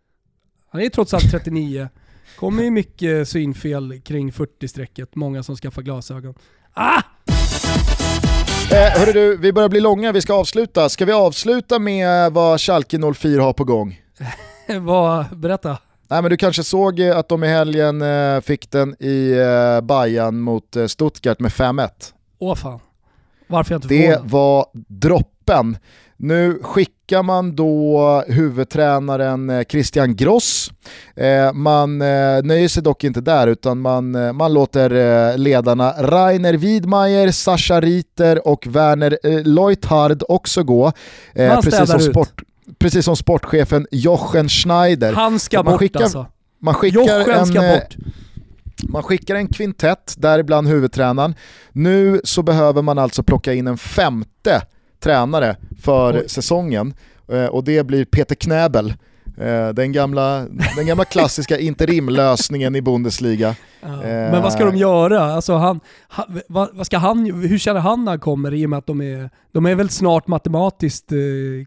Han 0.70 0.80
är 0.80 0.88
trots 0.88 1.14
allt 1.14 1.30
39. 1.30 1.88
Kommer 2.38 2.62
ju 2.62 2.70
mycket 2.70 3.28
synfel 3.28 4.00
kring 4.04 4.30
40-strecket, 4.30 5.08
många 5.14 5.42
som 5.42 5.56
skaffar 5.56 5.82
glasögon. 5.82 6.34
Ah! 6.74 7.02
Eh, 8.72 9.00
hörru 9.00 9.12
du, 9.12 9.36
vi 9.36 9.52
börjar 9.52 9.68
bli 9.68 9.80
långa, 9.80 10.12
vi 10.12 10.20
ska 10.20 10.34
avsluta. 10.34 10.88
Ska 10.88 11.04
vi 11.04 11.12
avsluta 11.12 11.78
med 11.78 12.32
vad 12.32 12.60
Schalke 12.60 12.98
04 13.14 13.42
har 13.42 13.52
på 13.52 13.64
gång? 13.64 14.00
vad, 14.80 15.38
berätta. 15.38 15.78
Nej 16.08 16.22
men 16.22 16.30
du 16.30 16.36
kanske 16.36 16.64
såg 16.64 17.00
eh, 17.00 17.16
att 17.16 17.28
de 17.28 17.44
i 17.44 17.46
helgen 17.46 18.02
eh, 18.02 18.40
fick 18.40 18.70
den 18.70 18.96
i 19.00 19.32
eh, 19.32 19.80
Bayern 19.80 20.40
mot 20.40 20.76
eh, 20.76 20.86
Stuttgart 20.86 21.40
med 21.40 21.50
5-1. 21.50 21.88
Åh 22.38 22.54
fan. 22.54 22.80
Varför 23.46 23.74
jag 23.74 23.78
inte 23.78 23.88
Det 23.88 24.20
var 24.22 24.66
droppen. 24.88 25.76
Nu 26.20 26.58
skickar 26.62 27.22
man 27.22 27.56
då 27.56 28.24
huvudtränaren 28.28 29.50
eh, 29.50 29.64
Christian 29.64 30.16
Gross. 30.16 30.70
Eh, 31.16 31.52
man 31.52 32.02
eh, 32.02 32.42
nöjer 32.42 32.68
sig 32.68 32.82
dock 32.82 33.04
inte 33.04 33.20
där 33.20 33.46
utan 33.46 33.80
man, 33.80 34.36
man 34.36 34.52
låter 34.52 35.36
ledarna 35.36 35.94
Rainer 35.98 36.54
Widmeier, 36.54 37.30
Sascha 37.30 37.80
Riter 37.80 38.48
och 38.48 38.66
Werner 38.66 39.18
Leuthard 39.44 40.22
också 40.28 40.62
gå. 40.62 40.92
precis 41.34 41.90
som, 41.90 42.00
sport, 42.00 42.42
precis 42.78 43.04
som 43.04 43.16
sportchefen 43.16 43.86
Jochen 43.90 44.48
Schneider. 44.48 45.12
Han 45.12 45.38
ska 45.38 45.62
man 45.62 45.72
bort 45.72 45.80
skickar, 45.80 46.02
alltså. 46.02 46.26
Man 46.60 46.74
skickar 46.74 47.00
Jochen 47.00 47.34
en, 47.34 47.46
ska 47.46 47.60
bort. 47.60 47.96
Man 48.88 49.02
skickar 49.02 49.34
en 49.34 49.48
kvintett, 49.48 50.14
däribland 50.18 50.68
huvudtränaren. 50.68 51.34
Nu 51.72 52.20
så 52.24 52.42
behöver 52.42 52.82
man 52.82 52.98
alltså 52.98 53.22
plocka 53.22 53.52
in 53.52 53.66
en 53.66 53.78
femte 53.78 54.62
tränare 55.00 55.56
för 55.82 56.16
Oj. 56.16 56.28
säsongen 56.28 56.94
eh, 57.32 57.46
och 57.46 57.64
det 57.64 57.86
blir 57.86 58.04
Peter 58.04 58.34
Knäbel. 58.34 58.94
Eh, 59.40 59.68
den 59.68 59.92
gamla, 59.92 60.46
den 60.76 60.86
gamla 60.86 61.04
klassiska 61.04 61.58
interimlösningen 61.58 62.76
i 62.76 62.82
Bundesliga. 62.82 63.54
Ja. 63.80 63.96
Men 64.02 64.42
vad 64.42 64.52
ska 64.52 64.64
de 64.64 64.76
göra? 64.76 65.22
Alltså 65.22 65.54
han, 65.54 65.80
han, 66.08 66.40
vad, 66.48 66.86
ska 66.86 66.98
han, 66.98 67.24
hur 67.24 67.58
känner 67.58 67.80
han 67.80 68.04
när 68.04 68.12
han 68.12 68.20
kommer 68.20 68.54
i 68.54 68.66
och 68.66 68.70
med 68.70 68.78
att 68.78 68.86
de 68.86 69.00
är, 69.00 69.30
de 69.52 69.66
är 69.66 69.74
väl 69.74 69.88
snart 69.88 70.26
matematiskt 70.26 71.12
eh, 71.12 71.18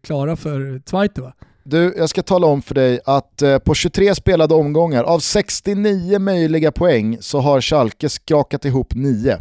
klara 0.04 0.36
för 0.36 0.82
Zweite 0.86 1.22
va? 1.22 1.34
Du, 1.64 1.94
jag 1.98 2.10
ska 2.10 2.24
tala 2.24 2.48
om 2.48 2.62
för 2.62 2.76
dig 2.76 3.00
att 3.06 3.42
eh, 3.42 3.58
på 3.58 3.74
23 3.74 4.16
spelade 4.16 4.54
omgångar, 4.54 5.04
av 5.04 5.20
69 5.20 6.20
möjliga 6.20 6.72
poäng 6.72 7.18
så 7.22 7.40
har 7.40 7.62
Schalke 7.62 8.10
skakat 8.10 8.66
ihop 8.66 8.94
9. 8.96 9.38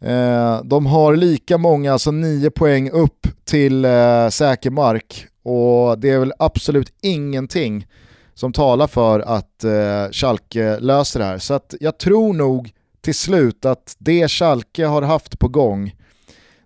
Eh, 0.00 0.62
de 0.64 0.86
har 0.86 1.16
lika 1.16 1.58
många, 1.58 1.92
alltså 1.92 2.10
9 2.10 2.50
poäng 2.50 2.90
upp 2.90 3.26
till 3.44 3.84
eh, 3.84 4.28
säker 4.28 4.70
mark 4.70 5.26
och 5.42 5.98
det 5.98 6.10
är 6.10 6.18
väl 6.18 6.32
absolut 6.38 6.92
ingenting 7.02 7.86
som 8.34 8.52
talar 8.52 8.86
för 8.86 9.20
att 9.20 9.64
eh, 9.64 10.10
Schalke 10.12 10.78
löser 10.80 11.20
det 11.20 11.26
här. 11.26 11.38
Så 11.38 11.54
att 11.54 11.74
jag 11.80 11.98
tror 11.98 12.32
nog 12.34 12.70
till 13.00 13.14
slut 13.14 13.64
att 13.64 13.96
det 13.98 14.28
Schalke 14.28 14.86
har 14.86 15.02
haft 15.02 15.38
på 15.38 15.48
gång, 15.48 15.94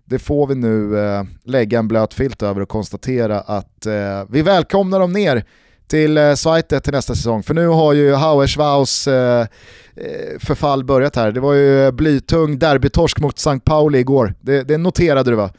det 0.05 0.19
får 0.19 0.47
vi 0.47 0.55
nu 0.55 0.99
eh, 0.99 1.23
lägga 1.43 1.79
en 1.79 1.87
blöt 1.87 2.13
filt 2.13 2.43
över 2.43 2.61
och 2.61 2.69
konstatera 2.69 3.39
att 3.39 3.85
eh, 3.85 4.23
vi 4.29 4.41
välkomnar 4.41 4.99
dem 4.99 5.13
ner 5.13 5.45
till 5.87 6.17
eh, 6.17 6.33
Zweite 6.33 6.79
till 6.79 6.93
nästa 6.93 7.15
säsong. 7.15 7.43
För 7.43 7.53
nu 7.53 7.67
har 7.67 7.93
ju 7.93 8.13
Hauerswaus 8.13 9.07
eh, 9.07 9.47
eh, 9.95 10.39
förfall 10.39 10.83
börjat 10.83 11.15
här. 11.15 11.31
Det 11.31 11.39
var 11.39 11.53
ju 11.53 11.91
blytung 11.91 12.59
derbytorsk 12.59 13.19
mot 13.19 13.37
St. 13.37 13.59
Pauli 13.59 13.99
igår. 13.99 14.33
Det, 14.41 14.63
det 14.63 14.77
noterade 14.77 15.31
du 15.31 15.35
va? 15.35 15.49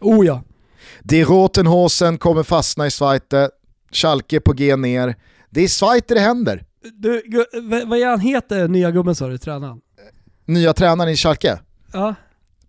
Oh 0.00 0.26
ja. 0.26 0.42
Die 1.02 1.24
Rotenhosen 1.24 2.18
kommer 2.18 2.42
fastna 2.42 2.86
i 2.86 2.90
Zweite, 2.90 3.50
Schalke 3.92 4.40
på 4.40 4.52
G 4.52 4.76
ner. 4.76 5.14
Det 5.50 5.60
är 5.60 5.68
Zweite 5.68 6.14
det 6.14 6.20
händer. 6.20 6.64
Du, 6.92 7.22
vad 7.86 7.98
är 7.98 8.06
han 8.06 8.20
heter, 8.20 8.68
nya 8.68 8.90
gubben 8.90 9.14
sa 9.14 9.28
du, 9.28 9.38
tränaren? 9.38 9.80
Nya 10.44 10.72
tränaren 10.72 11.10
i 11.10 11.16
Schalke? 11.16 11.58
Ja. 11.92 12.14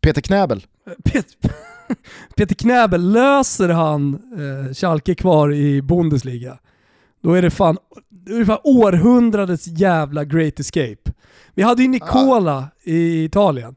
Peter 0.01 0.21
Knäbel. 0.21 0.65
Peter, 1.03 1.51
Peter 2.35 2.55
Knäbel, 2.55 3.11
löser 3.11 3.69
han 3.69 4.13
eh, 4.13 4.73
Schalke 4.73 5.15
kvar 5.15 5.53
i 5.53 5.81
Bundesliga? 5.81 6.57
Då 7.21 7.33
är 7.33 7.41
det 7.41 7.49
fan, 7.49 7.77
det 8.09 8.33
är 8.33 8.45
fan 8.45 8.59
århundradets 8.63 9.67
jävla 9.67 10.25
great 10.25 10.59
escape. 10.59 11.11
Vi 11.53 11.63
hade 11.63 11.81
ju 11.81 11.87
Nicola 11.87 12.57
ah. 12.57 12.69
i 12.83 13.23
Italien. 13.23 13.75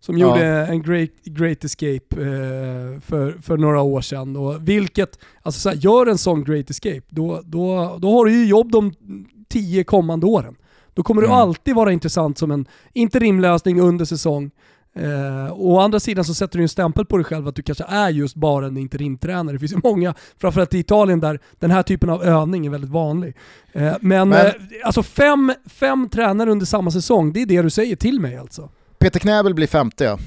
som 0.00 0.18
ja. 0.18 0.26
gjorde 0.26 0.46
en 0.46 0.82
great, 0.82 1.10
great 1.24 1.64
escape 1.64 2.16
eh, 2.16 3.00
för, 3.00 3.42
för 3.42 3.56
några 3.56 3.80
år 3.82 4.00
sedan. 4.00 4.36
Och 4.36 4.68
vilket, 4.68 5.18
alltså 5.42 5.60
så 5.60 5.68
här, 5.68 5.76
gör 5.76 6.06
en 6.06 6.18
sån 6.18 6.44
great 6.44 6.70
escape, 6.70 7.02
då, 7.08 7.40
då, 7.44 7.96
då 7.98 8.12
har 8.12 8.24
du 8.24 8.32
ju 8.32 8.46
jobb 8.46 8.72
de 8.72 8.92
tio 9.48 9.84
kommande 9.84 10.26
åren. 10.26 10.56
Då 10.94 11.02
kommer 11.02 11.22
mm. 11.22 11.30
du 11.30 11.36
alltid 11.36 11.74
vara 11.74 11.92
intressant 11.92 12.38
som 12.38 12.50
en 12.50 12.66
interimlösning 12.92 13.80
under 13.80 14.04
säsong. 14.04 14.50
Eh, 14.94 15.52
å 15.52 15.78
andra 15.78 16.00
sidan 16.00 16.24
så 16.24 16.34
sätter 16.34 16.58
du 16.58 16.62
en 16.62 16.68
stämpel 16.68 17.04
på 17.04 17.16
dig 17.16 17.24
själv 17.24 17.48
att 17.48 17.54
du 17.54 17.62
kanske 17.62 17.84
är 17.88 18.10
just 18.10 18.34
bara 18.34 18.66
en 18.66 18.76
interimtränare. 18.76 19.54
Det 19.54 19.58
finns 19.58 19.72
ju 19.72 19.80
många, 19.84 20.14
framförallt 20.38 20.74
i 20.74 20.78
Italien, 20.78 21.20
där 21.20 21.40
den 21.58 21.70
här 21.70 21.82
typen 21.82 22.10
av 22.10 22.24
övning 22.24 22.66
är 22.66 22.70
väldigt 22.70 22.90
vanlig. 22.90 23.36
Eh, 23.72 23.92
men 24.00 24.28
men 24.28 24.46
eh, 24.46 24.52
alltså 24.84 25.02
fem, 25.02 25.52
fem 25.66 26.08
tränare 26.08 26.50
under 26.50 26.66
samma 26.66 26.90
säsong, 26.90 27.32
det 27.32 27.42
är 27.42 27.46
det 27.46 27.62
du 27.62 27.70
säger 27.70 27.96
till 27.96 28.20
mig 28.20 28.36
alltså? 28.36 28.68
Peter 28.98 29.20
Knäbel 29.20 29.54
blir 29.54 29.66
femte 29.66 30.04
ja. 30.04 30.18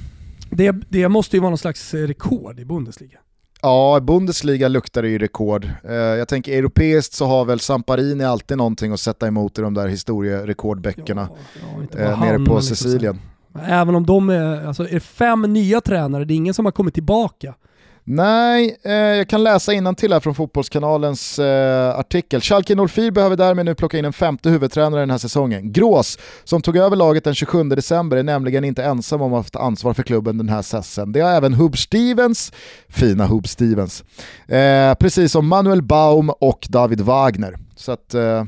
Det, 0.50 0.76
det 0.90 1.10
måste 1.10 1.36
ju 1.36 1.40
vara 1.40 1.50
någon 1.50 1.58
slags 1.58 1.94
rekord 1.94 2.60
i 2.60 2.66
Bundesliga. 2.66 3.20
Ja, 3.62 4.00
Bundesliga 4.00 4.68
luktar 4.68 5.02
det 5.02 5.10
ju 5.10 5.18
rekord. 5.18 5.70
Eh, 5.84 5.94
jag 5.94 6.28
tänker 6.28 6.58
europeiskt 6.58 7.14
så 7.14 7.26
har 7.26 7.46
väl 7.46 7.60
Samparini 7.60 8.24
alltid 8.24 8.58
någonting 8.58 8.92
att 8.92 9.00
sätta 9.00 9.28
emot 9.28 9.60
i 9.60 9.62
de 9.62 9.74
där 9.74 9.88
historierekordböckerna 9.88 11.30
ja, 11.32 11.98
ja, 11.98 12.00
eh, 12.00 12.20
nere 12.20 12.46
på 12.46 12.62
Sicilien. 12.62 13.20
Även 13.62 13.96
om 13.96 14.06
de 14.06 14.30
är, 14.30 14.68
alltså 14.68 14.90
är 14.90 15.00
fem 15.00 15.42
nya 15.42 15.82
tränare, 15.82 16.26
det 16.26 16.34
är 16.34 16.36
ingen 16.36 16.54
som 16.54 16.66
har 16.66 16.72
kommit 16.72 16.94
tillbaka. 16.94 17.54
Nej, 18.06 18.78
eh, 18.84 18.92
jag 18.94 19.30
kan 19.30 19.44
läsa 19.44 19.94
till 19.98 20.14
här 20.14 20.20
från 20.20 20.36
Fotbollskanalens 20.36 21.40
eh, 21.40 22.00
artikel. 22.00 22.42
Schalke 22.42 22.88
04 22.88 23.12
behöver 23.12 23.36
därmed 23.36 23.66
nu 23.66 23.76
plocka 23.76 23.98
in 23.98 24.06
en 24.06 24.14
femte 24.14 24.50
huvudtränare 24.50 25.02
den 25.02 25.10
här 25.10 25.18
säsongen. 25.18 25.72
Grås, 25.72 26.20
som 26.44 26.62
tog 26.62 26.78
över 26.78 26.96
laget 26.96 27.24
den 27.24 27.36
27 27.36 27.64
december, 27.64 28.18
är 28.18 28.24
nämligen 28.24 28.64
inte 28.64 28.84
ensam 28.84 29.22
om 29.22 29.28
att 29.28 29.32
ha 29.32 29.40
haft 29.40 29.56
ansvar 29.56 29.94
för 29.94 30.04
klubben 30.04 30.38
den 30.38 30.50
här 30.50 30.62
säsongen. 30.62 31.12
Det 31.12 31.20
har 31.20 31.32
även 31.32 31.54
Hub 31.54 31.78
Stevens, 31.78 32.54
fina 32.90 33.26
Hub 33.26 33.48
Stevens, 33.48 34.04
eh, 34.48 34.94
precis 34.94 35.32
som 35.32 35.48
Manuel 35.48 35.82
Baum 35.82 36.30
och 36.30 36.68
David 36.70 37.02
Wagner. 37.02 37.58
Så 37.76 37.92
att, 37.92 38.14
eh, 38.14 38.44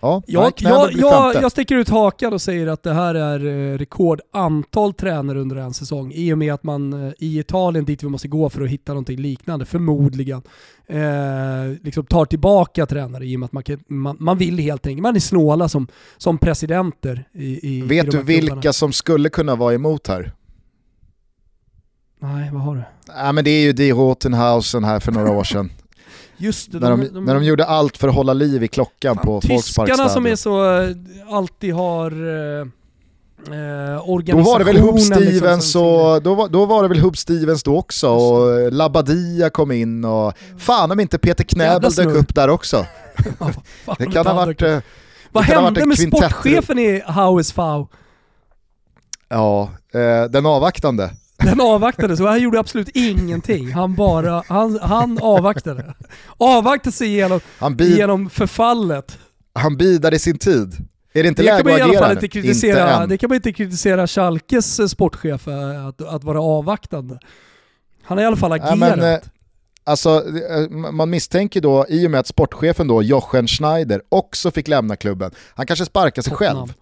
Ja, 0.00 0.22
jag, 0.26 0.52
jag, 0.56 0.92
jag, 0.92 1.34
jag 1.34 1.50
sticker 1.52 1.76
ut 1.76 1.88
hakan 1.88 2.32
och 2.32 2.40
säger 2.42 2.66
att 2.66 2.82
det 2.82 2.92
här 2.94 3.14
är 3.14 3.46
eh, 3.72 3.78
rekordantal 3.78 4.94
tränare 4.94 5.38
under 5.40 5.56
en 5.56 5.74
säsong 5.74 6.12
i 6.14 6.32
och 6.32 6.38
med 6.38 6.54
att 6.54 6.64
man 6.64 7.06
eh, 7.06 7.12
i 7.18 7.38
Italien, 7.38 7.84
dit 7.84 8.02
vi 8.02 8.08
måste 8.08 8.28
gå 8.28 8.50
för 8.50 8.62
att 8.62 8.68
hitta 8.68 8.92
någonting 8.92 9.18
liknande, 9.20 9.64
förmodligen, 9.64 10.42
eh, 10.86 10.98
liksom 11.82 12.04
tar 12.06 12.24
tillbaka 12.24 12.86
tränare 12.86 13.26
i 13.26 13.36
och 13.36 13.40
med 13.40 13.46
att 13.46 13.52
man, 13.52 13.62
kan, 13.62 13.84
man, 13.88 14.16
man 14.20 14.38
vill 14.38 14.58
helt 14.58 14.86
enkelt, 14.86 15.02
man 15.02 15.16
är 15.16 15.20
snåla 15.20 15.68
som, 15.68 15.88
som 16.16 16.38
presidenter 16.38 17.28
i, 17.32 17.76
i 17.76 17.82
Vet 17.82 18.06
i 18.06 18.10
du 18.10 18.22
vilka 18.22 18.46
klubbarna. 18.46 18.72
som 18.72 18.92
skulle 18.92 19.28
kunna 19.28 19.56
vara 19.56 19.74
emot 19.74 20.06
här? 20.06 20.32
Nej, 22.20 22.50
vad 22.52 22.62
har 22.62 22.74
du? 22.76 22.82
Ja, 23.16 23.32
men 23.32 23.44
det 23.44 23.50
är 23.50 23.62
ju 23.62 23.72
Die 23.72 23.92
Rotenhausen 23.92 24.84
här 24.84 25.00
för 25.00 25.12
några 25.12 25.30
år 25.30 25.44
sedan. 25.44 25.70
Just 26.38 26.72
det, 26.72 26.78
när, 26.78 26.90
de, 26.90 27.08
de, 27.14 27.24
när 27.24 27.34
de 27.34 27.44
gjorde 27.44 27.64
allt 27.64 27.96
för 27.96 28.08
att 28.08 28.14
hålla 28.14 28.32
liv 28.32 28.64
i 28.64 28.68
klockan 28.68 29.16
fan, 29.16 29.24
på 29.24 29.40
Tyskarna 29.40 30.08
som 30.08 30.26
är 30.26 30.36
så, 30.36 30.80
eh, 30.80 30.90
alltid 31.30 31.74
har 31.74 32.10
eh, 32.10 34.08
organisationen. 34.10 34.44
Då 34.44 34.50
var 34.50 34.58
det 34.58 34.64
väl 34.64 34.76
Hub 34.78 34.94
liksom 34.94 35.16
Stevens, 35.16 35.76
och, 35.76 36.22
då, 36.22 36.34
var, 36.34 36.48
då 36.48 36.66
var 36.66 36.82
det 36.82 36.88
väl 36.88 36.98
Hub 37.00 37.16
Stevens 37.16 37.62
då 37.62 37.76
också 37.76 38.08
och 38.08 38.72
Labadia 38.72 39.50
kom 39.50 39.72
in 39.72 40.04
och 40.04 40.32
fan 40.58 40.90
om 40.90 41.00
inte 41.00 41.18
Peter 41.18 41.44
Knäbel 41.44 41.92
dök 41.92 42.06
upp 42.06 42.34
där 42.34 42.50
också. 42.50 42.86
ja, 43.86 43.96
det 43.98 44.06
kan 44.06 44.26
ha 44.26 44.34
varit... 44.34 44.62
Eh, 44.62 44.78
Vad 45.32 45.44
hände 45.44 45.86
med 45.86 45.98
sportchefen 45.98 46.78
i 46.78 47.02
HSV? 47.06 47.62
Ja, 49.28 49.70
eh, 49.94 50.30
den 50.30 50.46
avvaktande. 50.46 51.10
Den 51.42 51.60
avvaktade, 51.60 52.16
så 52.16 52.26
han 52.26 52.42
gjorde 52.42 52.58
absolut 52.58 52.88
ingenting. 52.88 53.72
Han 53.72 53.94
bara, 53.94 54.42
han, 54.48 54.78
han 54.82 55.18
avvaktade. 55.18 55.94
Avvaktade 56.36 56.92
sig 56.92 57.08
genom, 57.08 57.40
genom 57.78 58.30
förfallet. 58.30 59.18
Han 59.52 59.76
bidade 59.76 60.18
sin 60.18 60.38
tid. 60.38 60.76
Är 61.12 61.22
det 61.22 61.28
inte 61.28 61.42
det 61.42 61.62
läge 61.62 61.84
att 61.84 61.90
agera 61.90 62.12
inte 62.12 62.28
kritisera, 62.28 62.94
inte 62.94 63.06
Det 63.06 63.18
kan 63.18 63.28
man 63.28 63.36
inte 63.36 63.52
kritisera 63.52 64.06
Schalkes 64.06 64.80
eh, 64.80 64.86
sportchef 64.86 65.48
eh, 65.48 65.86
att, 65.86 66.02
att 66.02 66.24
vara 66.24 66.40
avvaktande. 66.40 67.18
Han 68.02 68.18
har 68.18 68.24
i 68.24 68.26
alla 68.26 68.36
fall 68.36 68.52
agerat. 68.52 68.70
Ja, 68.70 68.76
men, 68.76 69.14
eh, 69.14 69.18
alltså, 69.84 70.24
man 70.92 71.10
misstänker 71.10 71.60
då, 71.60 71.86
i 71.88 72.06
och 72.06 72.10
med 72.10 72.20
att 72.20 72.26
sportchefen 72.26 72.88
då, 72.88 73.02
Jochen 73.02 73.48
Schneider, 73.48 74.02
också 74.08 74.50
fick 74.50 74.68
lämna 74.68 74.96
klubben, 74.96 75.30
han 75.54 75.66
kanske 75.66 75.84
sparkar 75.84 76.22
sig 76.22 76.32
själv. 76.32 76.74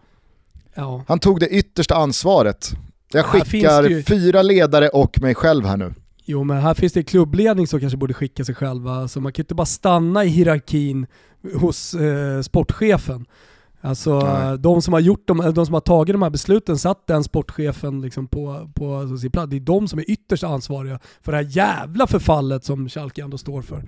Ja. 0.75 1.05
Han 1.09 1.19
tog 1.19 1.41
det 1.41 1.49
yttersta 1.49 1.95
ansvaret 1.95 2.73
jag 3.13 3.27
skickar 3.27 3.83
ju... 3.83 4.03
fyra 4.03 4.43
ledare 4.43 4.89
och 4.89 5.21
mig 5.21 5.35
själv 5.35 5.65
här 5.65 5.77
nu. 5.77 5.95
Jo 6.25 6.45
men 6.45 6.57
här 6.57 6.75
finns 6.75 6.93
det 6.93 7.03
klubbledning 7.03 7.67
som 7.67 7.81
kanske 7.81 7.97
borde 7.97 8.15
skicka 8.15 8.45
sig 8.45 8.55
själva, 8.55 9.09
så 9.09 9.21
man 9.21 9.33
kan 9.33 9.43
inte 9.43 9.55
bara 9.55 9.67
stanna 9.67 10.25
i 10.25 10.29
hierarkin 10.29 11.07
hos 11.55 11.95
eh, 11.95 12.43
sportchefen. 12.43 13.27
Alltså 13.81 14.21
de 14.59 14.83
som 14.83 14.93
har 14.93 15.01
gjort 15.01 15.29
de, 15.29 15.53
de 15.55 15.67
som 15.67 15.75
har 15.75 15.81
tagit 15.81 16.15
de 16.15 16.23
här 16.23 16.31
besluten 16.31 16.79
satt 16.79 17.07
den 17.07 17.25
sportchefen 17.25 18.01
liksom 18.01 18.27
på, 18.27 18.71
på 18.75 19.17
sin 19.19 19.31
plats. 19.31 19.51
Det 19.51 19.57
är 19.57 19.61
de 19.61 19.89
som 19.89 19.99
är 19.99 20.11
ytterst 20.11 20.45
ansvariga 20.45 20.99
för 21.23 21.33
det 21.33 21.39
här 21.39 21.49
jävla 21.51 22.07
förfallet 22.07 22.65
som 22.65 22.89
Schalke 22.89 23.23
ändå 23.23 23.39
står 23.39 23.63
för. 23.63 23.83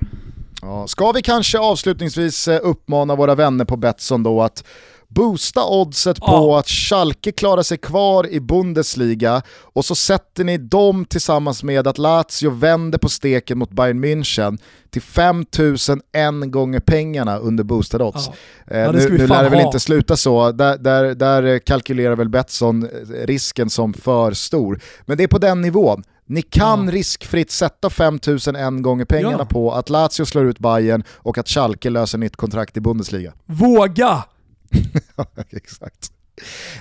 Ja, 0.62 0.86
ska 0.86 1.12
vi 1.12 1.23
kanske 1.23 1.59
avslutningsvis 1.59 2.49
eh, 2.49 2.61
uppmana 2.62 3.16
våra 3.16 3.35
vänner 3.35 3.65
på 3.65 3.77
Betsson 3.77 4.23
då 4.23 4.43
att 4.43 4.65
Boosta 5.10 5.66
oddset 5.66 6.20
på 6.20 6.26
ja. 6.26 6.59
att 6.59 6.68
Schalke 6.68 7.32
klarar 7.32 7.62
sig 7.62 7.78
kvar 7.78 8.26
i 8.26 8.40
Bundesliga 8.40 9.43
och 9.62 9.85
så 9.85 9.94
sätter 9.94 10.44
ni 10.44 10.59
dem 10.59 11.05
tillsammans 11.05 11.62
med 11.62 11.86
att 11.86 11.98
Lazio 11.98 12.51
vänder 12.51 12.98
på 12.98 13.09
steken 13.09 13.59
mot 13.59 13.70
Bayern 13.70 14.05
München 14.05 14.59
till 14.90 15.02
5001 15.02 16.02
gånger 16.47 16.80
pengarna 16.80 17.39
under 17.39 17.64
boostad 17.64 18.02
odds. 18.02 18.30
Ja. 18.66 18.74
Eh, 18.76 18.93
nu 18.93 19.09
nu 19.18 19.26
lär 19.26 19.43
det 19.43 19.51
väl 19.51 19.60
inte 19.60 19.80
sluta 19.80 20.16
så, 20.16 20.52
där, 20.52 20.78
där, 20.78 21.14
där 21.14 21.59
kalkylerar 21.59 22.16
väl 22.16 22.28
Betsson 22.28 22.82
eh, 22.82 23.26
risken 23.26 23.70
som 23.70 23.94
för 23.94 24.32
stor. 24.32 24.80
Men 25.06 25.16
det 25.16 25.24
är 25.24 25.28
på 25.28 25.39
den 25.39 25.60
nivån. 25.60 26.02
Ni 26.26 26.43
kan 26.43 26.86
ja. 26.86 26.93
riskfritt 26.93 27.51
sätta 27.51 27.90
5001 27.90 28.82
gånger 28.82 29.05
pengarna 29.05 29.36
ja. 29.39 29.44
på 29.44 29.72
att 29.72 29.90
Lazio 29.90 30.24
slår 30.24 30.47
ut 30.47 30.59
Bayern 30.59 31.05
och 31.10 31.39
att 31.39 31.48
Schalke 31.48 31.90
löser 31.90 32.18
nytt 32.18 32.36
kontrakt 32.36 32.76
i 32.76 32.80
Bundesliga. 32.80 33.32
Våga! 33.47 34.24
Exakt. 35.51 36.12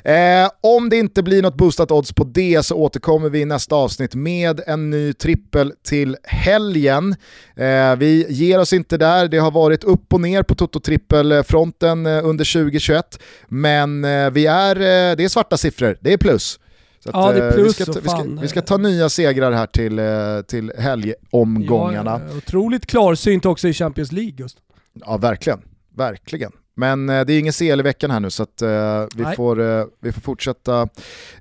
Eh, 0.04 0.50
om 0.62 0.90
det 0.90 0.98
inte 0.98 1.24
blir 1.24 1.42
något 1.42 1.56
boostat 1.56 1.92
odds 1.92 2.14
på 2.14 2.24
det 2.24 2.66
så 2.66 2.76
återkommer 2.76 3.30
vi 3.30 3.42
i 3.42 3.46
nästa 3.46 3.76
avsnitt 3.76 4.16
med 4.16 4.62
en 4.68 4.90
ny 4.90 5.14
trippel 5.14 5.74
till 5.84 6.18
helgen. 6.24 7.16
Eh, 7.56 7.96
vi 7.96 8.26
ger 8.30 8.60
oss 8.60 8.74
inte 8.74 8.98
där, 8.98 9.28
det 9.28 9.38
har 9.38 9.52
varit 9.52 9.84
upp 9.84 10.14
och 10.14 10.22
ner 10.22 10.44
på 10.44 10.56
Toto-trippelfronten 10.56 12.06
eh, 12.06 12.26
under 12.26 12.54
2021, 12.54 13.20
men 13.48 14.06
eh, 14.06 14.30
vi 14.30 14.46
är, 14.46 14.76
eh, 14.76 15.16
det 15.16 15.24
är 15.24 15.30
svarta 15.30 15.58
siffror, 15.58 15.98
det 16.02 16.14
är 16.14 16.18
plus. 16.18 16.60
Så 17.00 17.10
ja, 17.14 17.32
det 17.32 17.44
är 17.44 17.52
plus 17.52 17.80
vi, 17.80 17.84
ska 17.84 17.94
ta, 17.94 18.00
vi, 18.00 18.10
ska, 18.10 18.42
vi 18.42 18.48
ska 18.48 18.62
ta 18.62 18.78
nya 18.78 19.10
segrar 19.10 19.52
här 19.52 19.66
till, 19.66 20.00
till 20.48 20.72
helgomgångarna. 20.78 22.22
Ja, 22.30 22.38
otroligt 22.38 22.86
klarsynt 22.86 23.46
också 23.46 23.68
i 23.68 23.74
Champions 23.74 24.12
League 24.12 24.34
just. 24.38 24.58
Ja, 24.94 25.18
verkligen. 25.18 25.62
Verkligen. 25.96 26.52
Men 26.80 27.10
eh, 27.10 27.26
det 27.26 27.34
är 27.34 27.40
ingen 27.40 27.54
CL 27.54 27.80
i 27.80 27.84
veckan 27.84 28.12
här 28.12 28.20
nu 28.20 28.30
så 28.30 28.44
att, 28.44 28.62
eh, 28.62 29.06
vi, 29.16 29.36
får, 29.36 29.62
eh, 29.62 29.86
vi 30.02 30.12
får 30.12 30.22
fortsätta 30.22 30.88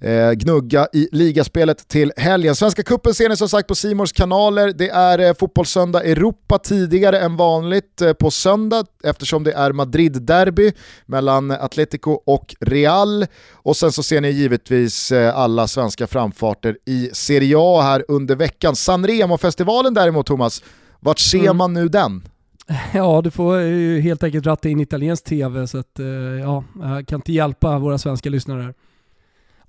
eh, 0.01 0.31
gnugga 0.31 0.89
i 0.93 1.09
ligaspelet 1.13 1.89
till 1.89 2.13
helgen. 2.17 2.57
Svenska 2.57 2.83
cupen 2.83 3.15
ser 3.15 3.29
ni 3.29 3.37
som 3.37 3.49
sagt 3.49 3.69
på 3.69 3.75
Simors 3.75 4.13
kanaler. 4.13 4.73
Det 4.73 4.89
är 4.89 5.19
eh, 5.19 5.35
Fotbollssöndag 5.35 6.03
Europa 6.03 6.59
tidigare 6.59 7.21
än 7.21 7.37
vanligt 7.37 8.01
eh, 8.01 8.13
på 8.13 8.31
söndag 8.31 8.87
eftersom 9.05 9.45
det 9.45 9.53
är 9.53 9.73
Madrid-derby 9.73 10.73
mellan 11.07 11.51
Atletico 11.51 12.11
och 12.11 12.55
Real. 12.61 13.27
Och 13.53 13.77
sen 13.77 13.93
så 13.93 14.03
ser 14.03 14.21
ni 14.21 14.31
givetvis 14.31 15.13
alla 15.13 15.69
svenska 15.69 16.07
framfarter 16.07 16.77
i 16.87 17.11
Serie 17.13 17.57
A 17.59 17.83
här 17.83 18.05
under 18.09 18.37
veckan. 18.37 18.77
Sanremo-festivalen 18.77 19.95
däremot 19.95 20.27
Thomas, 20.27 20.63
vart 21.01 21.19
ser 21.19 21.39
mm. 21.39 21.57
man 21.57 21.73
nu 21.75 21.89
den? 21.89 22.23
Ja, 22.95 23.21
du 23.23 23.31
får 23.31 23.61
ju 23.61 24.01
helt 24.01 24.23
enkelt 24.23 24.47
ratta 24.47 24.69
in 24.69 24.81
italiensk 24.81 25.25
tv 25.25 25.67
så 25.67 25.79
att 25.79 25.99
eh, 25.99 26.07
ja, 26.07 26.65
jag 26.81 27.07
kan 27.07 27.19
inte 27.19 27.33
hjälpa 27.33 27.79
våra 27.79 27.99
svenska 27.99 28.31
lyssnare. 28.31 28.75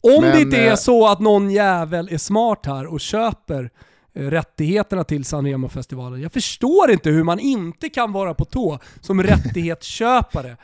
Om 0.02 0.22
Men, 0.22 0.32
det 0.32 0.42
inte 0.42 0.58
är 0.58 0.70
eh, 0.70 0.76
så 0.76 1.08
att 1.08 1.20
någon 1.20 1.52
jävel 1.52 2.10
är 2.12 2.18
smart 2.18 2.66
här 2.66 2.86
och 2.86 3.00
köper 3.00 3.70
eh, 4.14 4.24
rättigheterna 4.24 5.04
till 5.04 5.26
Sanremo-festivalen. 5.26 6.22
Jag 6.22 6.32
förstår 6.32 6.92
inte 6.92 7.10
hur 7.10 7.24
man 7.24 7.40
inte 7.40 7.90
kan 7.90 8.12
vara 8.12 8.34
på 8.34 8.46
tå 8.46 8.80
som 9.02 9.24
rättighetsköpare. 9.24 10.58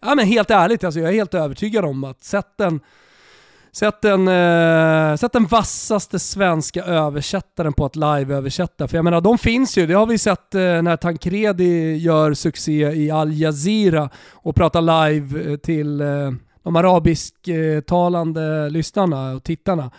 Ja 0.00 0.14
men 0.14 0.26
helt 0.26 0.50
ärligt, 0.50 0.84
alltså 0.84 1.00
jag 1.00 1.08
är 1.08 1.14
helt 1.14 1.34
övertygad 1.34 1.84
om 1.84 2.04
att 2.04 2.24
sätten 2.24 2.80
Sätt 3.74 4.00
den, 4.02 4.28
eh, 4.28 5.16
sätt 5.16 5.32
den 5.32 5.46
vassaste 5.46 6.18
svenska 6.18 6.84
översättaren 6.84 7.72
på 7.72 7.84
att 7.84 7.96
live-översätta. 7.96 8.88
För 8.88 8.96
jag 8.96 9.04
menar, 9.04 9.20
de 9.20 9.38
finns 9.38 9.78
ju. 9.78 9.86
Det 9.86 9.94
har 9.94 10.06
vi 10.06 10.18
sett 10.18 10.54
eh, 10.54 10.60
när 10.60 10.96
Tancredi 10.96 11.96
gör 11.96 12.34
succé 12.34 12.92
i 12.92 13.10
Al 13.10 13.32
Jazeera 13.32 14.10
och 14.32 14.54
pratar 14.56 14.80
live 14.80 15.52
eh, 15.52 15.56
till 15.56 16.00
eh, 16.00 16.30
de 16.62 16.76
arabisktalande 16.76 18.70
lyssnarna 18.70 19.32
och 19.32 19.44
tittarna 19.44 19.90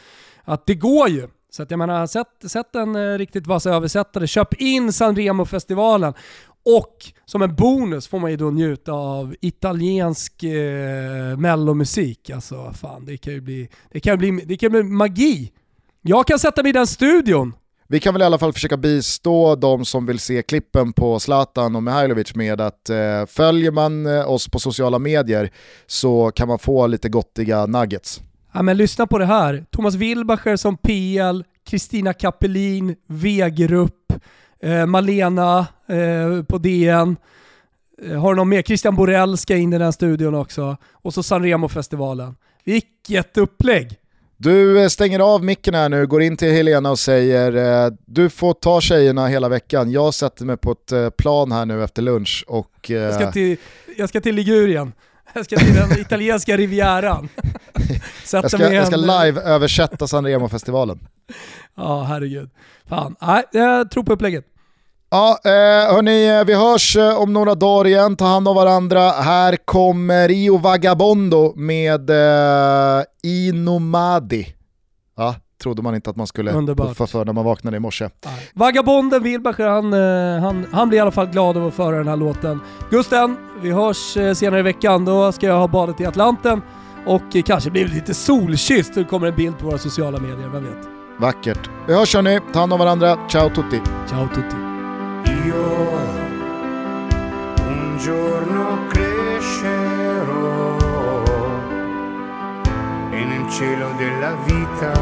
att 0.44 0.66
det 0.66 0.76
går 0.76 1.10
ju. 1.10 1.28
Så 1.50 1.64
att 1.64 1.72
jag 1.72 1.78
menar, 1.78 2.08
sätt, 2.08 2.28
sätt 2.48 2.76
en 2.76 2.96
eh, 2.96 3.18
riktigt 3.18 3.48
vass 3.48 3.66
översättare, 3.66 4.28
köp 4.28 4.54
in 4.54 4.94
Sanremo-festivalen 4.94 6.14
och 6.66 7.06
som 7.26 7.42
en 7.42 7.56
bonus 7.56 8.08
får 8.08 8.20
man 8.20 8.32
ju 8.32 8.38
då 8.38 8.52
njuta 8.52 8.92
av 8.92 9.36
italiensk 9.42 10.44
eh, 10.44 11.38
mellomusik. 11.38 12.30
Alltså 12.30 12.74
fan, 12.74 13.06
det 13.06 13.18
kan 13.18 13.34
ju 13.34 13.42
bli, 13.42 13.70
det 13.92 14.00
kan 14.00 14.18
bli, 14.18 14.44
det 14.46 14.58
kan 14.58 14.72
bli 14.72 14.84
magi. 14.84 15.52
Jag 16.02 16.28
kan 16.28 16.40
sätta 16.40 16.64
mig 16.64 16.70
i 16.70 16.74
den 16.74 16.88
studion. 16.88 17.54
Vi 17.88 18.00
kan 18.00 18.14
väl 18.14 18.22
i 18.22 18.26
alla 18.26 18.38
fall 18.38 18.54
försöka 18.54 18.78
bistå 18.78 19.56
de 19.56 19.86
som 19.86 20.06
vill 20.06 20.20
se 20.20 20.42
klippen 20.42 20.94
på 20.94 21.20
Zlatan 21.20 21.76
och 21.76 21.84
Mihailovic 21.84 22.36
med 22.36 22.62
att 22.62 22.90
eh, 22.90 23.26
följer 23.28 23.72
man 23.72 24.06
eh, 24.06 24.32
oss 24.32 24.50
på 24.50 24.60
sociala 24.60 25.00
medier 25.00 25.52
så 25.88 26.32
kan 26.32 26.48
man 26.48 26.60
få 26.60 26.88
lite 26.88 27.10
gottiga 27.10 27.66
nuggets. 27.66 28.22
Ja, 28.54 28.62
men 28.62 28.78
lyssna 28.78 29.08
på 29.08 29.18
det 29.18 29.26
här. 29.26 29.66
Thomas 29.72 29.96
Wilbacher 29.96 30.56
som 30.56 30.78
PL, 30.78 31.44
Kristina 31.66 32.14
Kapelin, 32.14 32.96
V-grupp, 33.08 34.14
eh, 34.64 34.86
Malena 34.86 35.68
eh, 35.88 36.44
på 36.44 36.58
DN. 36.58 37.16
Eh, 38.02 38.22
har 38.22 38.34
du 38.34 38.38
någon 38.38 38.50
mer? 38.50 38.62
Christian 38.62 38.96
Borell 38.96 39.38
ska 39.38 39.56
in 39.56 39.74
i 39.74 39.78
den 39.78 39.94
studion 39.94 40.36
också. 40.36 40.78
Och 40.92 41.14
så 41.14 41.24
Sanremo-festivalen. 41.24 42.36
Vilket 42.64 43.38
upplägg! 43.38 44.00
Du 44.38 44.82
eh, 44.82 44.88
stänger 44.88 45.20
av 45.20 45.44
micken 45.44 45.74
här 45.74 45.90
nu, 45.90 46.08
går 46.08 46.22
in 46.22 46.38
till 46.38 46.52
Helena 46.52 46.92
och 46.92 47.00
säger 47.00 47.86
eh, 47.86 47.94
du 48.06 48.30
får 48.30 48.54
ta 48.54 48.82
tjejerna 48.82 49.28
hela 49.28 49.50
veckan. 49.50 49.92
Jag 49.92 50.14
sätter 50.14 50.46
mig 50.46 50.58
på 50.58 50.72
ett 50.72 51.18
plan 51.18 51.52
här 51.52 51.66
nu 51.66 51.84
efter 51.84 52.02
lunch 52.02 52.46
och... 52.48 52.92
Eh... 52.92 52.96
Jag, 52.98 53.14
ska 53.14 53.32
till, 53.32 53.58
jag 53.98 54.10
ska 54.10 54.22
till 54.22 54.36
Ligurien. 54.36 54.94
Jag 55.34 55.46
ska 55.46 55.58
till 55.58 55.76
den 55.76 56.00
italienska 56.00 56.58
rivieran. 56.58 57.30
jag 58.32 58.52
ska, 58.52 58.74
jag 58.74 58.88
ska 58.88 58.96
live-översätta 58.96 60.08
Sanremo-festivalen. 60.08 61.00
Ja, 61.76 62.04
herregud. 62.04 62.50
Fan, 62.90 63.16
nej, 63.22 63.44
jag 63.52 63.92
tror 63.92 64.04
på 64.04 64.14
upplägget. 64.14 64.53
Ja, 65.14 65.38
eh, 65.46 65.94
hörni, 65.96 66.44
vi 66.48 66.54
hörs 66.54 66.96
eh, 66.96 67.22
om 67.22 67.34
några 67.34 67.56
dagar 67.56 67.88
igen. 67.88 68.16
Ta 68.16 68.26
hand 68.26 68.48
om 68.48 68.56
varandra. 68.56 69.10
Här 69.10 69.56
kommer 69.66 70.28
Rio 70.28 70.58
Vagabondo 70.58 71.54
med 71.56 72.10
eh, 72.10 73.04
Inomadi. 73.24 74.56
Ja, 75.18 75.36
trodde 75.64 75.82
man 75.82 75.96
inte 75.96 76.10
att 76.10 76.16
man 76.16 76.28
skulle 76.28 76.52
Underbart. 76.52 76.88
puffa 76.88 77.08
för 77.08 77.26
när 77.26 77.34
man 77.34 77.46
vaknade 77.46 77.78
i 77.78 77.80
morse. 77.80 78.10
Vagabonden 78.54 79.24
Wilbacher, 79.24 79.68
han, 79.68 79.94
eh, 79.94 80.42
han, 80.44 80.66
han 80.72 80.90
blir 80.90 80.98
i 80.98 81.02
alla 81.02 81.12
fall 81.12 81.28
glad 81.28 81.58
av 81.58 81.68
att 81.68 81.74
föra 81.74 81.98
den 81.98 82.08
här 82.08 82.18
låten. 82.18 82.60
Gusten, 82.90 83.38
vi 83.62 83.72
hörs 83.72 84.18
senare 84.38 84.60
i 84.60 84.64
veckan. 84.64 85.06
Då 85.06 85.32
ska 85.32 85.46
jag 85.48 85.60
ha 85.60 85.68
badet 85.68 86.02
i 86.02 86.06
Atlanten 86.06 86.62
och 87.08 87.46
kanske 87.46 87.72
blir 87.72 87.88
lite 87.88 88.14
solkysst. 88.14 88.94
Det 88.96 89.04
kommer 89.04 89.28
en 89.28 89.36
bild 89.36 89.58
på 89.60 89.66
våra 89.66 89.78
sociala 89.78 90.20
medier, 90.20 90.50
vem 90.54 90.64
vet. 90.64 90.88
Vackert. 91.20 91.70
Vi 91.88 91.94
hörs 91.94 92.16
hörni, 92.16 92.40
ta 92.54 92.60
hand 92.60 92.74
om 92.74 92.80
varandra. 92.80 93.18
Ciao 93.30 93.50
tutti. 93.50 93.82
Ciao 94.10 94.28
tutti. 94.28 94.73
Io 95.44 95.92
un 97.68 97.98
giorno 97.98 98.88
crescerò 98.88 100.78
e 103.12 103.24
nel 103.24 103.50
cielo 103.50 103.92
della 103.98 104.34
vita 104.46 104.94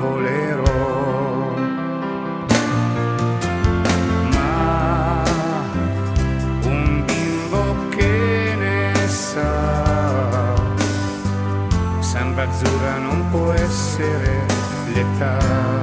volerò. 0.00 0.94
Azzurra 12.46 12.98
non 12.98 13.30
può 13.30 13.52
essere 13.52 14.46
l'età. 14.92 15.73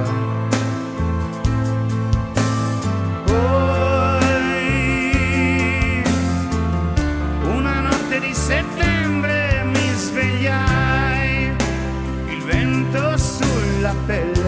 Settembre 8.52 9.64
mi 9.64 9.88
svegliai, 9.96 11.52
il 12.28 12.42
vento 12.42 13.16
sulla 13.16 13.94
pelle 14.04 14.41